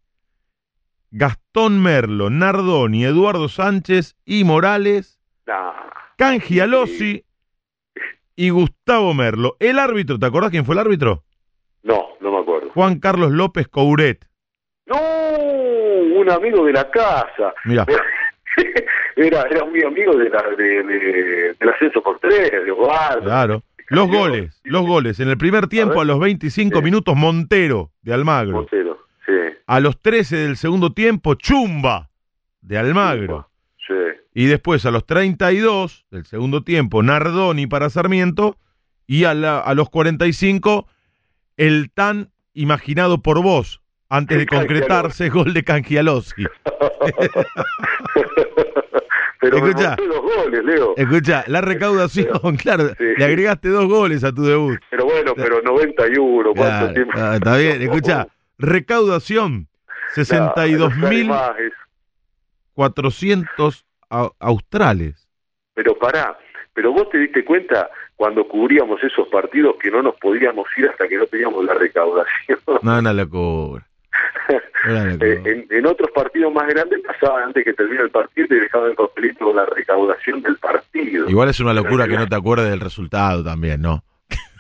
Gastón 1.10 1.82
Merlo, 1.82 2.30
Nardoni, 2.30 3.06
Eduardo 3.06 3.50
Sánchez 3.50 4.16
y 4.24 4.44
Morales, 4.44 5.20
Nah. 5.48 5.74
Cangialosi 6.16 7.26
y 8.36 8.50
Gustavo 8.52 9.16
Merlo. 9.16 9.58
El 9.60 9.80
árbitro, 9.80 10.20
¿te 10.20 10.28
acordás 10.28 10.52
quién 10.52 10.66
fue 10.66 10.76
el 10.76 10.80
árbitro? 10.80 11.24
No, 11.82 12.10
no 12.22 12.32
me 12.32 12.38
acuerdo. 12.38 12.70
Juan 12.70 13.00
Carlos 13.00 13.32
López 13.32 13.68
Couret. 13.68 14.30
No, 14.86 14.96
un 16.20 16.30
amigo 16.30 16.66
de 16.66 16.74
la 16.74 16.88
casa. 16.92 17.52
Mira, 17.66 17.88
Era, 19.16 19.42
era 19.50 19.66
muy 19.66 19.84
amigo 19.84 20.16
de 20.16 20.30
la, 20.30 20.42
de, 20.58 20.84
de- 20.84 21.56
del 21.60 21.70
ascenso 21.70 22.02
por 22.02 22.20
tres, 22.20 22.52
de 22.52 22.72
Osvaldo. 22.72 23.24
claro. 23.24 23.64
Los 23.90 24.08
goles, 24.08 24.62
los 24.64 24.86
goles. 24.86 25.20
En 25.20 25.30
el 25.30 25.38
primer 25.38 25.68
tiempo, 25.68 26.00
a, 26.00 26.06
los 26.06 26.20
25 26.20 26.78
Sí. 26.78 26.84
minutos, 26.84 27.16
Montero, 27.16 27.92
de 28.04 28.14
Almagro. 28.14 28.58
Montero, 28.58 29.00
sí. 29.26 29.34
A 29.66 29.80
los 29.80 30.00
13 30.00 30.38
del 30.38 30.58
segundo 30.58 30.94
tiempo, 30.94 31.34
Chumba, 31.34 32.10
de 32.62 32.78
Almagro. 32.78 33.50
Sí. 33.88 33.94
Y 34.36 34.46
después, 34.46 34.86
a 34.86 34.92
los 34.92 35.06
32 35.08 36.06
del 36.12 36.26
segundo 36.26 36.64
tiempo, 36.64 37.02
Nardoni 37.04 37.66
para 37.68 37.90
Sarmiento. 37.90 38.58
Y 39.08 39.24
a, 39.24 39.34
la- 39.34 39.60
a 39.60 39.74
los 39.74 39.90
45, 39.90 40.88
el 41.58 41.90
tan 41.92 42.30
imaginado 42.54 43.24
por 43.24 43.42
vos, 43.42 43.82
antes 44.10 44.38
de 44.38 44.46
concretarse, 44.48 45.30
gol 45.36 45.54
de 45.54 45.64
Cangialosi. 45.64 46.46
Pero 49.42 49.56
Escuchá. 49.58 49.96
me 49.98 50.08
dos 50.08 50.22
goles, 50.22 50.66
Leo. 50.66 50.94
Escucha, 50.98 51.46
la 51.48 51.62
recaudación, 51.62 52.58
claro, 52.62 52.90
Sí. 52.98 53.06
le 53.18 53.24
agregaste 53.26 53.70
dos 53.70 53.88
goles 53.88 54.24
a 54.26 54.34
tu 54.34 54.44
debut. 54.44 54.78
Pero 54.90 55.06
bueno, 55.06 55.34
pero 55.34 55.62
91, 55.62 56.54
¿cuánto 56.54 56.54
Claro, 56.62 56.94
tiempo? 56.94 57.14
ah, 57.16 57.36
está 57.36 57.56
bien, 57.58 57.82
escucha, 57.82 58.28
recaudación, 58.58 59.68
No, 60.18 60.24
62.400 60.24 61.26
más, 63.66 63.86
au- 64.10 64.34
australes. 64.40 65.26
Pero 65.74 65.98
pará, 65.98 66.38
pero 66.74 66.92
vos 66.92 67.10
te 67.10 67.20
diste 67.20 67.46
cuenta 67.46 67.90
cuando 68.18 68.46
cubríamos 68.46 69.02
esos 69.02 69.30
partidos 69.30 69.78
que 69.82 69.90
no 69.90 70.02
nos 70.02 70.16
podíamos 70.18 70.68
ir 70.78 70.90
hasta 70.90 71.08
que 71.08 71.16
no 71.18 71.26
teníamos 71.28 71.64
la 71.64 71.76
recaudación. 71.76 72.60
No, 72.82 73.00
una 73.00 73.14
locura. 73.14 73.88
Eh, 74.88 75.42
en, 75.44 75.68
en 75.70 75.86
otros 75.86 76.10
partidos 76.12 76.54
más 76.54 76.66
grandes 76.68 77.02
pasaba 77.06 77.44
antes 77.44 77.66
que 77.66 77.74
termine 77.74 78.02
el 78.02 78.10
partido 78.10 78.46
y 78.46 78.48
te 78.48 78.56
dejaban 78.56 78.92
el 78.92 78.96
papelito 78.96 79.46
con 79.46 79.58
la 79.58 79.66
recaudación 79.66 80.42
del 80.42 80.56
partido. 80.56 81.30
Igual 81.30 81.50
es 81.50 81.60
una 81.60 81.74
locura 81.74 82.08
que 82.08 82.16
no 82.16 82.28
te 82.28 82.36
acuerdes 82.36 82.70
del 82.70 82.80
resultado 82.80 83.44
también, 83.44 83.82
¿no? 83.82 84.04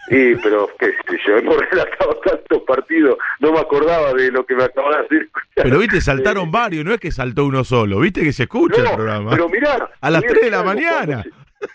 Sí, 0.09 0.35
pero 0.41 0.67
qué 0.79 0.87
sé 0.87 1.19
yo, 1.25 1.37
hemos 1.37 1.57
relatado 1.71 2.19
tantos 2.25 2.63
partidos, 2.63 3.17
no 3.39 3.53
me 3.53 3.59
acordaba 3.59 4.13
de 4.13 4.31
lo 4.31 4.45
que 4.45 4.55
me 4.55 4.63
acababa 4.63 4.97
de 4.97 5.03
decir. 5.03 5.29
Pero 5.55 5.79
viste, 5.79 6.01
saltaron 6.01 6.51
varios, 6.51 6.83
no 6.83 6.93
es 6.93 6.99
que 6.99 7.11
saltó 7.11 7.45
uno 7.45 7.63
solo, 7.63 7.99
viste 7.99 8.21
que 8.21 8.33
se 8.33 8.43
escucha 8.43 8.81
el 8.81 8.95
programa. 8.95 9.31
pero 9.31 9.47
mirá. 9.47 9.89
A 10.01 10.09
las 10.09 10.21
mirá 10.21 10.33
3 10.33 10.45
de 10.45 10.51
la 10.51 10.63
mañana. 10.63 11.23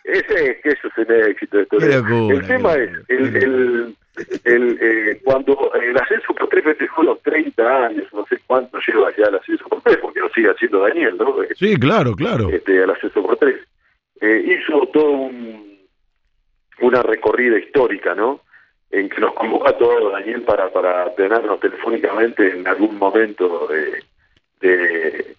Ese 0.02 0.50
es 0.50 0.62
que 0.62 0.68
eso 0.70 0.88
es 0.88 0.98
un 0.98 1.14
éxito. 1.30 1.60
Esto, 1.60 1.78
locura, 1.78 2.30
el 2.30 2.46
tema 2.46 2.74
es, 2.74 2.90
el, 3.08 3.36
el, 3.36 3.96
el, 4.44 4.78
eh, 4.80 5.20
cuando 5.24 5.72
el 5.74 5.96
ascenso 5.96 6.34
por 6.34 6.48
tres 6.48 6.64
festejó 6.64 7.02
los 7.02 7.20
30 7.22 7.86
años, 7.86 8.06
no 8.12 8.24
sé 8.26 8.38
cuánto 8.46 8.78
lleva 8.86 9.14
ya 9.16 9.26
el 9.26 9.36
ascenso 9.36 9.68
por 9.68 9.82
tres, 9.82 9.98
porque 9.98 10.20
lo 10.20 10.28
sigue 10.30 10.50
haciendo 10.50 10.80
Daniel, 10.80 11.16
¿no? 11.18 11.36
Sí, 11.56 11.76
claro, 11.76 12.14
claro. 12.14 12.48
Este, 12.50 12.82
el 12.82 12.90
ascenso 12.90 13.22
por 13.22 13.36
tres. 13.36 13.56
Eh, 14.20 14.56
hizo 14.56 14.86
todo 14.88 15.10
un, 15.10 15.78
una 16.80 17.02
recorrida 17.02 17.58
histórica, 17.58 18.14
¿no? 18.14 18.40
En 18.90 19.08
que 19.08 19.20
nos 19.20 19.34
convocó 19.34 19.68
a 19.68 19.76
todos 19.76 20.12
Daniel 20.12 20.42
para, 20.42 20.70
para 20.70 21.12
tenernos 21.14 21.58
telefónicamente 21.58 22.56
en 22.56 22.66
algún 22.68 22.96
momento 22.96 23.66
de, 23.66 24.04
de, 24.60 25.36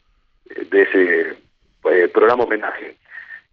de 0.69 0.81
ese 0.81 1.37
eh, 1.91 2.07
programa 2.09 2.43
homenaje. 2.43 2.97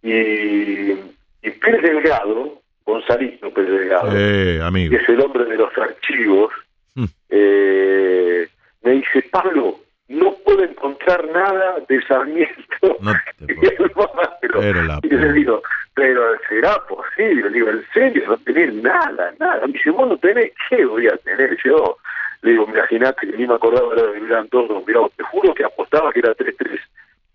Y, 0.01 0.91
y 0.91 1.51
Pérez 1.61 1.81
Delgado, 1.81 2.62
Gonzalito 2.85 3.51
Pérez 3.53 3.71
Delgado, 3.79 4.11
Eh, 4.13 4.59
amigo. 4.61 4.91
que 4.91 5.03
es 5.03 5.09
el 5.09 5.21
hombre 5.21 5.45
de 5.45 5.55
los 5.57 5.75
archivos, 5.77 6.51
Mm. 6.95 7.05
eh, 7.29 8.47
me 8.83 8.91
dice, 8.91 9.21
Pablo, 9.31 9.79
no 10.09 10.33
puedo 10.45 10.63
encontrar 10.63 11.25
nada 11.29 11.77
de 11.87 12.01
Sarmiento. 12.03 12.97
No 12.99 13.13
te 13.39 13.53
Y 13.61 13.65
el 13.65 13.83
Almagro. 13.95 14.59
Pero 14.59 14.83
la 14.83 14.99
y 15.01 15.07
le 15.07 15.33
digo, 15.33 15.61
pero 15.95 16.21
será 16.49 16.77
posible, 16.85 17.49
le 17.49 17.49
digo, 17.49 17.69
en 17.69 17.83
serio, 17.93 18.23
no 18.27 18.37
tenés 18.37 18.73
nada, 18.75 19.33
nada. 19.39 19.65
Me 19.65 19.73
dice, 19.73 19.89
vos 19.91 20.07
no 20.09 20.17
tenés, 20.17 20.51
¿qué 20.69 20.85
voy 20.85 21.07
a 21.07 21.15
tener 21.17 21.57
yo? 21.63 21.97
Le 22.41 22.51
digo, 22.51 22.67
imaginate 22.69 23.25
que 23.27 23.37
ni 23.37 23.47
me 23.47 23.53
acordaba 23.55 23.95
de 23.95 24.19
que 24.19 24.25
eran 24.25 24.47
todos 24.49 24.67
dos, 24.67 24.83
mirá, 24.85 24.99
te 25.15 25.23
juro 25.23 25.53
que 25.53 25.63
apostaba 25.63 26.11
que 26.11 26.19
era 26.19 26.35
3-3. 26.35 26.79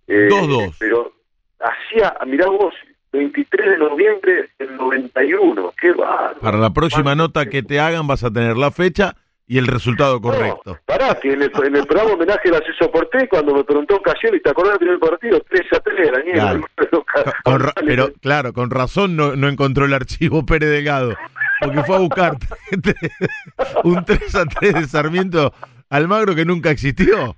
Eh, 0.06 0.28
2-2. 0.30 0.76
Pero 0.78 1.12
hacía, 1.60 2.14
mirá 2.26 2.46
vos, 2.48 2.74
23 3.12 3.70
de 3.70 3.78
noviembre 3.78 4.48
del 4.58 4.76
91, 4.76 5.72
qué 5.80 5.92
bárbaro. 5.92 6.40
Para 6.40 6.58
la 6.58 6.70
próxima 6.72 7.14
nota 7.14 7.46
que 7.46 7.62
te 7.62 7.80
hagan 7.80 8.06
vas 8.06 8.22
a 8.24 8.30
tener 8.30 8.56
la 8.56 8.70
fecha 8.70 9.14
y 9.46 9.56
el 9.56 9.66
resultado 9.66 10.20
correcto. 10.20 10.72
No, 10.72 10.78
pará, 10.84 11.14
que 11.18 11.32
en 11.32 11.40
el, 11.42 11.50
en 11.64 11.76
el 11.76 11.86
programa 11.86 12.12
homenaje 12.12 12.48
al 12.50 12.56
acceso 12.56 12.90
por 12.90 13.08
tres, 13.08 13.28
cuando 13.30 13.54
me 13.54 13.64
preguntó 13.64 13.98
Cayel, 14.02 14.42
¿te 14.42 14.50
acordás 14.50 14.78
del 14.78 14.90
primer 14.90 14.98
partido? 15.00 15.40
3 15.48 15.62
a 15.72 15.80
3, 15.80 16.12
Daniel. 16.12 16.34
Claro. 16.34 16.60
Con- 16.90 17.32
con 17.44 17.60
ra- 17.60 17.72
pero 17.86 18.12
claro, 18.20 18.52
con 18.52 18.70
razón 18.70 19.16
no, 19.16 19.36
no 19.36 19.48
encontró 19.48 19.86
el 19.86 19.94
archivo 19.94 20.44
Pérez 20.44 20.68
Delgado, 20.70 21.14
porque 21.60 21.82
fue 21.84 21.96
a 21.96 22.00
buscar 22.00 22.36
un 23.84 24.04
3 24.04 24.34
a 24.34 24.44
3 24.44 24.74
de 24.74 24.86
Sarmiento 24.86 25.52
Almagro 25.90 26.34
que 26.34 26.44
nunca 26.44 26.70
existió. 26.70 27.36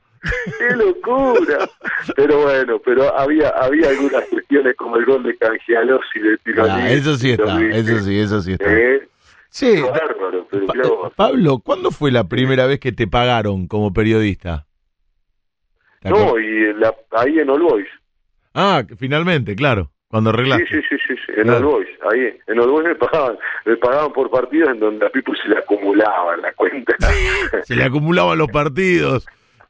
¡Qué 0.58 0.76
locura! 0.76 1.68
Pero 2.16 2.42
bueno, 2.42 2.78
pero 2.84 3.16
había 3.18 3.48
había 3.50 3.88
algunas 3.88 4.24
cuestiones 4.26 4.76
como 4.76 4.96
el 4.96 5.04
gol 5.06 5.22
de 5.22 5.36
Cangialos 5.36 6.00
y 6.14 6.20
de 6.20 6.36
Tironi. 6.38 6.70
Ah, 6.70 6.90
eso 6.92 7.16
sí 7.16 7.30
está, 7.30 7.60
eso 7.62 7.98
sí, 8.00 8.18
eso 8.18 8.40
sí 8.42 8.52
está. 8.52 8.72
¿Eh? 8.72 9.08
Sí, 9.48 9.74
Qué 9.74 9.82
bárbaro, 9.82 10.46
pero 10.50 10.66
Pa- 10.66 10.72
claro, 10.72 11.12
Pablo, 11.16 11.58
¿cuándo 11.58 11.90
fue 11.90 12.12
la 12.12 12.24
primera 12.24 12.66
vez 12.66 12.78
que 12.78 12.92
te 12.92 13.06
pagaron 13.08 13.66
como 13.66 13.92
periodista? 13.92 14.66
¿Te 16.00 16.10
No, 16.10 16.38
y 16.38 16.46
en 16.46 16.80
la, 16.80 16.94
ahí 17.12 17.38
en 17.38 17.50
All 17.50 17.62
Boys. 17.62 17.88
Ah, 18.54 18.84
finalmente, 18.98 19.54
claro. 19.56 19.90
Cuando 20.08 20.30
arreglaste. 20.30 20.66
Sí, 20.66 20.80
sí, 20.88 20.96
sí, 21.06 21.14
sí, 21.24 21.32
en 21.36 21.50
All 21.50 21.64
Boys, 21.64 21.88
ahí, 22.10 22.36
en 22.48 22.58
All 22.58 22.70
Boys 22.70 22.86
me 22.88 22.94
pagaban, 22.96 23.38
me 23.64 23.76
pagaban 23.76 24.12
por 24.12 24.30
partidos 24.30 24.70
en 24.70 24.80
donde 24.80 25.06
a 25.06 25.10
Pipo 25.10 25.32
se 25.36 25.48
le 25.48 25.58
acumulaba 25.58 26.36
la 26.36 26.52
cuenta. 26.54 26.96
se 27.64 27.76
le 27.76 27.84
acumulaban 27.84 28.38
los 28.38 28.48
partidos. 28.50 29.26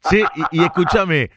Sí, 0.08 0.22
y, 0.50 0.62
escúchame, 0.62 1.30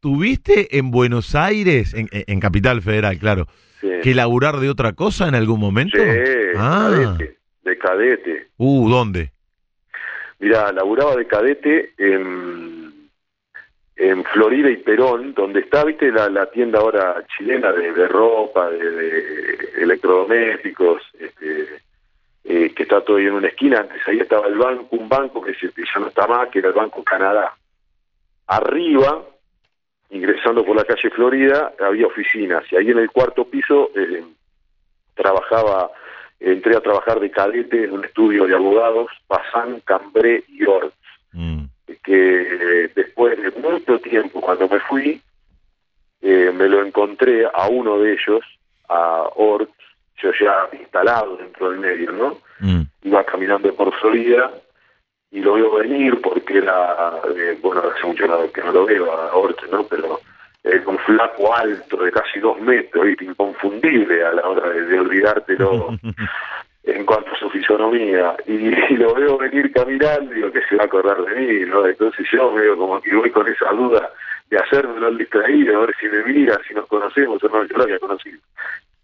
¿tuviste 0.00 0.76
en 0.76 0.90
Buenos 0.90 1.34
Aires, 1.34 1.94
en, 1.94 2.40
Capital 2.40 2.82
Federal, 2.82 3.18
claro, 3.18 3.46
que 3.80 4.14
laburar 4.14 4.58
de 4.58 4.68
otra 4.68 4.92
cosa 4.92 5.28
en 5.28 5.34
algún 5.34 5.60
momento? 5.60 5.96
Sí, 5.96 6.08
ah. 6.56 6.90
cadete, 6.92 7.38
de 7.62 7.78
cadete. 7.78 8.48
Uh, 8.58 8.90
¿dónde? 8.90 9.32
Mira, 10.38 10.72
laburaba 10.72 11.16
de 11.16 11.26
cadete 11.26 11.92
en 11.98 12.80
en 14.00 14.24
Florida 14.24 14.70
y 14.70 14.78
Perón, 14.78 15.34
donde 15.34 15.60
está, 15.60 15.84
viste, 15.84 16.10
la, 16.10 16.46
tienda 16.46 16.78
ahora 16.78 17.22
chilena 17.36 17.70
de, 17.70 18.08
ropa, 18.08 18.70
de, 18.70 19.58
electrodomésticos, 19.76 21.02
este, 21.18 21.82
eh, 22.44 22.72
que 22.74 22.82
está 22.84 23.02
todo 23.02 23.18
ahí 23.18 23.26
en 23.26 23.34
una 23.34 23.48
esquina. 23.48 23.80
Antes 23.80 24.00
ahí 24.08 24.18
estaba 24.18 24.46
el 24.46 24.56
banco, 24.56 24.96
un 24.96 25.06
banco 25.06 25.42
que 25.42 25.52
ya 25.52 26.00
no 26.00 26.08
está 26.08 26.26
más, 26.26 26.48
que 26.48 26.60
era 26.60 26.68
el 26.68 26.74
Banco 26.74 27.04
Canadá. 27.04 27.54
Arriba, 28.50 29.24
ingresando 30.10 30.64
por 30.64 30.76
la 30.76 30.84
calle 30.84 31.10
Florida, 31.10 31.72
había 31.80 32.06
oficinas 32.06 32.64
y 32.70 32.76
ahí 32.76 32.90
en 32.90 32.98
el 32.98 33.10
cuarto 33.10 33.44
piso 33.44 33.90
eh, 33.94 34.24
trabajaba, 35.14 35.90
entré 36.38 36.76
a 36.76 36.80
trabajar 36.80 37.20
de 37.20 37.30
cadete 37.30 37.84
en 37.84 37.92
un 37.92 38.04
estudio 38.04 38.46
de 38.46 38.54
abogados, 38.54 39.10
Bazán, 39.28 39.80
Cambré 39.80 40.44
y 40.48 40.64
Orts. 40.64 40.94
Mm 41.32 41.64
que 42.02 42.90
después 42.94 43.40
de 43.40 43.50
mucho 43.60 43.98
tiempo, 44.00 44.40
cuando 44.40 44.68
me 44.68 44.80
fui, 44.80 45.20
eh, 46.22 46.52
me 46.54 46.68
lo 46.68 46.84
encontré 46.84 47.46
a 47.46 47.68
uno 47.68 47.98
de 47.98 48.12
ellos, 48.12 48.40
a 48.88 49.28
Ort, 49.36 49.70
yo 50.22 50.30
ya 50.38 50.68
instalado 50.78 51.36
dentro 51.36 51.70
del 51.70 51.80
medio, 51.80 52.12
¿no? 52.12 52.38
Mm. 52.60 52.82
Iba 53.02 53.24
caminando 53.24 53.74
por 53.74 53.94
Florida 54.00 54.50
y 55.30 55.40
lo 55.40 55.54
veo 55.54 55.76
venir 55.76 56.20
porque 56.20 56.58
era, 56.58 57.20
eh, 57.36 57.58
bueno, 57.62 57.82
hace 57.82 58.06
mucho 58.06 58.52
que 58.52 58.62
no 58.62 58.72
lo 58.72 58.86
veo 58.86 59.12
a 59.12 59.34
Ort, 59.34 59.62
¿no? 59.70 59.84
Pero 59.84 60.20
es 60.62 60.84
un 60.86 60.98
flaco 60.98 61.54
alto 61.54 61.96
de 61.98 62.12
casi 62.12 62.40
dos 62.40 62.60
metros, 62.60 63.06
y 63.06 63.24
inconfundible 63.24 64.24
a 64.24 64.32
la 64.32 64.48
hora 64.48 64.68
de, 64.68 64.82
de 64.86 65.00
olvidártelo 65.00 65.88
en 66.84 67.04
cuanto 67.04 67.32
a 67.32 67.38
su 67.38 67.50
fisonomía 67.50 68.36
y, 68.46 68.70
lo 68.96 69.14
veo 69.14 69.38
venir 69.38 69.72
caminando 69.72 70.32
y 70.32 70.36
digo 70.36 70.52
que 70.52 70.62
se 70.68 70.76
va 70.76 70.84
a 70.84 70.86
acordar 70.86 71.22
de 71.22 71.34
mí, 71.34 71.66
¿no? 71.66 71.86
Entonces 71.86 72.26
yo 72.32 72.52
veo 72.52 72.76
como 72.76 73.00
que 73.00 73.14
voy 73.14 73.30
con 73.30 73.46
esa 73.48 73.70
duda 73.72 74.10
de 74.48 74.58
hacerme 74.58 75.06
el 75.06 75.18
distraído, 75.18 75.76
a 75.76 75.86
ver 75.86 75.94
si 76.00 76.08
me 76.08 76.24
mira, 76.24 76.58
si 76.66 76.74
nos 76.74 76.86
conocemos 76.86 77.42
o 77.44 77.48
no, 77.48 77.64
yo 77.64 77.76
lo 77.76 77.84
había 77.84 77.98
conocido. 77.98 78.38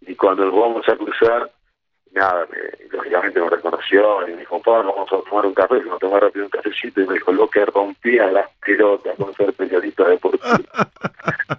Y 0.00 0.14
cuando 0.14 0.44
nos 0.46 0.54
vamos 0.54 0.88
a 0.88 0.96
cruzar, 0.96 1.48
nada, 2.16 2.46
lógicamente 2.90 3.40
me 3.40 3.50
reconoció 3.50 4.26
y 4.26 4.32
me 4.32 4.38
dijo, 4.38 4.60
Pablo, 4.62 4.92
vamos 4.94 5.12
a 5.12 5.28
tomar 5.28 5.46
un 5.46 5.54
café, 5.54 5.76
vamos 5.76 5.96
a 5.96 5.98
tomar 5.98 6.22
rápido 6.22 6.46
un 6.46 6.50
cafecito 6.50 7.00
y 7.00 7.06
me 7.06 7.14
dijo, 7.14 7.32
lo 7.32 7.48
que 7.48 7.64
rompía 7.66 8.30
las 8.30 8.50
pelotas 8.64 9.14
con 9.16 9.34
ser 9.34 9.52
periodista 9.52 10.08
deportivo. 10.08 10.64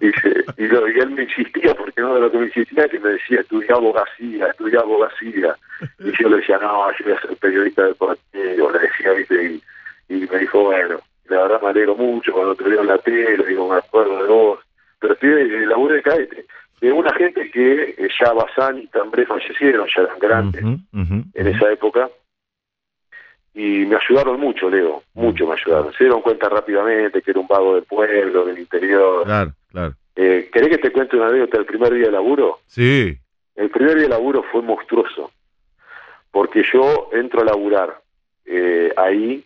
y, 0.00 0.66
lo, 0.66 0.88
y 0.88 0.98
él 0.98 1.10
me 1.10 1.22
insistía, 1.22 1.74
porque 1.74 2.00
no 2.00 2.14
de 2.14 2.20
lo 2.20 2.30
que 2.30 2.38
me 2.38 2.46
insistía, 2.46 2.88
que 2.88 2.98
me 2.98 3.10
decía, 3.10 3.40
estudia 3.40 3.74
abogacía, 3.74 4.46
estudia 4.48 4.80
abogacía. 4.80 5.56
Y 6.00 6.22
yo 6.22 6.28
le 6.28 6.36
decía, 6.38 6.58
no, 6.58 6.90
yo 6.98 7.04
voy 7.04 7.14
a 7.14 7.20
ser 7.20 7.36
periodista 7.36 7.84
deportivo, 7.84 8.70
le 8.70 8.78
decía, 8.80 9.12
viste, 9.12 9.60
y, 10.08 10.26
me 10.26 10.38
dijo, 10.38 10.64
bueno, 10.64 11.00
la 11.28 11.42
verdad 11.42 11.62
me 11.62 11.68
alegro 11.68 11.94
mucho 11.94 12.32
cuando 12.32 12.54
te 12.54 12.64
veo 12.64 12.80
en 12.80 12.88
la 12.88 12.98
tele, 12.98 13.46
digo, 13.46 13.68
me 13.68 13.76
acuerdo 13.76 14.22
de 14.22 14.28
vos, 14.28 14.60
pero 14.98 15.14
estoy 15.14 15.30
en 15.30 15.62
el 15.62 15.68
laburo 15.68 15.94
de 15.94 16.02
caete 16.02 16.46
de 16.80 16.92
una 16.92 17.12
gente 17.14 17.50
que 17.50 17.94
eh, 17.98 18.08
ya 18.20 18.32
Bazán 18.32 18.78
y 18.78 18.86
Tambré 18.86 19.26
fallecieron, 19.26 19.88
ya 19.94 20.02
eran 20.02 20.18
grandes 20.18 20.62
en 20.62 21.46
esa 21.46 21.72
época, 21.72 22.08
y 23.54 23.84
me 23.86 23.96
ayudaron 23.96 24.38
mucho, 24.38 24.70
Leo, 24.70 25.02
mucho 25.14 25.46
me 25.46 25.54
ayudaron. 25.54 25.92
Se 25.94 26.04
dieron 26.04 26.22
cuenta 26.22 26.48
rápidamente 26.48 27.20
que 27.20 27.32
era 27.32 27.40
un 27.40 27.48
vago 27.48 27.74
del 27.74 27.84
pueblo, 27.84 28.44
del 28.44 28.58
interior. 28.58 29.24
Claro, 29.24 29.52
claro. 29.72 29.94
Eh, 30.14 30.48
¿Querés 30.52 30.68
que 30.68 30.78
te 30.78 30.92
cuente 30.92 31.16
una 31.16 31.26
anécdota 31.26 31.56
del 31.58 31.66
primer 31.66 31.92
día 31.92 32.06
de 32.06 32.12
laburo? 32.12 32.60
Sí. 32.66 33.18
El 33.56 33.70
primer 33.70 33.94
día 33.94 34.04
de 34.04 34.10
laburo 34.10 34.44
fue 34.52 34.62
monstruoso, 34.62 35.32
porque 36.30 36.62
yo 36.72 37.10
entro 37.12 37.40
a 37.40 37.46
laburar 37.46 38.00
eh, 38.44 38.92
ahí 38.96 39.44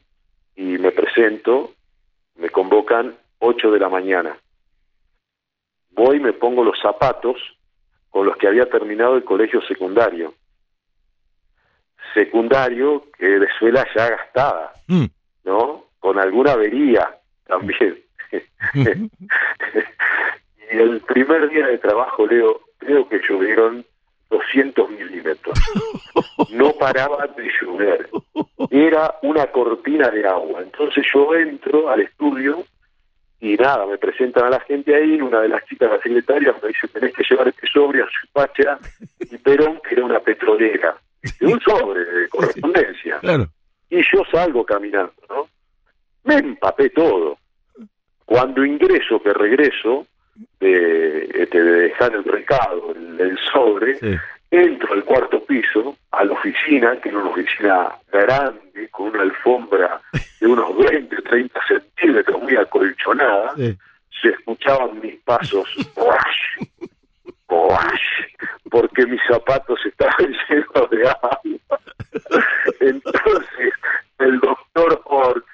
y 0.56 0.76
me 0.76 0.92
presento, 0.92 1.72
me 2.36 2.50
convocan 2.50 3.14
8 3.38 3.70
de 3.70 3.78
la 3.78 3.88
mañana 3.88 4.36
voy 5.94 6.16
y 6.16 6.20
me 6.20 6.32
pongo 6.32 6.64
los 6.64 6.78
zapatos 6.80 7.36
con 8.10 8.26
los 8.26 8.36
que 8.36 8.48
había 8.48 8.68
terminado 8.68 9.16
el 9.16 9.24
colegio 9.24 9.62
secundario. 9.62 10.34
Secundario 12.14 13.04
que 13.18 13.26
de 13.26 13.48
suela 13.58 13.86
ya 13.94 14.10
gastada, 14.10 14.72
mm. 14.88 15.06
¿no? 15.44 15.86
Con 15.98 16.18
alguna 16.18 16.52
avería 16.52 17.16
también. 17.46 17.98
y 20.72 20.76
el 20.76 21.00
primer 21.00 21.48
día 21.48 21.66
de 21.66 21.78
trabajo, 21.78 22.26
Leo, 22.26 22.60
creo 22.78 23.08
que 23.08 23.20
llovieron 23.28 23.84
200 24.30 24.90
milímetros. 24.90 25.58
No 26.50 26.72
paraba 26.72 27.26
de 27.28 27.48
llover. 27.60 28.08
Era 28.70 29.14
una 29.22 29.46
cortina 29.46 30.08
de 30.08 30.26
agua. 30.26 30.62
Entonces 30.62 31.04
yo 31.12 31.34
entro 31.34 31.90
al 31.90 32.00
estudio 32.00 32.64
y 33.42 33.56
nada, 33.56 33.84
me 33.86 33.98
presentan 33.98 34.44
a 34.44 34.50
la 34.50 34.60
gente 34.60 34.94
ahí, 34.94 35.20
una 35.20 35.40
de 35.40 35.48
las 35.48 35.64
chicas, 35.66 35.90
la 35.90 36.00
secretaria, 36.00 36.54
me 36.62 36.68
dice, 36.68 36.86
tenés 36.86 37.12
que 37.12 37.24
llevar 37.28 37.48
este 37.48 37.66
sobre 37.66 38.00
a 38.00 38.06
su 38.06 38.28
pacha, 38.32 38.78
y 39.18 39.36
Perón, 39.38 39.80
que 39.82 39.96
era 39.96 40.04
una 40.04 40.20
petrolera, 40.20 40.96
un 41.40 41.60
sobre 41.60 42.04
de 42.04 42.28
correspondencia. 42.30 43.18
Y 43.90 44.00
yo 44.12 44.22
salgo 44.30 44.64
caminando, 44.64 45.12
¿no? 45.28 45.48
Me 46.22 46.36
empapé 46.36 46.90
todo. 46.90 47.36
Cuando 48.24 48.64
ingreso, 48.64 49.20
que 49.20 49.32
regreso, 49.32 50.06
de, 50.60 51.24
este, 51.34 51.60
de 51.60 51.80
dejar 51.88 52.14
el 52.14 52.22
recado, 52.22 52.94
el, 52.94 53.36
sobre, 53.52 53.98
entro 54.52 54.92
al 54.92 55.02
cuarto 55.02 55.42
piso, 55.44 55.96
a 56.12 56.24
la 56.24 56.32
oficina, 56.34 56.96
que 57.00 57.08
era 57.08 57.18
una 57.18 57.30
oficina 57.30 57.92
grande, 58.12 58.61
con 58.90 59.08
una 59.08 59.22
alfombra 59.22 60.00
de 60.40 60.46
unos 60.46 60.76
20, 60.76 61.16
30 61.22 61.60
centímetros, 61.66 62.42
muy 62.42 62.56
acolchonada, 62.56 63.54
se 63.56 64.28
escuchaban 64.28 65.00
mis 65.00 65.20
pasos, 65.22 65.68
porque 68.70 69.06
mis 69.06 69.20
zapatos 69.28 69.78
estaban 69.84 70.34
llenos 70.48 70.90
de 70.90 71.08
agua. 71.08 71.40
Entonces, 72.80 73.72
el 74.18 74.40
doctor 74.40 75.02
Hort 75.04 75.44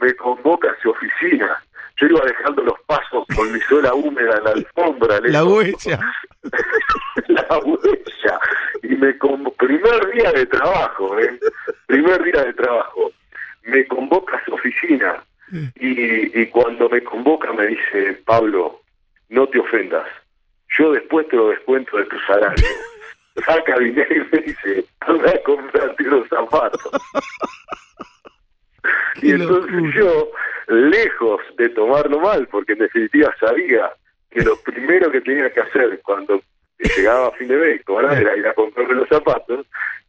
me 0.00 0.14
convoca 0.14 0.70
a 0.70 0.82
su 0.82 0.90
oficina. 0.90 1.62
Yo 2.00 2.06
iba 2.06 2.20
dejando 2.24 2.62
los 2.62 2.80
pasos 2.86 3.26
con 3.34 3.52
mi 3.52 3.60
suela 3.60 3.92
húmeda 3.92 4.38
en 4.38 4.44
la 4.44 4.50
alfombra. 4.50 5.20
La 5.24 5.44
huella. 5.44 6.00
la 7.28 7.58
huella. 7.58 8.40
Y 8.82 8.94
me 8.96 9.18
como 9.18 9.50
primer 9.52 10.12
día 10.12 10.32
de 10.32 10.46
trabajo, 10.46 11.18
¿eh? 11.18 11.38
primer 11.86 12.22
día 12.22 12.44
de 12.44 12.52
trabajo, 12.54 13.10
me 13.64 13.86
convoca 13.86 14.36
a 14.36 14.44
su 14.44 14.54
oficina 14.54 15.22
y, 15.76 16.40
y 16.40 16.46
cuando 16.46 16.88
me 16.88 17.02
convoca 17.02 17.52
me 17.52 17.66
dice, 17.66 18.22
Pablo, 18.24 18.80
no 19.30 19.46
te 19.48 19.58
ofendas, 19.58 20.06
yo 20.76 20.92
después 20.92 21.26
te 21.28 21.36
lo 21.36 21.48
descuento 21.48 21.96
de 21.96 22.04
tu 22.04 22.18
salario. 22.20 22.66
Saca 23.46 23.78
dinero 23.78 24.14
y 24.14 24.36
me 24.36 24.42
dice, 24.42 24.84
anda 25.00 25.30
a 25.30 25.42
comprarte 25.42 26.02
los 26.04 26.28
zapatos. 26.28 26.92
y 29.22 29.32
entonces 29.32 29.94
yo, 29.94 30.30
lejos 30.68 31.40
de 31.56 31.68
tomarlo 31.70 32.20
mal, 32.20 32.46
porque 32.48 32.72
en 32.72 32.80
definitiva 32.80 33.34
sabía 33.40 33.92
que 34.30 34.42
lo 34.42 34.56
primero 34.60 35.10
que 35.10 35.20
tenía 35.20 35.50
que 35.52 35.60
hacer 35.60 36.00
cuando 36.02 36.40
llegaba 36.78 37.28
a 37.28 37.32
fin 37.32 37.48
de 37.48 37.56
mes, 37.56 37.80
era 37.86 38.36
ir 38.36 38.46
a 38.46 38.54
comprarme 38.54 38.94
los 38.94 39.08
zapatos, 39.08 39.66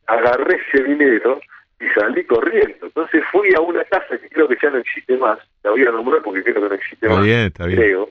agarré 0.08 0.60
ese 0.68 0.84
dinero 0.84 1.40
y 1.80 1.88
salí 2.00 2.24
corriendo. 2.26 2.88
Entonces 2.88 3.24
fui 3.32 3.54
a 3.56 3.62
una 3.62 3.84
casa 3.86 4.18
que 4.18 4.30
creo 4.30 4.48
que 4.48 4.58
ya 4.62 4.70
no 4.70 4.78
existe 4.78 5.18
más, 5.18 5.40
la 5.64 5.72
voy 5.72 5.82
a 5.82 5.92
nombrar 5.92 6.22
porque 6.22 6.44
creo 6.44 6.62
que 6.62 6.70
no 6.70 6.76
existe 6.76 7.08
más, 7.08 7.26
creo. 7.56 8.10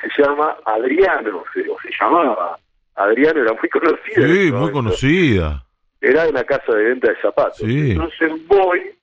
Se 0.00 0.22
llama 0.22 0.56
Adriano, 0.66 1.38
o 1.38 1.44
se 1.52 1.90
llamaba. 1.98 2.58
Adriano 2.94 3.42
era 3.42 3.52
muy 3.54 3.68
conocida. 3.68 4.26
Sí, 4.26 4.52
muy 4.52 4.70
conocida. 4.70 5.64
Era 6.00 6.28
una 6.28 6.44
casa 6.44 6.72
de 6.74 6.84
venta 6.84 7.10
de 7.10 7.16
zapatos. 7.20 7.60
Entonces 7.62 8.46
voy, 8.46 8.94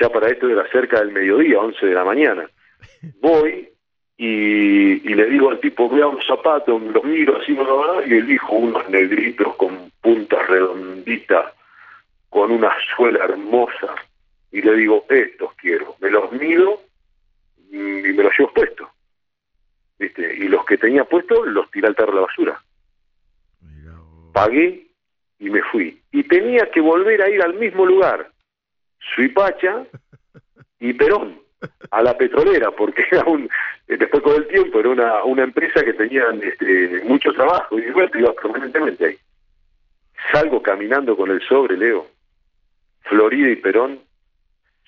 ya 0.00 0.08
para 0.08 0.28
esto 0.28 0.48
era 0.48 0.68
cerca 0.70 1.00
del 1.00 1.12
mediodía, 1.12 1.60
11 1.60 1.86
de 1.86 1.94
la 1.94 2.04
mañana. 2.04 2.48
Voy 3.20 3.68
y, 4.16 5.14
le 5.14 5.26
digo 5.26 5.50
al 5.50 5.60
tipo, 5.60 5.88
vea 5.88 6.06
un 6.06 6.22
zapato, 6.22 6.78
los 6.78 7.04
miro 7.04 7.36
así, 7.40 7.56
y 8.06 8.14
elijo 8.14 8.54
unos 8.54 8.88
negritos 8.88 9.56
con 9.56 9.90
puntas 10.00 10.46
redonditas, 10.46 11.52
con 12.28 12.52
una 12.52 12.72
suela 12.96 13.24
hermosa, 13.24 13.94
y 14.52 14.62
le 14.62 14.76
digo, 14.76 15.04
estos 15.08 15.52
quiero, 15.54 15.96
me 16.00 16.10
los 16.10 16.30
miro 16.32 16.80
y 17.70 17.76
me 17.76 18.22
los 18.22 18.32
llevo 18.38 18.52
puestos. 18.52 18.88
¿Viste? 19.98 20.34
Y 20.34 20.48
los 20.48 20.64
que 20.64 20.76
tenía 20.76 21.04
puestos 21.04 21.46
los 21.48 21.70
tiré 21.70 21.86
ir 21.86 21.86
al 21.86 21.96
tarro 21.96 22.12
de 22.12 22.20
la 22.20 22.26
basura. 22.26 22.62
Pagué 24.32 24.86
y 25.38 25.50
me 25.50 25.62
fui. 25.62 26.00
Y 26.12 26.24
tenía 26.24 26.70
que 26.70 26.80
volver 26.80 27.22
a 27.22 27.30
ir 27.30 27.42
al 27.42 27.54
mismo 27.54 27.84
lugar, 27.84 28.30
Suipacha 29.14 29.84
y 30.80 30.92
Perón, 30.92 31.40
a 31.90 32.02
la 32.02 32.16
petrolera, 32.16 32.70
porque 32.70 33.04
era 33.10 33.24
un, 33.24 33.48
después 33.86 34.22
con 34.22 34.36
el 34.36 34.46
tiempo 34.48 34.80
era 34.80 34.90
una, 34.90 35.24
una 35.24 35.44
empresa 35.44 35.84
que 35.84 35.94
tenía 35.94 36.24
este, 36.42 37.02
mucho 37.04 37.32
trabajo 37.32 37.78
y 37.78 37.90
bueno, 37.90 38.10
iba 38.14 38.32
permanentemente 38.32 39.06
ahí. 39.06 39.16
Salgo 40.32 40.62
caminando 40.62 41.16
con 41.16 41.30
el 41.30 41.40
sobre, 41.42 41.76
Leo, 41.76 42.06
Florida 43.02 43.50
y 43.50 43.56
Perón, 43.56 44.00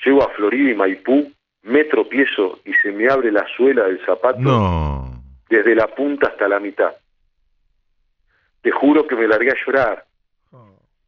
llego 0.05 0.23
a 0.23 0.31
Florida 0.31 0.71
y 0.71 0.75
Maipú, 0.75 1.33
me 1.63 1.85
tropiezo 1.85 2.61
y 2.65 2.73
se 2.75 2.93
me 2.93 3.09
abre 3.09 3.33
la 3.33 3.47
suela 3.57 3.85
del 3.85 4.05
zapato 4.07 5.07
desde 5.49 5.75
la 5.75 5.89
punta 5.89 6.29
hasta 6.29 6.49
la 6.49 6.61
mitad. 6.61 6.93
Te 8.63 8.71
juro 8.71 9.07
que 9.07 9.17
me 9.17 9.29
largué 9.29 9.51
a 9.51 9.65
llorar. 9.65 10.05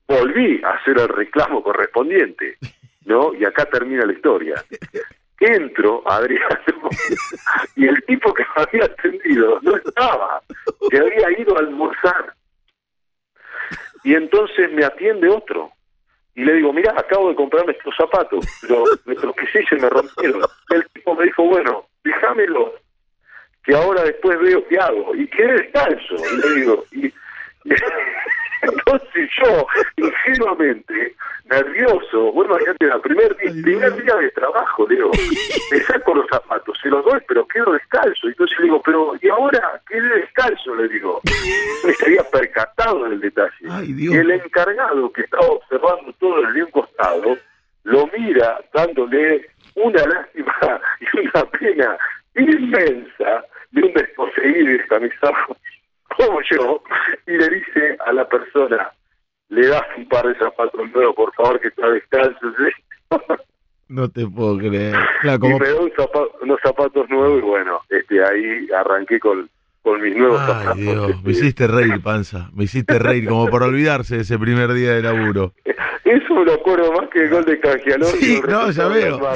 Volví 0.06 0.60
a 0.64 0.70
hacer 0.70 0.98
el 0.98 1.08
reclamo 1.08 1.62
correspondiente, 1.62 2.56
¿no? 3.04 3.34
Y 3.34 3.44
acá 3.44 3.66
termina 3.66 4.04
la 4.04 4.12
historia. 4.12 4.64
Entro, 5.40 6.02
Adriano, 6.04 6.90
y 7.76 7.86
el 7.86 8.02
tipo 8.06 8.34
que 8.34 8.42
me 8.42 8.62
había 8.62 8.84
atendido 8.86 9.60
no 9.62 9.76
estaba, 9.76 10.42
que 10.90 10.98
había 10.98 11.38
ido 11.38 11.56
a 11.56 11.60
almorzar. 11.60 12.34
Y 14.02 14.14
entonces 14.14 14.72
me 14.72 14.84
atiende 14.84 15.28
otro, 15.28 15.70
y 16.38 16.44
le 16.44 16.52
digo, 16.52 16.72
mira, 16.72 16.94
acabo 16.96 17.30
de 17.30 17.34
comprarme 17.34 17.72
estos 17.72 17.92
zapatos, 17.96 18.46
pero 18.62 18.84
me 19.06 19.16
tropecé 19.16 19.60
y 19.60 19.66
se 19.66 19.74
me 19.74 19.90
rompieron. 19.90 20.42
El 20.70 20.86
tipo 20.90 21.16
me 21.16 21.24
dijo, 21.24 21.42
bueno, 21.42 21.88
déjamelo, 22.04 22.74
que 23.64 23.74
ahora 23.74 24.04
después 24.04 24.38
veo 24.38 24.64
qué 24.68 24.78
hago. 24.78 25.16
Y 25.16 25.26
quedé 25.26 25.54
descalzo. 25.54 26.14
Y 26.14 26.36
le 26.36 26.54
digo, 26.60 26.84
y, 26.92 27.12
entonces 28.62 29.30
yo, 29.42 29.66
ingenuamente, 29.96 31.14
nervioso, 31.50 32.32
bueno, 32.32 32.56
imagínate, 32.56 32.86
el 32.86 33.00
primer, 33.00 33.36
día, 33.36 33.62
primer 33.62 34.02
día 34.02 34.14
de 34.16 34.30
trabajo, 34.30 34.86
digo, 34.86 35.10
me 35.70 35.80
saco 35.80 36.14
los 36.14 36.26
zapatos, 36.28 36.78
se 36.82 36.88
los 36.88 37.04
doy, 37.04 37.20
pero 37.26 37.46
quedo 37.46 37.72
descalzo. 37.72 38.28
Entonces 38.28 38.58
le 38.58 38.64
digo, 38.64 38.82
pero 38.82 39.12
¿y 39.20 39.28
ahora 39.28 39.80
quedé 39.88 40.08
descalzo? 40.20 40.74
Le 40.74 40.88
digo, 40.88 41.20
me 41.84 41.94
había 42.04 42.22
percatado 42.24 43.08
del 43.08 43.20
detalle. 43.20 43.52
y 43.86 44.14
el 44.14 44.30
encargado 44.30 45.10
que 45.12 45.22
estaba 45.22 45.46
observando 45.46 46.12
todo 46.18 46.40
el 46.40 46.54
de 46.54 46.62
un 46.64 46.70
costado, 46.70 47.38
lo 47.84 48.06
mira 48.08 48.60
dándole 48.72 49.48
una 49.74 50.04
lástima 50.04 50.80
y 51.00 51.20
una 51.20 51.44
pena 51.46 51.98
inmensa 52.34 53.44
de 53.70 53.82
un 53.82 53.92
desposeído 53.92 54.70
y 54.70 54.78
descamisado 54.78 55.56
como 56.18 56.40
yo 56.50 56.82
y 57.26 57.32
le 57.32 57.48
dice 57.48 57.96
a 58.04 58.12
la 58.12 58.28
persona, 58.28 58.90
le 59.48 59.66
das 59.68 59.84
un 59.96 60.08
par 60.08 60.26
de 60.26 60.34
zapatos 60.38 60.90
nuevos, 60.92 61.14
por 61.14 61.32
favor, 61.34 61.60
que 61.60 61.68
está 61.68 61.88
descalzo. 61.88 62.46
No 63.90 64.06
te 64.06 64.26
puedo 64.26 64.58
creer. 64.58 64.94
Y 65.24 65.26
me 65.26 65.66
dio 65.66 65.90
unos 66.42 66.60
zapatos 66.62 67.08
nuevos 67.08 67.38
y 67.38 67.40
bueno, 67.40 67.80
este 67.88 68.22
ahí 68.22 68.68
arranqué 68.76 69.18
con, 69.18 69.48
con 69.80 70.02
mis 70.02 70.14
nuevos 70.14 70.38
zapatos. 70.40 70.76
Dios, 70.76 71.22
me 71.24 71.32
hiciste 71.32 71.66
reír, 71.66 71.98
Panza. 72.02 72.50
Me 72.52 72.64
hiciste 72.64 72.98
reír, 72.98 73.26
como 73.26 73.48
por 73.48 73.62
olvidarse 73.62 74.16
de 74.16 74.22
ese 74.24 74.38
primer 74.38 74.74
día 74.74 74.92
de 74.92 75.00
laburo. 75.00 75.54
Eso 76.04 76.34
me 76.34 76.44
lo 76.44 76.52
acuerdo 76.52 76.92
más 76.92 77.08
que 77.08 77.20
el 77.20 77.30
gol 77.30 77.46
de 77.46 77.58
Canjialón. 77.60 78.10
Sí, 78.10 78.42
no, 78.46 78.70
ya 78.70 78.88
veo. 78.88 79.20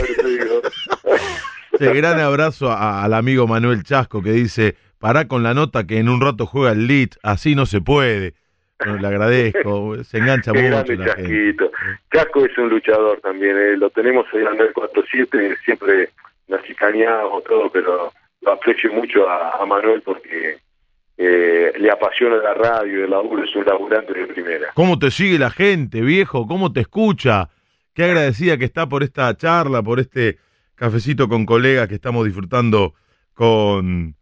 gran 1.79 2.21
abrazo 2.21 2.71
al 2.71 3.15
amigo 3.15 3.47
Manuel 3.47 3.83
Chasco 3.83 4.23
que 4.23 4.33
dice, 4.33 4.77
pará 5.03 5.29
con 5.29 5.43
la 5.43 5.53
nota 5.53 5.87
que 5.87 5.99
en 5.99 6.09
un 6.09 6.23
rato 6.23 6.47
juega 6.47 6.73
el 6.73 6.87
lead, 6.87 7.11
así 7.23 7.55
no 7.55 7.67
se 7.67 7.83
puede 7.83 8.33
le 8.87 9.07
agradezco, 9.07 10.03
se 10.05 10.19
engancha 10.19 10.53
mucho. 10.53 10.69
La 10.69 10.85
Chasquito. 10.85 11.71
Chasco 12.13 12.45
es 12.45 12.57
un 12.59 12.69
luchador 12.69 13.21
también, 13.21 13.57
eh. 13.57 13.77
lo 13.77 13.91
tenemos 13.91 14.27
en 14.33 14.61
el 14.61 14.73
4-7, 14.73 15.59
siempre 15.65 16.11
nos 16.49 16.63
chicaneamos 16.65 17.45
todo, 17.45 17.71
pero 17.71 18.13
lo 18.41 18.53
aprecio 18.53 18.93
mucho 18.93 19.29
a, 19.29 19.65
Manuel 19.67 20.03
porque 20.03 20.59
eh, 21.17 21.73
le 21.79 21.91
apasiona 21.91 22.37
la 22.37 22.55
radio, 22.55 23.05
el 23.05 23.11
laburo, 23.11 23.45
es 23.45 23.55
un 23.55 23.65
laburante 23.65 24.13
de 24.13 24.27
primera. 24.27 24.69
¿Cómo 24.75 24.99
te 24.99 25.11
sigue 25.11 25.39
la 25.39 25.51
gente, 25.51 26.01
viejo? 26.01 26.47
¿Cómo 26.47 26.73
te 26.73 26.81
escucha? 26.81 27.49
Qué 27.95 28.05
agradecida 28.05 28.59
que 28.59 28.65
está 28.65 28.89
por 28.89 29.03
esta 29.03 29.35
charla, 29.37 29.83
por 29.83 30.01
este 30.01 30.39
cafecito 30.75 31.29
con 31.29 31.47
colegas 31.47 31.89
que 31.89 31.95
estamos 31.95 32.25
disfrutando 32.25 32.95
con, 33.35 34.17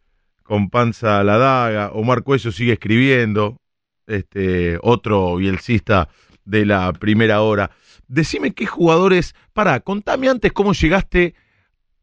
con 0.51 0.69
Panza 0.69 1.23
la 1.23 1.39
Daga. 1.39 1.93
Omar 1.93 2.25
Cuello 2.25 2.51
sigue 2.51 2.73
escribiendo, 2.73 3.61
este, 4.09 4.81
otro 4.83 5.37
bielcista 5.37 6.09
de 6.45 6.67
la 6.67 6.93
primera 6.93 7.41
hora. 7.43 7.71
Decime 8.09 8.51
qué 8.51 8.67
jugadores, 8.67 9.37
para, 9.53 9.79
contame 9.79 10.29
antes 10.29 10.53
cómo 10.53 10.73
llegaste 10.73 11.37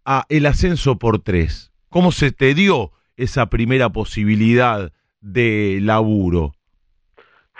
a 0.06 0.26
el 0.30 0.46
ascenso 0.46 0.98
por 0.98 1.20
tres, 1.20 1.74
cómo 1.90 2.14
se 2.14 2.32
te 2.32 2.54
dio 2.54 2.94
esa 3.18 3.48
primera 3.48 3.90
posibilidad 3.90 4.94
de 5.20 5.80
laburo. 5.82 6.54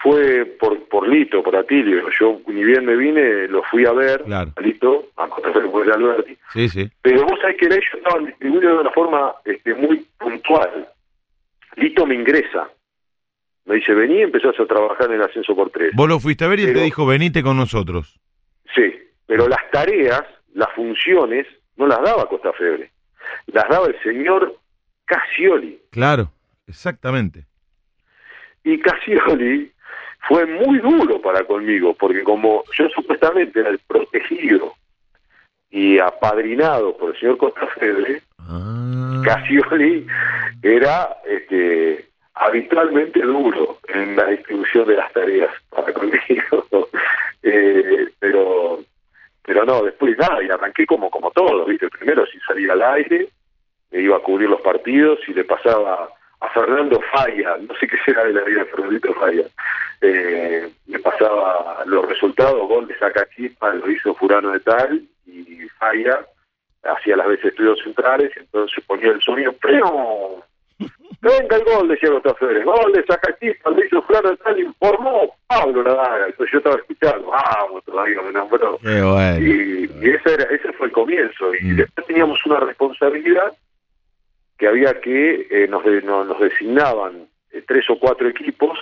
Fue 0.08 0.46
por, 0.46 0.88
por 0.88 1.08
Lito, 1.08 1.44
por 1.44 1.56
Atilio. 1.56 2.10
Yo 2.20 2.40
ni 2.48 2.64
bien 2.64 2.86
me 2.86 2.96
vine, 2.96 3.48
lo 3.48 3.62
fui 3.64 3.86
a 3.86 3.92
ver, 3.92 4.24
claro. 4.24 4.54
a 4.56 4.62
Lito, 4.62 5.10
a 5.18 5.28
de 5.28 5.94
Alberti. 5.94 6.38
Sí, 6.54 6.70
sí. 6.70 6.90
Pero 7.02 7.24
vos 7.24 7.40
sabés 7.42 7.58
que 7.58 7.66
ellos 7.66 7.84
estaban 7.94 8.26
distribuidos 8.26 8.74
de 8.74 8.80
una 8.80 8.92
forma 8.92 9.34
este, 9.44 9.74
muy 9.74 10.06
puntual. 10.18 10.88
Lito 11.76 12.06
me 12.06 12.16
ingresa 12.16 12.70
me 13.68 13.76
dice, 13.76 13.94
vení 13.94 14.20
y 14.20 14.22
empezás 14.22 14.58
a 14.60 14.66
trabajar 14.66 15.08
en 15.08 15.16
el 15.16 15.24
ascenso 15.24 15.54
por 15.54 15.70
tres. 15.70 15.92
Vos 15.94 16.08
lo 16.08 16.22
fuiste 16.22 16.46
a 16.46 16.48
ver 16.48 16.62
y 16.62 16.64
él 16.64 16.74
te 16.74 16.84
dijo, 16.84 17.06
venite 17.06 17.44
con 17.44 17.58
nosotros. 17.58 18.18
Sí, 18.74 18.94
pero 19.26 19.50
las 19.50 19.70
tareas, 19.72 20.24
las 20.54 20.72
funciones, 20.74 21.46
no 21.76 21.86
las 21.86 22.02
daba 22.02 22.30
Costa 22.30 22.54
Febre. 22.54 22.90
Las 23.48 23.68
daba 23.68 23.88
el 23.88 24.02
señor 24.04 24.58
Casioli. 25.04 25.82
Claro, 25.92 26.32
exactamente. 26.66 27.46
Y 28.64 28.80
Casioli 28.80 29.70
fue 30.28 30.46
muy 30.46 30.80
duro 30.80 31.22
para 31.22 31.44
conmigo, 31.46 31.94
porque 31.94 32.24
como 32.24 32.64
yo 32.78 32.90
supuestamente 32.90 33.60
era 33.62 33.70
el 33.70 33.80
protegido 33.80 34.74
y 35.70 36.00
apadrinado 36.00 36.96
por 36.98 37.12
el 37.12 37.20
señor 37.20 37.38
Costa 37.38 37.66
Febre, 37.80 38.22
ah. 38.40 39.22
Casioli 39.24 40.06
era 40.62 41.18
este 41.26 42.06
habitualmente 42.34 43.20
duro 43.22 43.80
en 43.88 44.16
la 44.16 44.26
distribución 44.28 44.88
de 44.88 44.96
las 44.96 45.12
tareas 45.14 45.52
para 45.70 45.94
conmigo, 45.94 46.68
eh, 47.44 48.10
pero 48.20 48.80
pero 49.44 49.66
no, 49.66 49.84
después 49.84 50.18
nada, 50.18 50.44
y 50.44 50.50
arranqué 50.50 50.86
como 50.86 51.10
como 51.10 51.32
todo, 51.32 51.66
¿viste? 51.66 51.90
Primero 51.90 52.26
si 52.28 52.38
salía 52.42 52.74
al 52.74 52.82
aire, 52.82 53.30
me 53.92 54.02
iba 54.02 54.18
a 54.18 54.22
cubrir 54.22 54.50
los 54.50 54.62
partidos 54.62 55.20
y 55.28 55.34
le 55.34 55.46
pasaba 55.46 56.10
a 56.40 56.50
Fernando 56.50 57.02
Falla, 57.12 57.58
no 57.58 57.74
sé 57.80 57.88
qué 57.88 57.98
será 58.06 58.26
de 58.26 58.34
la 58.34 58.42
vida 58.42 58.60
de 58.60 58.66
Fernando 58.66 59.14
Falla, 59.16 59.44
eh, 60.02 60.70
le 60.86 61.00
pasaba 61.00 61.84
los 61.86 62.08
resultados, 62.08 62.68
gol 62.68 62.88
de 62.88 62.98
Sacachispa, 62.98 63.74
lo 63.74 63.90
hizo 63.90 64.14
Furano 64.16 64.52
de 64.52 64.60
Tal, 64.60 65.04
y 65.26 65.68
Falla 65.80 66.26
hacía 66.84 67.18
las 67.18 67.28
veces 67.28 67.46
estudios 67.46 67.80
centrales, 67.84 68.32
entonces 68.38 68.84
ponía 68.86 69.12
el 69.12 69.22
sonido, 69.22 69.54
pero 69.62 70.44
Venga 71.22 71.56
el 71.56 71.64
gol, 71.64 71.88
decía 71.88 72.10
los 72.10 72.38
Federer. 72.38 72.64
Gol 72.64 72.94
de 72.94 73.04
Zacatista, 73.04 73.72
le 73.72 73.86
hizo 73.86 74.02
Flano 74.04 74.36
tal, 74.38 74.60
informó 74.60 75.36
Pablo 75.48 75.84
Nadaga. 75.84 76.28
Entonces 76.28 76.54
yo 76.54 76.58
estaba 76.60 76.76
escuchando, 76.76 77.28
vamos, 77.28 77.84
todavía 77.86 78.22
me 78.22 78.32
nombró. 78.32 78.80
Y, 78.84 79.86
ese, 79.86 80.34
era, 80.34 80.44
ese 80.44 80.72
fue 80.74 80.88
el 80.88 80.94
comienzo. 80.94 81.56
Y 81.56 81.66
mm. 81.66 81.76
después 81.78 82.08
teníamos 82.08 82.40
una 82.46 82.60
responsabilidad 82.60 83.54
que 84.58 84.68
había 84.68 85.02
que, 85.02 85.48
eh, 85.50 85.68
nos, 85.68 85.84
nos, 86.04 86.40
designaban 86.40 87.28
eh, 87.52 87.64
tres 87.68 87.90
o 87.90 88.00
cuatro 88.00 88.28
equipos 88.28 88.78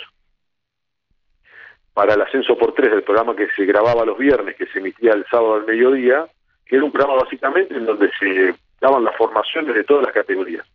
para 1.95 2.13
el 2.13 2.22
ascenso 2.22 2.57
por 2.57 2.73
tres 2.73 2.91
del 2.91 3.03
programa 3.03 3.38
que 3.38 3.47
se 3.55 3.65
grababa 3.65 4.05
los 4.05 4.17
viernes, 4.17 4.57
que 4.57 4.67
se 4.67 4.80
emitía 4.80 5.13
el 5.13 5.26
sábado 5.31 5.55
al 5.55 5.65
mediodía, 5.65 6.27
que 6.65 6.76
era 6.76 6.84
un 6.84 6.91
programa 6.91 7.23
básicamente 7.23 7.73
en 7.73 7.85
donde 7.85 8.11
se 8.19 8.53
daban 8.81 9.05
las 9.05 9.15
formaciones 9.15 9.73
de 9.73 9.85
todas 9.85 10.03
las 10.03 10.13
categorías. 10.13 10.67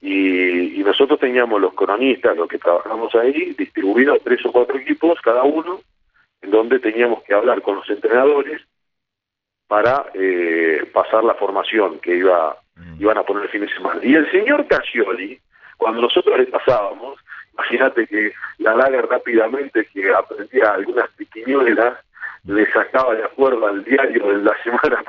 Y, 0.00 0.80
nosotros 0.84 1.18
teníamos 1.18 1.60
los 1.60 1.74
cronistas, 1.74 2.36
los 2.36 2.46
que 2.46 2.58
trabajamos 2.58 3.12
ahí, 3.16 3.54
distribuidos 3.58 4.18
tres 4.22 4.44
o 4.46 4.52
cuatro 4.52 4.76
equipos 4.76 5.18
cada 5.22 5.42
uno, 5.42 5.80
en 6.42 6.50
donde 6.50 6.78
teníamos 6.78 7.24
que 7.24 7.34
hablar 7.34 7.62
con 7.62 7.76
los 7.76 7.90
entrenadores 7.90 8.60
para 9.66 10.06
eh, 10.14 10.88
pasar 10.92 11.24
la 11.24 11.34
formación 11.34 11.98
que 12.00 12.16
iba 12.16 12.54
mm. 12.76 13.00
iban 13.00 13.18
a 13.18 13.22
poner 13.24 13.44
el 13.44 13.48
fin 13.48 13.62
de 13.62 13.72
semana. 13.72 13.98
Y 14.04 14.14
el 14.14 14.30
señor 14.30 14.68
Casioli, 14.68 15.40
cuando 15.78 16.02
nosotros 16.02 16.38
le 16.38 16.46
pasábamos, 16.46 17.18
imagínate 17.54 18.06
que 18.06 18.32
la 18.58 18.74
Laga 18.74 19.02
rápidamente, 19.02 19.86
que 19.86 20.12
aprendía 20.12 20.72
algunas 20.72 21.08
piquiñuelas, 21.10 21.94
le 22.44 22.70
sacaba 22.72 23.14
de 23.14 23.24
acuerdo 23.24 23.66
al 23.66 23.84
diario 23.84 24.26
de 24.28 24.42
la 24.42 24.54
semana 24.62 25.02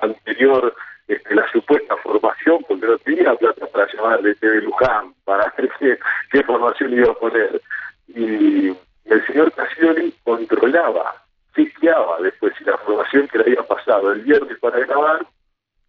anterior 0.00 0.74
este, 1.06 1.34
la 1.34 1.50
supuesta 1.50 1.96
formación, 1.96 2.64
porque 2.68 2.86
no 2.86 2.98
tenía 2.98 3.34
plata 3.34 3.66
para 3.66 3.90
llamar 3.92 4.22
de 4.22 4.60
Luján, 4.60 5.14
para 5.24 5.52
ver 5.58 5.98
qué, 6.30 6.42
formación 6.42 6.92
iba 6.92 7.10
a 7.10 7.14
poner. 7.14 7.60
Y 8.08 8.76
el 9.04 9.26
señor 9.26 9.52
Cassioli 9.52 10.14
controlaba, 10.22 11.22
chequeaba 11.54 12.20
después 12.20 12.52
si 12.58 12.64
la 12.64 12.76
formación 12.78 13.26
que 13.28 13.38
le 13.38 13.44
había 13.44 13.62
pasado 13.62 14.12
el 14.12 14.20
viernes 14.20 14.58
para 14.58 14.80
grabar 14.80 15.26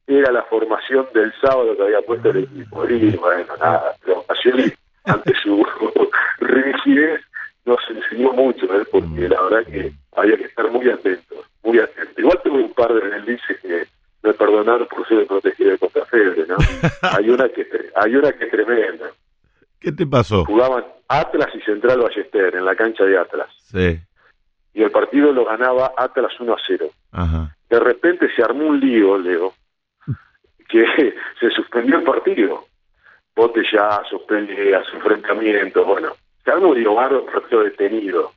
era 0.08 0.32
la 0.32 0.42
formación 0.44 1.08
del 1.14 1.34
sábado 1.40 1.76
que 1.76 1.84
había 1.84 2.02
puesto 2.02 2.30
el 2.30 2.46
equipo. 2.46 2.86
Y 2.90 3.12
bueno, 3.18 3.58
nada, 3.60 3.94
pero 4.04 4.24
Cassioli, 4.24 4.74
ante 5.06 5.34
su 5.42 5.66
rigidez, 6.40 7.22
nos 7.66 7.80
enseñó 7.90 8.34
mucho, 8.34 8.66
¿eh? 8.66 8.86
porque 8.92 9.30
la 9.30 9.42
verdad 9.44 9.72
que 9.72 9.92
había 10.16 10.38
que 10.38 10.46
estar 10.46 10.70
muy 10.72 10.90
atentos, 10.90 11.46
muy 11.64 11.80
atentos. 11.80 12.18
Igual 12.18 12.40
tuve 12.44 12.64
un 12.64 12.74
par 12.74 12.94
de 12.94 13.02
releases 13.02 13.60
que 13.62 13.88
me 14.24 14.34
perdonaron 14.34 14.88
por 14.88 15.08
ser 15.08 15.26
protegido 15.28 15.72
de 15.72 15.78
Costa 15.78 16.06
Febre, 16.06 16.46
¿no? 16.48 16.58
hay 17.02 17.30
una 17.30 17.48
que 17.50 17.68
hay 17.96 18.16
una 18.16 18.32
que 18.32 18.46
es 18.46 18.52
tremenda. 18.52 19.08
¿Qué 19.80 19.92
te 19.92 20.06
pasó? 20.06 20.46
Jugaban 20.46 20.84
Atlas 21.08 21.50
y 21.56 21.62
Central 21.62 22.00
Ballester 22.00 22.56
en 22.56 22.66
la 22.66 22.76
cancha 22.76 23.06
de 23.06 23.18
Atlas. 23.18 23.50
Sí. 23.64 24.00
Y 24.74 24.84
el 24.84 24.92
partido 24.92 25.32
lo 25.32 25.46
ganaba 25.46 25.94
Atlas 25.98 26.34
1 26.40 26.54
a 26.54 26.58
0. 26.68 26.90
Ajá. 27.12 27.56
De 27.70 27.80
repente 27.80 28.28
se 28.36 28.44
armó 28.44 28.68
un 28.68 28.80
lío, 28.80 29.18
Leo, 29.18 29.54
que 30.68 30.86
se 31.40 31.50
suspendió 31.52 31.98
el 31.98 32.04
partido. 32.04 32.66
Bote 33.40 33.64
ya, 33.72 34.02
suspendía, 34.10 34.84
su 34.84 34.98
enfrentamiento, 34.98 35.86
bueno. 35.86 36.12
Se 36.44 36.52
armó 36.52 36.72
un 36.72 36.96
barro, 36.96 37.26
detenido. 37.64 38.34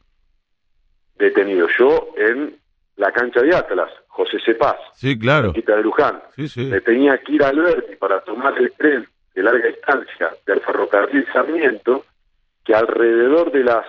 Detenido. 1.16 1.66
Yo 1.76 2.10
en 2.16 2.56
la 2.94 3.10
cancha 3.10 3.42
de 3.42 3.52
Atlas, 3.52 3.90
José 4.06 4.38
Cepaz. 4.44 4.76
Sí, 4.94 5.18
claro. 5.18 5.52
Quita 5.54 5.74
de 5.74 5.82
Luján. 5.82 6.22
Sí, 6.36 6.46
sí. 6.46 6.66
Le 6.66 6.80
tenía 6.82 7.18
que 7.18 7.32
ir 7.32 7.42
a 7.42 7.48
Alberti 7.48 7.96
para 7.96 8.20
tomar 8.20 8.56
el 8.56 8.70
tren 8.74 9.04
de 9.34 9.42
larga 9.42 9.66
distancia 9.66 10.30
del 10.46 10.60
ferrocarril 10.60 11.26
Sarmiento, 11.32 12.04
que 12.64 12.72
alrededor 12.72 13.50
de 13.50 13.64
las 13.64 13.84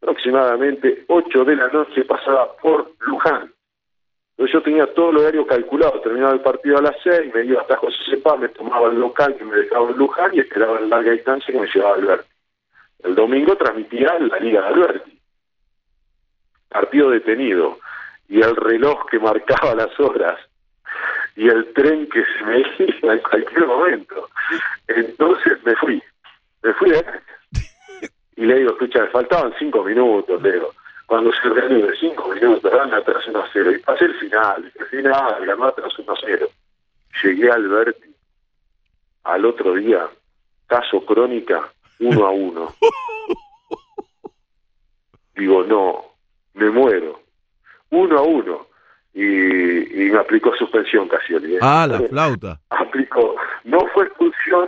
aproximadamente 0.00 1.04
8 1.06 1.44
de 1.44 1.54
la 1.54 1.68
noche 1.68 2.04
pasaba 2.04 2.56
por 2.56 2.90
Luján. 2.98 3.52
Yo 4.38 4.62
tenía 4.62 4.86
todo 4.92 5.10
el 5.10 5.18
horario 5.18 5.46
calculado, 5.46 6.00
terminaba 6.00 6.32
el 6.32 6.40
partido 6.40 6.78
a 6.78 6.82
las 6.82 6.96
6, 7.02 7.32
me 7.34 7.44
iba 7.44 7.62
hasta 7.62 7.76
José 7.76 7.96
Cepaz, 8.10 8.38
me 8.38 8.48
tomaba 8.48 8.88
el 8.90 8.98
local 8.98 9.34
que 9.36 9.44
me 9.44 9.56
dejaba 9.56 9.88
en 9.88 9.96
Luján 9.96 10.30
y 10.34 10.40
esperaba 10.40 10.78
en 10.78 10.90
larga 10.90 11.12
distancia 11.12 11.52
que 11.52 11.60
me 11.60 11.68
llevaba 11.72 11.94
Alberti. 11.94 12.28
El 13.02 13.14
domingo 13.14 13.56
transmitía 13.56 14.18
la 14.18 14.38
Liga 14.38 14.60
de 14.62 14.68
Alberti. 14.68 15.18
Partido 16.68 17.10
detenido 17.10 17.78
y 18.28 18.40
el 18.40 18.56
reloj 18.56 19.06
que 19.10 19.18
marcaba 19.18 19.74
las 19.74 19.98
horas 20.00 20.38
y 21.36 21.48
el 21.48 21.72
tren 21.72 22.08
que 22.08 22.22
se 22.24 22.44
me 22.44 22.58
iba 23.02 23.14
en 23.14 23.20
cualquier 23.20 23.66
momento. 23.66 24.28
Entonces 24.88 25.64
me 25.64 25.74
fui, 25.76 26.02
me 26.62 26.72
fui 26.74 26.90
de 26.90 27.04
Y 28.36 28.44
le 28.44 28.56
digo, 28.56 28.72
escucha, 28.72 29.02
me 29.02 29.08
faltaban 29.08 29.54
cinco 29.58 29.84
minutos, 29.84 30.42
le 30.42 30.52
digo. 30.52 30.72
Cuando 31.12 31.30
se 31.30 31.46
de 31.46 31.94
cinco 32.00 32.26
minutos, 32.28 32.72
dan 32.72 32.94
atrás 32.94 33.22
1 33.28 33.38
a 33.38 33.46
0. 33.52 33.72
Y 33.72 33.78
pasé 33.80 34.06
el 34.06 34.14
final, 34.14 34.72
el 34.74 34.86
final, 34.86 35.44
ganó 35.44 35.66
atrás 35.66 35.92
1 35.98 36.10
a 36.10 36.16
0. 36.24 36.48
Llegué 37.22 37.50
al 37.50 37.66
Alberti 37.66 38.14
al 39.24 39.44
otro 39.44 39.74
día, 39.74 40.08
caso 40.66 41.04
crónica, 41.04 41.70
1 41.98 42.26
a 42.26 42.30
1. 42.30 42.74
Digo, 45.36 45.62
no, 45.64 46.02
me 46.54 46.70
muero. 46.70 47.20
1 47.90 48.18
a 48.18 48.22
1 48.22 48.66
y, 49.12 50.06
y 50.06 50.10
me 50.10 50.18
aplicó 50.18 50.56
suspensión 50.56 51.08
casi 51.08 51.34
el 51.34 51.46
día. 51.46 51.58
Ah, 51.60 51.86
la 51.86 52.00
flauta. 52.08 52.58
Aplicó, 52.70 53.36
no 53.64 53.80
fue 53.92 54.06
expulsión, 54.06 54.66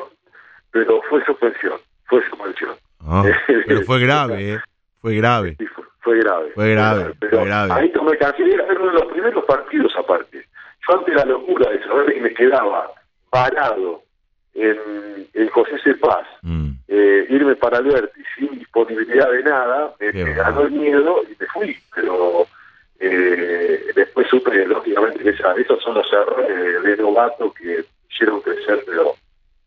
pero 0.73 1.01
fue 1.09 1.25
suspensión, 1.25 1.81
fue 2.05 2.23
suspensión. 2.29 2.77
Ah, 3.01 3.25
pero 3.47 3.81
fue 3.87 3.99
grave, 3.99 4.51
¿eh? 4.57 4.61
Fue 5.05 5.17
grave. 5.17 5.55
Sí, 5.59 5.67
fue, 5.67 5.85
fue 6.01 6.19
grave. 6.21 6.51
Fue 6.55 6.71
grave, 6.71 7.13
pero 7.21 7.37
fue 7.41 7.47
grave. 7.47 7.73
Ahí 7.75 7.93
tomé 7.93 8.17
casi 8.17 8.43
era 8.43 8.65
uno 8.65 8.87
de 8.87 8.93
los 8.95 9.05
primeros 9.13 9.45
partidos 9.45 9.95
aparte. 9.99 10.47
Yo 10.89 10.99
antes 10.99 11.15
la 11.15 11.27
locura 11.27 11.71
de 11.71 11.83
saber 11.85 12.15
que 12.15 12.21
me 12.23 12.33
quedaba 12.33 12.91
parado 13.29 14.03
en, 14.55 15.49
José 15.51 15.79
C. 15.85 15.93
Paz, 15.97 16.27
Mm. 16.41 16.71
eh, 16.89 17.27
irme 17.29 17.55
para 17.57 17.79
Alberti 17.79 18.23
sin 18.35 18.59
disponibilidad 18.59 19.31
de 19.31 19.43
nada, 19.43 19.93
me, 20.01 20.11
me 20.11 20.33
ganó 20.33 20.63
el 20.63 20.71
miedo 20.71 21.21
y 21.25 21.37
me 21.39 21.47
fui, 21.49 21.77
pero 21.95 22.47
eh, 22.99 23.85
después 23.95 24.27
supe 24.29 24.65
lógicamente 24.67 25.23
que 25.23 25.31
esa- 25.31 25.53
esos 25.53 25.83
son 25.83 25.95
los 25.97 26.11
errores 26.13 26.83
de 26.83 26.97
novato 26.97 27.53
que 27.53 27.85
hicieron 28.11 28.41
crecer 28.41 28.83
pero 28.87 29.15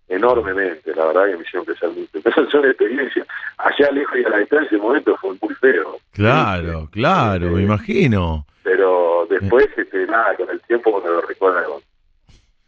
enormemente, 0.10 0.94
la 0.96 1.06
verdad 1.08 1.26
que 1.28 1.36
me 1.38 1.42
hicieron 1.44 1.66
crecer 1.66 1.90
mucho. 1.90 2.10
Esas 2.30 2.50
son 2.52 2.66
experiencias. 2.66 3.28
Allá 3.58 3.92
lejos 3.92 4.18
y 4.20 4.24
a 4.26 4.30
la 4.30 4.38
distancia, 4.38 4.68
ese 4.68 4.78
momento 4.78 5.16
fue 5.18 5.36
muy 5.42 5.54
feo, 5.56 5.98
Claro, 6.14 6.88
claro, 6.92 7.48
me 7.52 7.62
imagino. 7.64 8.46
pero 8.64 9.28
después, 9.30 9.68
este, 9.78 10.06
nada, 10.08 10.36
con 10.36 10.50
el 10.50 10.60
tiempo 10.62 10.90
uno 10.98 11.08
lo 11.12 11.22
recuerda 11.22 11.64
con- 11.66 11.82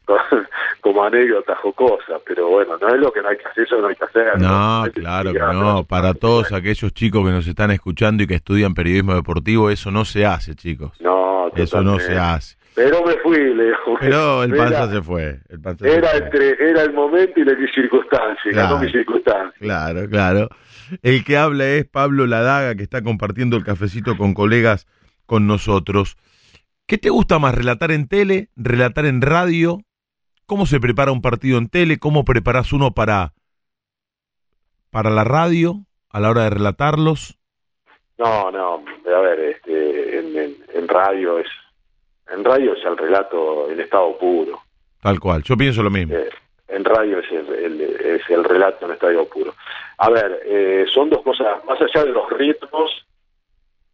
con- 0.06 0.18
como 0.82 1.04
anécdota 1.04 1.56
jocosa, 1.58 2.20
pero 2.26 2.48
bueno, 2.50 2.78
no 2.80 2.88
es 2.90 3.00
lo 3.00 3.12
que 3.12 3.22
no 3.22 3.30
hay 3.30 3.38
que 3.38 3.46
hacer, 3.48 3.64
eso 3.66 3.78
no 3.82 3.88
hay 3.88 3.96
que 3.96 4.06
hacer. 4.06 4.40
No, 4.40 4.86
claro 4.94 5.34
que 5.34 5.40
no. 5.40 5.84
Para 5.84 6.14
todos 6.14 6.52
aquellos 6.54 6.94
chicos 6.94 7.24
que 7.26 7.32
nos 7.32 7.48
están 7.48 7.72
escuchando 7.72 8.24
y 8.24 8.28
que 8.28 8.36
estudian 8.36 8.74
periodismo 8.74 9.14
deportivo, 9.16 9.70
eso 9.70 9.92
no 9.92 10.06
se 10.06 10.26
hace, 10.26 10.56
chicos. 10.56 10.92
No, 11.02 11.52
Eso 11.56 11.82
no 11.82 12.00
se 12.00 12.18
hace. 12.18 12.56
Pero 12.76 13.04
me 13.04 13.14
fui, 13.18 13.38
Leo. 13.56 13.76
Pero 14.00 14.44
el 14.44 14.54
Era- 14.54 14.64
panza 14.64 14.92
se 14.92 15.02
fue. 15.02 15.40
El 15.50 15.60
panza 15.62 15.86
se 15.86 15.94
Era 15.96 16.10
fue. 16.10 16.20
entre 16.20 16.70
era 16.70 16.84
el 16.84 16.94
momento 16.94 17.40
y 17.40 17.44
la 17.44 17.54
circunstancia, 17.74 18.52
Claro. 18.52 18.70
ganó 18.76 18.80
mi 18.86 18.92
circunstancia. 18.92 19.58
Claro, 19.60 20.08
claro. 20.10 20.50
El 21.02 21.24
que 21.24 21.38
habla 21.38 21.66
es 21.68 21.86
Pablo 21.88 22.26
Ladaga, 22.26 22.76
que 22.76 22.84
está 22.84 23.02
compartiendo 23.04 23.58
el 23.58 23.64
cafecito 23.64 24.16
con 24.18 24.34
colegas 24.34 24.88
con 25.26 25.46
nosotros. 25.48 26.18
¿Qué 26.88 26.98
te 26.98 27.10
gusta 27.10 27.38
más, 27.38 27.54
relatar 27.54 27.92
en 27.92 28.08
tele, 28.08 28.50
relatar 28.56 29.06
en 29.06 29.22
radio? 29.22 29.82
¿Cómo 30.48 30.66
se 30.66 30.80
prepara 30.80 31.12
un 31.12 31.22
partido 31.22 31.58
en 31.60 31.68
tele? 31.70 32.00
¿Cómo 32.00 32.26
preparas 32.26 32.74
uno 32.74 32.92
para, 32.94 33.34
para 34.90 35.10
la 35.10 35.24
radio 35.24 35.86
a 36.10 36.20
la 36.20 36.30
hora 36.32 36.44
de 36.46 36.50
relatarlos? 36.52 37.38
No, 38.18 38.52
no, 38.52 38.84
a 39.16 39.20
ver, 39.22 39.40
este, 39.40 40.20
en, 40.20 40.36
en, 40.38 40.56
en 40.74 40.88
radio 40.88 41.40
es 41.40 41.48
en 42.32 42.44
radio 42.44 42.74
es 42.74 42.84
el 42.86 42.98
relato 42.98 43.70
en 43.72 43.80
estado 43.80 44.18
puro. 44.18 44.60
Tal 45.02 45.20
cual. 45.20 45.44
Yo 45.44 45.56
pienso 45.58 45.82
lo 45.84 45.90
mismo. 45.90 46.16
Eh, 46.16 46.30
en 46.68 46.84
radio 46.86 47.20
es 47.20 47.32
el, 47.32 47.48
el- 47.54 47.82
es 47.82 48.30
el 48.30 48.44
relato 48.44 48.86
en 48.86 48.92
estado 48.94 49.26
puro. 49.28 49.54
A 49.98 50.10
ver, 50.10 50.42
eh, 50.46 50.86
son 50.94 51.10
dos 51.10 51.22
cosas, 51.24 51.64
más 51.66 51.80
allá 51.82 52.04
de 52.06 52.12
los 52.12 52.30
ritmos 52.32 52.92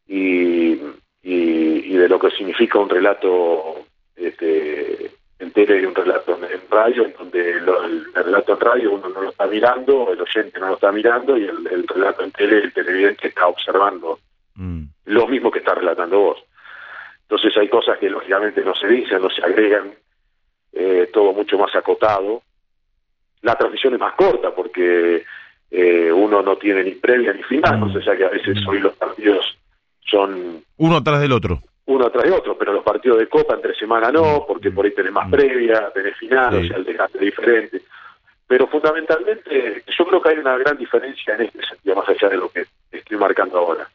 y, 0.08 0.74
y, 0.74 0.84
y 1.24 1.98
de 1.98 2.10
lo 2.10 2.20
que 2.20 2.30
significa 2.32 2.80
un 2.80 2.90
relato 2.90 3.86
este, 4.16 5.12
en 5.40 5.52
tele 5.52 5.82
y 5.82 5.86
un 5.86 5.96
relato 5.96 6.38
en, 6.38 6.44
en 6.46 6.62
radio, 6.70 7.06
en 7.06 7.14
donde 7.18 7.60
lo- 7.62 7.84
el, 7.84 8.06
el 8.16 8.24
relato 8.24 8.54
en 8.54 8.60
radio 8.60 8.92
uno 8.94 9.10
no 9.10 9.22
lo 9.22 9.30
está 9.30 9.48
mirando, 9.48 10.12
el 10.12 10.22
oyente 10.22 10.60
no 10.60 10.68
lo 10.70 10.74
está 10.76 10.92
mirando 10.92 11.38
y 11.38 11.44
el, 11.44 11.68
el 11.72 11.88
relato 11.88 12.24
en 12.24 12.32
tele 12.32 12.58
el 12.58 12.74
televidente 12.74 13.28
está 13.30 13.48
observando 13.48 14.20
Mm. 14.58 14.84
lo 15.08 15.28
mismo 15.28 15.52
que 15.52 15.60
está 15.60 15.76
relatando 15.76 16.18
vos. 16.18 16.42
Entonces 17.28 17.58
hay 17.58 17.68
cosas 17.70 17.98
que 17.98 18.10
lógicamente 18.10 18.64
no 18.64 18.76
se 18.76 18.88
dicen, 18.88 19.22
no 19.22 19.30
se 19.30 19.44
agregan, 19.44 19.92
eh, 20.74 21.10
todo 21.12 21.34
mucho 21.34 21.58
más 21.58 21.76
acotado. 21.76 22.42
La 23.42 23.56
transmisión 23.56 23.94
es 23.94 24.00
más 24.00 24.14
corta 24.14 24.52
porque 24.54 25.24
eh, 25.72 26.12
uno 26.12 26.42
no 26.42 26.58
tiene 26.58 26.84
ni 26.84 26.92
previa 26.92 27.34
ni 27.34 27.44
final, 27.44 27.80
no 27.80 27.92
sé, 27.92 28.02
ya 28.06 28.16
que 28.16 28.26
a 28.26 28.30
veces 28.30 28.58
hoy 28.68 28.80
los 28.80 28.94
partidos 28.96 29.58
son 30.02 30.64
Uno 30.78 30.98
atrás 30.98 31.20
del 31.22 31.32
otro. 31.32 31.62
uno 31.88 32.10
tras 32.12 32.26
de 32.26 32.32
otro, 32.32 32.58
pero 32.58 32.74
los 32.74 32.84
partidos 32.84 33.18
de 33.20 33.28
Copa 33.28 33.56
entre 33.56 33.74
semana 33.76 34.12
no, 34.12 34.46
porque 34.48 34.70
por 34.72 34.86
ahí 34.86 34.92
tenés 34.94 35.12
más 35.12 35.30
previa, 35.32 35.92
tenés 35.94 36.16
final, 36.18 36.52
Sí. 36.54 36.66
o 36.66 36.68
sea, 36.68 36.78
el 36.78 36.86
desgaste 36.86 37.18
es 37.18 37.26
diferente. 37.26 37.82
Pero 38.48 38.68
fundamentalmente, 38.68 39.84
yo 39.98 40.06
creo 40.06 40.22
que 40.22 40.30
hay 40.30 40.38
una 40.38 40.56
gran 40.58 40.78
diferencia 40.78 41.34
en 41.34 41.42
este 41.42 41.66
sentido, 41.66 41.96
más 41.96 42.08
allá 42.08 42.30
de 42.30 42.38
lo 42.38 42.50
que 42.50 42.66
estoy 42.92 43.18
marcando 43.18 43.58
ahora. 43.58 43.88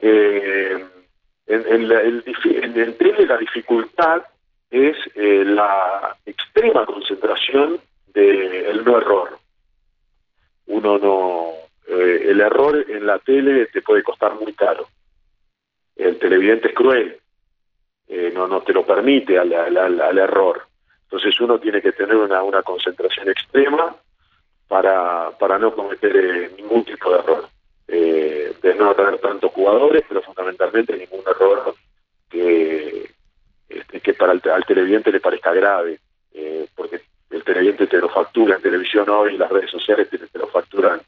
Eh, 0.00 0.84
en, 1.46 1.66
en 1.66 1.88
la- 1.88 2.00
el, 2.00 2.22
en 2.44 2.78
el 2.78 2.96
tele 2.96 3.26
la 3.26 3.36
dificultad 3.36 4.22
es 4.70 4.96
eh, 5.14 5.44
la 5.44 6.16
extrema 6.26 6.84
concentración 6.86 7.80
del 8.06 8.84
no 8.84 8.98
error. 8.98 9.38
Uno 10.66 10.98
no... 10.98 11.50
eh, 11.86 12.26
el 12.30 12.40
error 12.40 12.84
en 12.88 13.06
la 13.06 13.18
tele 13.18 13.66
te 13.66 13.82
puede 13.82 14.02
costar 14.02 14.34
muy 14.34 14.52
caro 14.54 14.88
el 15.96 16.18
televidente 16.18 16.68
es 16.68 16.74
cruel, 16.74 17.16
eh, 18.08 18.32
no, 18.34 18.48
no 18.48 18.62
te 18.62 18.72
lo 18.72 18.84
permite 18.84 19.38
al, 19.38 19.52
al- 19.52 19.76
al- 19.76 20.00
al 20.00 20.18
error. 20.18 20.66
Entonces 21.04 21.38
uno 21.40 21.60
tiene 21.60 21.80
que 21.80 21.92
tener 21.92 22.16
una, 22.16 22.42
una 22.42 22.62
concentración 22.64 23.28
extrema 23.28 23.94
para, 24.66 25.30
para 25.38 25.56
no 25.58 25.72
cometer 25.72 26.50
ningún 26.56 26.84
tipo 26.84 27.12
de 27.12 27.18
error. 27.20 27.48
Eh, 27.86 28.54
de 28.62 28.74
no 28.74 28.94
tener 28.94 29.18
tantos 29.18 29.52
jugadores, 29.52 30.04
pero 30.08 30.22
fundamentalmente 30.22 30.96
ningún 30.96 31.20
error 31.26 31.74
que, 32.30 33.10
este, 33.68 34.00
que 34.00 34.14
para 34.14 34.32
el, 34.32 34.42
al 34.50 34.64
televidente 34.64 35.12
le 35.12 35.20
parezca 35.20 35.52
grave, 35.52 36.00
eh, 36.32 36.66
porque 36.74 37.02
el 37.30 37.44
televidente 37.44 37.86
te 37.86 37.98
lo 37.98 38.08
factura 38.08 38.56
en 38.56 38.62
televisión 38.62 39.08
hoy, 39.10 39.36
las 39.36 39.50
redes 39.50 39.70
sociales 39.70 40.08
te, 40.08 40.38
lo 40.38 40.46
facturan 40.48 41.00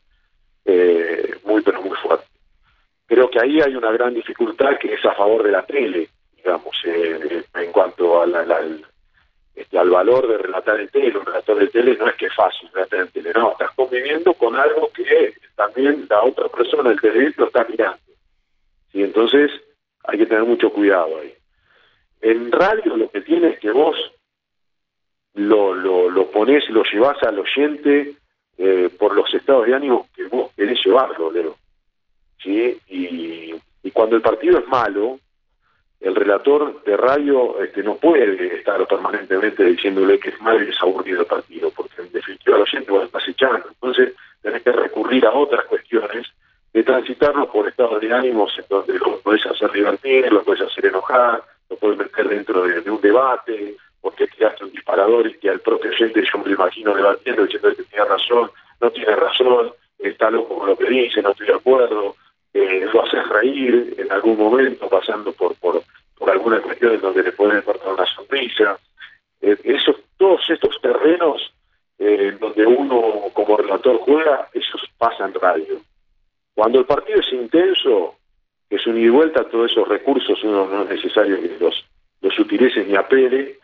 eh, 0.64 1.36
muy 1.44 1.62
pero 1.62 1.80
muy 1.80 1.96
fuerte. 1.96 2.26
Creo 3.06 3.30
que 3.30 3.40
ahí 3.40 3.60
hay 3.60 3.74
una 3.74 3.92
gran 3.92 4.12
dificultad 4.12 4.78
que 4.78 4.94
es 4.94 5.04
a 5.04 5.14
favor 5.14 5.44
de 5.44 5.52
la 5.52 5.64
tele, 5.64 6.10
digamos, 6.36 6.76
eh, 6.84 7.44
en 7.54 7.72
cuanto 7.72 8.20
al, 8.20 8.84
este, 9.56 9.78
al 9.78 9.88
valor 9.88 10.28
de 10.28 10.38
relatar 10.38 10.78
en 10.78 10.88
tele. 10.88 11.18
Un 11.18 11.24
relator 11.24 11.58
de 11.58 11.68
tele 11.68 11.96
no 11.96 12.06
es 12.06 12.14
que 12.16 12.26
es 12.26 12.34
fácil 12.34 12.68
relatar 12.72 13.00
en 13.00 13.08
tele, 13.08 13.32
no, 13.34 13.52
estás 13.52 13.70
conviviendo 13.74 14.34
con 14.34 14.54
algo 14.54 14.90
que 14.92 15.34
también 15.56 16.06
la 16.10 16.22
otra 16.22 16.48
persona, 16.48 16.90
el 16.90 17.00
televidente, 17.00 17.42
está 17.42 17.66
mirando. 17.68 17.98
Y 18.92 19.02
entonces 19.02 19.50
hay 20.04 20.18
que 20.18 20.26
tener 20.26 20.44
mucho 20.44 20.70
cuidado 20.70 21.18
ahí. 21.18 21.34
En 22.20 22.52
radio 22.52 22.96
lo 22.96 23.10
que 23.10 23.22
tiene 23.22 23.48
es 23.48 23.58
que 23.58 23.70
vos 23.70 23.96
lo, 25.34 25.74
lo, 25.74 26.10
lo 26.10 26.30
pones, 26.30 26.68
lo 26.70 26.82
llevas 26.84 27.22
al 27.22 27.38
oyente 27.38 28.14
eh, 28.58 28.90
por 28.98 29.14
los 29.14 29.32
estados 29.34 29.66
de 29.66 29.74
ánimo 29.74 30.08
que 30.14 30.24
vos 30.28 30.52
querés 30.54 30.78
llevarlo, 30.84 31.30
Leo. 31.30 31.56
¿Sí? 32.42 32.78
Y, 32.88 33.54
y 33.82 33.90
cuando 33.90 34.16
el 34.16 34.22
partido 34.22 34.58
es 34.58 34.68
malo, 34.68 35.18
el 36.00 36.14
relator 36.14 36.82
de 36.84 36.96
radio 36.96 37.60
este, 37.62 37.82
no 37.82 37.96
puede 37.96 38.54
estar 38.56 38.86
permanentemente 38.86 39.64
diciéndole 39.64 40.18
que 40.18 40.30
es 40.30 40.40
malo 40.40 40.62
y 40.62 40.70
es 40.70 40.82
aburrido 40.82 41.20
el 41.20 41.26
partido, 41.26 41.70
porque 41.70 42.02
en 42.02 42.12
definitiva 42.12 42.56
el 42.56 42.62
oyente 42.62 42.92
vos 42.92 43.04
estás 43.04 43.26
echando. 43.28 43.68
Entonces 43.68 44.12
tenés 44.42 44.62
que 44.62 44.72
recurrir 44.72 45.26
a 45.26 45.32
otras 45.32 45.64
cuestiones 45.64 46.26
de 46.72 46.82
transitarlo 46.82 47.50
por 47.50 47.66
estados 47.66 48.00
de 48.00 48.12
ánimos 48.12 48.52
en 48.58 48.66
donde 48.68 48.98
lo 48.98 49.18
podés 49.20 49.46
hacer 49.46 49.72
divertir, 49.72 50.30
lo 50.30 50.42
podés 50.42 50.60
hacer 50.60 50.86
enojar, 50.86 51.42
lo 51.70 51.76
podés 51.76 51.98
meter 51.98 52.28
dentro 52.28 52.62
de, 52.62 52.90
un 52.90 53.00
debate, 53.00 53.76
porque 54.00 54.26
tiraste 54.26 54.64
un 54.64 54.70
disparador 54.70 55.26
y 55.26 55.38
que 55.38 55.48
al 55.48 55.60
propio 55.60 55.90
oyente 55.90 56.22
yo 56.30 56.38
me 56.38 56.44
lo 56.44 56.54
imagino 56.54 56.94
debatiendo, 56.94 57.44
diciendo 57.44 57.74
que 57.74 57.82
tiene 57.84 58.04
razón, 58.04 58.50
no 58.80 58.90
tiene 58.90 59.16
razón, 59.16 59.72
está 59.98 60.30
loco 60.30 60.58
con 60.58 60.68
lo 60.68 60.76
que 60.76 60.84
dice, 60.84 61.22
no 61.22 61.30
estoy 61.30 61.46
de 61.46 61.54
acuerdo, 61.54 62.14
eh, 62.56 62.88
lo 62.92 63.04
haces 63.04 63.28
reír 63.28 63.94
en 63.98 64.10
algún 64.10 64.38
momento 64.38 64.88
pasando 64.88 65.30
por, 65.32 65.54
por, 65.56 65.82
por 66.16 66.30
alguna 66.30 66.60
cuestión 66.60 66.94
en 66.94 67.00
donde 67.02 67.22
le 67.22 67.32
pueden 67.32 67.60
cortar 67.60 67.92
una 67.92 68.06
sonrisa. 68.06 68.78
Eh, 69.42 69.58
esos, 69.64 69.96
todos 70.16 70.40
estos 70.48 70.80
terrenos 70.80 71.52
eh, 71.98 72.34
donde 72.40 72.64
uno 72.64 73.24
como 73.34 73.58
relator 73.58 73.98
juega, 73.98 74.48
esos 74.54 74.82
pasan 74.96 75.34
radio. 75.34 75.80
Cuando 76.54 76.78
el 76.78 76.86
partido 76.86 77.20
es 77.20 77.30
intenso, 77.32 78.14
es 78.70 78.86
un 78.86 78.96
ida 78.96 79.06
y 79.06 79.10
vuelta, 79.10 79.44
todos 79.44 79.70
esos 79.70 79.86
recursos 79.86 80.42
uno 80.42 80.66
no 80.66 80.82
es 80.84 80.88
necesario 80.88 81.40
que 81.40 81.58
los, 81.60 81.84
los 82.22 82.38
utilice 82.38 82.84
ni 82.84 82.96
apele, 82.96 83.58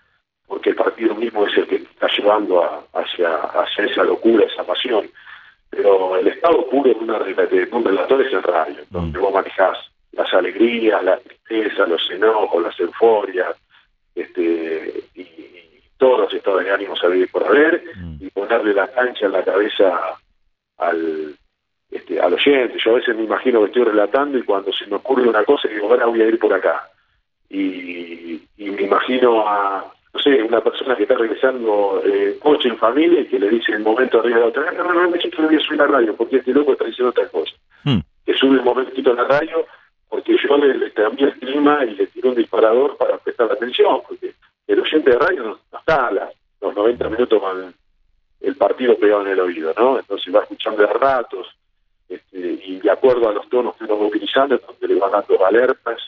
porque 0.47 0.71
el 0.71 0.77
partido 0.77 1.15
mismo 1.15 1.47
es 1.47 1.57
el 1.57 1.67
que 1.67 1.77
está 1.77 2.09
llevando 2.15 2.63
hacia, 2.93 3.37
hacia 3.37 3.87
esa 3.87 4.05
locura, 4.05 4.45
esa 4.45 4.65
pasión. 4.65 5.11
Pero 5.73 6.17
el 6.17 6.29
estado 6.29 6.69
puro 6.69 6.93
de, 6.93 7.01
una, 7.01 7.19
de 7.19 7.69
un 7.73 7.85
relator 7.85 8.21
es 8.21 8.33
el 8.33 8.43
radio, 8.43 8.77
donde 8.91 9.19
mm. 9.19 9.23
vos 9.23 9.33
manejás 9.33 9.79
las 10.13 10.33
alegrías, 10.35 11.03
la 11.03 11.17
tristeza, 11.19 11.87
los 11.87 12.11
enojos, 12.11 12.63
las 12.63 12.79
euforias, 12.79 13.57
este, 14.15 15.03
y, 15.15 15.27
todos 15.97 16.21
los 16.21 16.35
estados 16.35 16.65
de 16.65 16.71
ánimo 16.73 16.97
salir 16.97 17.31
por 17.31 17.45
haber, 17.45 17.83
mm. 17.97 18.17
y 18.21 18.31
ponerle 18.31 18.75
la 18.75 18.89
cancha 18.89 19.27
en 19.27 19.33
la 19.33 19.43
cabeza 19.43 20.19
al, 20.77 21.35
este, 21.91 22.21
al 22.21 22.35
oyente. 22.35 22.79
Yo 22.85 22.91
a 22.91 22.95
veces 22.97 23.17
me 23.17 23.25
imagino 23.25 23.61
que 23.61 23.67
estoy 23.67 23.85
relatando 23.85 24.37
y 24.37 24.43
cuando 24.43 24.73
se 24.73 24.87
me 24.87 24.97
ocurre 24.97 25.29
una 25.29 25.45
cosa 25.45 25.69
digo, 25.69 25.89
ahora 25.89 26.07
voy 26.07 26.21
a 26.21 26.27
ir 26.27 26.39
por 26.39 26.53
acá. 26.53 26.89
Y, 27.49 28.43
me 28.59 28.83
imagino 28.83 29.47
a, 29.47 29.93
no 30.15 30.21
sé, 30.21 30.43
una 30.43 30.61
persona 30.61 30.95
que 30.95 31.05
está 31.05 31.15
regresando 31.15 32.03
eh, 32.05 32.39
coche 32.41 32.69
en 32.69 32.77
familia 32.77 33.21
y 33.21 33.27
que 33.27 33.39
le 33.39 33.49
dice 33.49 33.73
en 33.73 33.79
el 33.79 33.85
momento 33.85 34.21
arriba 34.21 34.37
de 34.37 34.43
la 34.43 34.49
otra, 34.49 34.73
no, 34.73 34.85
no, 34.85 35.07
no, 35.09 35.17
yo 35.17 35.31
voy 35.43 35.57
a 35.57 35.61
subir 35.61 35.79
la 35.79 35.87
radio 35.87 36.15
porque 36.15 36.37
este 36.37 36.53
loco 36.53 36.73
está 36.73 36.85
diciendo 36.85 37.11
otra 37.11 37.29
cosa. 37.29 37.53
Hmm. 37.85 38.01
Que 38.25 38.35
sube 38.35 38.59
un 38.59 38.65
momentito 38.65 39.11
en 39.11 39.17
la 39.17 39.25
radio 39.25 39.67
porque 40.09 40.37
yo 40.37 40.59
le, 40.59 40.77
le 40.77 40.93
cambié 40.93 41.29
el 41.29 41.39
clima 41.39 41.85
y 41.87 41.95
le 41.95 42.07
tiro 42.09 42.29
un 42.29 42.35
disparador 42.35 42.99
para 42.99 43.17
prestar 43.17 43.51
atención, 43.51 44.03
porque 44.07 44.35
el 44.67 44.81
oyente 44.81 45.11
de 45.11 45.19
radio 45.19 45.43
no, 45.43 45.79
está 45.79 46.09
a 46.09 46.31
los 46.61 46.75
90 46.77 47.09
minutos 47.09 47.41
con 47.41 47.75
el 48.43 48.57
partido 48.57 48.97
pegado 48.99 49.23
en 49.23 49.29
el 49.29 49.41
oído, 49.41 49.73
¿no? 49.79 49.99
Entonces 49.99 50.35
va 50.35 50.41
escuchando 50.41 50.83
de 50.83 50.93
ratos, 50.93 51.49
este, 52.09 52.39
y 52.39 52.81
de 52.81 52.91
acuerdo 52.91 53.29
a 53.29 53.33
los 53.33 53.49
tonos 53.49 53.75
que 53.77 53.85
uno 53.85 54.01
va 54.01 54.07
utilizando, 54.07 54.59
donde 54.59 54.89
le 54.89 55.01
van 55.01 55.13
dando 55.13 55.47
alertas, 55.47 55.99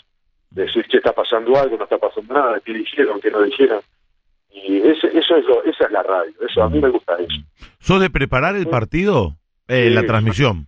decir, 0.55 0.87
que 0.87 0.99
está 0.99 1.13
pasando 1.13 1.57
algo, 1.57 1.77
no 1.77 1.85
está 1.85 1.99
pasando 1.99 2.33
nada, 2.33 2.61
qué 2.61 2.73
dijeron, 2.73 3.21
qué 3.21 3.31
no 3.31 3.43
dijeron. 3.43 3.81
Y 4.53 4.79
eso 4.79 5.09
es 5.09 5.45
lo, 5.47 5.65
esa 5.65 5.85
es 5.85 5.91
la 5.91 6.03
radio, 6.03 6.33
eso 6.49 6.63
a 6.63 6.71
mí 6.71 6.81
me 6.81 6.89
gusta 6.89 7.17
eso. 7.19 7.43
¿Sos 7.81 8.01
de 8.01 8.09
preparar 8.09 8.57
el 8.57 8.69
partido? 8.69 9.37
Eh, 9.67 9.91
la 9.91 10.05
transmisión. 10.05 10.67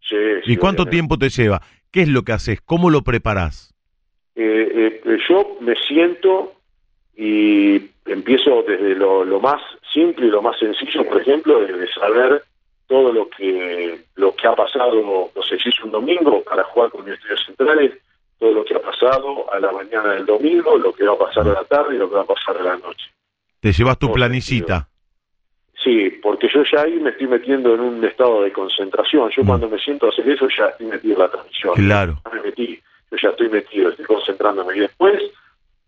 Sí, 0.00 0.16
¿Y 0.44 0.56
cuánto 0.56 0.86
tiempo 0.86 1.18
te 1.18 1.28
lleva? 1.28 1.60
¿Qué 1.90 2.02
es 2.02 2.08
lo 2.08 2.22
que 2.22 2.32
haces? 2.32 2.60
¿Cómo 2.60 2.90
lo 2.90 3.02
preparás? 3.02 3.74
Eh, 4.36 5.00
eh, 5.04 5.18
yo 5.28 5.56
me 5.60 5.74
siento 5.74 6.54
y 7.16 7.90
empiezo 8.06 8.62
desde 8.62 8.94
lo, 8.94 9.24
más 9.40 9.60
simple 9.92 10.26
y 10.26 10.30
lo 10.30 10.42
más 10.42 10.58
sencillo, 10.58 11.04
por 11.08 11.20
ejemplo, 11.20 11.60
de 11.60 11.88
saber 11.88 12.42
todo 12.86 13.12
lo 13.12 13.28
que 13.30 14.00
lo 14.14 14.34
que 14.36 14.46
ha 14.46 14.54
pasado, 14.54 15.30
no 15.34 15.42
sé 15.42 15.58
si 15.58 15.70
es 15.70 15.82
un 15.82 15.90
domingo 15.90 16.42
para 16.44 16.62
jugar 16.64 16.90
con 16.90 17.04
mis 17.04 17.14
estudios 17.14 17.44
centrales, 17.46 17.92
todo 18.38 18.52
lo 18.52 18.64
que 18.64 18.74
ha 18.74 18.80
pasado 18.80 19.52
a 19.52 19.58
la 19.58 19.72
mañana 19.72 20.12
del 20.14 20.26
domingo, 20.26 20.76
lo 20.76 20.92
que 20.92 21.04
va 21.04 21.14
a 21.14 21.18
pasar 21.18 21.48
a 21.48 21.52
la 21.52 21.64
tarde 21.64 21.94
y 21.94 21.98
lo 21.98 22.08
que 22.08 22.16
va 22.16 22.22
a 22.22 22.26
pasar 22.26 22.56
a 22.58 22.62
la 22.62 22.76
noche. 22.76 23.06
¿Te 23.60 23.72
llevas 23.72 23.98
tu 23.98 24.12
planicita? 24.12 24.88
Sí, 25.82 26.10
porque 26.22 26.48
yo 26.52 26.62
ya 26.70 26.82
ahí 26.82 26.94
me 26.94 27.10
estoy 27.10 27.28
metiendo 27.28 27.74
en 27.74 27.80
un 27.80 28.04
estado 28.04 28.42
de 28.42 28.52
concentración. 28.52 29.30
Yo 29.30 29.42
mm. 29.42 29.46
cuando 29.46 29.68
me 29.68 29.78
siento 29.78 30.06
a 30.06 30.08
hacer 30.10 30.28
eso 30.28 30.48
ya 30.56 30.66
estoy 30.66 30.86
metido 30.86 31.14
en 31.14 31.20
la 31.20 31.30
transmisión. 31.30 31.74
Claro. 31.74 32.22
me 32.32 32.42
metí, 32.42 32.80
yo 33.10 33.16
ya 33.22 33.28
estoy 33.30 33.48
metido, 33.48 33.90
estoy 33.90 34.04
concentrándome. 34.04 34.76
Y 34.76 34.80
después 34.80 35.22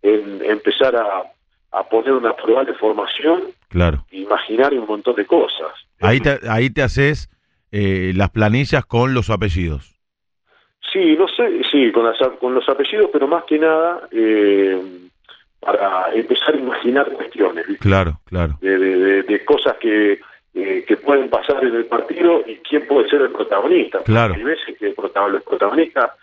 en 0.03 0.45
empezar 0.45 0.95
a, 0.97 1.25
a 1.73 1.89
poner 1.89 2.13
una 2.13 2.35
prueba 2.37 2.65
de 2.65 2.75
formación, 2.75 3.43
claro. 3.69 4.05
imaginar 4.11 4.73
un 4.73 4.87
montón 4.87 5.17
de 5.17 5.27
cosas. 5.27 5.73
Ahí 6.01 6.21
te, 6.21 6.39
ahí 6.49 6.71
te 6.71 6.83
haces 6.83 7.29
eh, 7.73 8.13
las 8.15 8.31
planillas 8.31 8.87
con 8.87 9.15
los 9.15 9.31
apellidos. 9.31 9.98
Sí, 10.93 11.17
no 11.17 11.29
sé, 11.29 11.63
sí, 11.71 11.93
con, 11.93 12.11
con 12.41 12.55
los 12.55 12.69
apellidos, 12.69 13.11
pero 13.13 13.27
más 13.27 13.45
que 13.45 13.59
nada 13.59 14.09
eh, 14.11 14.81
para 15.61 16.13
empezar 16.15 16.55
a 16.55 16.59
imaginar 16.59 17.11
cuestiones. 17.13 17.67
Claro, 17.81 18.21
claro. 18.25 18.57
De, 18.61 19.23
de, 19.23 19.45
cosas 19.45 19.77
que, 19.79 20.21
eh, 20.55 20.85
que 20.87 20.97
pueden 20.97 21.29
pasar 21.29 21.63
en 21.65 21.75
el 21.75 21.87
partido 21.87 22.43
y 22.47 22.57
quién 22.57 22.87
puede 22.87 23.09
ser 23.09 23.23
el 23.23 23.31
protagonista. 23.31 23.99
Claro. 24.05 24.35
Hay 24.35 24.43
veces 24.43 24.79
que 24.79 24.89
el 24.89 24.95
protagonista 24.95 26.15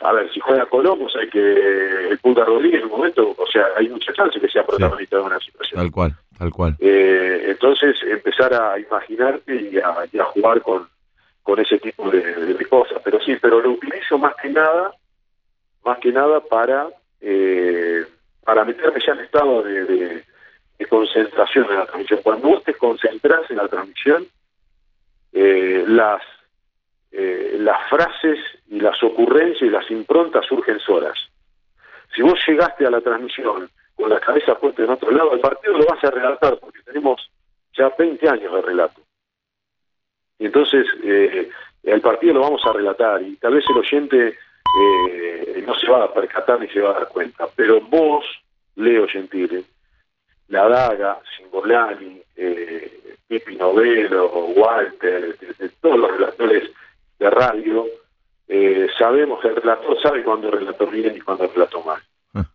a 0.00 0.12
ver, 0.12 0.32
si 0.32 0.40
juega 0.40 0.66
Colombo, 0.66 1.08
hay 1.18 1.28
que 1.28 2.08
el 2.10 2.18
Punta 2.18 2.44
Rodríguez 2.44 2.80
en 2.80 2.86
un 2.86 2.98
momento, 2.98 3.34
o 3.36 3.46
sea, 3.50 3.64
hay 3.76 3.88
mucha 3.88 4.12
chance 4.12 4.38
que 4.38 4.48
sea 4.48 4.64
protagonista 4.64 5.16
de 5.16 5.22
una 5.22 5.40
situación. 5.40 5.80
Tal 5.80 5.90
cual, 5.90 6.14
tal 6.38 6.50
cual. 6.50 6.76
Eh, 6.78 7.46
entonces, 7.48 7.96
empezar 8.04 8.54
a 8.54 8.78
imaginarte 8.78 9.54
y 9.56 9.78
a, 9.78 10.24
jugar 10.26 10.62
con, 10.62 10.86
con 11.48 11.58
ese 11.60 11.78
tipo 11.78 12.10
de, 12.10 12.66
cosas. 12.68 13.00
Pero 13.02 13.18
sí, 13.20 13.34
pero 13.40 13.62
lo 13.62 13.70
utilizo 13.70 14.18
más 14.18 14.34
que 14.36 14.50
nada, 14.50 14.92
más 15.82 15.98
que 15.98 16.12
nada 16.12 16.40
para, 16.40 16.88
eh, 17.22 18.04
para 18.44 18.66
meterme 18.66 19.00
ya 19.00 19.14
en 19.14 19.20
estado 19.20 19.62
de, 19.62 19.84
de, 19.86 20.86
concentración 20.90 21.64
en 21.70 21.76
la 21.76 21.86
transmisión. 21.86 22.20
Cuando 22.22 22.48
vos 22.48 22.64
te 22.64 22.74
concentras 22.74 23.50
en 23.50 23.56
la 23.56 23.66
transmisión, 23.66 24.26
eh, 25.32 25.84
las 25.88 26.20
eh, 27.12 27.56
las 27.60 27.88
frases 27.88 28.38
y 28.68 28.80
las 28.80 29.02
ocurrencias 29.02 29.62
y 29.62 29.70
las 29.70 29.90
improntas 29.90 30.44
surgen 30.44 30.78
solas. 30.80 31.16
Si 32.14 32.20
vos 32.20 32.38
llegaste 32.46 32.84
a 32.84 32.90
la 32.90 33.00
transmisión 33.00 33.70
con 33.96 34.10
la 34.10 34.20
cabeza 34.20 34.54
puesta 34.54 34.82
en 34.82 34.90
otro 34.90 35.10
lado, 35.10 35.32
el 35.32 35.40
partido 35.40 35.78
lo 35.78 35.86
vas 35.86 36.04
a 36.04 36.10
relatar 36.10 36.58
porque 36.58 36.82
tenemos 36.82 37.30
ya 37.72 37.90
20 37.98 38.28
años 38.28 38.52
de 38.52 38.60
relato. 38.60 39.07
Y 40.38 40.46
entonces 40.46 40.86
eh, 41.02 41.48
el 41.82 42.00
partido 42.00 42.34
lo 42.34 42.40
vamos 42.40 42.62
a 42.64 42.72
relatar 42.72 43.22
y 43.22 43.36
tal 43.36 43.54
vez 43.54 43.64
el 43.68 43.78
oyente 43.78 44.38
eh, 44.80 45.64
no 45.66 45.74
se 45.78 45.90
va 45.90 46.04
a 46.04 46.14
percatar 46.14 46.60
ni 46.60 46.68
se 46.68 46.80
va 46.80 46.90
a 46.90 47.00
dar 47.00 47.08
cuenta, 47.08 47.46
pero 47.54 47.80
vos, 47.80 48.24
Leo 48.76 49.08
Gentile, 49.08 49.64
La 50.48 50.68
Daga, 50.68 51.18
Singolani, 51.36 52.20
eh, 52.36 53.16
Pipi 53.26 53.56
Novelo, 53.56 54.28
Walter, 54.28 55.36
todos 55.80 55.98
los 55.98 56.10
relatores 56.12 56.70
de 57.18 57.30
radio, 57.30 57.86
eh, 58.48 58.88
sabemos 58.98 59.40
que 59.40 59.48
el 59.48 59.56
relator 59.56 60.00
sabe 60.00 60.24
cuando 60.24 60.48
el 60.48 60.60
relator 60.60 60.90
viene 60.90 61.18
y 61.18 61.20
cuando 61.20 61.44
el 61.44 61.50
relator 61.52 61.84
mal. 61.84 62.02
Ah. 62.34 62.46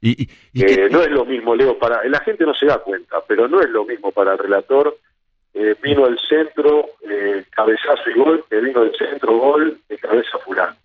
¿Y, 0.00 0.28
eh, 0.54 0.88
no 0.90 1.02
es 1.02 1.10
lo 1.10 1.24
mismo, 1.24 1.56
Leo, 1.56 1.76
para 1.78 2.04
la 2.04 2.20
gente 2.20 2.44
no 2.44 2.54
se 2.54 2.66
da 2.66 2.78
cuenta, 2.78 3.20
pero 3.26 3.48
no 3.48 3.60
es 3.60 3.68
lo 3.70 3.84
mismo 3.84 4.12
para 4.12 4.32
el 4.32 4.38
relator. 4.38 4.96
Eh, 5.52 5.74
vino 5.82 6.06
el 6.06 6.18
centro, 6.28 6.90
cabezazo 7.50 8.10
y 8.10 8.18
gol, 8.18 8.44
que 8.48 8.60
vino 8.60 8.82
el 8.82 8.94
centro, 8.96 9.36
gol, 9.36 9.80
de 9.88 9.98
cabeza 9.98 10.38
fulano. 10.38 10.76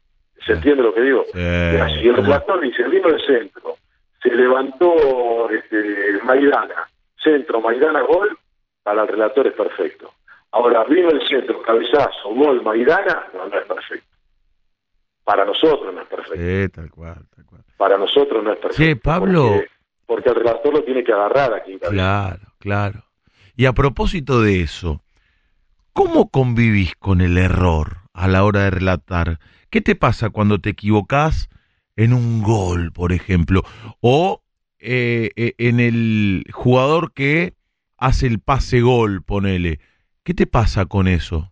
¿Se 0.46 0.54
entiende 0.54 0.84
lo 0.84 0.94
que 0.94 1.02
digo? 1.02 1.26
y 1.34 2.08
el 2.08 2.16
relator 2.16 2.60
dice, 2.62 2.84
vino 2.84 3.08
el 3.10 3.22
centro, 3.26 3.78
se 4.22 4.30
levantó 4.30 5.50
este, 5.50 6.20
Maidana, 6.24 6.90
centro, 7.24 7.62
Maidana, 7.62 8.02
gol, 8.02 8.38
para 8.84 9.04
el 9.04 9.08
relator 9.08 9.48
es 9.48 9.54
perfecto. 9.54 10.12
Ahora, 10.52 10.82
arriba 10.82 11.12
el 11.12 11.28
centro, 11.28 11.62
cabezazo, 11.62 12.34
gol, 12.34 12.62
Maidana, 12.64 13.28
no, 13.34 13.48
no 13.48 13.60
es 13.60 13.66
perfecto. 13.66 14.08
Para 15.24 15.44
nosotros 15.46 15.94
no 15.94 16.02
es 16.02 16.08
perfecto. 16.08 16.36
Sí, 16.38 16.70
tal 16.70 16.92
cual, 16.92 17.26
tal 17.36 17.46
cual. 17.46 17.62
Para 17.78 17.98
nosotros 17.98 18.44
no 18.44 18.54
es 18.54 18.60
perfecto. 18.60 18.84
Sí, 18.84 18.96
Pablo. 18.96 19.48
Porque, 19.50 19.68
porque 20.06 20.30
el 20.30 20.36
relator 20.36 20.74
lo 20.74 20.84
tiene 20.84 21.04
que 21.04 21.12
agarrar 21.12 21.54
aquí. 21.54 21.78
Claro, 21.80 22.42
claro. 22.60 23.05
Y 23.56 23.66
a 23.66 23.74
propósito 23.74 24.42
de 24.42 24.62
eso, 24.62 25.02
¿cómo 25.94 26.30
convivís 26.30 26.96
con 26.96 27.22
el 27.22 27.38
error 27.38 27.98
a 28.14 28.28
la 28.28 28.44
hora 28.44 28.64
de 28.64 28.72
relatar? 28.72 29.40
¿Qué 29.70 29.82
te 29.82 29.96
pasa 29.96 30.30
cuando 30.30 30.60
te 30.60 30.72
equivocás 30.72 31.50
en 31.96 32.14
un 32.14 32.44
gol, 32.44 32.92
por 32.92 33.14
ejemplo? 33.14 33.64
O 34.02 34.42
eh, 34.80 35.32
eh, 35.36 35.54
en 35.58 35.80
el 35.80 36.44
jugador 36.52 37.14
que 37.14 37.54
hace 37.98 38.28
el 38.28 38.40
pase 38.40 38.82
gol, 38.82 39.24
ponele. 39.24 39.80
¿Qué 40.24 40.34
te 40.34 40.48
pasa 40.48 40.86
con 40.86 41.08
eso? 41.08 41.52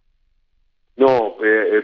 No, 0.98 1.38
eh, 1.44 1.78
eh 1.78 1.84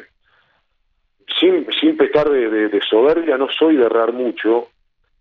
sin, 1.40 1.66
sin 1.80 1.96
de, 1.96 2.70
de, 2.70 2.82
soberbia, 2.90 3.38
no 3.38 3.48
soy 3.58 3.78
de 3.78 3.86
errar 3.86 4.12
mucho, 4.12 4.70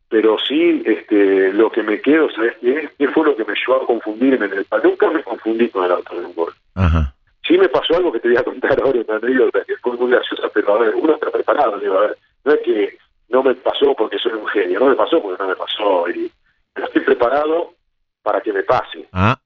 pero 0.08 0.38
sí 0.38 0.82
este, 0.84 1.52
lo 1.52 1.70
que 1.70 1.82
me 1.82 2.00
quedo, 2.00 2.30
¿sabes 2.30 2.56
qué, 2.60 2.90
qué 2.98 3.08
fue 3.08 3.26
lo 3.26 3.36
que 3.36 3.44
me 3.44 3.54
llevó 3.54 3.82
a 3.82 3.86
confundirme 3.86 4.46
en 4.46 4.52
el 4.52 4.66
Nunca 4.82 5.10
me 5.10 5.22
confundí 5.22 5.68
con 5.68 5.84
el 5.84 5.92
autor 5.92 6.20
de 6.20 6.26
un 6.26 6.34
gol. 6.34 6.54
Ajá. 6.74 7.14
Sí 7.46 7.56
me 7.58 7.68
pasó 7.68 7.96
algo 7.96 8.12
que 8.12 8.20
te 8.20 8.28
voy 8.28 8.36
a 8.36 8.44
contar 8.44 8.80
ahora, 8.80 9.00
una 9.06 9.16
anécdota 9.16 9.64
que 9.64 9.76
fue 9.76 9.96
muy 9.96 10.10
graciosa, 10.10 10.48
pero 10.52 10.74
a 10.74 10.78
ver, 10.78 10.94
uno 10.94 11.14
está 11.14 11.30
preparado, 11.30 11.78
digo, 11.78 11.98
a 11.98 12.00
ver, 12.02 12.18
no 12.44 12.52
es 12.52 12.60
que 12.60 12.98
no 13.28 13.42
me 13.42 13.54
pasó 13.54 13.94
porque 13.94 14.18
soy 14.18 14.32
un 14.32 14.46
genio, 14.48 14.80
no 14.80 14.86
me 14.86 14.96
pasó 14.96 15.20
porque 15.22 15.42
no 15.42 15.48
me 15.48 15.56
pasó, 15.56 16.08
y, 16.08 16.30
pero 16.72 16.86
estoy 16.86 17.02
preparado 17.02 17.74
para 18.22 18.40
que 18.40 18.52
me 18.52 18.62
pase. 18.62 19.08
Ah. 19.12 19.38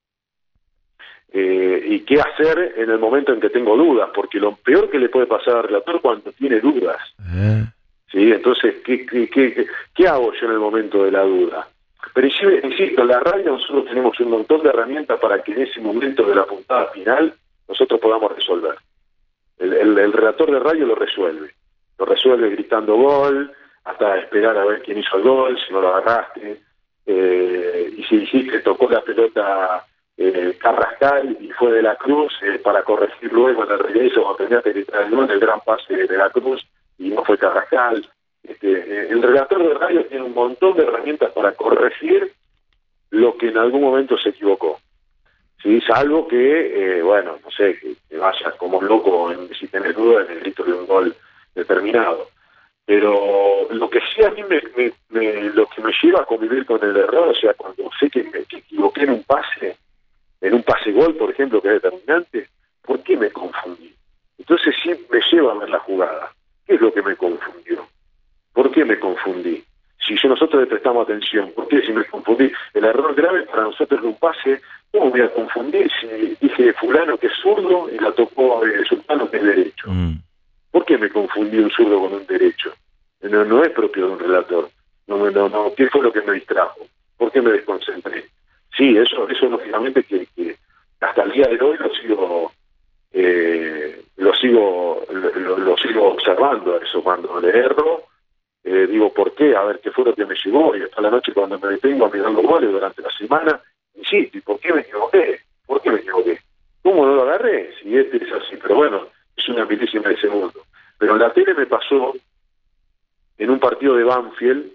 Eh, 1.32 1.82
y 1.86 2.00
qué 2.00 2.20
hacer 2.20 2.74
en 2.76 2.90
el 2.90 2.98
momento 2.98 3.32
en 3.32 3.40
que 3.40 3.50
tengo 3.50 3.76
dudas, 3.76 4.10
porque 4.14 4.38
lo 4.38 4.54
peor 4.56 4.90
que 4.90 4.98
le 4.98 5.08
puede 5.08 5.26
pasar 5.26 5.56
al 5.56 5.62
relator 5.64 6.00
cuando 6.00 6.30
tiene 6.32 6.60
dudas. 6.60 7.00
Eh. 7.34 7.64
¿Sí? 8.12 8.30
Entonces, 8.30 8.76
¿qué, 8.84 9.04
qué, 9.06 9.28
qué, 9.28 9.66
qué 9.94 10.08
hago 10.08 10.32
yo 10.34 10.46
en 10.46 10.52
el 10.52 10.58
momento 10.58 11.04
de 11.04 11.10
la 11.10 11.22
duda? 11.22 11.68
Pero 12.14 12.26
insisto, 12.26 13.02
en 13.02 13.08
la 13.08 13.20
radio 13.20 13.52
nosotros 13.52 13.86
tenemos 13.86 14.18
un 14.20 14.30
montón 14.30 14.62
de 14.62 14.68
herramientas 14.68 15.18
para 15.18 15.42
que 15.42 15.52
en 15.52 15.62
ese 15.62 15.80
momento 15.80 16.24
de 16.24 16.34
la 16.34 16.44
puntada 16.44 16.86
final 16.88 17.34
nosotros 17.68 17.98
podamos 18.00 18.36
resolver. 18.36 18.76
El, 19.58 19.72
el, 19.72 19.98
el 19.98 20.12
relator 20.12 20.50
de 20.50 20.58
radio 20.58 20.86
lo 20.86 20.94
resuelve. 20.94 21.54
Lo 21.98 22.04
resuelve 22.04 22.50
gritando 22.50 22.96
gol, 22.96 23.50
hasta 23.84 24.18
esperar 24.18 24.58
a 24.58 24.64
ver 24.64 24.82
quién 24.82 24.98
hizo 24.98 25.16
el 25.16 25.22
gol, 25.22 25.58
si 25.58 25.72
no 25.72 25.80
lo 25.80 25.94
agarraste. 25.94 26.60
Eh, 27.06 27.94
y 27.96 28.04
si 28.04 28.18
dijiste 28.18 28.60
tocó 28.60 28.88
la 28.88 29.00
pelota 29.00 29.84
eh, 30.16 30.56
Carrascal 30.60 31.36
y 31.40 31.50
fue 31.50 31.72
de 31.72 31.82
la 31.82 31.96
Cruz 31.96 32.32
eh, 32.42 32.60
para 32.62 32.82
corregir 32.84 33.32
luego 33.32 33.64
en 33.64 33.72
el 33.72 33.78
regreso 33.80 34.22
cuando 34.22 34.44
tenía 34.44 34.62
que 34.62 34.72
gritar 34.72 35.02
el 35.02 35.10
gol, 35.10 35.30
el 35.30 35.40
gran 35.40 35.60
pase 35.60 36.06
de 36.06 36.16
la 36.16 36.30
Cruz 36.30 36.64
y 37.02 37.10
no 37.10 37.24
fue 37.24 37.36
Carrascal. 37.36 38.06
Este, 38.42 38.72
eh, 38.72 39.08
el 39.10 39.22
relator 39.22 39.62
de 39.62 39.74
radio 39.74 40.04
tiene 40.06 40.24
un 40.24 40.34
montón 40.34 40.76
de 40.76 40.84
herramientas 40.84 41.32
para 41.32 41.52
corregir 41.52 42.32
lo 43.10 43.36
que 43.36 43.48
en 43.48 43.58
algún 43.58 43.82
momento 43.82 44.16
se 44.18 44.30
equivocó. 44.30 44.80
¿sí? 45.62 45.80
Salvo 45.80 46.26
que, 46.28 46.98
eh, 46.98 47.02
bueno, 47.02 47.38
no 47.42 47.50
sé, 47.50 47.78
que, 47.78 47.94
que 48.08 48.16
vayas 48.16 48.54
como 48.54 48.80
loco 48.80 49.32
en, 49.32 49.52
si 49.54 49.66
tenés 49.68 49.94
duda 49.94 50.22
en 50.22 50.30
el 50.32 50.40
grito 50.40 50.64
de 50.64 50.72
un 50.72 50.86
gol 50.86 51.14
determinado. 51.54 52.28
Pero 52.84 53.68
lo 53.70 53.90
que 53.90 54.00
sí 54.14 54.22
a 54.24 54.30
mí 54.30 54.42
me, 54.44 54.60
me, 54.76 54.92
me, 55.10 55.42
lo 55.50 55.66
que 55.66 55.82
me 55.82 55.92
lleva 56.02 56.22
a 56.22 56.26
convivir 56.26 56.66
con 56.66 56.82
el 56.82 56.96
error, 56.96 57.28
o 57.28 57.34
sea, 57.34 57.54
cuando 57.54 57.90
sé 57.98 58.10
que 58.10 58.24
me 58.24 58.44
que 58.44 58.58
equivoqué 58.58 59.02
en 59.02 59.10
un 59.10 59.22
pase, 59.24 59.76
en 60.40 60.54
un 60.54 60.62
pase 60.62 60.90
gol, 60.92 61.16
por 61.16 61.30
ejemplo, 61.30 61.62
que 61.62 61.68
es 61.68 61.82
determinante, 61.82 62.48
¿por 62.82 63.00
qué 63.02 63.16
me 63.16 63.30
confundí? 63.30 63.94
Entonces 64.38 64.74
sí 64.82 64.90
me 65.10 65.20
lleva 65.30 65.52
a 65.52 65.58
ver 65.58 65.70
la 65.70 65.78
jugada. 65.78 66.32
¿Qué 66.72 66.76
es 66.76 66.80
lo 66.80 66.94
que 66.94 67.02
me 67.02 67.14
confundió? 67.16 67.86
¿Por 68.54 68.70
qué 68.70 68.82
me 68.82 68.98
confundí? 68.98 69.62
Si 70.08 70.16
yo 70.16 70.30
nosotros 70.30 70.62
le 70.62 70.66
prestamos 70.66 71.04
atención, 71.04 71.52
¿por 71.54 71.68
qué 71.68 71.82
si 71.82 71.92
me 71.92 72.02
confundí? 72.06 72.50
El 72.72 72.84
error 72.86 73.14
grave 73.14 73.42
para 73.42 73.64
nosotros 73.64 74.00
en 74.00 74.06
un 74.06 74.14
pase, 74.14 74.62
¿cómo 74.90 75.10
voy 75.10 75.20
a 75.20 75.30
confundir 75.34 75.90
si 76.00 76.34
dije 76.40 76.72
fulano 76.72 77.18
que 77.18 77.26
es 77.26 77.34
zurdo 77.42 77.90
y 77.92 77.98
la 77.98 78.10
tocó 78.12 78.64
eh, 78.64 78.82
sultano 78.88 79.30
que 79.30 79.36
es 79.36 79.42
derecho? 79.42 79.90
Mm. 79.90 80.14
¿Por 80.70 80.86
qué 80.86 80.96
me 80.96 81.10
confundí 81.10 81.58
un 81.58 81.70
zurdo 81.70 82.00
con 82.00 82.14
un 82.14 82.26
derecho? 82.26 82.72
No, 83.20 83.44
no 83.44 83.62
es 83.62 83.68
propio 83.72 84.06
de 84.06 84.12
un 84.14 84.18
relator. 84.18 84.70
No, 85.08 85.30
no, 85.30 85.48
no. 85.50 85.74
¿Qué 85.76 85.90
fue 85.90 86.00
lo 86.00 86.10
que 86.10 86.22
me 86.22 86.32
distrajo? 86.32 86.86
¿Por 87.18 87.30
qué 87.32 87.42
me 87.42 87.50
desconcentré? 87.50 88.24
Sí, 88.74 88.96
eso, 88.96 89.28
eso 89.28 89.46
lógicamente 89.46 90.04
que, 90.04 90.26
que 90.34 90.56
hasta 91.02 91.22
el 91.24 91.32
día 91.32 91.48
de 91.48 91.60
hoy 91.60 91.76
lo 91.76 91.94
sigo, 91.96 92.50
eh, 93.12 94.04
lo 94.16 94.34
sigo, 94.34 95.04
lo, 95.10 95.58
lo, 95.58 95.76
sigo 95.76 96.12
observando 96.12 96.80
eso 96.80 97.02
cuando 97.02 97.40
le 97.40 97.50
erro. 97.50 98.04
Eh, 98.64 98.86
digo, 98.86 99.12
¿por 99.12 99.34
qué? 99.34 99.56
A 99.56 99.64
ver, 99.64 99.80
¿qué 99.80 99.90
fue 99.90 100.04
lo 100.04 100.14
que 100.14 100.24
me 100.24 100.34
llevó? 100.34 100.76
Y 100.76 100.82
hasta 100.82 101.00
la 101.00 101.10
noche 101.10 101.32
cuando 101.32 101.58
me 101.58 101.68
detengo 101.68 102.06
a 102.06 102.10
mirar 102.10 102.30
los 102.30 102.44
goles 102.44 102.70
durante 102.70 103.02
la 103.02 103.10
semana, 103.10 103.60
insisto, 103.94 104.38
¿y 104.38 104.40
por 104.40 104.60
qué 104.60 104.72
me 104.72 104.80
equivoqué? 104.80 105.40
¿Por 105.66 105.82
qué 105.82 105.90
me 105.90 105.98
equivoqué? 105.98 106.38
¿Cómo 106.82 107.06
no 107.06 107.14
lo 107.14 107.22
agarré? 107.22 107.74
Si 107.80 107.96
este 107.96 108.18
es 108.18 108.32
así, 108.32 108.56
pero 108.60 108.76
bueno, 108.76 109.08
es 109.36 109.48
una 109.48 109.64
milésima 109.64 110.08
de 110.08 110.16
segundo. 110.16 110.60
Pero 110.98 111.14
en 111.14 111.18
la 111.18 111.32
tele 111.32 111.54
me 111.54 111.66
pasó 111.66 112.12
en 113.38 113.50
un 113.50 113.58
partido 113.58 113.96
de 113.96 114.04
Banfield 114.04 114.72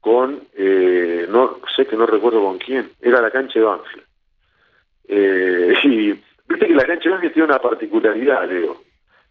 con, 0.00 0.42
eh, 0.54 1.26
no 1.28 1.60
sé 1.76 1.86
que 1.86 1.96
no 1.96 2.06
recuerdo 2.06 2.42
con 2.42 2.58
quién, 2.58 2.90
era 3.00 3.20
la 3.20 3.30
cancha 3.30 3.58
de 3.58 3.64
Banfield. 3.64 4.04
Eh, 5.08 5.74
y 5.84 6.20
viste 6.48 6.66
que 6.66 6.74
la 6.74 6.84
cancha 6.84 7.10
Banfield 7.10 7.34
tiene 7.34 7.48
una 7.48 7.58
particularidad, 7.58 8.48
Leo. 8.48 8.76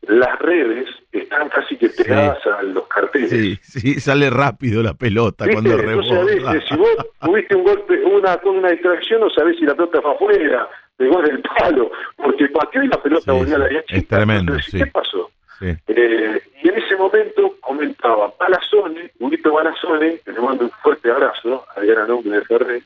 Las 0.04 0.40
redes 0.40 0.88
están 1.12 1.50
casi 1.50 1.76
que 1.76 1.90
pegadas 1.90 2.38
sí. 2.44 2.50
a 2.50 2.62
los 2.64 2.88
carteles. 2.88 3.30
Sí, 3.30 3.58
sí, 3.62 4.00
sale 4.00 4.30
rápido 4.30 4.82
la 4.84 4.94
pelota 4.94 5.46
¿Viste? 5.46 5.62
cuando 5.62 5.80
Entonces, 5.80 6.12
rebota. 6.14 6.50
a 6.50 6.54
veces, 6.54 6.70
si 6.70 6.76
vos 6.78 6.90
tuviste 7.20 7.56
un 7.56 7.64
golpe, 7.64 8.04
una, 8.06 8.38
con 8.38 8.58
una 8.58 8.70
distracción, 8.70 9.22
no 9.22 9.30
sabés 9.32 9.58
si 9.58 9.66
la 9.66 9.74
pelota 9.76 10.02
fue 10.02 10.12
afuera, 10.14 10.70
pegó 10.96 11.20
en 11.26 11.32
el 11.32 11.42
palo, 11.42 11.92
porque 12.16 12.48
pateó 12.50 12.84
y 12.84 12.88
la 12.88 13.02
pelota 13.02 13.32
Sí, 13.34 13.38
volvió 13.38 13.56
a 13.56 13.60
la 13.60 13.66
derecha. 13.66 13.96
es 13.96 14.08
tremendo, 14.08 14.54
Entonces, 14.54 14.72
sí. 14.72 14.78
¿Qué 14.78 14.86
pasó? 14.92 15.32
Sí. 15.60 15.66
Eh, 15.88 16.42
y 16.64 16.70
en 16.70 16.78
ese 16.78 16.96
momento 16.96 17.56
comentaba 17.60 18.32
Palazone, 18.38 19.12
Huguito 19.20 19.52
Palazone, 19.52 20.20
que 20.24 20.32
le 20.32 20.40
mando 20.40 20.66
un 20.66 20.72
fuerte 20.84 21.10
abrazo, 21.12 21.66
al 21.76 21.86
gran 21.88 22.10
hombre 22.12 22.38
de 22.38 22.46
Ferrer, 22.46 22.82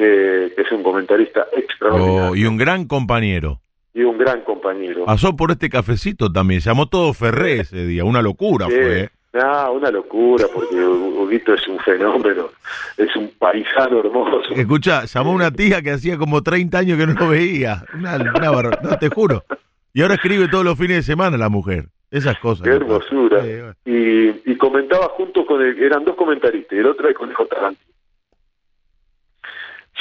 eh, 0.00 0.52
que 0.54 0.62
es 0.62 0.70
un 0.72 0.82
comentarista 0.82 1.46
extraordinario 1.56 2.30
Oh, 2.30 2.36
y 2.36 2.44
un 2.46 2.56
gran 2.56 2.86
compañero. 2.86 3.60
y 3.94 4.02
un 4.02 4.16
gran 4.16 4.42
compañero. 4.42 5.04
Pasó 5.06 5.34
por 5.34 5.50
este 5.50 5.68
cafecito 5.68 6.30
también. 6.30 6.60
Llamó 6.60 6.86
todo 6.88 7.12
Ferré 7.14 7.60
ese 7.60 7.84
día. 7.86 8.04
Una 8.04 8.22
locura 8.22 8.66
Sí. 8.66 8.72
fue. 8.74 9.10
No, 9.32 9.72
una 9.72 9.90
locura, 9.90 10.46
porque 10.54 10.74
Huguito 10.76 11.52
es 11.54 11.66
un 11.68 11.78
fenómeno, 11.80 12.48
es 12.96 13.14
un 13.14 13.28
paisano 13.38 13.98
hermoso. 14.00 14.54
Escucha, 14.54 15.04
llamó 15.04 15.32
una 15.32 15.50
tía 15.50 15.82
que 15.82 15.90
hacía 15.90 16.16
como 16.16 16.42
30 16.42 16.78
años 16.78 16.98
que 16.98 17.06
no 17.06 17.12
lo 17.14 17.28
veía. 17.28 17.84
Una, 17.94 18.16
una 18.16 18.50
barba- 18.50 18.78
no, 18.82 18.98
te 18.98 19.08
juro. 19.10 19.44
Y 19.92 20.00
ahora 20.02 20.14
escribe 20.14 20.48
todos 20.48 20.64
los 20.64 20.78
fines 20.78 20.96
de 20.98 21.02
semana 21.02 21.36
la 21.36 21.48
mujer. 21.50 21.88
Esas 22.10 22.38
cosas. 22.38 22.64
Qué 22.64 22.70
hermosura. 22.70 23.42
Y, 23.84 24.50
y 24.50 24.56
comentaba 24.56 25.08
junto 25.10 25.44
con 25.44 25.60
el, 25.60 25.78
eran 25.82 26.04
dos 26.06 26.16
comentaristas, 26.16 26.72
y 26.72 26.80
el 26.80 26.86
otro 26.86 27.00
era 27.02 27.10
el 27.10 27.14
Conejo 27.16 27.44
Tarantino. 27.46 27.87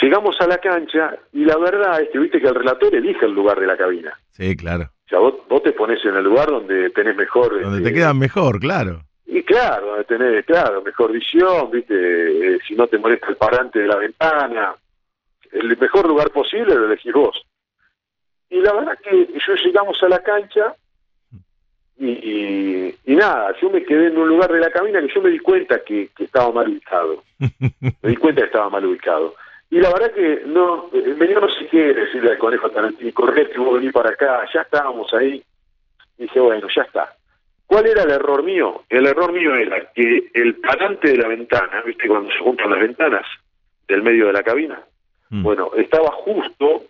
Llegamos 0.01 0.39
a 0.39 0.47
la 0.47 0.59
cancha 0.59 1.17
y 1.33 1.43
la 1.43 1.57
verdad 1.57 2.01
es 2.01 2.09
que 2.09 2.19
viste 2.19 2.39
que 2.39 2.47
el 2.47 2.55
relator 2.55 2.93
elige 2.93 3.25
el 3.25 3.33
lugar 3.33 3.59
de 3.59 3.67
la 3.67 3.77
cabina. 3.77 4.17
Sí, 4.31 4.55
claro. 4.55 4.91
O 5.05 5.09
sea, 5.09 5.19
vos, 5.19 5.35
vos 5.49 5.63
te 5.63 5.71
pones 5.71 6.03
en 6.05 6.15
el 6.15 6.23
lugar 6.23 6.49
donde 6.49 6.89
tenés 6.91 7.15
mejor... 7.15 7.61
Donde 7.61 7.79
este, 7.79 7.89
te 7.89 7.95
quedan 7.95 8.19
mejor, 8.19 8.59
claro. 8.59 9.01
Y 9.25 9.41
claro, 9.43 9.87
donde 9.87 10.03
tenés, 10.03 10.45
claro, 10.45 10.81
mejor 10.81 11.11
visión, 11.11 11.71
viste, 11.71 11.95
eh, 11.95 12.59
si 12.67 12.75
no 12.75 12.87
te 12.87 12.97
molesta 12.97 13.27
el 13.29 13.37
parante 13.37 13.79
de 13.79 13.87
la 13.87 13.95
ventana, 13.95 14.75
el 15.51 15.77
mejor 15.77 16.07
lugar 16.07 16.29
posible 16.31 16.75
lo 16.75 16.85
elegís 16.85 17.13
vos. 17.13 17.41
Y 18.49 18.61
la 18.61 18.73
verdad 18.73 18.97
que 19.03 19.27
yo 19.45 19.55
llegamos 19.55 20.01
a 20.03 20.09
la 20.09 20.19
cancha 20.21 20.75
y, 21.99 22.09
y, 22.09 22.95
y 23.05 23.15
nada, 23.15 23.55
yo 23.59 23.69
me 23.69 23.83
quedé 23.83 24.07
en 24.07 24.17
un 24.17 24.27
lugar 24.29 24.51
de 24.51 24.59
la 24.59 24.69
cabina 24.69 25.01
que 25.01 25.13
yo 25.13 25.21
me 25.21 25.31
di 25.31 25.39
cuenta 25.39 25.83
que, 25.83 26.09
que 26.15 26.25
estaba 26.25 26.51
mal 26.51 26.69
ubicado. 26.69 27.23
Me 27.79 28.09
di 28.09 28.15
cuenta 28.15 28.41
que 28.41 28.47
estaba 28.47 28.69
mal 28.69 28.85
ubicado. 28.85 29.35
Y 29.69 29.79
la 29.79 29.91
verdad 29.91 30.11
que 30.13 30.43
no, 30.45 30.89
eh, 30.93 31.15
me 31.17 31.27
dio 31.27 31.41
no 31.41 31.49
sé 31.49 31.67
qué 31.67 31.93
decirle 31.93 32.31
al 32.31 32.37
conejo 32.37 32.69
Tarantino, 32.69 33.11
correr 33.13 33.49
que 33.49 33.59
vos 33.59 33.73
venís 33.75 33.91
para 33.91 34.11
acá, 34.11 34.45
ya 34.53 34.61
estábamos 34.61 35.13
ahí. 35.13 35.43
Y 36.17 36.23
dije, 36.23 36.39
bueno, 36.39 36.67
ya 36.73 36.83
está. 36.83 37.13
¿Cuál 37.65 37.87
era 37.87 38.03
el 38.03 38.11
error 38.11 38.43
mío? 38.43 38.83
El 38.89 39.05
error 39.07 39.33
mío 39.33 39.53
era 39.55 39.91
que 39.93 40.29
el 40.33 40.55
parante 40.55 41.09
de 41.09 41.17
la 41.17 41.27
ventana, 41.27 41.81
¿viste? 41.85 42.07
Cuando 42.07 42.31
se 42.31 42.39
juntan 42.39 42.71
las 42.71 42.79
ventanas 42.79 43.25
del 43.87 44.03
medio 44.03 44.27
de 44.27 44.33
la 44.33 44.43
cabina, 44.43 44.81
Mm. 45.29 45.43
bueno, 45.43 45.71
estaba 45.75 46.11
justo 46.11 46.83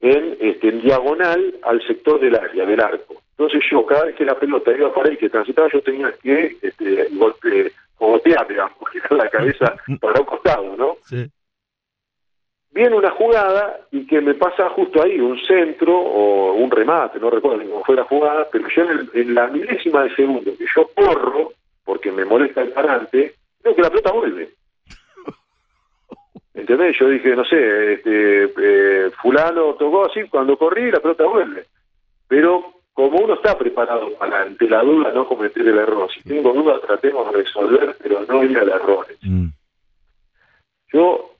en, 0.00 0.36
este, 0.40 0.68
en 0.68 0.82
diagonal 0.82 1.54
al 1.62 1.80
sector 1.86 2.20
del 2.20 2.34
área, 2.34 2.66
del 2.66 2.80
arco. 2.80 3.22
Entonces 3.30 3.62
yo, 3.70 3.86
cada 3.86 4.04
vez 4.04 4.16
que 4.16 4.24
la 4.24 4.38
pelota 4.38 4.72
iba 4.72 4.92
para 4.92 5.08
ahí, 5.08 5.16
que 5.16 5.30
transitaba, 5.30 5.68
yo 5.72 5.80
tenía 5.80 6.12
que 6.22 6.56
este, 6.60 7.08
golpe, 7.12 7.72
digamos, 8.48 8.76
girar 8.92 9.12
la 9.12 9.28
cabeza 9.28 9.74
para 10.00 10.20
un 10.20 10.26
costado, 10.26 10.76
¿no? 10.76 10.96
Sí. 11.04 11.26
Viene 12.72 12.96
una 12.96 13.10
jugada 13.10 13.80
y 13.90 14.06
que 14.06 14.20
me 14.20 14.34
pasa 14.34 14.70
justo 14.70 15.02
ahí 15.02 15.20
un 15.20 15.38
centro 15.46 15.94
o 15.94 16.54
un 16.54 16.70
remate, 16.70 17.18
no 17.20 17.30
recuerdo 17.30 17.62
cómo 17.68 17.84
fue 17.84 17.96
la 17.96 18.04
jugada, 18.04 18.48
pero 18.50 18.68
yo 18.68 18.82
en, 19.14 19.34
la 19.34 19.48
milésima 19.48 20.04
de 20.04 20.14
segundo 20.14 20.52
que 20.56 20.64
yo 20.74 20.88
corro, 20.94 21.52
porque 21.84 22.10
me 22.10 22.24
molesta 22.24 22.62
el 22.62 22.72
parante, 22.72 23.34
veo 23.62 23.74
que 23.74 23.82
la 23.82 23.90
pelota 23.90 24.12
vuelve. 24.12 24.50
¿Entendés? 26.54 26.96
Yo 26.98 27.08
dije, 27.08 27.36
no 27.36 27.44
sé, 27.44 27.94
este, 27.94 28.44
eh, 28.44 29.10
fulano 29.20 29.74
tocó 29.74 30.06
así, 30.06 30.22
cuando 30.28 30.56
corrí 30.56 30.90
la 30.90 31.00
pelota 31.00 31.24
vuelve. 31.24 31.66
Pero 32.26 32.72
como 32.94 33.18
uno 33.18 33.34
está 33.34 33.56
preparado 33.56 34.14
para 34.18 34.42
ante 34.42 34.68
la 34.68 34.82
duda 34.82 35.12
no 35.12 35.26
cometer 35.26 35.66
el 35.66 35.78
error, 35.78 36.10
si 36.12 36.22
tengo 36.22 36.52
dudas 36.52 36.80
tratemos 36.82 37.30
de 37.30 37.42
resolver, 37.42 37.96
pero 38.02 38.24
no 38.26 38.44
ir 38.44 38.58
al 38.58 38.68
error. 38.68 39.06
Mm. 39.22 39.48
Yo 40.92 41.31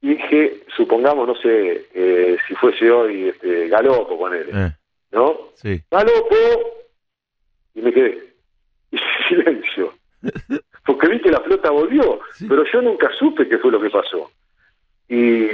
dije, 0.00 0.62
supongamos, 0.76 1.26
no 1.26 1.34
sé, 1.36 1.88
eh, 1.94 2.36
si 2.46 2.54
fuese 2.54 2.90
hoy 2.90 3.28
este, 3.28 3.68
Galopo 3.68 4.18
con 4.18 4.34
él, 4.34 4.48
eh. 4.52 4.72
¿no? 5.10 5.50
Sí. 5.54 5.80
Galopo, 5.90 6.36
y 7.74 7.82
me 7.82 7.92
quedé. 7.92 8.28
Y 8.90 8.98
silencio. 9.28 9.92
Porque 10.86 11.08
vi 11.08 11.20
que 11.20 11.30
la 11.30 11.40
flota 11.40 11.70
volvió, 11.70 12.20
pero 12.48 12.64
yo 12.72 12.80
nunca 12.80 13.10
supe 13.18 13.46
qué 13.46 13.58
fue 13.58 13.70
lo 13.70 13.78
que 13.78 13.90
pasó. 13.90 14.30
Y, 15.06 15.44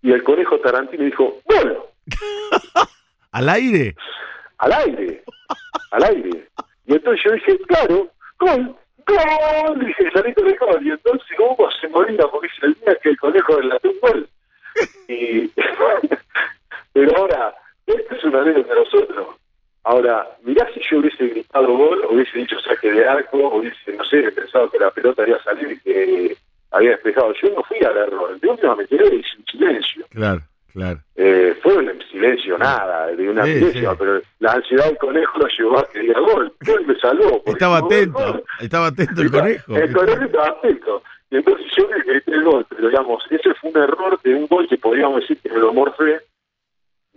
y 0.00 0.12
el 0.12 0.22
conejo 0.22 0.58
Tarantino 0.60 1.04
dijo, 1.04 1.38
¡Gol! 1.44 1.78
¿Al 3.32 3.48
aire? 3.50 3.94
Al 4.56 4.72
aire, 4.72 5.22
al 5.90 6.04
aire. 6.04 6.48
Y 6.86 6.94
entonces 6.94 7.22
yo 7.24 7.32
dije, 7.32 7.58
claro, 7.66 8.10
gol, 8.38 8.74
gol, 9.06 9.86
dije, 9.86 10.10
salito 10.12 10.42
de 10.42 10.54
gol. 10.54 10.86
Y 10.86 10.90
entonces 10.90 11.38
Hugo 11.38 11.68
se 11.80 11.88
moría 11.88 12.26
porque 12.28 12.48
se 12.58 12.66
el 12.66 12.74
día 12.74 12.94
que 13.02 13.10
el 13.10 13.18
conejo 13.18 13.60
la 13.62 13.78
un 13.82 14.00
gol. 14.00 14.28
Y, 15.08 15.48
pero 16.92 17.16
ahora, 17.16 17.54
esto 17.86 18.14
es 18.14 18.24
una 18.24 18.42
anécdota 18.42 18.74
de 18.74 18.80
nosotros. 18.80 19.26
Ahora, 19.84 20.26
mirá 20.42 20.68
si 20.74 20.80
yo 20.90 20.98
hubiese 20.98 21.28
gritado 21.28 21.76
gol, 21.76 22.04
hubiese 22.10 22.38
dicho 22.38 22.58
saque 22.60 22.90
de 22.90 23.06
arco, 23.06 23.38
hubiese, 23.56 23.92
no 23.96 24.04
sé, 24.04 24.30
pensado 24.32 24.68
que 24.68 24.80
la 24.80 24.90
pelota 24.90 25.22
había 25.22 25.42
salido 25.44 25.70
y 25.70 25.78
que 25.78 26.36
había 26.72 26.90
despejado. 26.90 27.32
Yo 27.40 27.50
no 27.50 27.62
fui 27.62 27.78
al 27.78 27.96
error, 27.96 28.38
de 28.38 28.48
última 28.48 28.74
me 28.74 28.86
quedé 28.86 29.06
en 29.06 29.22
silencio. 29.50 30.04
Claro, 30.10 30.42
claro. 30.76 31.00
Eh, 31.14 31.56
fue 31.62 31.78
un 31.78 31.90
silencio, 32.10 32.58
nada, 32.58 33.06
de 33.08 33.28
una 33.28 33.44
sí, 33.44 33.82
pero 33.98 34.20
la 34.40 34.52
ansiedad 34.52 34.84
del 34.84 34.98
conejo 34.98 35.38
lo 35.38 35.46
llevó 35.48 35.78
a 35.78 35.88
que 35.88 36.00
diga 36.00 36.20
gol. 36.20 36.52
Gol 36.64 36.86
me 36.86 36.94
salvó. 36.98 37.42
Estaba 37.46 37.78
atento, 37.78 38.44
estaba 38.60 38.86
atento 38.88 39.22
el 39.22 39.30
conejo. 39.30 39.76
El 39.76 39.92
conejo 39.92 40.24
estaba 40.24 40.48
atento. 40.48 41.02
Y 41.30 41.36
entonces 41.36 41.66
yo 41.76 41.88
me 41.88 42.00
grité 42.02 42.32
el 42.32 42.44
gol, 42.44 42.66
pero 42.68 42.88
digamos, 42.88 43.24
ese 43.30 43.54
fue 43.54 43.70
un 43.70 43.78
error 43.78 44.20
de 44.22 44.34
un 44.34 44.46
gol 44.46 44.68
que 44.68 44.76
podríamos 44.76 45.20
decir 45.22 45.38
que 45.38 45.48
me 45.48 45.58
lo 45.58 45.72
morfé, 45.72 46.20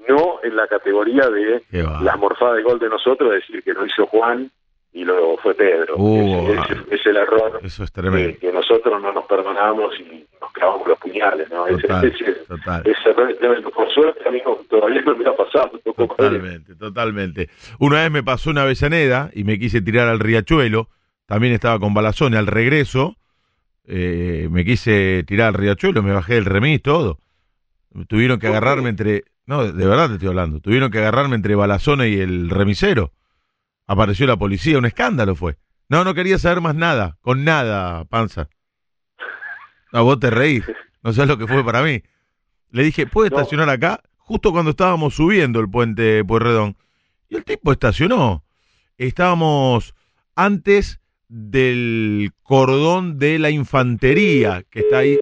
no 0.08 0.40
en 0.42 0.56
la 0.56 0.68
categoría 0.68 1.30
de 1.30 1.62
la 2.02 2.16
morfada 2.16 2.56
de 2.56 2.64
gol 2.64 2.80
de 2.80 2.90
nosotros, 2.90 3.32
decir 3.32 3.62
que 3.62 3.74
lo 3.74 3.86
hizo 3.86 4.08
Juan 4.08 4.50
y 4.92 5.04
luego 5.04 5.38
fue 5.38 5.54
Pedro. 5.54 5.96
Uh, 5.98 6.52
es, 6.92 7.06
el 7.06 7.18
error 7.18 7.60
eso 7.64 7.84
es 7.84 7.92
tremendo. 7.92 8.40
Que, 8.40 8.52
nosotros 8.52 9.02
no 9.02 9.12
nos 9.12 9.26
perdonamos 9.26 9.94
y 10.00 10.26
nos 10.42 10.52
clavamos 10.52 10.88
los 10.88 11.00
puñales. 11.00 11.50
¿no? 11.50 11.66
Total, 11.68 12.06
ese, 12.06 12.32
total. 12.48 12.84
error 13.06 13.32
es 13.32 13.40
tremendo. 13.40 13.70
Por 13.70 13.90
suerte, 13.94 14.28
a 14.28 14.32
mí 14.32 14.42
todavía 14.70 15.02
no 15.02 15.16
me 15.16 15.30
ha 15.30 15.36
pasado. 15.36 15.80
Totalmente, 15.96 16.76
totalmente. 16.76 17.50
Una 17.80 18.02
vez 18.02 18.12
me 18.12 18.24
pasó 18.24 18.50
una 18.50 18.64
Avellaneda 18.64 19.30
y 19.34 19.44
me 19.44 19.60
quise 19.60 19.82
tirar 19.82 20.08
al 20.08 20.20
riachuelo. 20.20 20.90
También 21.28 21.54
estaba 21.54 21.80
con 21.80 21.94
Balazón 21.94 22.34
al 22.34 22.48
regreso. 22.48 23.16
Eh, 23.86 24.48
me 24.52 24.66
quise 24.66 25.24
tirar 25.28 25.50
al 25.50 25.54
riachuelo, 25.54 26.02
me 26.04 26.14
bajé 26.14 26.36
del 26.36 26.46
remis, 26.46 26.82
todo. 26.82 27.20
Tuvieron 28.08 28.40
que 28.40 28.48
agarrarme 28.48 28.90
entre... 28.90 29.24
No, 29.46 29.72
de 29.72 29.88
verdad 29.88 30.08
te 30.08 30.14
estoy 30.14 30.30
hablando. 30.30 30.60
Tuvieron 30.60 30.92
que 30.92 31.00
agarrarme 31.00 31.36
entre 31.36 31.56
Balazón 31.56 32.02
y 32.02 32.20
el 32.20 32.50
remisero 32.50 33.14
Apareció 33.90 34.28
la 34.28 34.38
policía, 34.38 34.78
un 34.78 34.86
escándalo 34.86 35.34
fue. 35.34 35.58
No, 35.88 36.04
no 36.04 36.14
quería 36.14 36.38
saber 36.38 36.62
más 36.62 36.76
nada, 36.76 37.18
con 37.22 37.44
nada, 37.44 38.06
panza. 38.06 38.48
A 39.92 40.02
vos 40.02 40.20
te 40.20 40.30
reís, 40.30 40.64
no 41.02 41.12
sabes 41.12 41.28
lo 41.28 41.40
que 41.40 41.48
fue 41.48 41.66
para 41.66 41.82
mí. 41.82 42.04
Le 42.70 42.84
dije, 42.84 43.08
¿puede 43.08 43.30
estacionar 43.30 43.68
acá? 43.68 44.04
Justo 44.18 44.52
cuando 44.52 44.70
estábamos 44.70 45.16
subiendo 45.16 45.60
el 45.60 45.72
puente 45.72 46.24
Pueyrredón. 46.24 46.78
Y 47.30 47.38
el 47.38 47.44
tipo 47.44 47.72
estacionó. 47.72 48.44
Estábamos 49.00 49.96
antes 50.36 51.00
del 51.28 52.30
cordón 52.44 53.18
de 53.18 53.40
la 53.40 53.50
infantería 53.50 54.64
que 54.70 54.82
está 54.82 55.00
ahí. 55.00 55.20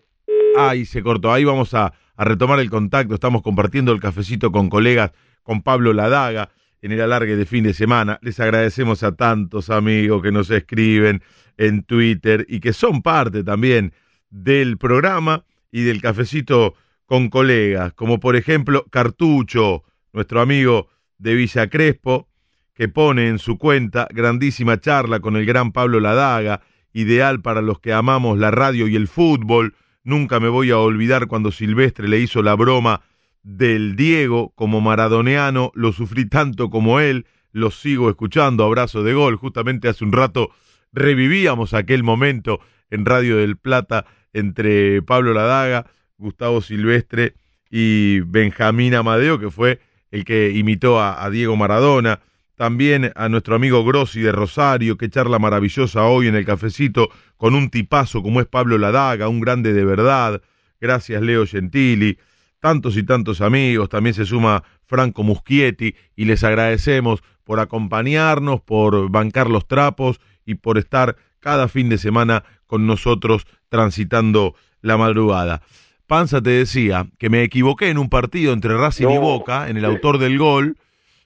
Ahí 0.58 0.86
se 0.86 1.02
cortó. 1.02 1.32
Ahí 1.32 1.46
vamos 1.46 1.74
a, 1.74 1.94
a 2.18 2.26
retomar 2.26 2.60
el 2.60 2.70
contacto. 2.70 3.16
Estamos 3.16 3.44
compartiendo 3.44 3.94
el 3.94 4.02
cafecito 4.02 4.52
con 4.52 4.70
colegas, 4.70 5.14
con 5.44 5.62
Pablo 5.62 5.94
Ladaga 5.94 6.50
en 6.82 6.92
el 6.92 7.02
alargue 7.02 7.36
de 7.36 7.46
fin 7.46 7.64
de 7.64 7.74
semana. 7.74 8.20
Les 8.22 8.40
agradecemos 8.40 9.04
a 9.04 9.16
tantos 9.16 9.70
amigos 9.70 10.22
que 10.22 10.32
nos 10.32 10.50
escriben 10.50 11.22
en 11.58 11.84
Twitter 11.84 12.46
y 12.48 12.60
que 12.60 12.74
son 12.74 13.02
parte 13.02 13.44
también 13.44 13.94
del 14.30 14.78
programa 14.78 15.44
y 15.72 15.84
del 15.84 16.02
cafecito 16.02 16.76
con 17.06 17.30
colegas, 17.30 17.94
como 17.94 18.20
por 18.20 18.36
ejemplo 18.36 18.86
Cartucho, 18.90 19.84
nuestro 20.14 20.42
amigo 20.42 20.90
de 21.18 21.36
Villa 21.36 21.70
Crespo, 21.70 22.28
que 22.74 22.90
pone 22.90 23.28
en 23.28 23.40
su 23.40 23.58
cuenta 23.58 24.08
grandísima 24.12 24.80
charla 24.80 25.20
con 25.20 25.36
el 25.36 25.46
gran 25.46 25.72
Pablo 25.72 26.00
Ladaga, 26.00 26.62
ideal 26.94 27.42
para 27.42 27.62
los 27.62 27.80
que 27.80 27.94
amamos 27.94 28.38
la 28.38 28.52
radio 28.52 28.88
y 28.88 28.96
el 28.96 29.08
fútbol. 29.08 29.76
Nunca 30.04 30.40
me 30.40 30.50
voy 30.50 30.70
a 30.72 30.78
olvidar 30.78 31.28
cuando 31.28 31.52
Silvestre 31.52 32.08
le 32.08 32.20
hizo 32.20 32.42
la 32.44 32.56
broma 32.56 33.02
del 33.48 33.96
Diego 33.96 34.52
como 34.56 34.82
maradoneano, 34.82 35.72
lo 35.74 35.94
sufrí 35.94 36.26
tanto 36.26 36.70
como 36.70 37.00
él, 37.00 37.26
lo 37.54 37.72
sigo 37.72 38.10
escuchando, 38.10 38.66
abrazo 38.66 39.04
de 39.04 39.14
gol, 39.14 39.38
justamente 39.38 39.88
hace 39.88 40.04
un 40.04 40.12
rato 40.12 40.52
revivíamos 40.92 41.74
aquel 41.74 42.04
momento 42.04 42.60
en 42.90 43.06
Radio 43.06 43.38
del 43.38 43.56
Plata 43.56 44.06
entre 44.34 45.02
Pablo 45.02 45.34
Ladaga, 45.34 45.86
Gustavo 46.18 46.60
Silvestre 46.60 47.36
y 47.70 48.20
Benjamín 48.20 48.96
Amadeo, 48.96 49.40
que 49.40 49.50
fue 49.50 49.80
el 50.12 50.26
que 50.26 50.52
imitó 50.52 51.02
a, 51.02 51.30
Diego 51.30 51.56
Maradona, 51.56 52.20
también 52.56 53.14
a 53.16 53.30
nuestro 53.30 53.56
amigo 53.56 53.86
Grossi 53.86 54.20
de 54.20 54.34
Rosario, 54.34 54.98
que 54.98 55.10
charla 55.10 55.40
maravillosa 55.40 56.04
hoy 56.04 56.28
en 56.28 56.36
el 56.36 56.44
cafecito 56.44 57.10
con 57.38 57.56
un 57.56 57.70
tipazo 57.70 58.22
como 58.22 58.42
es 58.42 58.48
Pablo 58.48 58.78
Ladaga, 58.78 59.30
un 59.30 59.40
grande 59.40 59.72
de 59.72 59.86
verdad, 59.86 60.42
gracias 60.82 61.22
Leo 61.22 61.48
Gentili, 61.48 62.18
tantos 62.68 62.98
y 62.98 63.04
tantos 63.04 63.40
amigos, 63.40 63.88
también 63.88 64.14
se 64.14 64.26
suma 64.26 64.62
Franco 64.88 65.24
Muschietti 65.24 65.96
y 66.18 66.26
les 66.26 66.44
agradecemos 66.44 67.24
por 67.46 67.62
acompañarnos, 67.62 68.60
por 68.60 69.10
bancar 69.10 69.50
los 69.50 69.70
trapos 69.70 70.20
y 70.46 70.56
por 70.56 70.78
estar 70.78 71.16
cada 71.40 71.70
fin 71.70 71.88
de 71.88 71.98
semana 71.98 72.44
con 72.66 72.86
nosotros 72.86 73.48
transitando 73.70 74.54
la 74.82 74.98
madrugada. 74.98 75.62
Panza 76.08 76.42
te 76.42 76.50
decía 76.50 77.08
que 77.18 77.30
me 77.30 77.42
equivoqué 77.42 77.88
en 77.90 78.00
un 78.00 78.10
partido 78.10 78.52
entre 78.52 78.76
Racing 78.76 79.12
y 79.12 79.18
Boca, 79.18 79.70
en 79.70 79.78
el 79.78 79.86
autor 79.86 80.18
del 80.18 80.38
gol, 80.38 80.76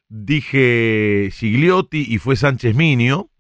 dije 0.09 1.31
Gigliotti 1.33 2.05
y 2.07 2.19
fue 2.19 2.35
Sánchez 2.35 2.75
Minio, 2.75 3.31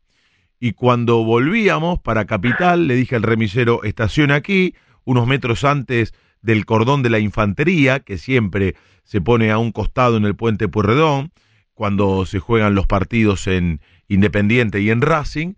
y 0.59 0.71
cuando 0.71 1.23
volvíamos 1.23 1.99
para 1.99 2.25
Capital 2.25 2.87
le 2.87 2.95
dije 2.95 3.15
al 3.15 3.21
remisero, 3.21 3.83
estaciona 3.83 4.33
aquí, 4.33 4.73
unos 5.03 5.27
metros 5.27 5.63
antes 5.63 6.15
del 6.41 6.65
cordón 6.65 7.03
de 7.03 7.09
la 7.09 7.19
infantería, 7.19 7.99
que 7.99 8.17
siempre 8.17 8.75
se 9.03 9.21
pone 9.21 9.51
a 9.51 9.57
un 9.57 9.71
costado 9.71 10.17
en 10.17 10.25
el 10.25 10.35
puente 10.35 10.67
Puerredón, 10.67 11.31
cuando 11.73 12.25
se 12.25 12.39
juegan 12.39 12.75
los 12.75 12.87
partidos 12.87 13.47
en 13.47 13.81
Independiente 14.07 14.81
y 14.81 14.89
en 14.89 15.01
Racing, 15.01 15.53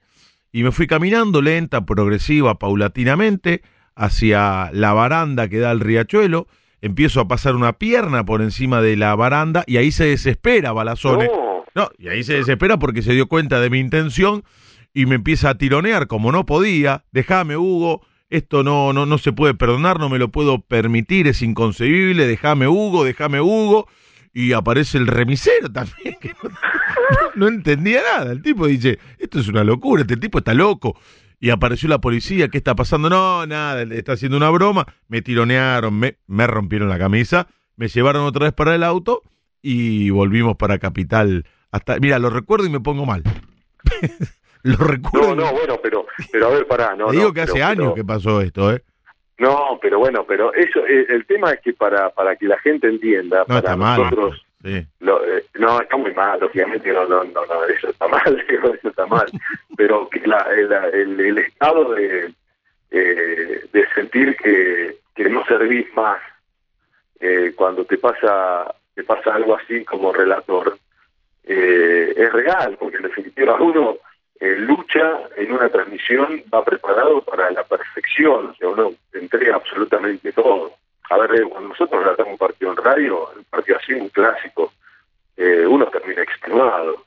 y 0.51 0.64
me 0.64 0.72
fui 0.72 0.88
caminando 0.88 1.41
lenta, 1.41 1.85
progresiva, 1.85 2.60
paulatinamente, 2.60 3.64
hacia 3.95 4.69
la 4.72 4.93
baranda 4.93 5.47
que 5.49 5.60
da 5.60 5.72
al 5.72 5.80
riachuelo, 5.80 6.47
empiezo 6.81 7.22
a 7.22 7.27
pasar 7.27 7.55
una 7.55 7.73
pierna 7.73 8.26
por 8.26 8.41
encima 8.41 8.81
de 8.81 8.95
la 8.95 9.15
baranda 9.15 9.64
y 9.68 9.77
ahí 9.77 9.91
se 9.91 10.05
desespera 10.05 10.72
Balazone. 10.72 11.30
No, 11.76 11.89
y 11.97 12.10
ahí 12.10 12.23
se 12.23 12.35
desespera 12.35 12.77
porque 12.77 13.01
se 13.01 13.14
dio 13.14 13.27
cuenta 13.27 13.60
de 13.60 13.69
mi 13.69 13.80
intención 13.80 14.43
y 14.93 15.05
me 15.05 15.15
empieza 15.15 15.49
a 15.49 15.57
tironear 15.57 16.07
como 16.07 16.31
no 16.31 16.45
podía. 16.45 17.03
Déjame, 17.11 17.57
Hugo, 17.57 18.05
esto 18.34 18.64
no, 18.64 18.93
no, 18.93 19.05
no 19.05 19.19
se 19.19 19.31
puede 19.31 19.53
perdonar, 19.53 19.99
no 19.99 20.10
me 20.10 20.18
lo 20.18 20.30
puedo 20.30 20.60
permitir, 20.60 21.27
es 21.27 21.43
inconcebible, 21.43 22.26
déjame 22.26 22.68
Hugo, 22.68 23.03
déjame 23.03 23.39
Hugo. 23.39 23.88
Y 24.34 24.53
aparece 24.53 24.97
el 24.97 25.05
remisero 25.05 25.72
también, 25.72 26.18
que 26.22 26.34
no, 27.35 27.47
entendía 27.47 28.01
nada. 28.01 28.31
El 28.31 28.41
tipo 28.41 28.65
dice, 28.65 28.97
esto 29.19 29.39
es 29.39 29.47
una 29.47 29.64
locura, 29.64 30.01
este 30.01 30.18
tipo 30.18 30.39
está 30.39 30.55
loco. 30.55 30.99
Y 31.39 31.51
apareció 31.51 31.88
la 31.89 32.01
policía, 32.01 32.47
¿qué 32.47 32.57
está 32.57 32.76
pasando? 32.76 33.07
No, 33.07 33.45
nada, 33.45 33.84
está 33.84 34.14
haciendo 34.14 34.38
una 34.38 34.49
broma. 34.49 34.88
Me 35.07 35.22
tironearon, 35.22 35.93
me, 35.93 36.18
me 36.26 36.47
rompieron 36.47 36.89
la 36.89 36.97
camisa, 36.97 37.47
me 37.76 37.88
llevaron 37.88 38.26
otra 38.26 38.45
vez 38.45 38.53
para 38.53 38.73
el 38.73 38.81
auto 38.81 39.22
y 39.61 40.10
volvimos 40.10 40.57
para 40.57 40.80
Capital. 40.80 41.45
Hasta, 41.69 41.99
mira, 41.99 42.18
lo 42.18 42.31
recuerdo 42.31 42.65
y 42.65 42.69
me 42.69 42.80
pongo 42.80 43.05
mal. 43.05 43.22
Lo 44.77 44.77
recuerdo. 44.88 45.35
No, 45.35 45.45
no, 45.45 45.52
bueno, 45.53 45.80
pero, 45.81 46.06
pero 46.31 46.48
a 46.48 46.49
ver, 46.52 46.68
pará. 46.68 46.95
No, 46.95 47.07
Te 47.11 47.18
digo 47.18 47.34
que 47.34 47.41
hace 47.41 47.61
años 47.64 47.94
que 47.94 48.03
pasó 48.03 48.41
esto, 48.41 48.72
¿eh? 48.73 48.81
No, 49.40 49.80
pero 49.81 49.99
bueno, 49.99 50.26
pero 50.26 50.53
eso, 50.53 50.85
eh, 50.85 51.06
el 51.10 51.26
tema 51.26 51.52
es 51.52 51.60
que 51.61 51.73
para, 51.73 52.10
para 52.11 52.35
que 52.35 52.45
la 52.48 52.57
gente 52.60 52.88
entienda, 52.88 53.40
No, 53.40 53.45
para 53.48 53.60
está 53.60 53.76
mal. 53.76 53.99
nosotros, 54.02 54.45
Sí. 54.64 54.85
lo- 55.02 55.26
eh, 55.26 55.44
no, 55.56 55.81
está 55.81 55.98
muy 55.98 56.14
mal, 56.14 56.41
obviamente, 56.41 56.94
no, 56.94 57.06
no, 57.06 57.23
no, 57.26 57.45
no, 57.45 57.65
eso 57.65 57.90
está 57.90 58.07
mal, 58.07 58.45
eso 58.48 58.88
está 58.90 59.06
mal, 59.07 59.26
pero 59.76 60.07
que 60.07 60.22
la, 60.26 60.48
el, 60.56 60.72
el- 60.72 61.19
el 61.19 61.38
estado 61.40 61.94
de, 61.95 62.31
eh, 62.91 63.65
de 63.73 63.88
sentir 63.95 64.38
que, 64.38 64.98
que 65.15 65.27
no 65.30 65.44
servís 65.45 65.88
más 65.95 66.22
eh, 67.19 67.52
cuando 67.56 67.84
te 67.84 67.98
pasa, 67.98 68.73
te 68.95 69.03
pasa 69.03 69.34
algo 69.35 69.57
así 69.57 69.84
como 69.84 70.14
relator, 70.14 70.77
eh, 71.44 72.14
es 72.15 72.31
real, 72.31 72.77
porque 72.80 72.98
en 72.98 73.03
definitiva 73.03 73.56
uno 73.60 73.98
eh, 74.44 74.57
lucha 74.57 75.22
en 75.38 75.53
una 75.53 75.70
transmisión, 75.70 76.44
va 76.53 76.65
preparado 76.65 77.22
para 77.22 77.49
la 77.52 77.64
perfección, 77.64 78.48
o 78.48 78.56
sea, 78.56 78.68
uno 78.68 78.91
entrega 79.14 79.56
absolutamente 79.56 80.34
todo. 80.34 80.74
A 81.10 81.18
ver, 81.18 81.36
eh, 81.36 81.44
cuando 81.49 81.70
nosotros 81.70 82.03
relatamos 82.03 82.34
un 82.34 82.38
partido 82.38 82.72
en 82.72 82.78
radio, 82.78 83.30
un 83.38 83.45
partido 83.45 83.78
así, 83.78 83.94
un 83.94 84.10
clásico, 84.10 84.74
eh, 85.38 85.65
uno 85.65 85.86
termina 85.86 86.24
extenuado, 86.24 87.06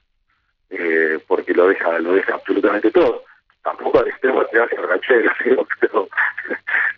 eh, 0.71 1.19
porque 1.29 1.53
lo 1.53 1.69
deja, 1.69 1.99
lo 1.99 2.15
deja 2.15 2.37
absolutamente 2.37 2.91
todo. 2.91 3.23
Tampoco 3.63 3.99
al 3.99 4.09
extremo 4.09 4.43
te 4.47 4.59
hace 4.59 4.77
rachero, 4.77 5.31
digo, 5.45 5.69
pero, 5.79 6.09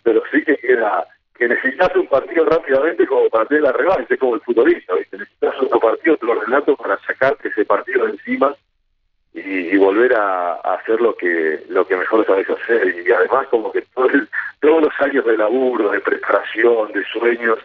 pero 0.03 0.23
sí 0.31 0.41
que 0.45 0.55
queda, 0.55 1.05
que 1.35 1.49
necesitas 1.49 1.93
un 1.97 2.07
partido 2.07 2.45
rápidamente 2.45 3.05
como 3.07 3.29
para 3.29 3.45
tener 3.45 3.63
la 3.63 3.73
revancha, 3.73 4.15
como 4.15 4.35
el 4.35 4.41
futbolista, 4.41 4.95
¿viste? 4.95 5.17
necesitas 5.17 5.55
otro 5.59 5.81
partido, 5.81 6.15
otro 6.15 6.33
relato 6.39 6.77
para 6.77 6.97
sacarte 6.99 7.49
ese 7.49 7.65
partido 7.65 8.05
de 8.05 8.11
encima 8.11 8.55
y, 9.33 9.39
y 9.39 9.77
volver 9.77 10.13
a, 10.15 10.53
a 10.53 10.73
hacer 10.75 10.99
lo 11.01 11.15
que 11.15 11.63
lo 11.69 11.85
que 11.87 11.95
mejor 11.95 12.25
sabes 12.25 12.47
hacer 12.49 12.95
y 13.05 13.11
además 13.11 13.47
como 13.49 13.71
que 13.71 13.81
todo 13.93 14.09
el- 14.09 14.27
todos 14.61 14.81
los 14.83 14.93
años 14.99 15.25
de 15.25 15.37
laburo, 15.37 15.91
de 15.91 15.99
preparación, 16.01 16.91
de 16.93 17.03
sueños 17.13 17.57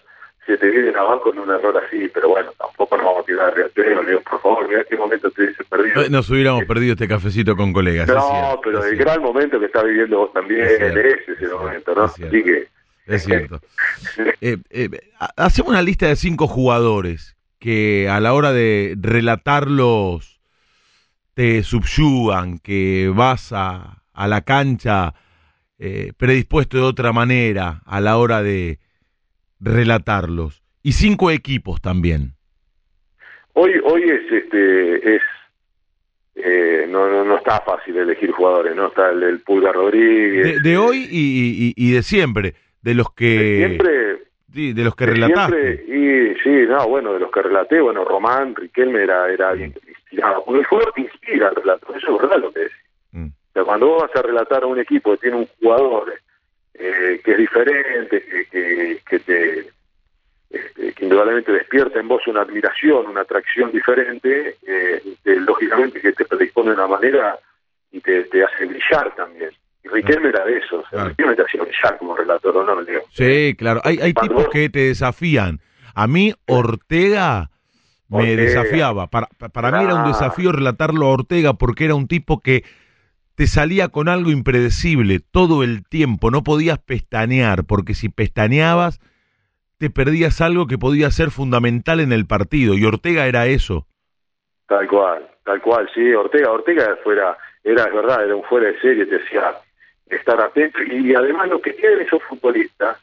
se 0.47 0.59
te 0.59 0.69
vienen 0.71 0.95
abajo 0.95 1.33
en 1.33 1.39
un 1.41 1.51
error 1.51 1.83
así, 1.85 2.09
pero 2.13 2.29
bueno, 2.29 2.53
tampoco 2.59 2.97
nos 2.99 3.07
vamos 3.07 3.23
a 3.23 3.25
tirar 3.25 3.55
de 3.55 4.05
digo, 4.07 4.21
por 4.21 4.41
favor, 4.43 4.69
mira 4.69 4.85
qué 4.85 4.95
momento 4.97 5.31
te 5.31 5.43
hubiese 5.45 5.65
perdido. 5.65 6.09
Nos 6.11 6.29
hubiéramos 6.29 6.65
perdido 6.67 6.93
este 6.93 7.09
cafecito 7.09 7.57
con 7.57 7.73
colegas. 7.73 8.07
No, 8.07 8.21
cierto, 8.21 8.61
pero 8.63 8.79
el 8.85 8.91
cierto, 8.95 9.05
gran 9.05 9.23
momento 9.23 9.59
que 9.59 9.67
está 9.67 9.83
viviendo 9.83 10.19
vos 10.19 10.33
también, 10.35 10.61
Es 10.61 10.77
cierto. 10.77 10.99
ese 11.01 11.33
es 11.33 11.41
el 11.43 11.51
momento, 11.51 11.95
¿no? 11.95 12.05
Es. 12.05 12.11
Así 12.21 12.43
que, 12.45 12.69
Es 13.07 13.25
cierto. 13.25 13.61
Eh, 14.43 14.59
eh, 14.71 14.89
ha- 15.19 15.31
hacemos 15.37 15.71
una 15.71 15.81
lista 15.83 16.07
de 16.09 16.17
cinco 16.17 16.47
jugadores 16.47 17.37
que 17.59 18.09
a 18.11 18.21
la 18.21 18.35
hora 18.35 18.53
de 18.53 18.95
relatarlos 19.01 20.34
te 21.35 21.63
subyugan, 21.63 22.59
que 22.59 23.11
vas 23.15 23.53
a, 23.53 24.03
a 24.13 24.29
la 24.29 24.41
cancha 24.43 25.15
eh, 25.79 26.13
predispuesto 26.17 26.77
de 26.79 26.85
otra 26.85 27.13
manera 27.13 27.83
a 27.85 28.01
la 28.01 28.17
hora 28.19 28.43
de 28.43 28.79
relatarlos. 29.61 30.63
Y 30.83 30.93
cinco 30.93 31.31
equipos 31.31 31.81
también. 31.81 32.35
Hoy, 33.55 33.73
hoy 33.85 34.03
es, 34.03 34.33
este, 34.33 35.17
es, 35.17 35.23
eh, 36.37 36.87
no, 36.91 37.09
no, 37.09 37.25
no 37.25 37.39
está 37.39 37.61
fácil 37.61 37.97
elegir 37.97 38.31
jugadores, 38.33 38.75
¿no? 38.77 38.89
Está 38.89 39.11
el, 39.11 39.23
el 39.23 39.41
Pulga 39.41 39.73
Rodríguez. 39.73 40.63
De, 40.63 40.71
de 40.71 40.77
hoy 40.77 41.07
y, 41.11 41.69
y- 41.69 41.75
y 41.77 41.93
de 41.93 42.03
siempre. 42.03 42.55
De 42.83 42.95
los 42.95 43.15
que, 43.15 43.57
Siempre, 43.67 44.25
sí, 44.53 44.73
de 44.75 44.85
los 44.85 44.95
que 44.95 45.07
de 45.07 45.13
relataste. 45.13 45.77
siempre, 45.87 45.97
y 45.97 46.35
sí, 46.43 46.67
no, 46.69 46.87
bueno, 46.87 47.15
de 47.15 47.21
los 47.21 47.31
que 47.31 47.41
relaté, 47.41 47.81
bueno, 47.81 48.05
Román, 48.05 48.55
Riquelme 48.55 49.03
era, 49.05 49.31
era 49.33 49.55
Porque 50.45 50.61
el 50.61 50.67
jugador 50.67 50.93
te 50.95 51.01
inspira 51.03 51.49
el 51.49 51.55
relato, 51.57 51.95
eso 51.95 52.15
es 52.17 52.23
verdad 52.23 52.39
lo 52.39 52.53
que 52.53 52.61
decís. 52.61 52.77
Mm. 53.13 53.27
O 53.27 53.53
sea, 53.53 53.65
cuando 53.65 53.87
vos 53.89 54.03
vas 54.03 54.17
a 54.17 54.23
relatar 54.23 54.63
a 54.63 54.67
un 54.67 54.79
equipo 54.79 55.13
que 55.13 55.19
tiene 55.19 55.37
un 55.37 55.49
jugador 55.61 56.15
eh, 56.75 57.21
que 57.25 57.33
es 57.33 57.39
diferente, 57.39 58.23
que, 58.25 58.45
que, 58.47 58.99
que 59.09 59.19
te 59.21 59.67
este, 60.51 60.93
que 60.93 61.05
indudablemente 61.05 61.51
despierta 61.53 61.99
en 61.99 62.07
vos 62.09 62.27
una 62.29 62.43
admiración, 62.43 63.07
una 63.09 63.23
atracción 63.23 63.73
diferente, 63.73 64.57
eh, 64.67 65.03
te- 65.23 65.41
lógicamente 65.41 66.01
que 66.01 66.13
te 66.13 66.25
predispone 66.25 66.69
de 66.71 66.75
una 66.77 66.87
manera 66.87 67.39
y 67.91 68.01
te, 68.01 68.25
te 68.25 68.45
hace 68.45 68.67
brillar 68.67 69.15
también. 69.17 69.51
Y 69.83 69.89
Riquelme 69.89 70.29
era 70.29 70.45
de 70.45 70.59
eso, 70.59 70.77
o 70.77 70.83
sea, 70.83 70.91
Claro. 70.91 71.09
Riquelme 71.11 71.35
te 71.37 71.43
hacía 71.43 71.63
brillar 71.63 71.99
como 71.99 72.17
relator, 72.17 72.57
¿o 72.57 72.65
no? 72.65 72.81
Leo? 72.83 73.03
Sí, 73.11 73.55
claro. 73.59 73.81
Hay, 73.85 73.99
hay 74.01 74.15
tipos 74.15 74.45
vos- 74.45 74.49
que 74.53 74.69
te 74.69 74.79
desafían. 74.89 75.61
A 75.95 76.07
mí, 76.07 76.33
Ortega 76.47 77.51
me 78.15 78.37
desafiaba. 78.37 79.07
Para, 79.09 79.27
pa- 79.39 79.49
para 79.49 79.71
mí 79.71 79.85
era 79.85 79.95
un 79.95 80.05
desafío 80.05 80.53
relatarlo 80.53 81.07
a 81.07 81.11
Ortega 81.11 81.55
porque 81.55 81.85
era 81.85 81.95
un 81.95 82.09
tipo 82.09 82.41
que 82.41 82.65
te 83.35 83.47
salía 83.47 83.89
con 83.89 84.09
algo 84.09 84.31
impredecible 84.31 85.21
todo 85.21 85.63
el 85.63 85.85
tiempo. 85.87 86.31
No 86.31 86.43
podías 86.45 86.79
pestañear 86.79 87.65
porque 87.65 87.95
si 87.95 88.09
pestañeabas 88.09 89.01
te 89.79 89.91
perdías 89.91 90.41
algo 90.41 90.67
que 90.67 90.79
podía 90.79 91.11
ser 91.11 91.31
fundamental 91.31 92.01
en 92.01 92.13
el 92.13 92.27
partido. 92.27 92.75
Y 92.75 92.85
Ortega 92.85 93.27
era 93.27 93.47
eso. 93.47 93.87
Tal 94.67 94.87
cual, 94.89 95.29
tal 95.45 95.61
cual, 95.61 95.91
sí, 95.95 96.13
Ortega, 96.15 96.51
Ortega 96.51 96.97
fuera, 97.03 97.37
era, 97.63 97.85
es 97.85 97.93
verdad, 97.93 98.25
era 98.25 98.37
un 98.37 98.45
fuera 98.45 98.69
de 98.69 98.81
serie, 98.81 99.05
te 99.05 99.19
decía 99.19 99.53
estar 100.07 100.41
atento, 100.41 100.79
y 100.83 101.15
además 101.15 101.49
lo 101.49 101.61
que 101.61 101.73
tienen 101.73 102.01
esos 102.01 102.23
futbolistas 102.23 102.99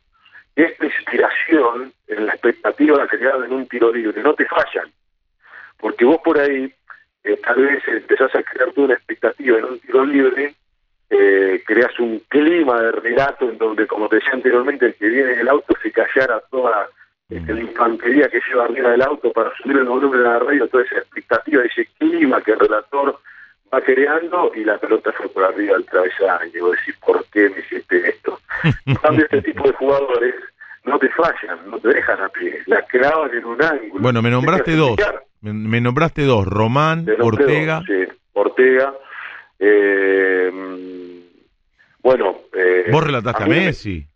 es 0.56 0.80
la 0.80 0.86
inspiración 0.86 1.94
en 2.08 2.26
la 2.26 2.34
expectativa 2.34 3.08
creada 3.08 3.46
en 3.46 3.54
un 3.54 3.68
tiro 3.68 3.92
libre, 3.92 4.24
no 4.24 4.34
te 4.34 4.46
fallan, 4.46 4.90
porque 5.82 6.06
vos 6.06 6.18
por 6.24 6.40
ahí 6.40 6.74
eh, 7.24 7.38
tal 7.44 7.62
vez 7.62 7.84
empezás 7.88 8.34
a 8.36 8.44
crear 8.44 8.72
toda 8.72 8.86
una 8.86 8.94
expectativa 8.96 9.58
en 9.58 9.66
un 9.66 9.80
tiro 9.80 10.06
libre, 10.06 10.56
eh, 11.10 11.62
creas 11.66 12.00
un 12.00 12.20
clima 12.30 12.82
de 12.82 12.92
relato 12.94 13.50
en 13.50 13.58
donde, 13.58 13.86
como 13.86 14.08
te 14.08 14.16
decía 14.18 14.34
anteriormente, 14.34 14.86
el 14.86 14.96
que 14.96 15.10
viene 15.10 15.34
en 15.34 15.40
el 15.40 15.50
auto 15.50 15.76
se 15.84 15.92
callara 15.92 16.40
toda 16.50 16.88
este, 17.30 17.54
la 17.54 17.62
infantería 17.62 18.30
que 18.30 18.42
lleva 18.48 18.66
arriba 18.66 18.92
del 18.92 19.02
auto 19.02 19.32
para 19.32 19.56
subir 19.58 19.78
el 19.78 19.86
volumen 19.86 20.20
de 20.20 20.30
la 20.30 20.40
radio, 20.40 20.68
toda 20.68 20.84
esa 20.84 20.98
expectativa, 20.98 21.64
ese 21.64 21.86
clima 21.98 22.42
que 22.42 22.52
el 22.52 22.60
relator 22.60 23.20
va 23.74 23.82
creando 23.82 24.52
y 24.56 24.64
la 24.64 24.78
pelota 24.78 25.12
fue 25.14 25.30
por 25.30 25.46
arriba 25.46 25.74
del 25.74 25.86
travesaño. 25.86 26.52
Y 26.54 26.60
vos 26.60 26.72
decís, 26.72 26.96
¿por 27.06 27.26
qué 27.26 27.50
me 27.50 27.60
hiciste 27.60 28.10
esto? 28.10 28.40
En 28.86 28.96
cambio, 28.96 29.26
este 29.26 29.42
tipo 29.42 29.68
de 29.68 29.74
jugadores 29.74 30.36
no 30.84 31.00
te 31.00 31.10
fallan, 31.10 31.70
no 31.70 31.80
te 31.80 31.90
dejan 31.90 32.22
a 32.22 32.30
pie, 32.30 32.62
la 32.66 32.82
clavan 32.84 33.32
en 33.34 33.46
un 33.46 33.62
ángulo. 33.62 34.02
Bueno, 34.02 34.22
me 34.22 34.30
nombraste 34.30 34.76
dos. 34.76 34.92
explicar. 34.92 35.24
Me, 35.42 35.54
me 35.54 35.82
nombraste 35.82 36.24
dos. 36.24 36.46
Román, 36.46 37.06
Ortega. 37.20 37.78
dos, 37.78 37.86
sí, 37.88 38.14
Ortega. 38.34 38.94
Eh, 39.60 40.52
bueno. 42.02 42.38
Eh, 42.54 42.88
Vos 42.92 43.04
relataste 43.04 43.44
a 43.44 43.48
Messi. 43.48 44.08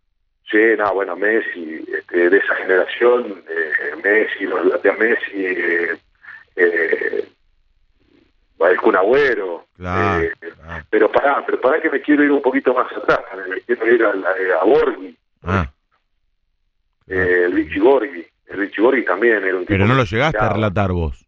Sí, 0.50 0.58
no, 0.78 0.94
bueno, 0.94 1.16
Messi, 1.16 1.84
este, 1.92 2.30
de 2.30 2.38
esa 2.38 2.56
generación, 2.56 3.44
eh, 3.50 3.96
Messi, 4.04 4.46
lo 4.46 4.58
relaté 4.62 4.90
a 4.92 4.94
Messi, 4.94 5.44
eh, 5.46 5.98
eh, 6.56 7.26
el 8.60 8.78
Kun 8.78 8.96
Agüero, 8.96 9.66
Claro, 9.76 10.22
eh, 10.24 10.32
pero 10.90 11.12
pará, 11.12 11.44
pero 11.46 11.60
pará 11.60 11.82
que 11.82 11.90
me 11.90 12.00
quiero 12.02 12.24
ir 12.24 12.32
un 12.32 12.42
poquito 12.44 12.74
más 12.76 12.92
atrás, 12.96 13.22
me 13.50 13.60
quiero 13.62 13.92
ir 13.92 14.04
a, 14.04 14.12
a 14.62 14.64
Borghi, 14.66 15.18
Ah, 15.44 15.68
eh, 17.08 17.44
el 17.46 17.54
Vichy 17.54 17.80
Borghi, 17.80 18.26
Borghi 18.82 19.04
también 19.06 19.44
era 19.44 19.54
un 19.56 19.62
tipo 19.62 19.68
pero 19.74 19.86
no 19.88 19.96
lo 19.96 20.04
llegaste 20.04 20.38
a 20.38 20.50
relatar 20.50 20.92
vos. 20.92 21.26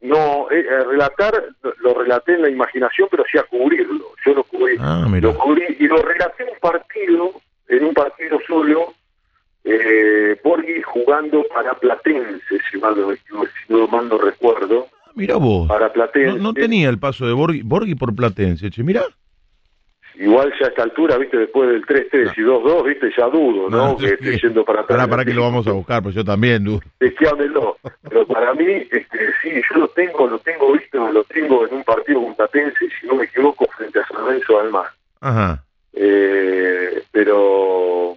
No, 0.00 0.48
eh, 0.50 0.64
relatar 0.86 1.42
lo- 1.82 1.94
relaté 1.94 2.34
en 2.34 2.42
la 2.42 2.50
imaginación, 2.50 3.08
pero 3.10 3.24
sí 3.30 3.36
a 3.38 3.42
cubrirlo. 3.44 4.04
Yo 4.24 4.34
lo 4.34 4.44
cubrí, 4.44 4.76
Ah, 4.78 5.06
mira. 5.10 5.28
lo 5.28 5.36
cubrí 5.38 5.64
y 5.78 5.86
lo 5.88 5.96
relaté 6.02 6.44
en 6.44 6.50
un 6.50 6.58
partido, 6.60 7.32
en 7.68 7.84
un 7.84 7.94
partido 7.94 8.38
solo, 8.46 8.94
eh, 9.64 10.38
Borghi 10.44 10.82
jugando 10.82 11.44
para 11.52 11.74
Platense, 11.74 12.58
si 12.70 12.78
mal 12.78 12.94
no, 12.96 13.10
si 13.12 13.72
no 13.72 13.86
mal 13.88 14.08
no 14.08 14.18
recuerdo, 14.18 14.86
Mira 15.14 15.36
vos. 15.36 15.66
para 15.68 15.92
Platense. 15.92 16.36
No, 16.38 16.42
no 16.44 16.54
tenía 16.54 16.88
el 16.88 16.98
paso 16.98 17.26
de 17.26 17.32
Borghi, 17.32 17.62
Borghi 17.62 17.94
por 17.96 18.14
Platense, 18.14 18.70
che, 18.70 18.82
mirá. 18.84 19.02
Igual 20.18 20.52
ya 20.58 20.66
a 20.66 20.68
esta 20.70 20.82
altura, 20.82 21.16
viste, 21.16 21.36
después 21.36 21.68
del 21.68 21.86
3-3 21.86 22.32
y 22.36 22.40
2-2, 22.40 22.84
viste, 22.86 23.10
ya 23.16 23.26
dudo, 23.26 23.70
¿no? 23.70 23.92
No, 23.92 23.96
que 23.96 24.06
esté 24.06 24.36
yendo 24.36 24.64
para 24.64 24.80
atrás. 24.80 24.98
Para, 24.98 25.08
para 25.08 25.24
que 25.24 25.32
lo 25.32 25.42
vamos 25.42 25.64
a 25.68 25.72
buscar, 25.72 26.02
pues 26.02 26.12
yo 26.16 26.24
también, 26.24 26.64
du. 26.64 26.80
Chequeámelo. 26.98 27.76
Pero 28.02 28.26
para 28.26 28.52
mí, 28.54 28.66
este, 28.66 29.32
sí, 29.40 29.62
yo 29.70 29.78
lo 29.78 29.88
tengo, 29.88 30.26
lo 30.26 30.40
tengo 30.40 30.72
visto, 30.72 31.12
lo 31.12 31.22
tengo 31.22 31.68
en 31.68 31.74
un 31.74 31.84
partido 31.84 32.20
con 32.20 32.34
Platense, 32.34 32.88
si 33.00 33.06
no 33.06 33.14
me 33.14 33.24
equivoco, 33.24 33.64
frente 33.76 34.00
a 34.00 34.06
San 34.08 34.24
Lorenzo 34.24 34.58
Almar. 34.58 34.86
Ajá. 35.20 35.64
Eh, 35.92 37.02
pero 37.12 38.16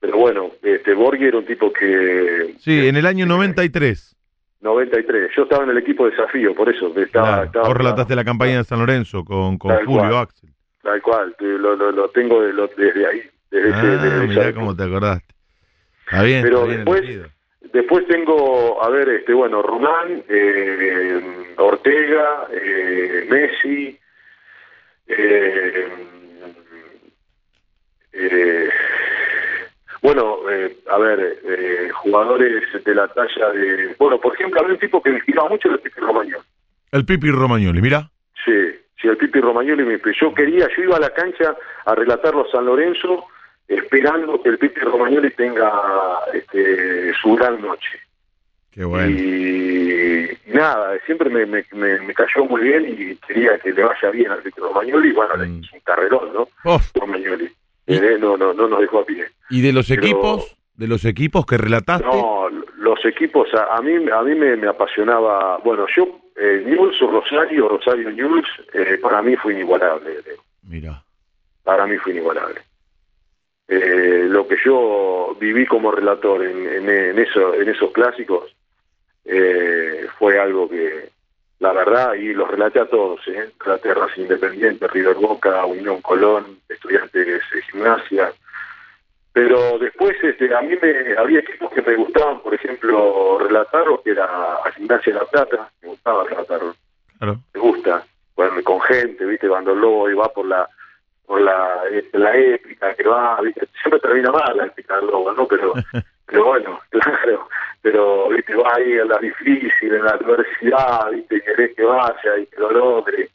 pero 0.00 0.18
bueno, 0.18 0.52
este 0.62 0.94
Borghi 0.94 1.24
era 1.24 1.38
un 1.38 1.44
tipo 1.46 1.70
que 1.70 2.54
Sí, 2.60 2.88
en 2.88 2.96
el 2.96 3.04
año 3.04 3.26
93. 3.26 4.16
93, 4.60 5.30
yo 5.36 5.42
estaba 5.42 5.64
en 5.64 5.70
el 5.70 5.78
equipo 5.78 6.06
de 6.06 6.12
desafío, 6.12 6.54
por 6.54 6.68
eso 6.68 6.88
estaba, 6.96 7.26
Claro, 7.26 7.44
estaba 7.44 7.68
vos 7.68 7.76
relataste 7.76 8.16
la 8.16 8.24
campaña 8.24 8.56
de 8.58 8.64
San 8.64 8.78
Lorenzo 8.78 9.22
con, 9.22 9.58
con 9.58 9.76
Julio 9.84 10.08
cual. 10.08 10.14
Axel. 10.14 10.55
Tal 10.86 11.02
cual, 11.02 11.34
lo, 11.40 11.74
lo, 11.76 11.90
lo 11.92 12.08
tengo 12.10 12.40
de- 12.42 12.52
lo- 12.52 12.68
desde 12.68 13.06
ahí, 13.06 13.22
desde, 13.50 13.68
ese- 13.70 13.86
desde 13.86 14.16
Ah, 14.20 14.26
mirá 14.26 14.52
cómo 14.54 14.74
te 14.76 14.84
acordaste. 14.84 15.34
Está 16.06 16.22
bien, 16.22 16.42
Pero 16.44 16.56
está 16.58 16.66
bien 16.68 16.78
después- 16.78 17.00
elegido. 17.02 17.28
Después 17.72 18.06
tengo, 18.06 18.82
a 18.84 18.88
ver, 18.90 19.08
este 19.08 19.32
bueno, 19.34 19.60
Román, 19.60 20.22
eh, 20.28 21.54
Ortega, 21.56 22.46
eh, 22.52 23.26
Messi, 23.28 23.98
eh, 25.08 25.88
eh, 28.12 28.68
Bueno, 30.02 30.38
eh, 30.48 30.76
a 30.88 30.98
ver, 30.98 31.38
eh, 31.44 31.88
jugadores 31.92 32.62
de 32.84 32.94
la 32.94 33.08
talla 33.08 33.50
de... 33.50 33.96
Bueno, 33.98 34.20
por 34.20 34.34
ejemplo, 34.34 34.60
había 34.60 34.74
un 34.74 34.78
tipo 34.78 35.02
que 35.02 35.10
me 35.10 35.16
inspiraba 35.16 35.48
mucho, 35.48 35.68
el 35.68 35.80
Pipi 35.80 36.00
Romagnoli. 36.00 36.44
El 36.92 37.04
Pipi 37.04 37.30
Romagnoli, 37.30 37.82
mira. 37.82 38.08
Sí, 38.44 38.52
sí, 39.00 39.08
el 39.08 39.16
Pipi 39.16 39.40
Romagnoli 39.40 39.84
me 39.84 40.00
Yo 40.20 40.34
quería, 40.34 40.68
yo 40.76 40.82
iba 40.82 40.96
a 40.96 41.00
la 41.00 41.10
cancha 41.10 41.56
a 41.84 41.94
relatarlo 41.94 42.46
a 42.46 42.50
San 42.50 42.66
Lorenzo 42.66 43.26
esperando 43.68 44.40
que 44.42 44.50
el 44.50 44.58
Pipi 44.58 44.80
Romagnoli 44.80 45.30
tenga 45.30 45.70
este, 46.32 47.12
su 47.20 47.34
gran 47.34 47.60
noche. 47.60 47.98
Qué 48.70 48.84
bueno. 48.84 49.08
Y, 49.08 50.38
nada, 50.46 50.98
siempre 51.06 51.30
me, 51.30 51.46
me, 51.46 51.64
me, 51.72 52.14
cayó 52.14 52.44
muy 52.44 52.62
bien 52.62 52.86
y 52.86 53.16
quería 53.26 53.58
que 53.58 53.72
le 53.72 53.82
vaya 53.82 54.10
bien 54.10 54.30
al 54.30 54.42
Pipi 54.42 54.60
Romagnoli. 54.60 55.12
Bueno, 55.12 55.34
mm. 55.36 55.60
es 55.64 55.72
un 55.72 55.80
carrerón, 55.80 56.32
¿no? 56.32 56.48
Romagnoli. 56.94 57.50
Eh, 57.86 58.16
no, 58.20 58.36
no, 58.36 58.52
no 58.52 58.68
nos 58.68 58.80
dejó 58.80 59.00
a 59.00 59.06
pie. 59.06 59.26
¿Y 59.48 59.62
de 59.62 59.72
los 59.72 59.90
equipos? 59.90 60.56
¿De 60.74 60.88
los 60.88 61.04
equipos 61.04 61.46
que 61.46 61.56
relataste? 61.56 62.06
No, 62.06 62.48
los 62.86 63.04
equipos, 63.04 63.48
a, 63.52 63.82
mí 63.82 63.94
a 64.10 64.22
mí 64.22 64.34
me, 64.36 64.68
apasionaba. 64.68 65.58
Bueno, 65.58 65.86
yo, 65.94 66.20
eh, 66.36 66.62
News 66.64 67.02
o 67.02 67.10
Rosario, 67.10 67.68
Rosario 67.68 68.10
News, 68.12 68.46
eh, 68.72 68.98
para 69.02 69.20
mí 69.22 69.34
fue 69.36 69.54
inigualable. 69.54 70.22
Mira. 70.62 71.02
Para 71.64 71.86
mí 71.86 71.96
fue 71.96 72.12
inigualable. 72.12 72.60
Eh, 73.66 74.26
lo 74.28 74.46
que 74.46 74.56
yo 74.64 75.36
viví 75.40 75.66
como 75.66 75.90
relator 75.90 76.44
en, 76.44 76.88
en, 76.88 77.18
eso, 77.18 77.54
en 77.54 77.68
esos 77.68 77.90
clásicos 77.90 78.54
eh, 79.24 80.06
fue 80.16 80.38
algo 80.38 80.68
que, 80.68 81.10
la 81.58 81.72
verdad, 81.72 82.14
y 82.14 82.32
los 82.32 82.48
relaté 82.48 82.78
a 82.78 82.86
todos, 82.86 83.20
¿eh? 83.26 83.50
relaté 83.58 83.88
Independiente, 84.18 84.86
River 84.86 85.16
Boca, 85.16 85.64
Unión 85.64 86.00
Colón, 86.02 86.60
Estudiantes 86.68 87.26
de 87.26 87.62
Gimnasia, 87.62 88.32
pero 89.36 89.78
después 89.78 90.16
este, 90.22 90.54
a 90.54 90.62
mí 90.62 90.74
me 90.80 91.14
había 91.14 91.40
equipos 91.40 91.70
que 91.70 91.82
me 91.82 91.94
gustaban, 91.94 92.40
por 92.40 92.54
ejemplo, 92.54 93.38
relatar, 93.38 93.84
que 94.02 94.12
era 94.12 94.24
a 94.24 94.72
Gimnasia 94.72 95.12
de 95.12 95.18
La 95.18 95.26
Plata, 95.26 95.70
me 95.82 95.88
gustaba 95.88 96.24
relatarlo. 96.24 96.74
Me 97.20 97.60
gusta, 97.60 98.02
bueno, 98.34 98.62
con 98.64 98.80
gente, 98.80 99.26
¿viste? 99.26 99.46
Cuando 99.46 99.74
el 99.74 99.80
lobo 99.80 100.06
va 100.16 100.30
por 100.30 100.46
la 100.46 100.66
por 101.26 101.42
la, 101.42 101.82
este, 101.92 102.18
la 102.18 102.34
épica 102.34 102.94
que 102.94 103.06
va, 103.06 103.38
¿viste? 103.42 103.68
Siempre 103.82 104.00
termina 104.00 104.32
mal 104.32 104.56
la 104.56 104.64
épica 104.68 104.96
del 104.96 105.08
lobo, 105.08 105.30
¿no? 105.30 105.46
Pero, 105.46 105.74
pero 106.26 106.44
bueno, 106.46 106.80
claro, 106.88 107.46
pero 107.82 108.28
viste 108.30 108.56
va 108.56 108.72
ahí 108.76 108.90
en 108.92 109.08
la 109.08 109.18
difícil, 109.18 109.92
en 109.96 110.02
la 110.02 110.12
adversidad, 110.12 111.10
viste 111.10 111.42
querés 111.42 111.76
que 111.76 111.84
vaya 111.84 112.38
y 112.38 112.46
que 112.46 112.58
lo 112.58 112.70
logre. 112.70 113.28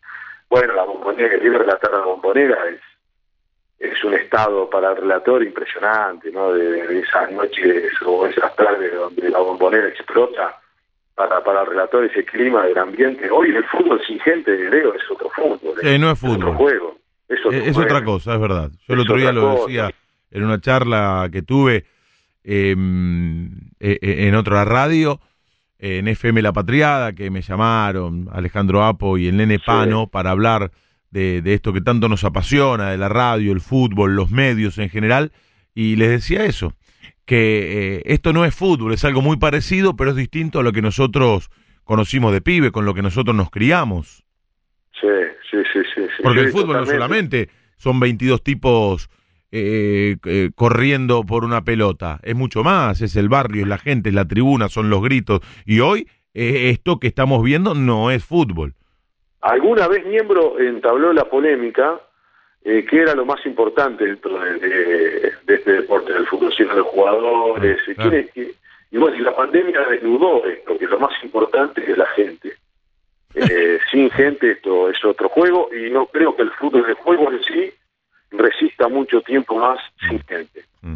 Bueno, 0.49 0.73
la 0.73 0.83
bombonera, 0.83 1.35
el 1.35 1.53
relatar 1.53 1.91
la 1.91 1.99
bombonera 1.99 2.57
es 2.69 2.81
es 3.81 4.03
un 4.03 4.13
estado 4.13 4.69
para 4.69 4.91
el 4.91 4.97
relator 4.97 5.43
impresionante, 5.43 6.31
¿no? 6.31 6.53
De, 6.53 6.99
esas 6.99 7.31
noches 7.31 7.91
o 8.05 8.27
esas 8.27 8.55
tardes 8.55 8.93
donde 8.93 9.29
la 9.29 9.39
bombonera 9.39 9.87
explota 9.87 10.59
para, 11.15 11.43
para 11.43 11.61
el 11.61 11.67
relator 11.67 12.05
ese 12.05 12.23
clima 12.23 12.63
del 12.65 12.77
ambiente. 12.77 13.29
Hoy 13.31 13.49
el 13.49 13.63
fútbol 13.65 13.99
sin 14.05 14.19
gente, 14.19 14.55
Leo, 14.69 14.93
es 14.93 15.01
otro 15.09 15.29
fútbol. 15.31 15.75
Sí, 15.81 15.97
no 15.97 16.11
es 16.11 16.19
fútbol. 16.19 16.35
Es 16.35 16.43
otro 16.43 16.53
juego. 16.53 16.97
Es, 17.27 17.77
otra 17.77 18.03
cosa, 18.03 18.35
es 18.35 18.39
verdad. 18.39 18.69
Yo 18.87 18.93
el 18.93 18.99
otro 18.99 19.15
día 19.15 19.31
lo 19.31 19.65
decía 19.65 19.89
en 20.29 20.43
una 20.43 20.61
charla 20.61 21.27
que 21.31 21.41
tuve 21.41 21.85
em, 22.43 23.47
e, 23.79 23.97
e, 24.01 24.27
en 24.27 24.35
otra 24.35 24.63
radio, 24.63 25.19
en 25.79 26.07
FM 26.07 26.41
La 26.43 26.53
Patriada, 26.53 27.13
que 27.13 27.31
me 27.31 27.41
llamaron 27.41 28.29
Alejandro 28.31 28.83
Apo 28.83 29.17
y 29.17 29.27
el 29.27 29.37
Nene 29.37 29.59
Pano 29.59 30.07
para 30.07 30.31
hablar 30.31 30.71
de, 31.11 31.41
esto 31.45 31.73
que 31.73 31.81
tanto 31.81 32.09
nos 32.09 32.23
apasiona, 32.23 32.91
de 32.91 32.97
la 32.97 33.09
radio, 33.09 33.51
el 33.51 33.61
fútbol, 33.61 34.15
los 34.15 34.31
medios 34.31 34.77
en 34.77 34.89
general, 34.89 35.31
y 35.75 35.95
les 35.95 36.09
decía 36.09 36.45
eso, 36.45 36.73
que 37.25 37.97
eh, 37.97 38.01
esto 38.05 38.33
no 38.33 38.45
es 38.45 38.55
fútbol, 38.55 38.93
es 38.93 39.05
algo 39.05 39.21
muy 39.21 39.37
parecido, 39.37 39.95
pero 39.95 40.11
es 40.11 40.15
distinto 40.15 40.59
a 40.59 40.63
lo 40.63 40.71
que 40.71 40.81
nosotros 40.81 41.49
conocimos 41.83 42.33
de 42.33 42.41
pibe, 42.41 42.71
con 42.71 42.85
lo 42.85 42.93
que 42.93 43.01
nosotros 43.01 43.35
nos 43.35 43.49
criamos. 43.49 44.23
Sí, 44.99 45.07
sí, 45.49 45.57
sí, 45.73 45.79
sí. 45.93 46.23
Porque 46.23 46.41
el 46.41 46.51
fútbol 46.51 46.77
no 46.77 46.85
solamente 46.85 47.49
son 47.77 47.99
22 47.99 48.43
tipos 48.43 49.09
eh, 49.51 50.15
eh, 50.25 50.51
corriendo 50.55 51.25
por 51.25 51.43
una 51.43 51.63
pelota. 51.65 52.19
Es 52.23 52.35
mucho 52.35 52.63
más, 52.63 53.01
es 53.01 53.17
el 53.17 53.27
barrio, 53.27 53.63
es 53.63 53.67
la 53.67 53.77
gente, 53.77 54.09
es 54.09 54.15
la 54.15 54.25
tribuna, 54.25 54.69
son 54.69 54.89
los 54.89 55.01
gritos. 55.01 55.41
Y 55.65 55.81
hoy 55.81 56.07
eh, 56.33 56.69
esto 56.69 56.99
que 56.99 57.07
estamos 57.07 57.43
viendo 57.43 57.73
no 57.73 58.11
es 58.11 58.23
fútbol. 58.23 58.75
Alguna 59.41 59.87
vez 59.87 60.05
miembro 60.05 60.59
entabló 60.59 61.13
la 61.13 61.25
polémica 61.25 61.99
que 62.63 63.01
era 63.01 63.15
lo 63.15 63.25
más 63.25 63.43
importante 63.45 64.05
dentro 64.05 64.39
de, 64.39 65.33
este 65.47 65.71
deporte 65.71 66.13
del 66.13 66.27
fútbol, 66.27 66.53
sino 66.55 66.73
los 66.73 66.87
jugadores. 66.87 67.79
y 68.91 68.97
bueno, 68.97 69.17
y 69.17 69.21
la 69.21 69.35
pandemia 69.35 69.81
desnudó 69.89 70.45
esto, 70.45 70.77
que 70.77 70.85
lo 70.85 70.99
más 70.99 71.11
importante 71.23 71.81
es 71.89 71.97
la 71.97 72.05
gente. 72.07 72.53
sin 73.91 74.09
gente 74.11 74.51
esto 74.51 74.89
es 74.89 75.03
otro 75.05 75.29
juego 75.29 75.69
y 75.73 75.89
no 75.89 76.05
creo 76.07 76.35
que 76.35 76.43
el 76.43 76.51
fútbol 76.51 76.85
de 76.85 76.93
juego 76.95 77.31
en 77.31 77.41
sí 77.43 77.73
resista 78.31 78.87
mucho 78.87 79.21
tiempo 79.21 79.55
más 79.55 79.79
sin 80.07 80.17
mm. 80.17 80.27
gente. 80.27 80.65
Mm. 80.81 80.95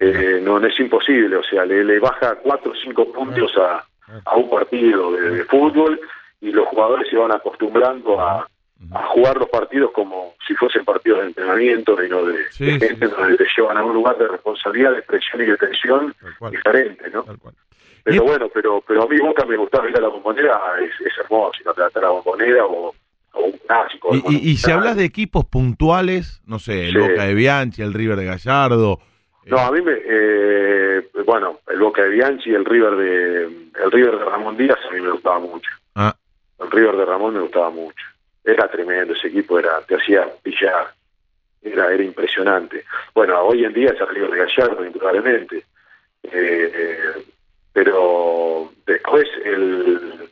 Eh, 0.00 0.40
no, 0.42 0.58
es 0.64 0.80
imposible, 0.80 1.36
o 1.36 1.42
sea, 1.42 1.64
le, 1.66 1.98
baja 1.98 2.36
cuatro 2.36 2.72
o 2.72 2.74
cinco 2.74 3.12
puntos 3.12 3.52
a, 3.58 3.84
a 4.24 4.36
un 4.36 4.48
partido 4.48 5.12
de, 5.12 5.44
fútbol 5.44 6.00
y 6.40 6.50
los 6.52 6.66
jugadores 6.68 7.08
se 7.10 7.16
van 7.16 7.32
acostumbrando 7.32 8.20
a, 8.20 8.46
a, 8.92 9.06
jugar 9.08 9.36
los 9.36 9.48
partidos 9.48 9.90
como 9.92 10.34
si 10.46 10.54
fuesen 10.54 10.84
partidos 10.84 11.20
de 11.20 11.26
entrenamiento 11.26 12.02
y 12.02 12.08
no 12.08 12.24
de, 12.24 12.44
gente 12.52 13.08
donde 13.08 13.36
te 13.36 13.46
llevan 13.56 13.76
a 13.76 13.84
un 13.84 13.94
lugar 13.94 14.16
de 14.18 14.28
responsabilidad, 14.28 14.92
de 14.92 15.02
presión 15.02 15.42
y 15.42 15.46
de 15.46 15.56
tensión 15.56 16.14
diferente, 16.50 17.10
¿no? 17.10 17.24
Pero 18.02 18.24
bueno, 18.24 18.48
pero 18.52 18.82
pero 18.86 19.02
a 19.02 19.06
mí 19.06 19.18
Boca 19.18 19.44
me 19.44 19.56
gustaba 19.56 19.88
ir 19.88 19.96
a 19.96 20.00
la 20.00 20.08
bombonera, 20.08 20.58
es, 20.80 21.06
es 21.06 21.18
hermoso, 21.18 21.58
no 21.64 21.74
te 21.74 22.00
la 22.00 22.08
bombonera 22.08 22.64
o 22.64 22.94
y, 24.28 24.56
si 24.56 24.70
hablas 24.70 24.96
de 24.96 25.04
equipos 25.04 25.44
puntuales, 25.44 26.42
no 26.46 26.58
sé, 26.58 26.88
el 26.88 26.98
Boca 26.98 27.24
de 27.24 27.34
Bianchi, 27.34 27.82
el 27.82 27.94
River 27.94 28.16
de 28.16 28.24
Gallardo. 28.24 29.00
No, 29.46 29.58
a 29.58 29.70
mí 29.70 29.80
me, 29.80 29.92
eh, 30.04 31.08
bueno, 31.24 31.60
el 31.68 31.78
Boca 31.78 32.02
de 32.02 32.10
Bianchi, 32.10 32.50
el 32.50 32.64
River 32.64 32.96
de, 32.96 33.42
el 33.84 33.90
River 33.90 34.18
de 34.18 34.24
Ramón 34.24 34.56
Díaz 34.56 34.78
a 34.88 34.92
mí 34.92 35.00
me 35.00 35.10
gustaba 35.12 35.38
mucho. 35.38 35.70
El 36.60 36.70
River 36.70 36.96
de 36.96 37.04
Ramón 37.04 37.34
me 37.34 37.40
gustaba 37.40 37.70
mucho. 37.70 38.04
Era 38.44 38.68
tremendo, 38.68 39.14
ese 39.14 39.28
equipo 39.28 39.58
era, 39.58 39.80
te 39.82 39.96
hacía 39.96 40.26
pillar, 40.42 40.92
era, 41.62 41.92
era 41.92 42.02
impresionante. 42.02 42.84
Bueno, 43.14 43.38
hoy 43.40 43.64
en 43.64 43.72
día 43.72 43.90
es 43.90 44.00
el 44.00 44.08
River 44.08 44.30
de 44.30 44.38
Gallardo, 44.38 44.84
indudablemente. 44.84 45.56
Eh, 46.22 46.72
eh, 46.74 47.24
pero 47.72 48.72
después 48.86 49.26
el 49.44 50.30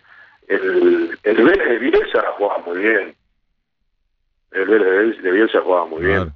el, 0.48 1.18
el 1.22 1.36
Vélez 1.36 1.68
de 1.68 1.78
Bielsa 1.78 2.24
jugaba 2.36 2.58
muy 2.64 2.78
bien. 2.78 3.14
El 4.50 4.64
Vélez 4.64 5.22
de 5.22 5.30
Bielsa 5.30 5.60
jugaba 5.60 5.86
muy 5.86 6.02
bien. 6.02 6.32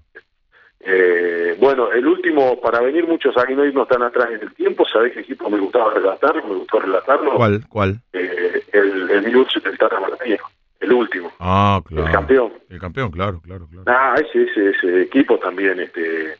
Eh, 0.84 1.56
bueno, 1.60 1.92
el 1.92 2.06
último, 2.06 2.60
para 2.60 2.80
venir 2.80 3.06
muchos 3.06 3.36
años 3.36 3.58
no 3.58 3.64
irnos 3.64 3.86
tan 3.86 4.02
atrás 4.02 4.30
en 4.32 4.40
el 4.42 4.54
tiempo, 4.54 4.84
¿sabés 4.92 5.12
qué 5.12 5.20
equipo 5.20 5.48
me 5.48 5.60
gustaba 5.60 5.94
relatarlo? 5.94 6.42
Me 6.44 6.54
gustó 6.56 6.80
relatarlo. 6.80 7.34
¿Cuál? 7.34 7.64
¿Cuál? 7.68 8.00
Eh, 8.12 8.64
el 8.72 9.10
el 9.10 9.22
del 9.32 9.78
Tata 9.78 10.00
Martínez, 10.00 10.40
el 10.80 10.92
último. 10.92 11.32
Ah, 11.38 11.80
claro. 11.86 12.06
El 12.06 12.12
campeón. 12.12 12.52
El 12.68 12.80
campeón, 12.80 13.10
claro, 13.12 13.40
claro, 13.40 13.68
claro. 13.70 13.84
Ah, 13.86 14.16
ese, 14.16 14.42
ese, 14.42 14.70
ese 14.70 15.02
equipo 15.02 15.38
también 15.38 15.78
este 15.78 16.36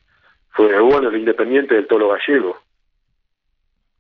fue 0.51 0.79
bueno, 0.81 1.09
el 1.09 1.17
Independiente 1.17 1.75
del 1.77 1.87
Tolo 1.87 2.09
Gallego. 2.09 2.59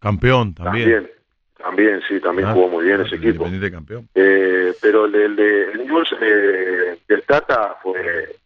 Campeón 0.00 0.54
también. 0.54 0.90
También, 0.90 1.10
también, 1.56 2.00
sí, 2.08 2.20
también 2.20 2.48
ah, 2.48 2.52
jugó 2.52 2.68
muy 2.68 2.84
bien 2.86 3.00
ese 3.00 3.14
equipo. 3.14 3.46
campeón. 3.70 4.08
Eh, 4.14 4.74
pero 4.82 5.04
el, 5.04 5.14
el 5.14 5.36
de 5.36 5.62
el 5.72 5.90
eh, 6.20 6.98
del 7.06 7.22
Tata 7.22 7.76
fue, 7.80 8.36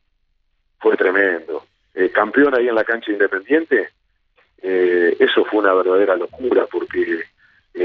fue 0.78 0.94
tremendo. 0.96 1.64
Eh, 1.98 2.10
campeón 2.10 2.54
ahí 2.54 2.68
en 2.68 2.74
la 2.74 2.84
cancha 2.84 3.10
Independiente, 3.10 3.88
eh, 4.62 5.16
eso 5.18 5.46
fue 5.46 5.60
una 5.60 5.72
verdadera 5.72 6.14
locura, 6.14 6.66
porque 6.70 7.22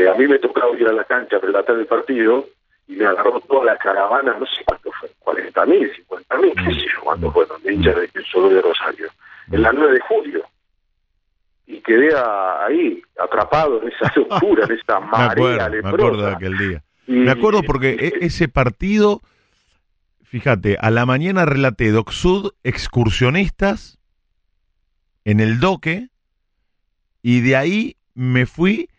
a 0.10 0.18
mí 0.18 0.28
me 0.28 0.38
tocaba 0.38 0.78
ir 0.78 0.86
a 0.88 0.92
la 0.92 1.06
cancha 1.06 1.38
a 1.38 1.40
relatar 1.40 1.78
el 1.78 1.86
partido 1.86 2.46
y 2.90 2.98
me 2.98 3.06
agarró 3.06 3.40
toda 3.40 3.64
la 3.64 3.78
caravana, 3.78 4.36
no 4.38 4.46
sé 4.46 4.64
cuánto 4.66 4.92
fue, 5.00 5.10
40 5.20 5.66
mil, 5.66 5.96
50 5.96 6.38
mil, 6.40 6.54
qué 6.56 6.74
sé 6.74 6.88
yo 6.94 7.02
cuánto 7.02 7.32
fueron, 7.32 7.64
de 7.64 7.74
hinchas 7.74 7.96
de 7.96 8.10
solo 8.30 8.50
de 8.50 8.62
Rosario, 8.62 9.08
en 9.50 9.62
la 9.62 9.72
9 9.72 9.94
de 9.94 10.00
julio. 10.02 10.44
Y 11.68 11.80
quedé 11.80 12.14
ahí 12.14 13.02
atrapado 13.18 13.82
en 13.82 13.94
esa 13.94 14.12
locura, 14.18 14.66
en 14.66 14.72
esa 14.74 15.00
marea 15.00 15.70
me 15.70 15.88
acuerdo, 15.88 16.26
de 16.26 16.32
aquel 16.34 16.58
día. 16.58 16.84
me 17.08 17.32
acuerdo 17.32 17.64
porque 17.64 17.92
e-, 17.92 18.26
ese 18.26 18.50
partido, 18.50 19.22
fíjate, 20.26 20.78
a 20.82 20.92
la 20.92 21.06
mañana 21.06 21.46
relaté 21.46 21.92
Docsud 21.92 22.52
excursionistas 22.64 24.01
en 25.26 25.40
el 25.40 25.60
doque 25.60 26.08
y 27.22 27.42
de 27.42 27.56
ahí 27.56 27.96
me 28.16 28.46
fui 28.46 28.90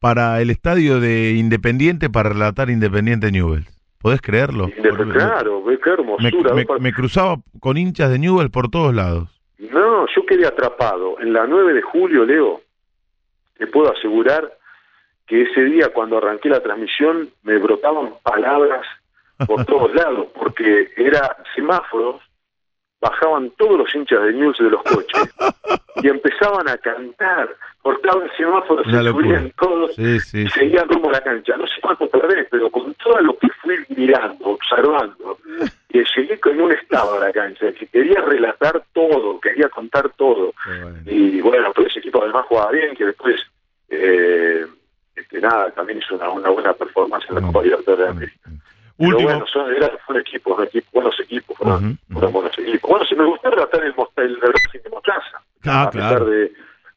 para 0.00 0.40
el 0.40 0.50
estadio 0.50 1.00
de 1.00 1.32
Independiente 1.32 2.10
para 2.10 2.30
relatar 2.30 2.70
Independiente 2.70 3.30
Newell. 3.30 3.66
¿Podés 4.00 4.20
creerlo? 4.20 4.70
Claro, 5.12 5.64
qué 5.82 5.90
hermosura. 5.90 6.54
Me, 6.54 6.64
me, 6.80 6.92
cruzaba 6.92 7.36
con 7.60 7.76
hinchas 7.76 8.10
de 8.10 8.18
Newell 8.18 8.50
por 8.50 8.68
todos 8.70 8.94
lados. 8.94 9.28
No, 9.58 10.06
yo 10.14 10.26
quedé 10.26 10.46
atrapado. 10.46 11.18
En 11.20 11.32
la 11.32 11.46
9 11.46 11.74
de 11.74 11.82
julio, 11.82 12.24
Leo, 12.24 12.60
te 13.58 13.66
puedo 13.66 13.92
asegurar 13.92 14.52
que 15.26 15.42
ese 15.42 15.64
día 15.64 15.88
cuando 15.92 16.18
arranqué 16.18 16.48
la 16.48 16.62
transmisión 16.62 17.28
me 17.42 17.58
brotaban 17.58 18.14
palabras 18.22 18.86
por 19.46 19.64
todos 19.64 19.94
lados, 19.94 20.28
porque 20.34 20.90
era 20.96 21.36
semáforos, 21.54 22.22
bajaban 23.00 23.50
todos 23.58 23.78
los 23.78 23.94
hinchas 23.94 24.22
de 24.22 24.32
news 24.32 24.58
de 24.58 24.70
los 24.70 24.82
coches 24.82 25.34
y 26.02 26.08
empezaban 26.08 26.68
a 26.68 26.76
cantar, 26.78 27.54
cortaban 27.82 28.24
el 28.24 28.36
semáforo, 28.36 28.84
se 28.84 28.90
subían 28.90 29.52
todos 29.58 29.98
y 29.98 30.18
seguían 30.20 30.88
rumbo 30.88 31.10
a 31.10 31.12
la 31.12 31.20
cancha. 31.20 31.56
No 31.56 31.66
sé 31.66 31.74
cuánto 31.82 32.08
perdés, 32.08 32.46
pero 32.50 32.70
con 32.70 32.94
todo 32.94 33.20
lo 33.20 33.38
que 33.38 33.48
fui 33.62 33.76
mirando, 33.96 34.46
observando, 34.46 35.38
que 35.88 36.04
llegué 36.16 36.40
con 36.40 36.60
un 36.60 36.72
estado 36.72 37.16
a 37.16 37.26
la 37.26 37.32
cancha, 37.32 37.72
que 37.72 37.86
quería 37.86 38.20
relatar 38.22 38.82
todo, 38.92 39.40
quería 39.40 39.68
contar 39.68 40.10
todo. 40.16 40.52
Y 41.04 41.40
bueno, 41.40 41.72
pero 41.74 41.88
ese 41.88 42.00
equipo 42.00 42.22
además 42.22 42.46
jugaba 42.46 42.72
bien, 42.72 42.94
que 42.94 43.06
después, 43.06 43.36
eh, 43.88 44.66
este, 45.14 45.40
nada, 45.40 45.70
también 45.70 45.98
hizo 45.98 46.14
una, 46.16 46.30
una 46.30 46.50
buena 46.50 46.72
performance 46.72 47.26
en 47.28 47.36
la 47.36 47.40
Copa 47.42 47.62
Libertadores 47.62 48.04
de 48.04 48.10
América. 48.10 48.50
Último. 48.98 49.18
Pero 49.18 49.28
bueno, 49.28 49.46
son, 49.46 49.74
era, 49.74 49.90
fue 50.06 50.14
un 50.14 50.20
equipo, 50.20 50.54
un 50.54 50.64
equipo, 50.64 50.88
buenos 50.92 51.20
equipos, 51.20 51.56
fueron, 51.56 51.98
buenos 52.08 52.58
equipos. 52.58 52.90
Bueno, 52.90 53.04
si 53.04 53.14
me 53.14 53.24
gustó 53.24 53.50
relatar 53.50 53.82
el, 53.84 53.94
el, 54.16 54.24
el 54.24 54.40
Racing 54.40 54.80
de 54.82 54.90
Mostaza. 54.90 55.42
Ah, 55.64 55.82
a 55.82 55.90
pesar 55.90 56.24
de, 56.24 56.52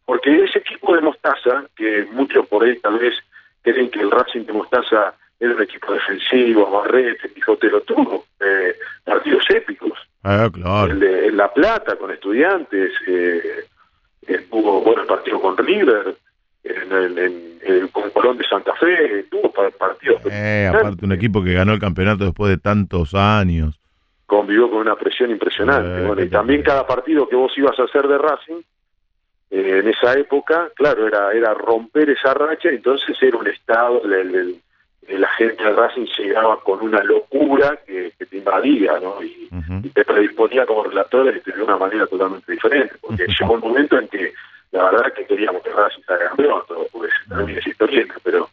porque 0.06 0.44
ese 0.44 0.60
equipo 0.60 0.96
de 0.96 1.02
Mostaza, 1.02 1.66
que 1.76 2.08
muchos 2.12 2.48
por 2.48 2.64
ahí 2.64 2.80
tal 2.80 3.00
vez 3.00 3.16
creen 3.62 3.90
que 3.92 4.00
el 4.00 4.12
Racing 4.12 4.46
de 4.46 4.54
Mostaza 4.54 5.14
era 5.40 5.54
un 5.54 5.62
equipo 5.62 5.94
defensivo, 5.94 6.70
Barrete, 6.70 7.34
Quijote 7.34 7.70
lo 7.70 7.82
tuvo, 7.82 8.26
eh, 8.40 8.76
partidos 9.04 9.44
épicos. 9.50 9.98
Ah, 10.24 10.50
claro. 10.52 10.92
El 10.92 11.00
de, 11.00 11.28
en 11.28 11.38
La 11.38 11.54
Plata 11.54 11.96
con 11.96 12.12
estudiantes, 12.12 12.92
eh, 13.08 13.66
tuvo 14.50 14.82
buenos 14.82 15.06
partidos 15.08 15.42
con 15.42 15.58
River, 15.58 16.16
en, 16.64 16.92
en, 16.92 17.18
en, 17.18 17.60
en 17.64 17.88
Colón 18.14 18.38
de 18.38 18.44
Santa 18.46 18.74
Fe, 18.76 19.24
tuvo 19.32 19.52
partidos. 19.52 20.22
Eh, 20.30 20.70
aparte 20.74 21.06
un 21.06 21.12
equipo 21.14 21.44
que 21.44 21.54
ganó 21.54 21.74
el 21.74 21.80
campeonato 21.80 22.26
después 22.26 22.50
de 22.52 22.58
tantos 22.58 23.14
años. 23.16 23.80
Convivió 24.26 24.70
con 24.70 24.80
una 24.82 24.96
presión 24.96 25.32
impresionante. 25.32 26.02
Eh, 26.04 26.06
bueno, 26.06 26.22
y 26.22 26.26
qué 26.26 26.32
también 26.32 26.62
cada 26.64 26.86
partido 26.86 27.28
que 27.28 27.36
vos 27.36 27.52
ibas 27.58 27.80
a 27.80 27.84
hacer 27.84 28.08
de 28.08 28.18
Racing, 28.18 28.62
eh, 29.52 29.80
en 29.84 29.88
esa 29.90 30.14
época, 30.14 30.70
claro, 30.76 31.08
era 31.08 31.32
era 31.34 31.54
romper 31.56 32.10
esa 32.12 32.34
racha, 32.36 32.70
entonces 32.70 33.18
era 33.22 33.38
un 33.38 33.48
estado, 33.48 34.04
el, 34.04 34.14
el- 34.14 34.36
el- 34.36 35.22
la 35.22 35.30
gente 35.30 35.64
de 35.64 35.72
Racing 35.72 36.06
llegaba 36.20 36.60
con 36.62 36.82
una 36.82 37.04
locura 37.04 37.80
que, 37.88 38.12
que 38.20 38.26
te 38.28 38.38
invadía, 38.38 39.00
¿no? 39.02 39.24
Y, 39.24 39.50
y 39.84 39.90
te 39.90 40.06
predisponía 40.06 40.68
como 40.68 40.84
relator 40.84 41.34
de 41.34 41.64
una 41.64 41.78
manera 41.78 42.06
totalmente 42.06 42.52
diferente, 42.52 42.94
porque 43.02 43.26
llegó 43.40 43.54
un 43.56 43.62
momento 43.62 43.98
en 43.98 44.08
que 44.10 44.34
la 44.72 44.84
verdad 44.92 45.14
que 45.16 45.26
queríamos 45.26 45.62
que 45.64 45.70
Racing 45.72 46.02
salga 46.06 46.28
campeón, 46.30 46.62
todo 46.68 46.86
porque 46.92 47.10
se 47.24 47.30
termine 47.30 47.60
esa 47.60 47.70
historieta, 47.70 48.14
pero 48.24 48.50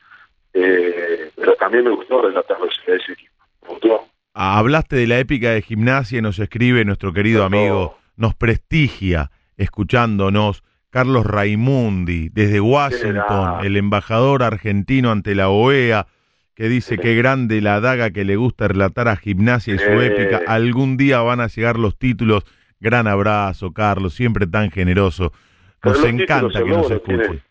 eh, 0.54 1.30
pero 1.36 1.54
también 1.56 1.84
me 1.84 1.90
gustó 1.90 2.22
relatar 2.22 2.56
ese, 2.70 2.96
ese 2.96 3.12
equipo, 3.12 3.32
me 3.62 3.68
gustó. 3.68 4.04
Hablaste 4.34 4.96
de 4.96 5.06
la 5.06 5.18
épica 5.18 5.50
de 5.50 5.62
gimnasia, 5.62 6.20
nos 6.22 6.38
escribe 6.38 6.84
nuestro 6.84 7.12
querido 7.12 7.44
amigo, 7.44 7.98
nos 8.16 8.34
prestigia 8.34 9.30
escuchándonos 9.56 10.62
Carlos 10.90 11.26
Raimundi 11.26 12.30
desde 12.30 12.60
Washington, 12.60 13.64
el 13.64 13.76
embajador 13.76 14.42
argentino 14.42 15.10
ante 15.10 15.34
la 15.34 15.48
OEA, 15.50 16.06
que 16.54 16.68
dice 16.70 16.96
que 16.96 17.14
grande 17.14 17.60
la 17.60 17.80
daga 17.80 18.10
que 18.10 18.24
le 18.24 18.36
gusta 18.36 18.68
relatar 18.68 19.08
a 19.08 19.16
gimnasia 19.16 19.74
y 19.74 19.78
su 19.78 19.84
Eh. 19.90 20.06
épica. 20.06 20.40
Algún 20.46 20.96
día 20.96 21.20
van 21.20 21.40
a 21.40 21.48
llegar 21.48 21.78
los 21.78 21.98
títulos. 21.98 22.44
Gran 22.80 23.06
abrazo, 23.06 23.72
Carlos, 23.72 24.14
siempre 24.14 24.46
tan 24.46 24.70
generoso. 24.70 25.32
Pero 25.80 25.94
Nos 25.94 26.02
los 26.02 26.12
encanta 26.12 26.34
títulos 26.48 26.52
que 26.52 26.64
nos 26.70 26.90
escuche. 26.90 27.16
tiene- 27.18 27.42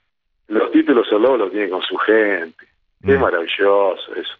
los 0.47 0.71
títulos 0.71 1.07
el 1.11 1.21
Lobo 1.21 1.37
los 1.37 1.51
tiene 1.51 1.69
con 1.69 1.81
su 1.81 1.95
gente. 1.97 2.65
Mm. 3.01 3.09
Es 3.11 3.19
maravilloso 3.19 4.15
eso. 4.15 4.33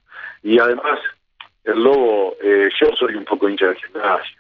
Y 0.44 0.60
además, 0.60 1.00
el 1.64 1.84
Lobo, 1.84 2.36
eh, 2.44 2.70
yo 2.80 2.88
soy 2.98 3.16
un 3.16 3.26
poco 3.26 3.50
hincha 3.50 3.68
de 3.68 3.76
gimnasio. 3.76 4.38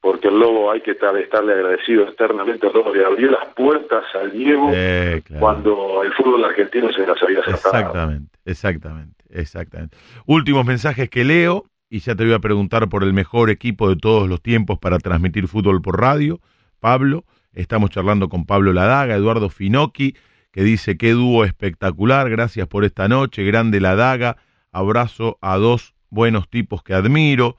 Porque 0.00 0.28
el 0.28 0.38
Lobo 0.38 0.70
hay 0.70 0.80
que 0.82 0.92
estar, 0.92 1.16
estarle 1.16 1.54
agradecido 1.54 2.06
eternamente 2.08 2.66
al 2.66 2.72
Lobo. 2.74 2.94
Le 2.94 3.04
abrió 3.04 3.30
las 3.30 3.46
puertas 3.54 4.04
al 4.14 4.30
Diego 4.30 4.70
Eh, 4.72 5.22
claro. 5.24 5.40
cuando 5.40 6.02
el 6.04 6.12
fútbol 6.12 6.44
argentino 6.44 6.92
se 6.92 7.04
las 7.06 7.20
había 7.22 7.42
cerrado. 7.42 7.56
Exactamente, 7.56 8.38
exactamente, 8.44 9.24
exactamente. 9.30 9.96
Últimos 10.26 10.64
mensajes 10.64 11.08
que 11.10 11.24
leo 11.24 11.64
y 11.90 11.98
ya 12.00 12.14
te 12.14 12.24
voy 12.24 12.34
a 12.34 12.38
preguntar 12.38 12.88
por 12.88 13.02
el 13.02 13.12
mejor 13.12 13.50
equipo 13.50 13.88
de 13.88 13.96
todos 13.96 14.28
los 14.28 14.40
tiempos 14.42 14.78
para 14.78 14.98
transmitir 14.98 15.48
fútbol 15.48 15.82
por 15.82 16.00
radio. 16.00 16.38
Pablo, 16.78 17.24
estamos 17.56 17.90
charlando 17.90 18.28
con 18.28 18.46
Pablo 18.46 18.72
Ladaga, 18.72 19.16
Eduardo 19.16 19.48
Finocchi, 19.48 20.14
que 20.52 20.62
dice 20.62 20.96
qué 20.96 21.12
dúo 21.12 21.44
espectacular, 21.44 22.30
gracias 22.30 22.68
por 22.68 22.84
esta 22.84 23.08
noche, 23.08 23.44
grande 23.44 23.80
Ladaga, 23.80 24.36
abrazo 24.70 25.38
a 25.40 25.56
dos 25.56 25.94
buenos 26.10 26.48
tipos 26.48 26.82
que 26.82 26.94
admiro. 26.94 27.56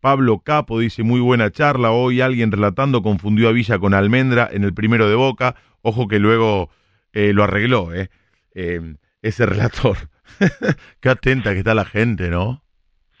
Pablo 0.00 0.40
Capo 0.40 0.78
dice 0.78 1.02
muy 1.02 1.20
buena 1.20 1.50
charla, 1.50 1.90
hoy 1.90 2.20
alguien 2.20 2.52
relatando 2.52 3.02
confundió 3.02 3.48
a 3.48 3.52
Villa 3.52 3.78
con 3.78 3.94
Almendra 3.94 4.48
en 4.52 4.64
el 4.64 4.74
primero 4.74 5.08
de 5.08 5.14
Boca, 5.14 5.56
ojo 5.82 6.06
que 6.06 6.18
luego 6.18 6.70
eh, 7.12 7.32
lo 7.32 7.44
arregló, 7.44 7.94
eh, 7.94 8.10
eh, 8.54 8.96
ese 9.22 9.46
relator. 9.46 9.96
Qué 11.00 11.08
atenta 11.08 11.52
que 11.52 11.58
está 11.58 11.74
la 11.74 11.84
gente, 11.84 12.28
¿no? 12.28 12.62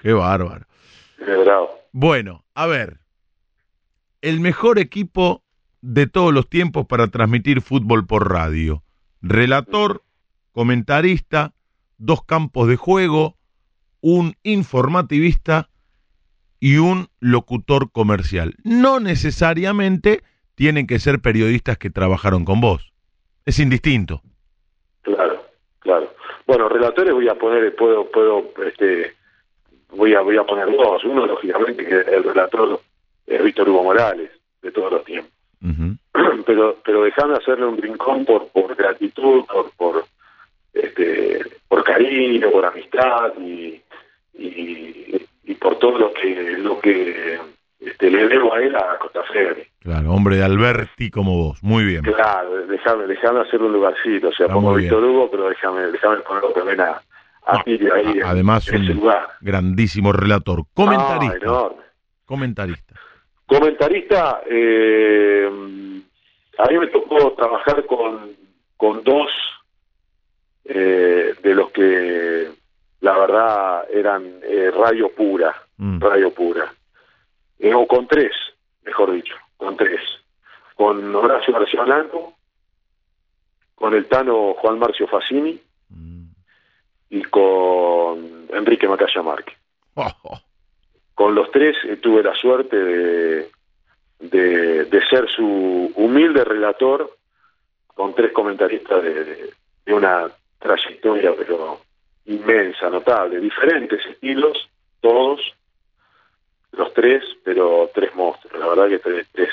Qué 0.00 0.12
bárbaro. 0.12 0.66
Bravo. 1.18 1.70
Bueno, 1.92 2.44
a 2.54 2.66
ver, 2.66 2.98
el 4.20 4.40
mejor 4.40 4.78
equipo 4.78 5.45
de 5.86 6.08
todos 6.08 6.34
los 6.34 6.48
tiempos 6.48 6.84
para 6.86 7.06
transmitir 7.06 7.60
fútbol 7.60 8.06
por 8.06 8.32
radio. 8.32 8.82
Relator, 9.22 10.02
comentarista, 10.50 11.52
dos 11.96 12.24
campos 12.24 12.66
de 12.66 12.74
juego, 12.74 13.36
un 14.00 14.34
informativista 14.42 15.68
y 16.58 16.78
un 16.78 17.06
locutor 17.20 17.92
comercial. 17.92 18.56
No 18.64 18.98
necesariamente 18.98 20.24
tienen 20.56 20.88
que 20.88 20.98
ser 20.98 21.20
periodistas 21.20 21.78
que 21.78 21.90
trabajaron 21.90 22.44
con 22.44 22.60
vos. 22.60 22.92
Es 23.44 23.60
indistinto. 23.60 24.22
Claro, 25.02 25.46
claro. 25.78 26.12
Bueno, 26.48 26.68
relatores 26.68 27.14
voy 27.14 27.28
a 27.28 27.36
poner, 27.36 27.76
puedo, 27.76 28.10
puedo, 28.10 28.50
este, 28.66 29.14
voy 29.90 30.14
a, 30.14 30.20
voy 30.20 30.36
a 30.36 30.42
poner 30.42 30.66
dos. 30.66 31.04
Uno, 31.04 31.26
lógicamente, 31.26 31.86
que 31.86 32.00
el 32.12 32.24
relator 32.24 32.80
es 33.24 33.44
Víctor 33.44 33.68
Hugo 33.68 33.84
Morales, 33.84 34.32
de 34.62 34.72
todos 34.72 34.90
los 34.90 35.04
tiempos. 35.04 35.35
Pero, 36.46 36.76
pero 36.84 37.02
dejame 37.02 37.34
hacerle 37.34 37.66
un 37.66 37.76
rincón 37.76 38.24
por, 38.24 38.46
por 38.48 38.76
gratitud, 38.76 39.44
por, 39.46 39.70
por, 39.76 40.04
este, 40.72 41.40
por 41.68 41.82
cariño, 41.82 42.50
por 42.52 42.64
amistad 42.64 43.32
y, 43.40 43.80
y, 44.34 45.26
y 45.44 45.54
por 45.54 45.78
todo 45.80 45.98
lo 45.98 46.12
que, 46.12 46.56
lo 46.58 46.78
que 46.78 47.38
este, 47.80 48.10
le 48.10 48.28
debo 48.28 48.54
a 48.54 48.62
él 48.62 48.76
a 48.76 48.96
Costa 48.98 49.22
Freddy. 49.24 49.62
Claro, 49.80 50.12
hombre 50.12 50.36
de 50.36 50.44
Alberti 50.44 51.10
como 51.10 51.36
vos. 51.36 51.62
Muy 51.64 51.84
bien. 51.84 52.02
Claro, 52.02 52.64
déjame, 52.66 53.06
déjame 53.06 53.40
hacer 53.40 53.60
un 53.62 53.72
lugarcito, 53.72 54.28
o 54.28 54.32
sea, 54.32 54.46
muy 54.48 54.82
Víctor 54.82 55.02
Hugo, 55.04 55.28
pero 55.30 55.48
déjame, 55.48 55.80
déjame 55.92 56.16
ponerlo 56.18 56.50
también 56.50 56.80
a, 56.80 57.02
a 57.46 57.56
ahí 57.66 57.78
en- 58.14 58.22
Además, 58.24 58.68
en 58.68 58.82
un 58.82 58.96
lugar. 58.96 59.28
grandísimo 59.40 60.12
relator. 60.12 60.62
Comentarista. 60.74 61.46
Ah, 61.48 61.68
comentarista. 62.24 62.85
Comentarista, 63.46 64.42
eh, 64.50 65.48
a 66.58 66.66
mí 66.66 66.78
me 66.78 66.86
tocó 66.88 67.32
trabajar 67.32 67.84
con, 67.86 68.34
con 68.76 69.04
dos 69.04 69.28
eh, 70.64 71.34
de 71.42 71.54
los 71.54 71.70
que 71.70 72.50
la 73.00 73.18
verdad 73.18 73.86
eran 73.90 74.40
eh, 74.42 74.70
radio 74.70 75.10
pura, 75.14 75.54
Mm. 75.78 76.00
radio 76.00 76.32
pura. 76.32 76.72
Eh, 77.58 77.74
o 77.74 77.86
con 77.86 78.06
tres, 78.08 78.32
mejor 78.82 79.12
dicho, 79.12 79.34
con 79.58 79.76
tres. 79.76 80.00
Con 80.74 81.14
Horacio 81.14 81.52
García 81.52 81.82
Blanco, 81.84 82.32
con 83.74 83.92
el 83.94 84.06
Tano 84.06 84.54
Juan 84.54 84.78
Marcio 84.78 85.06
Facini 85.06 85.60
y 87.10 87.22
con 87.24 88.46
Enrique 88.54 88.88
Macaya 88.88 89.22
Márquez. 89.22 89.54
Con 91.16 91.34
los 91.34 91.50
tres 91.50 91.74
eh, 91.84 91.96
tuve 91.96 92.22
la 92.22 92.34
suerte 92.34 92.76
de, 92.76 93.50
de, 94.20 94.84
de 94.84 95.06
ser 95.08 95.26
su 95.34 95.90
humilde 95.96 96.44
relator 96.44 97.16
con 97.88 98.14
tres 98.14 98.30
comentaristas 98.32 99.02
de, 99.02 99.24
de- 99.24 99.54
de 99.86 99.94
una 99.94 100.28
trayectoria 100.58 101.32
pero 101.36 101.80
inmensa, 102.26 102.90
notable, 102.90 103.40
diferentes 103.40 104.04
estilos, 104.04 104.68
todos, 105.00 105.40
los 106.72 106.92
tres, 106.92 107.22
pero 107.44 107.88
tres 107.94 108.14
monstruos, 108.14 108.58
la 108.60 108.66
verdad 108.68 108.88
que 108.88 108.98
tres, 108.98 109.26
tres, 109.32 109.50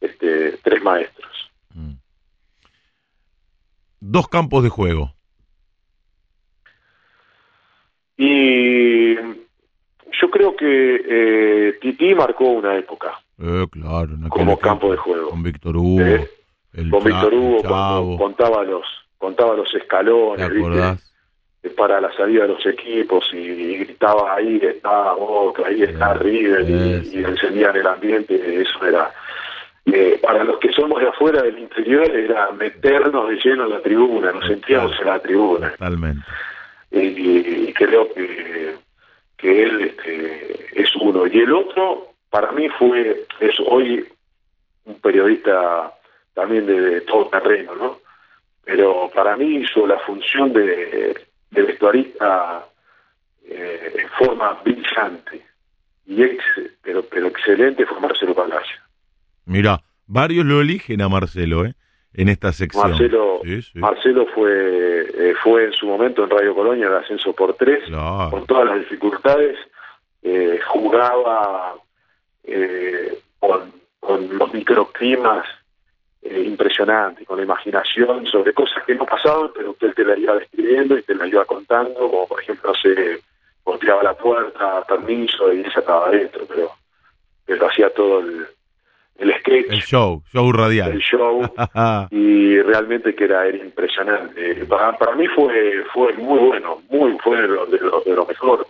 este, 0.00 0.58
tres 0.62 0.82
maestros. 0.84 1.50
Dos 3.98 4.28
campos 4.28 4.62
de 4.62 4.68
juego. 4.68 5.12
Y 8.16 9.14
yo 10.20 10.30
creo 10.30 10.56
que 10.56 11.02
eh, 11.08 11.78
Titi 11.80 12.14
marcó 12.14 12.44
una 12.44 12.76
época. 12.76 13.18
Eh, 13.38 13.66
claro. 13.70 14.08
como 14.28 14.58
campo 14.58 14.90
de 14.90 14.96
juego. 14.96 15.30
Con 15.30 15.42
Víctor 15.42 15.76
Hugo. 15.76 16.00
Eh, 16.00 16.28
con 16.90 17.04
Víctor 17.04 17.34
Hugo 17.34 18.16
contaba 18.18 18.64
los, 18.64 18.84
contaba 19.18 19.54
los 19.54 19.74
escalones, 19.74 20.50
¿viste? 20.50 20.98
para 21.76 22.00
la 22.00 22.12
salida 22.14 22.42
de 22.42 22.48
los 22.48 22.64
equipos 22.64 23.28
y, 23.32 23.78
gritaba 23.78 24.36
ahí 24.36 24.60
está 24.62 25.14
Boca, 25.14 25.64
ahí 25.66 25.82
está 25.82 26.14
River 26.14 26.62
y, 26.62 27.18
y, 27.18 27.24
encendían 27.24 27.74
el 27.74 27.86
ambiente, 27.88 28.62
eso 28.62 28.86
era 28.86 29.10
eh, 29.86 30.18
para 30.20 30.42
los 30.42 30.58
que 30.58 30.72
somos 30.72 31.00
de 31.00 31.08
afuera 31.08 31.42
del 31.42 31.60
interior 31.60 32.10
era 32.10 32.50
meternos 32.50 33.28
de 33.28 33.36
lleno 33.36 33.64
en 33.64 33.70
la 33.70 33.80
tribuna, 33.80 34.32
nos 34.32 34.44
sentíamos 34.44 34.92
en 35.00 35.06
la 35.06 35.20
tribuna. 35.20 35.70
Totalmente. 35.70 36.26
Y, 36.90 37.72
creo 37.72 38.12
que, 38.12 38.74
que 39.36 39.62
él 39.62 39.80
este, 39.82 40.82
es 40.82 40.94
uno. 40.96 41.26
Y 41.26 41.38
el 41.38 41.52
otro, 41.52 42.12
para 42.30 42.52
mí 42.52 42.68
fue, 42.78 43.26
es 43.40 43.54
hoy 43.66 44.06
un 44.84 45.00
periodista 45.00 45.92
también 46.34 46.66
de, 46.66 47.00
todo 47.02 47.28
terreno, 47.28 47.74
¿no? 47.74 47.98
Pero 48.64 49.10
para 49.14 49.36
mí 49.36 49.56
hizo 49.56 49.86
la 49.86 49.98
función 50.00 50.52
de, 50.52 51.16
de 51.50 51.62
vestuarista 51.62 52.66
eh, 53.48 53.92
en 53.96 54.08
forma 54.10 54.54
brillante 54.64 55.44
y 56.06 56.22
ex, 56.22 56.42
pero, 56.82 57.04
pero 57.04 57.28
excelente 57.28 57.86
fue 57.86 58.00
Marcelo 58.00 58.34
Palacio. 58.34 58.76
Mira, 59.44 59.80
varios 60.06 60.44
lo 60.44 60.60
eligen 60.60 61.00
a 61.02 61.08
Marcelo, 61.08 61.64
¿eh? 61.64 61.74
En 62.16 62.30
esta 62.30 62.50
sección. 62.50 62.90
Marcelo, 62.90 63.42
Marcelo 63.74 64.26
fue, 64.34 65.06
eh, 65.14 65.34
fue 65.42 65.66
en 65.66 65.72
su 65.74 65.86
momento 65.86 66.24
en 66.24 66.30
Radio 66.30 66.54
Colonia 66.54 66.88
de 66.88 66.96
ascenso 66.96 67.34
por 67.34 67.54
tres, 67.54 67.84
con 68.30 68.46
todas 68.46 68.64
las 68.64 68.78
dificultades, 68.78 69.58
eh, 70.22 70.58
jugaba 70.66 71.74
eh, 72.42 73.18
con, 73.38 73.70
con, 74.00 74.38
los 74.38 74.52
microclimas 74.54 75.46
impresionantes, 76.22 77.26
con 77.26 77.36
la 77.36 77.44
imaginación 77.44 78.26
sobre 78.26 78.54
cosas 78.54 78.82
que 78.84 78.94
no 78.94 79.04
pasaban, 79.04 79.50
pero 79.54 79.72
usted 79.72 79.92
te 79.92 80.04
la 80.04 80.16
iba 80.16 80.36
describiendo 80.36 80.96
y 80.96 81.02
te 81.02 81.14
la 81.14 81.26
iba 81.26 81.44
contando, 81.44 81.94
como 81.94 82.26
por 82.26 82.40
ejemplo 82.40 82.74
se 82.74 83.20
volteaba 83.62 84.02
la 84.02 84.14
puerta, 84.14 84.82
permiso, 84.88 85.52
y 85.52 85.60
ella 85.60 85.68
estaba 85.68 86.06
adentro, 86.06 86.46
pero, 86.48 86.70
pero 87.44 87.68
hacía 87.68 87.90
todo 87.90 88.20
el 88.20 88.46
el 89.18 89.32
sketch. 89.40 89.70
El 89.70 89.82
show, 89.82 90.22
show 90.32 90.52
radial. 90.52 90.92
El 90.92 91.00
show. 91.00 91.42
y 92.10 92.60
realmente 92.62 93.14
que 93.14 93.24
era, 93.24 93.48
impresionante. 93.48 94.64
Para, 94.66 94.96
para, 94.96 95.14
mí 95.14 95.26
fue 95.28 95.84
fue 95.92 96.12
muy 96.14 96.38
bueno, 96.38 96.82
muy 96.88 97.16
fue 97.22 97.42
de 97.42 97.48
lo, 97.48 97.66
de 97.66 98.14
lo, 98.14 98.26
mejor. 98.26 98.66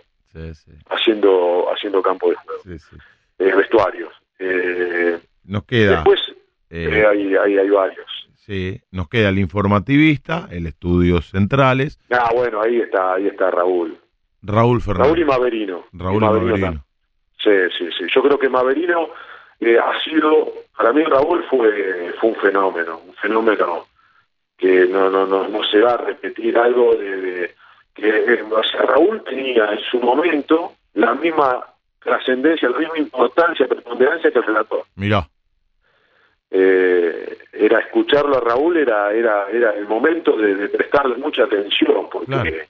Haciendo 0.89 1.65
haciendo 1.73 2.01
campo 2.01 2.29
de 2.29 2.35
juego. 2.35 2.61
Eh, 3.39 3.55
vestuarios. 3.55 4.13
Eh, 4.39 5.19
nos 5.45 5.63
queda. 5.65 5.95
Después 5.95 6.19
eh, 6.69 6.89
eh, 6.91 7.05
hay, 7.05 7.35
hay, 7.35 7.57
hay 7.57 7.69
varios. 7.69 8.05
Sí, 8.35 8.79
nos 8.91 9.09
queda 9.09 9.29
el 9.29 9.39
informativista, 9.39 10.47
el 10.51 10.67
Estudios 10.67 11.29
Centrales. 11.31 11.99
Ah, 12.11 12.29
bueno, 12.33 12.61
ahí 12.61 12.79
está, 12.79 13.15
ahí 13.15 13.27
está 13.27 13.51
Raúl. 13.51 13.97
Raúl 14.41 14.81
Fernández. 14.81 15.07
Raúl 15.07 15.19
y 15.19 15.25
Maverino. 15.25 15.85
Raúl 15.91 16.23
y 16.23 16.25
Maverino. 16.25 16.85
Sí, 17.43 17.51
sí, 17.77 17.89
sí. 17.97 18.05
Yo 18.13 18.21
creo 18.21 18.39
que 18.39 18.49
Maverino 18.49 19.09
eh, 19.59 19.77
ha 19.79 19.99
sido, 20.03 20.53
para 20.75 20.93
mí 20.93 21.03
Raúl 21.03 21.43
fue, 21.49 22.13
fue 22.19 22.29
un 22.29 22.35
fenómeno, 22.35 23.01
un 23.07 23.13
fenómeno 23.15 23.87
que 24.57 24.85
no, 24.85 25.09
no, 25.09 25.25
no, 25.25 25.47
no 25.47 25.63
se 25.65 25.79
va 25.79 25.93
a 25.93 25.97
repetir 25.97 26.57
algo 26.57 26.95
de, 26.95 27.53
que 27.93 28.09
eh, 28.09 28.43
Raúl 28.87 29.23
tenía 29.23 29.71
en 29.73 29.79
su 29.79 29.99
momento 29.99 30.73
la 30.93 31.13
misma 31.15 31.65
trascendencia, 31.99 32.69
la 32.69 32.77
misma 32.77 32.97
importancia, 32.97 33.67
preponderancia 33.67 34.31
que 34.31 34.39
el 34.39 34.45
relator. 34.45 34.83
Mira. 34.95 35.27
Eh, 36.49 37.37
era 37.51 37.79
escucharlo 37.79 38.37
a 38.37 38.39
Raúl, 38.39 38.77
era, 38.77 39.11
era, 39.11 39.47
era 39.51 39.71
el 39.71 39.85
momento 39.87 40.37
de, 40.37 40.69
prestarle 40.69 41.17
mucha 41.17 41.43
atención, 41.43 42.07
porque 42.09 42.67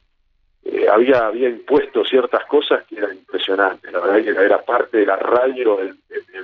eh, 0.70 0.86
había, 0.90 1.28
había 1.28 1.48
impuesto 1.48 2.04
ciertas 2.04 2.44
cosas 2.46 2.84
que 2.86 2.98
eran 2.98 3.16
impresionantes. 3.16 3.90
La 3.92 4.02
verdad 4.02 4.22
que 4.22 4.46
era 4.46 4.62
parte 4.62 4.98
de 4.98 5.06
la 5.06 5.16
radio, 5.16 5.80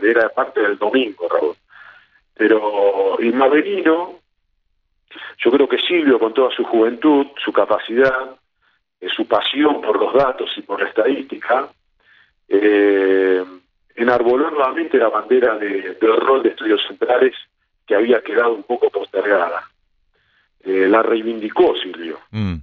era 0.01 0.29
parte 0.29 0.61
del 0.61 0.77
domingo, 0.77 1.27
Raúl. 1.27 1.55
Pero 2.33 3.17
y 3.19 3.31
Maverino, 3.33 4.19
yo 5.37 5.51
creo 5.51 5.67
que 5.67 5.77
Silvio, 5.77 6.19
con 6.19 6.33
toda 6.33 6.55
su 6.55 6.63
juventud, 6.63 7.27
su 7.43 7.51
capacidad, 7.51 8.35
eh, 9.01 9.09
su 9.09 9.27
pasión 9.27 9.81
por 9.81 9.99
los 9.99 10.13
datos 10.13 10.49
y 10.55 10.61
por 10.61 10.81
la 10.81 10.87
estadística, 10.87 11.67
eh, 12.47 13.43
enarboló 13.95 14.49
nuevamente 14.51 14.97
la 14.97 15.09
bandera 15.09 15.57
de, 15.57 15.97
del 15.99 16.15
rol 16.17 16.43
de 16.43 16.49
estudios 16.49 16.81
centrales 16.87 17.35
que 17.85 17.95
había 17.95 18.21
quedado 18.21 18.53
un 18.53 18.63
poco 18.63 18.89
postergada. 18.89 19.69
Eh, 20.63 20.87
la 20.87 21.03
reivindicó 21.03 21.75
Silvio. 21.75 22.19
Mm 22.31 22.55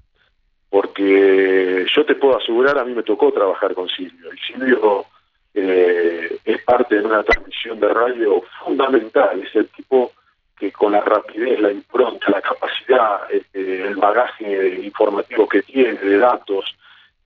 porque 0.70 1.84
yo 1.94 2.06
te 2.06 2.14
puedo 2.14 2.38
asegurar, 2.38 2.78
a 2.78 2.84
mí 2.84 2.94
me 2.94 3.02
tocó 3.02 3.32
trabajar 3.32 3.74
con 3.74 3.88
Silvio, 3.88 4.32
y 4.32 4.52
Silvio 4.52 5.04
eh, 5.52 6.38
es 6.44 6.62
parte 6.62 6.94
de 6.94 7.04
una 7.04 7.24
transmisión 7.24 7.80
de 7.80 7.88
radio 7.88 8.40
fundamental, 8.64 9.42
es 9.42 9.54
el 9.56 9.68
tipo 9.68 10.12
que 10.56 10.70
con 10.70 10.92
la 10.92 11.00
rapidez, 11.00 11.58
la 11.58 11.72
impronta, 11.72 12.30
la 12.30 12.40
capacidad, 12.40 13.30
este, 13.30 13.88
el 13.88 13.96
bagaje 13.96 14.80
informativo 14.84 15.48
que 15.48 15.62
tiene 15.62 15.94
de 15.94 16.18
datos, 16.18 16.64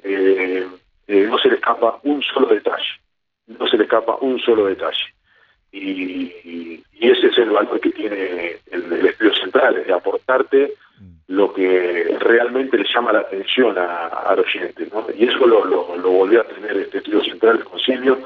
eh, 0.02 0.66
eh, 1.06 1.26
no 1.28 1.36
se 1.38 1.48
le 1.48 1.56
escapa 1.56 1.98
un 2.04 2.22
solo 2.22 2.46
detalle, 2.46 3.00
no 3.46 3.66
se 3.66 3.76
le 3.76 3.84
escapa 3.84 4.16
un 4.20 4.38
solo 4.38 4.66
detalle. 4.66 5.12
Y, 5.70 6.32
ese 7.00 7.26
es 7.26 7.36
el 7.36 7.50
valor 7.50 7.78
que 7.80 7.90
tiene 7.90 8.56
el, 8.70 8.90
el 8.90 9.06
estudio 9.06 9.34
central, 9.34 9.84
de 9.84 9.92
aportarte 9.92 10.72
lo 11.28 11.52
que 11.52 12.16
realmente 12.20 12.76
le 12.76 12.84
llama 12.92 13.12
la 13.12 13.20
atención 13.20 13.78
a, 13.78 14.06
al 14.06 14.40
oyente. 14.40 14.86
¿no? 14.92 15.06
Y 15.16 15.24
eso 15.24 15.46
lo, 15.46 15.64
lo, 15.64 15.96
lo, 15.96 16.10
volvió 16.10 16.42
a 16.42 16.44
tener 16.44 16.76
este 16.76 16.98
estudio 16.98 17.22
central 17.24 17.64
con 17.64 17.78
Silvio, 17.80 18.18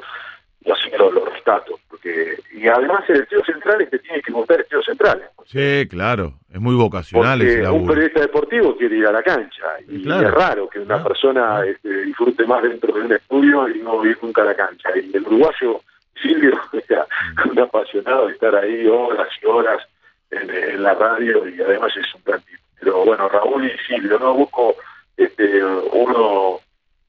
y 0.65 0.71
así 0.71 0.91
que 0.91 0.99
lo, 0.99 1.11
lo 1.13 1.25
rescato. 1.25 1.79
Porque, 1.89 2.37
y 2.53 2.67
además 2.67 3.05
el 3.09 3.23
estudio 3.23 3.45
central 3.45 3.83
es 3.83 3.91
que 3.91 3.99
tiene 4.01 4.21
que 4.21 4.33
montar 4.33 4.61
estudios 4.61 4.85
centrales. 4.85 5.27
Sí, 5.47 5.87
claro, 5.89 6.35
es 6.53 6.61
muy 6.61 6.75
vocacional 6.75 7.39
porque 7.39 7.69
un 7.69 7.87
periodista 7.87 8.21
deportivo 8.21 8.77
quiere 8.77 8.97
ir 8.97 9.07
a 9.07 9.13
la 9.13 9.23
cancha, 9.23 9.65
y 9.89 10.03
es 10.03 10.31
raro 10.31 10.69
que 10.69 10.81
una 10.81 11.03
persona 11.03 11.65
este, 11.65 12.03
disfrute 12.05 12.47
más 12.47 12.63
dentro 12.63 12.93
de 12.93 13.01
un 13.03 13.13
estudio 13.13 13.69
y 13.69 13.79
no 13.79 14.05
ir 14.05 14.19
nunca 14.21 14.43
a 14.43 14.47
la 14.47 14.55
cancha. 14.55 14.91
Y 14.97 15.17
el 15.17 15.27
uruguayo 15.27 15.81
Silvio 16.21 16.59
era 16.89 17.07
un 17.51 17.59
apasionado 17.59 18.27
de 18.27 18.33
estar 18.33 18.55
ahí 18.57 18.87
horas 18.87 19.29
y 19.41 19.47
horas 19.47 19.83
en, 20.31 20.51
en 20.51 20.83
la 20.83 20.95
radio 20.95 21.49
y 21.49 21.61
además 21.61 21.93
es 21.97 22.15
un 22.15 22.23
gran 22.25 22.41
tipo 22.43 22.69
pero 22.81 23.05
bueno, 23.05 23.29
Raúl 23.29 23.67
y 23.67 23.77
Silvio, 23.87 24.19
no 24.19 24.35
busco 24.35 24.77
este, 25.17 25.65
uno 25.65 26.61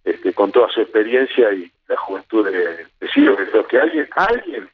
este, 0.04 0.34
con 0.34 0.52
toda 0.52 0.70
su 0.70 0.82
experiencia 0.82 1.54
y 1.54 1.72
la 1.88 1.98
juventud 1.98 2.46
de, 2.46 2.88
Silvio, 3.14 3.36
que 3.38 3.50
creo 3.50 3.68
que 3.68 3.80
alguien, 3.80 4.08
alguien 4.16 4.70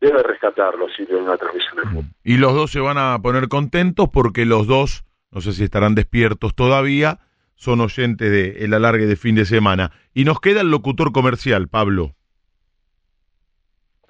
debe 0.00 0.22
rescatarlo, 0.22 0.88
Silvio, 0.90 1.18
en 1.18 1.24
una 1.24 1.36
transmisión 1.36 1.76
de 1.76 1.82
fútbol. 1.82 2.04
Y 2.24 2.36
los 2.36 2.54
dos 2.54 2.70
se 2.70 2.80
van 2.80 2.98
a 2.98 3.18
poner 3.20 3.48
contentos 3.48 4.08
porque 4.12 4.44
los 4.44 4.66
dos, 4.66 5.04
no 5.30 5.40
sé 5.40 5.52
si 5.52 5.64
estarán 5.64 5.94
despiertos 5.94 6.54
todavía, 6.54 7.18
son 7.54 7.80
oyentes 7.80 8.30
de 8.30 8.64
el 8.64 8.74
alargue 8.74 9.06
de 9.06 9.16
fin 9.16 9.34
de 9.34 9.44
semana. 9.44 9.92
Y 10.14 10.24
nos 10.24 10.40
queda 10.40 10.62
el 10.62 10.70
locutor 10.70 11.12
comercial, 11.12 11.68
Pablo. 11.68 12.14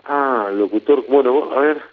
Ah, 0.04 0.50
locutor, 0.52 1.04
bueno, 1.08 1.52
a 1.52 1.60
ver. 1.60 1.91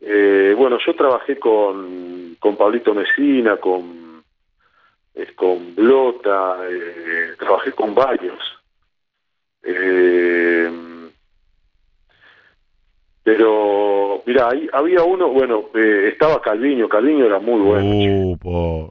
Eh, 0.00 0.54
bueno, 0.56 0.78
yo 0.84 0.94
trabajé 0.94 1.38
con, 1.38 2.36
con 2.38 2.56
Pablito 2.56 2.94
Mesina, 2.94 3.56
con, 3.56 4.22
eh, 5.14 5.32
con 5.34 5.74
Blota, 5.74 6.58
eh, 6.68 7.34
trabajé 7.38 7.72
con 7.72 7.94
varios. 7.94 8.38
pero, 13.24 14.22
mira, 14.24 14.50
ahí 14.50 14.68
había 14.72 15.02
uno, 15.02 15.28
bueno, 15.28 15.64
estaba 15.74 16.40
Calviño, 16.40 16.88
Calviño 16.88 17.26
era 17.26 17.40
muy 17.40 17.60
bueno. 17.60 18.36
Uh, 18.44 18.90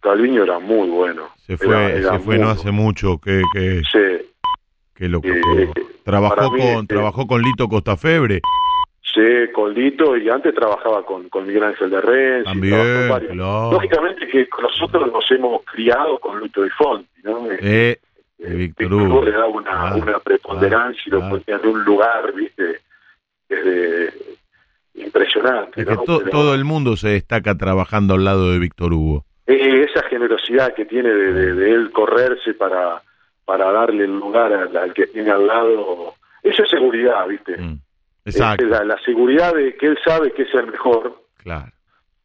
Calviño 0.00 0.42
era 0.42 0.58
muy 0.58 0.90
bueno. 0.90 1.28
Se 1.46 1.56
fue, 1.56 2.02
se 2.02 2.18
fue 2.18 2.38
no 2.38 2.50
hace 2.50 2.70
mucho, 2.70 3.18
que... 3.18 3.40
que... 3.54 3.82
Sí. 3.90 4.28
Qué 4.94 5.08
loco. 5.08 5.28
trabajó 6.04 6.50
con, 6.50 6.86
trabajó 6.86 7.26
con 7.26 7.42
Lito 7.42 7.68
Costafebre. 7.68 8.40
Sí, 9.14 9.52
con 9.52 9.74
Lito 9.74 10.16
y 10.16 10.28
antes 10.30 10.54
trabajaba 10.54 11.04
con, 11.04 11.28
con 11.28 11.46
Miguel 11.46 11.64
Ángel 11.64 11.90
de 11.90 12.00
Renzi. 12.00 12.44
También, 12.44 13.36
Lógicamente 13.36 14.26
que 14.26 14.48
nosotros 14.60 15.12
nos 15.12 15.30
hemos 15.30 15.62
criado 15.64 16.18
con 16.18 16.38
Lucho 16.38 16.62
Di 16.62 16.70
Fonti, 16.70 17.20
¿no? 17.22 17.50
Eh, 17.50 17.98
eh 18.38 18.54
Víctor 18.54 18.94
Hugo. 18.94 19.22
le 19.22 19.32
da 19.32 19.46
una, 19.46 19.94
una 19.96 20.18
preponderancia 20.18 21.02
y 21.04 21.10
lo 21.10 21.20
ponía 21.28 21.60
en 21.62 21.68
un 21.68 21.84
lugar, 21.84 22.32
¿viste? 22.34 22.80
Desde 23.48 24.14
impresionante. 24.94 25.82
Es 25.82 25.86
que 25.86 25.96
todo 26.30 26.54
el 26.54 26.64
mundo 26.64 26.96
se 26.96 27.10
destaca 27.10 27.54
trabajando 27.56 28.14
al 28.14 28.24
lado 28.24 28.50
de 28.52 28.58
Víctor 28.58 28.94
Hugo. 28.94 29.26
Eh, 29.46 29.86
esa 29.90 30.08
generosidad 30.08 30.74
que 30.74 30.86
tiene 30.86 31.10
de, 31.10 31.54
de, 31.54 31.70
él 31.70 31.90
correrse 31.92 32.54
para, 32.54 33.02
para 33.44 33.70
darle 33.72 34.04
el 34.04 34.18
lugar 34.18 34.52
al, 34.54 34.94
que 34.94 35.06
tiene 35.08 35.30
al 35.30 35.46
lado, 35.46 36.14
eso 36.42 36.62
es 36.62 36.70
seguridad, 36.70 37.26
¿viste? 37.28 37.58
Mm 37.58 37.78
Exacto. 38.24 38.66
la, 38.66 38.84
la, 38.84 38.98
seguridad 39.04 39.54
de 39.54 39.76
que 39.76 39.86
él 39.86 39.98
sabe 40.04 40.32
que 40.32 40.42
es 40.42 40.54
el 40.54 40.68
mejor. 40.68 41.22
Claro. 41.38 41.72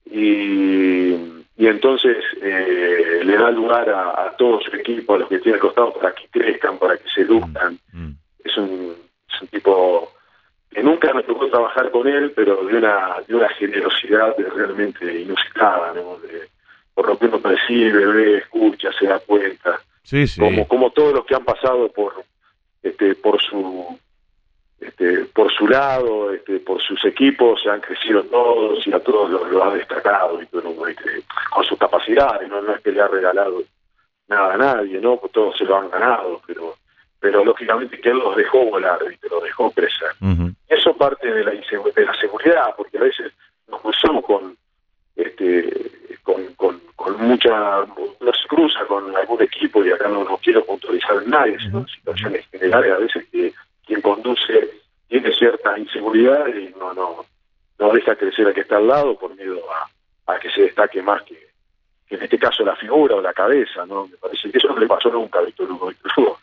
Y, 0.05 1.13
y 1.57 1.67
entonces 1.67 2.17
eh, 2.41 3.21
le 3.23 3.37
da 3.37 3.49
lugar 3.51 3.89
a, 3.89 4.35
todo 4.37 4.61
su 4.61 4.75
equipo, 4.75 5.15
a 5.15 5.19
los 5.19 5.29
que 5.29 5.39
tiene 5.39 5.55
al 5.55 5.61
costado, 5.61 5.93
para 5.93 6.13
que 6.13 6.27
crezcan, 6.29 6.77
para 6.77 6.97
que 6.97 7.09
se 7.09 7.23
luzcan. 7.23 7.79
Mm, 7.91 8.05
mm. 8.05 8.17
Es, 8.43 8.57
un, 8.57 8.95
es 9.33 9.41
un 9.41 9.47
tipo 9.47 10.13
que 10.69 10.83
nunca 10.83 11.13
me 11.13 11.23
tocó 11.23 11.47
trabajar 11.49 11.89
con 11.89 12.07
él, 12.07 12.31
pero 12.35 12.63
de 12.63 12.77
una, 12.77 13.15
de 13.27 13.35
una 13.35 13.49
generosidad 13.49 14.35
realmente 14.55 15.21
inusitada, 15.21 15.93
¿no? 15.93 16.17
De, 16.19 16.47
por 16.93 17.07
lo 17.07 17.17
que 17.17 17.25
uno 17.25 17.39
percibe, 17.39 18.05
ve, 18.05 18.37
escucha, 18.37 18.91
se 18.93 19.07
da 19.07 19.19
cuenta. 19.19 19.79
Sí, 20.03 20.27
sí. 20.27 20.39
Como, 20.39 20.67
como 20.67 20.91
todos 20.91 21.13
los 21.13 21.25
que 21.25 21.35
han 21.35 21.43
pasado 21.43 21.91
por, 21.91 22.13
este, 22.83 23.15
por 23.15 23.41
su 23.41 23.97
este, 24.79 25.25
por 25.33 25.51
su 25.51 25.67
lado, 25.67 26.31
este, 26.31 26.59
por 26.59 26.81
sus 26.81 27.03
equipos, 27.05 27.61
se 27.63 27.69
han 27.69 27.81
crecido 27.81 28.23
todos 28.23 28.85
y 28.85 28.93
a 28.93 28.99
todos 28.99 29.29
los, 29.29 29.61
ha 29.61 29.73
destacado 29.73 30.39
y 30.39 30.43
este, 30.43 31.23
con 31.49 31.63
sus 31.65 31.77
capacidades, 31.77 32.47
¿no? 32.49 32.61
no 32.61 32.75
es 32.75 32.81
que 32.81 32.91
le 32.91 33.01
ha 33.01 33.07
regalado 33.07 33.63
nada 34.27 34.53
a 34.53 34.57
nadie, 34.57 34.99
¿no? 34.99 35.17
Pues 35.17 35.31
todos 35.31 35.57
se 35.57 35.63
lo 35.63 35.77
han 35.77 35.89
ganado, 35.89 36.41
pero 36.45 36.75
pero 37.19 37.43
lógicamente 37.43 37.99
que 37.99 38.09
él 38.09 38.19
los 38.19 38.35
dejó 38.35 38.65
volar 38.65 38.99
y 39.11 39.17
te 39.17 39.27
los 39.27 39.43
dejó 39.43 39.71
crecer. 39.71 40.11
Eso 40.67 40.95
parte 40.95 41.33
de 41.33 41.43
la, 41.43 41.51
de 41.51 42.05
la 42.05 42.13
seguridad, 42.19 42.75
porque 42.77 42.97
a 42.97 43.01
veces 43.01 43.33
nos 43.67 43.81
cruzamos 43.81 44.23
con 44.23 44.55
este 45.15 45.91
con, 46.21 46.45
con, 46.55 46.79
con 46.95 47.19
mucha 47.19 47.85
nos 48.19 48.37
cruza 48.47 48.85
con 48.85 49.15
algún 49.15 49.41
equipo 49.41 49.83
y 49.83 49.91
acá 49.91 50.07
no, 50.09 50.23
no 50.23 50.37
quiero 50.37 50.63
puntualizar 50.63 51.23
en 51.23 51.29
nadie, 51.31 51.57
sino 51.59 51.87
situaciones 51.87 52.45
generales 52.51 52.91
a 52.91 52.97
veces 52.97 53.25
que 53.31 53.53
quien 53.87 54.01
conduce 54.01 54.81
tiene 55.07 55.33
cierta 55.33 55.79
inseguridad 55.79 56.47
y 56.47 56.73
no 56.77 56.93
no 56.93 57.25
no 57.79 57.91
deja 57.93 58.15
crecer 58.15 58.47
a 58.47 58.53
que 58.53 58.61
está 58.61 58.77
al 58.77 58.87
lado 58.87 59.17
por 59.17 59.35
miedo 59.35 59.61
a, 60.25 60.39
que 60.39 60.49
se 60.51 60.63
destaque 60.63 61.01
más 61.01 61.23
que, 61.23 61.47
en 62.09 62.21
este 62.21 62.37
caso 62.37 62.63
la 62.63 62.75
figura 62.75 63.15
o 63.15 63.21
la 63.21 63.33
cabeza, 63.33 63.85
¿no? 63.85 64.07
Me 64.07 64.17
parece 64.17 64.51
que 64.51 64.57
eso 64.57 64.67
no 64.67 64.79
le 64.79 64.87
pasó 64.87 65.09
nunca 65.09 65.39
a 65.39 65.43
Víctor 65.43 65.71
Hugo. 65.71 65.87
Víctor 65.87 66.11
Hugo 66.17 66.37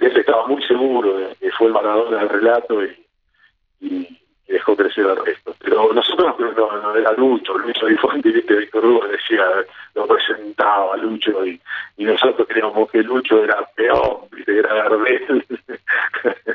él 0.00 0.16
estaba 0.16 0.46
muy 0.46 0.62
seguro 0.64 1.16
de 1.16 1.34
que 1.36 1.50
fue 1.52 1.68
el 1.68 1.72
ganador 1.72 2.10
del 2.10 2.28
relato 2.28 2.84
y, 2.84 3.06
y, 3.80 4.18
dejó 4.46 4.76
crecer 4.76 5.06
al 5.06 5.24
resto. 5.24 5.54
Pero 5.58 5.92
nosotros 5.92 6.38
no, 6.38 6.52
no, 6.52 6.94
era 6.94 7.12
Lucho, 7.12 7.58
Lucho 7.58 7.86
Difonte, 7.86 8.30
viste, 8.30 8.54
Víctor 8.54 8.84
Hugo 8.84 9.06
decía, 9.08 9.44
lo 9.94 10.06
presentaba 10.06 10.96
Lucho 10.96 11.44
y, 11.44 11.60
y 11.96 12.04
nosotros 12.04 12.46
creíamos 12.48 12.90
que 12.90 13.02
Lucho 13.02 13.42
era 13.42 13.68
viste, 14.30 14.58
era 14.58 14.74
Gardel. 14.74 15.44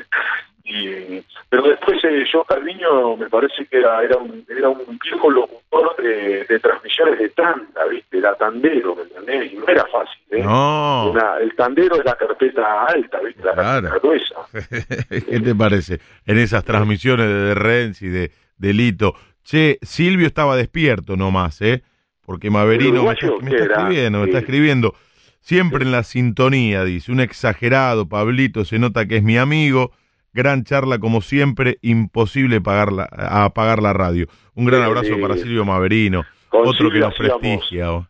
yo 2.32 2.44
Carviño 2.44 3.16
me 3.16 3.28
parece 3.28 3.66
que 3.66 3.78
era, 3.78 4.02
era 4.02 4.16
un, 4.16 4.44
era 4.48 4.68
un 4.68 4.98
viejo 5.02 5.30
locutor 5.30 5.96
de, 6.02 6.44
de 6.44 6.60
transmisiones 6.60 7.18
de 7.18 7.28
tanda, 7.30 7.84
viste, 7.90 8.18
era 8.18 8.34
tandero, 8.34 8.96
¿me 8.96 9.02
entendés? 9.02 9.52
Y 9.52 9.56
no 9.56 9.66
era 9.68 9.84
fácil, 9.86 10.20
¿eh? 10.30 10.42
No. 10.42 11.14
el 11.40 11.54
tandero 11.54 11.96
es 11.96 12.04
la 12.04 12.16
carpeta 12.16 12.84
alta, 12.84 13.20
viste, 13.20 13.42
la 13.44 13.52
claro. 13.52 13.88
carpeta 13.88 14.08
gruesa. 14.08 14.34
¿Qué 15.08 15.40
te 15.40 15.54
parece? 15.54 16.00
En 16.26 16.38
esas 16.38 16.64
transmisiones 16.64 17.26
de 17.26 17.54
Renzi, 17.54 18.08
de, 18.08 18.32
de 18.56 18.72
Lito. 18.72 19.14
Che, 19.44 19.78
Silvio 19.82 20.26
estaba 20.26 20.56
despierto 20.56 21.16
nomás, 21.16 21.60
¿eh? 21.62 21.82
Porque 22.24 22.50
Maverino 22.50 23.04
me 23.04 23.12
está, 23.12 23.26
me 23.40 23.50
está 23.50 23.64
escribiendo, 23.64 24.18
me 24.18 24.24
está 24.26 24.38
escribiendo. 24.38 24.94
Siempre 25.40 25.84
en 25.84 25.90
la 25.90 26.04
sintonía, 26.04 26.84
dice, 26.84 27.10
un 27.10 27.18
exagerado, 27.18 28.08
Pablito, 28.08 28.64
se 28.64 28.78
nota 28.78 29.06
que 29.06 29.16
es 29.16 29.22
mi 29.24 29.36
amigo 29.36 29.90
Gran 30.32 30.64
charla 30.64 30.98
como 30.98 31.20
siempre, 31.20 31.78
imposible 31.82 32.60
pagar 32.60 32.88
apagar 33.12 33.82
la 33.82 33.92
radio. 33.92 34.26
Un 34.54 34.64
gran 34.64 34.82
abrazo 34.82 35.18
para 35.20 35.36
Silvio 35.36 35.64
Maverino, 35.64 36.24
otro 36.50 36.90
que 36.90 36.98
nos 36.98 37.14
prestigia. 37.14 38.08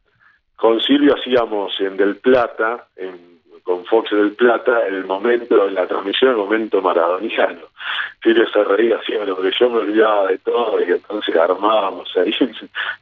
Con 0.56 0.80
Silvio 0.80 1.16
hacíamos 1.18 1.72
en 1.80 1.96
Del 1.96 2.16
Plata, 2.16 2.86
con 3.64 3.84
Fox 3.86 4.10
del 4.10 4.32
Plata, 4.32 4.86
el 4.86 5.04
momento, 5.04 5.68
en 5.68 5.74
la 5.74 5.86
transmisión, 5.86 6.32
el 6.32 6.36
momento 6.36 6.80
maradoniano. 6.82 7.62
Silvio 8.22 8.48
se 8.52 8.64
reía 8.64 9.00
siempre, 9.02 9.34
porque 9.34 9.52
yo 9.58 9.70
me 9.70 9.78
olvidaba 9.78 10.28
de 10.28 10.38
todo 10.38 10.80
y 10.80 10.90
entonces 10.90 11.34
armábamos 11.36 12.08
ahí 12.16 12.32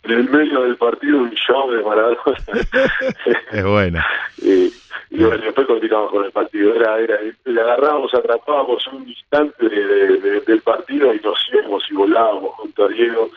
en 0.05 0.11
el 0.11 0.31
medio 0.31 0.63
del 0.63 0.77
partido 0.77 1.19
un 1.19 1.31
show 1.33 1.71
de 1.71 1.83
Maradona. 1.83 2.17
es 3.53 3.65
buena. 3.65 4.07
Y 4.43 4.73
bueno, 5.19 5.45
después 5.45 5.67
continuamos 5.67 6.13
con 6.13 6.25
el 6.25 6.31
partido. 6.31 6.75
Era, 6.75 6.99
era, 6.99 7.19
le 7.45 7.61
agarrábamos, 7.61 8.15
atrapábamos 8.15 8.87
un 8.89 9.09
instante 9.09 9.69
de, 9.69 10.41
del 10.41 10.63
partido 10.63 11.13
y 11.13 11.19
nos 11.19 11.39
íbamos 11.53 11.85
y 11.91 11.95
volábamos 11.95 12.55
junto 12.55 12.85
a 12.85 12.89
Diego 12.89 13.31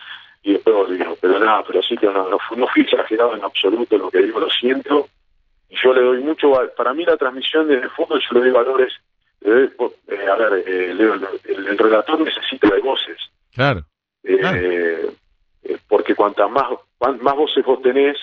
y 0.43 0.53
después 0.53 0.76
volvimos. 0.76 1.18
Pero 1.19 1.40
nada, 1.40 1.64
pero 1.66 1.82
sí 1.82 1.98
que 1.98 2.06
no, 2.06 2.30
no, 2.30 2.38
no 2.56 2.68
fui 2.68 2.84
exagerado 2.84 3.35
en 3.35 3.43
absoluto 3.43 3.98
lo 3.98 4.11
que 4.11 4.22
digo, 4.22 4.40
lo 4.40 4.50
siento. 4.52 5.08
Y 5.69 5.76
yo 5.82 5.93
le 5.93 6.02
doy 6.02 6.19
mucho, 6.19 6.53
para 6.77 6.93
mí 6.93 7.06
la 7.06 7.18
transmisión 7.18 7.68
desde 7.68 7.85
el 7.85 7.90
fondo 7.90 8.19
yo 8.19 8.35
le 8.35 8.40
doy 8.42 8.52
valores. 8.52 8.93
Eh, 9.43 9.69
a 10.32 10.35
ver, 10.35 10.64
eh, 10.68 10.92
el, 10.92 11.02
el, 11.02 11.77
relator 11.77 12.19
necesita 12.22 12.69
de 12.69 12.82
voces. 12.82 13.18
Claro. 13.53 13.84
Eh, 14.24 15.11
porque 15.88 16.14
cuantas 16.14 16.50
más, 16.52 16.66
más 17.00 17.35
voces 17.35 17.66
vos 17.66 17.82
tenés, 17.82 18.18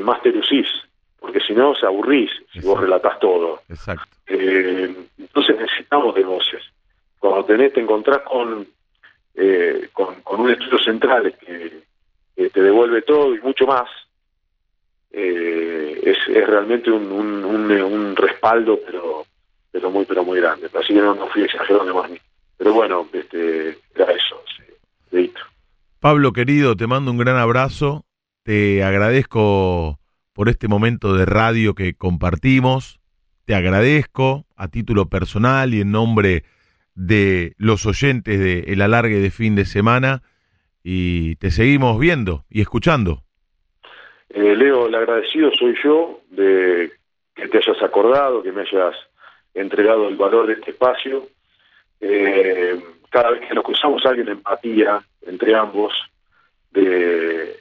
más 0.00 0.20
te 0.22 0.32
lucís 0.32 0.66
porque 1.20 1.40
si 1.40 1.52
no, 1.52 1.74
se 1.74 1.86
aburrís 1.86 2.30
si 2.52 2.60
vos 2.60 2.80
relatás 2.80 3.18
todo. 3.18 3.60
Exacto. 3.68 4.16
Eh, 4.26 4.94
entonces 5.18 5.56
necesitamos 5.58 6.14
de 6.14 6.24
voces. 6.24 6.62
Cuando 7.18 7.44
tenés, 7.44 7.72
te 7.72 7.80
encontrás 7.80 8.20
con, 8.22 8.66
eh, 9.34 9.88
con, 9.92 10.16
un 10.26 10.50
estudio 10.50 10.78
central 10.78 11.34
que, 11.38 11.86
te 12.36 12.62
devuelve 12.62 13.02
todo 13.02 13.34
y 13.34 13.40
mucho 13.40 13.66
más, 13.66 13.88
eh, 15.10 16.00
es, 16.04 16.16
es, 16.28 16.46
realmente 16.46 16.90
un, 16.90 17.10
un, 17.10 17.44
un, 17.44 18.16
respaldo, 18.16 18.78
pero 18.86 19.26
pero 19.72 19.90
muy 19.90 20.04
pero 20.04 20.22
muy 20.22 20.40
grande. 20.40 20.70
Así 20.72 20.94
que 20.94 21.00
no, 21.00 21.14
no 21.16 21.26
fui 21.28 21.42
exagerando 21.42 21.94
más 21.94 22.10
ni. 22.10 22.18
Pero 22.56 22.72
bueno, 22.72 23.08
este, 23.12 23.76
era 23.94 24.12
eso. 24.12 24.42
Sí, 25.10 25.32
Pablo, 26.00 26.32
querido, 26.32 26.76
te 26.76 26.86
mando 26.86 27.10
un 27.10 27.18
gran 27.18 27.36
abrazo. 27.36 28.04
Te 28.44 28.84
agradezco 28.84 29.98
por 30.38 30.48
este 30.48 30.68
momento 30.68 31.14
de 31.14 31.26
radio 31.26 31.74
que 31.74 31.94
compartimos. 31.94 33.00
Te 33.44 33.56
agradezco 33.56 34.46
a 34.56 34.68
título 34.68 35.06
personal 35.06 35.74
y 35.74 35.80
en 35.80 35.90
nombre 35.90 36.44
de 36.94 37.54
los 37.58 37.86
oyentes 37.86 38.38
de 38.38 38.72
El 38.72 38.82
Alargue 38.82 39.18
de 39.18 39.32
Fin 39.32 39.56
de 39.56 39.64
Semana 39.64 40.22
y 40.84 41.34
te 41.40 41.50
seguimos 41.50 41.98
viendo 41.98 42.44
y 42.48 42.60
escuchando. 42.60 43.24
Eh, 44.28 44.54
Leo, 44.54 44.86
el 44.86 44.94
agradecido 44.94 45.50
soy 45.58 45.74
yo 45.82 46.20
de 46.30 46.92
que 47.34 47.48
te 47.48 47.58
hayas 47.58 47.82
acordado, 47.82 48.40
que 48.40 48.52
me 48.52 48.60
hayas 48.60 48.94
entregado 49.54 50.06
el 50.06 50.14
valor 50.14 50.46
de 50.46 50.52
este 50.52 50.70
espacio. 50.70 51.26
Eh, 52.00 52.80
cada 53.10 53.30
vez 53.30 53.40
que 53.40 53.54
nos 53.56 53.64
cruzamos 53.64 54.06
alguien 54.06 54.28
empatía 54.28 55.02
entre 55.26 55.56
ambos, 55.56 55.92
de 56.70 57.58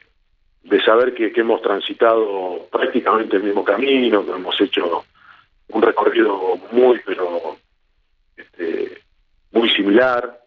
de 0.64 0.84
saber 0.84 1.14
que, 1.14 1.32
hemos 1.36 1.61
transitado 1.61 2.68
prácticamente 2.72 3.38
el 3.38 3.44
mismo 3.44 3.64
camino, 3.64 4.26
que 4.26 4.32
hemos 4.32 4.60
hecho 4.60 5.06
un 5.69 5.82
recorrido 5.82 6.58
muy, 6.72 7.00
pero 7.06 7.58
este, 8.36 9.02
muy 9.52 9.69
similar, 9.69 10.40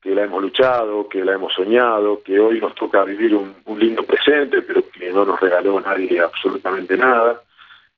que 0.00 0.14
la 0.14 0.22
hemos 0.22 0.40
luchado, 0.40 1.08
que 1.08 1.24
la 1.24 1.34
hemos 1.34 1.52
soñado, 1.52 2.22
que 2.22 2.38
hoy 2.38 2.60
nos 2.60 2.74
toca 2.74 3.02
vivir 3.04 3.34
un, 3.34 3.56
lindo 3.78 4.04
presente, 4.04 4.62
pero 4.62 4.88
que 4.90 5.10
no 5.12 5.24
nos 5.24 5.40
regaló 5.40 5.80
nadie 5.80 6.20
absolutamente 6.20 6.96
nada, 6.96 7.42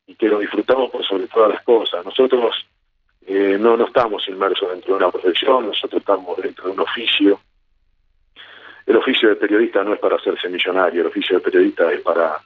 y 0.06 0.14
que 0.14 0.28
lo 0.28 0.38
disfrutamos 0.38 0.90
por 0.90 1.04
sobre 1.04 1.26
todas 1.26 1.50
las 1.50 1.62
cosas. 1.62 2.04
Nosotros 2.04 2.66
eh, 3.26 3.58
no, 3.60 3.76
no 3.76 3.86
estamos 3.86 4.26
inmersos 4.26 4.70
dentro 4.70 4.94
de 4.94 5.04
una 5.04 5.12
profesión, 5.12 5.66
nosotros 5.66 6.00
estamos 6.00 6.36
dentro 6.38 6.64
de 6.64 6.70
un 6.70 6.80
oficio 6.80 7.40
el 8.88 8.96
oficio 8.96 9.28
de 9.28 9.36
periodista 9.36 9.84
no 9.84 9.92
es 9.92 10.00
para 10.00 10.16
hacerse 10.16 10.48
millonario, 10.48 11.02
el 11.02 11.08
oficio 11.08 11.36
de 11.36 11.44
periodista 11.44 11.92
es 11.92 12.00
para 12.00 12.38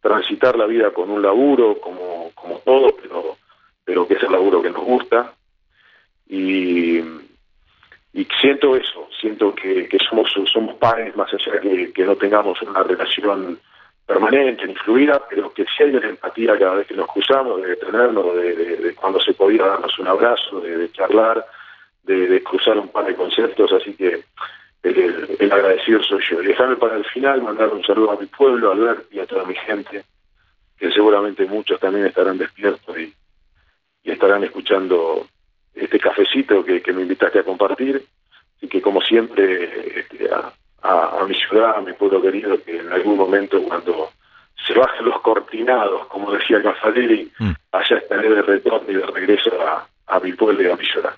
transitar 0.00 0.56
la 0.56 0.64
vida 0.64 0.90
con 0.90 1.10
un 1.10 1.20
laburo, 1.20 1.78
como, 1.78 2.32
como 2.34 2.58
todo, 2.60 2.96
pero, 3.00 3.36
pero 3.84 4.08
que 4.08 4.14
es 4.14 4.22
el 4.22 4.32
laburo 4.32 4.62
que 4.62 4.70
nos 4.70 4.82
gusta. 4.82 5.34
Y, 6.28 6.96
y 8.14 8.26
siento 8.40 8.74
eso, 8.74 9.06
siento 9.20 9.54
que, 9.54 9.86
que 9.86 9.98
somos, 9.98 10.32
somos 10.50 10.76
padres, 10.76 11.14
más 11.14 11.30
allá 11.34 11.60
de 11.60 11.92
que, 11.92 12.04
no 12.06 12.16
tengamos 12.16 12.62
una 12.62 12.82
relación 12.82 13.60
permanente 14.06 14.66
ni 14.66 14.74
fluida, 14.76 15.22
pero 15.28 15.52
que 15.52 15.66
si 15.76 15.82
hay 15.82 15.94
una 15.94 16.08
empatía 16.08 16.58
cada 16.58 16.76
vez 16.76 16.86
que 16.86 16.94
nos 16.94 17.06
cruzamos, 17.08 17.60
de 17.60 17.76
tenernos, 17.76 18.34
de, 18.34 18.94
cuando 18.98 19.20
se 19.20 19.34
podía 19.34 19.66
darnos 19.66 19.98
un 19.98 20.08
abrazo, 20.08 20.58
de, 20.60 20.90
charlar, 20.92 21.44
de, 22.02 22.42
cruzar 22.42 22.78
un 22.78 22.88
par 22.88 23.04
de 23.04 23.14
conceptos, 23.14 23.70
así 23.74 23.92
que 23.92 24.24
el, 24.82 25.52
agradecido 25.52 26.02
soy 26.02 26.22
yo. 26.28 26.42
Y 26.42 26.46
dejarme 26.46 26.76
para 26.76 26.96
el 26.96 27.04
final 27.06 27.42
mandar 27.42 27.68
un 27.68 27.84
saludo 27.84 28.12
a 28.12 28.20
mi 28.20 28.26
pueblo, 28.26 28.70
a 28.70 28.74
Albert 28.74 29.12
y 29.12 29.20
a 29.20 29.26
toda 29.26 29.44
mi 29.44 29.54
gente, 29.54 30.04
que 30.76 30.90
seguramente 30.92 31.46
muchos 31.46 31.78
también 31.80 32.06
estarán 32.06 32.38
despiertos 32.38 32.96
y, 32.98 33.14
estarán 34.04 34.42
escuchando 34.42 35.26
este 35.74 35.98
cafecito 35.98 36.64
que, 36.64 36.82
me 36.92 37.02
invitaste 37.02 37.38
a 37.38 37.44
compartir. 37.44 38.04
Así 38.56 38.68
que 38.68 38.82
como 38.82 39.00
siempre, 39.00 40.00
este, 40.00 40.28
a, 40.28 40.52
a, 41.20 41.24
mi 41.24 41.34
ciudad, 41.34 41.76
a 41.76 41.80
mi 41.80 41.92
pueblo 41.92 42.20
querido, 42.20 42.60
que 42.62 42.78
en 42.78 42.92
algún 42.92 43.16
momento 43.16 43.62
cuando 43.62 44.10
se 44.66 44.74
bajen 44.74 45.04
los 45.04 45.20
cortinados, 45.20 46.06
como 46.08 46.32
decía 46.32 46.62
Cafaleri, 46.62 47.30
mm. 47.38 47.50
allá 47.72 47.96
estaré 47.96 48.28
de 48.28 48.42
retorno 48.42 48.90
y 48.90 48.94
de 48.94 49.06
regreso 49.06 49.50
a, 49.62 49.86
a 50.06 50.20
mi 50.20 50.32
pueblo 50.32 50.62
y 50.62 50.70
a 50.70 50.76
mi 50.76 50.84
ciudad. 50.84 51.14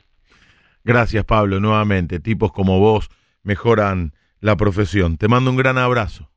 Gracias 0.84 1.24
Pablo, 1.24 1.60
nuevamente. 1.60 2.20
Tipos 2.20 2.52
como 2.52 2.78
vos 2.78 3.08
mejoran 3.44 4.12
la 4.40 4.56
profesión. 4.56 5.16
Te 5.16 5.28
mando 5.28 5.50
un 5.50 5.56
gran 5.56 5.78
abrazo. 5.78 6.28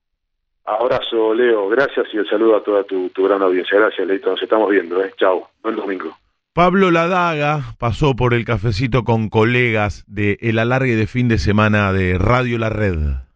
Abrazo, 0.66 1.34
Leo. 1.34 1.70
Gracias 1.70 2.08
y 2.14 2.18
el 2.18 2.30
saludo 2.30 2.58
a 2.58 2.64
toda 2.64 2.84
tu, 2.84 3.10
gran 3.16 3.42
audiencia. 3.42 3.80
Gracias, 3.80 4.06
Leito. 4.08 4.30
Nos 4.30 4.42
estamos 4.42 4.70
viendo. 4.70 5.04
¿eh? 5.04 5.14
Chao. 5.18 5.50
Buen 5.64 5.76
domingo. 5.76 6.16
Pablo 6.54 6.92
Ladaga 6.92 7.76
pasó 7.78 8.16
por 8.16 8.34
el 8.34 8.44
cafecito 8.44 9.04
con 9.04 9.30
colegas 9.30 10.04
de 10.08 10.38
El 10.42 10.60
Alargue 10.60 10.96
de 10.96 11.08
Fin 11.08 11.28
de 11.28 11.38
Semana 11.38 11.94
de 11.94 12.18
Radio 12.18 12.58
La 12.58 12.70
Red. 12.70 13.27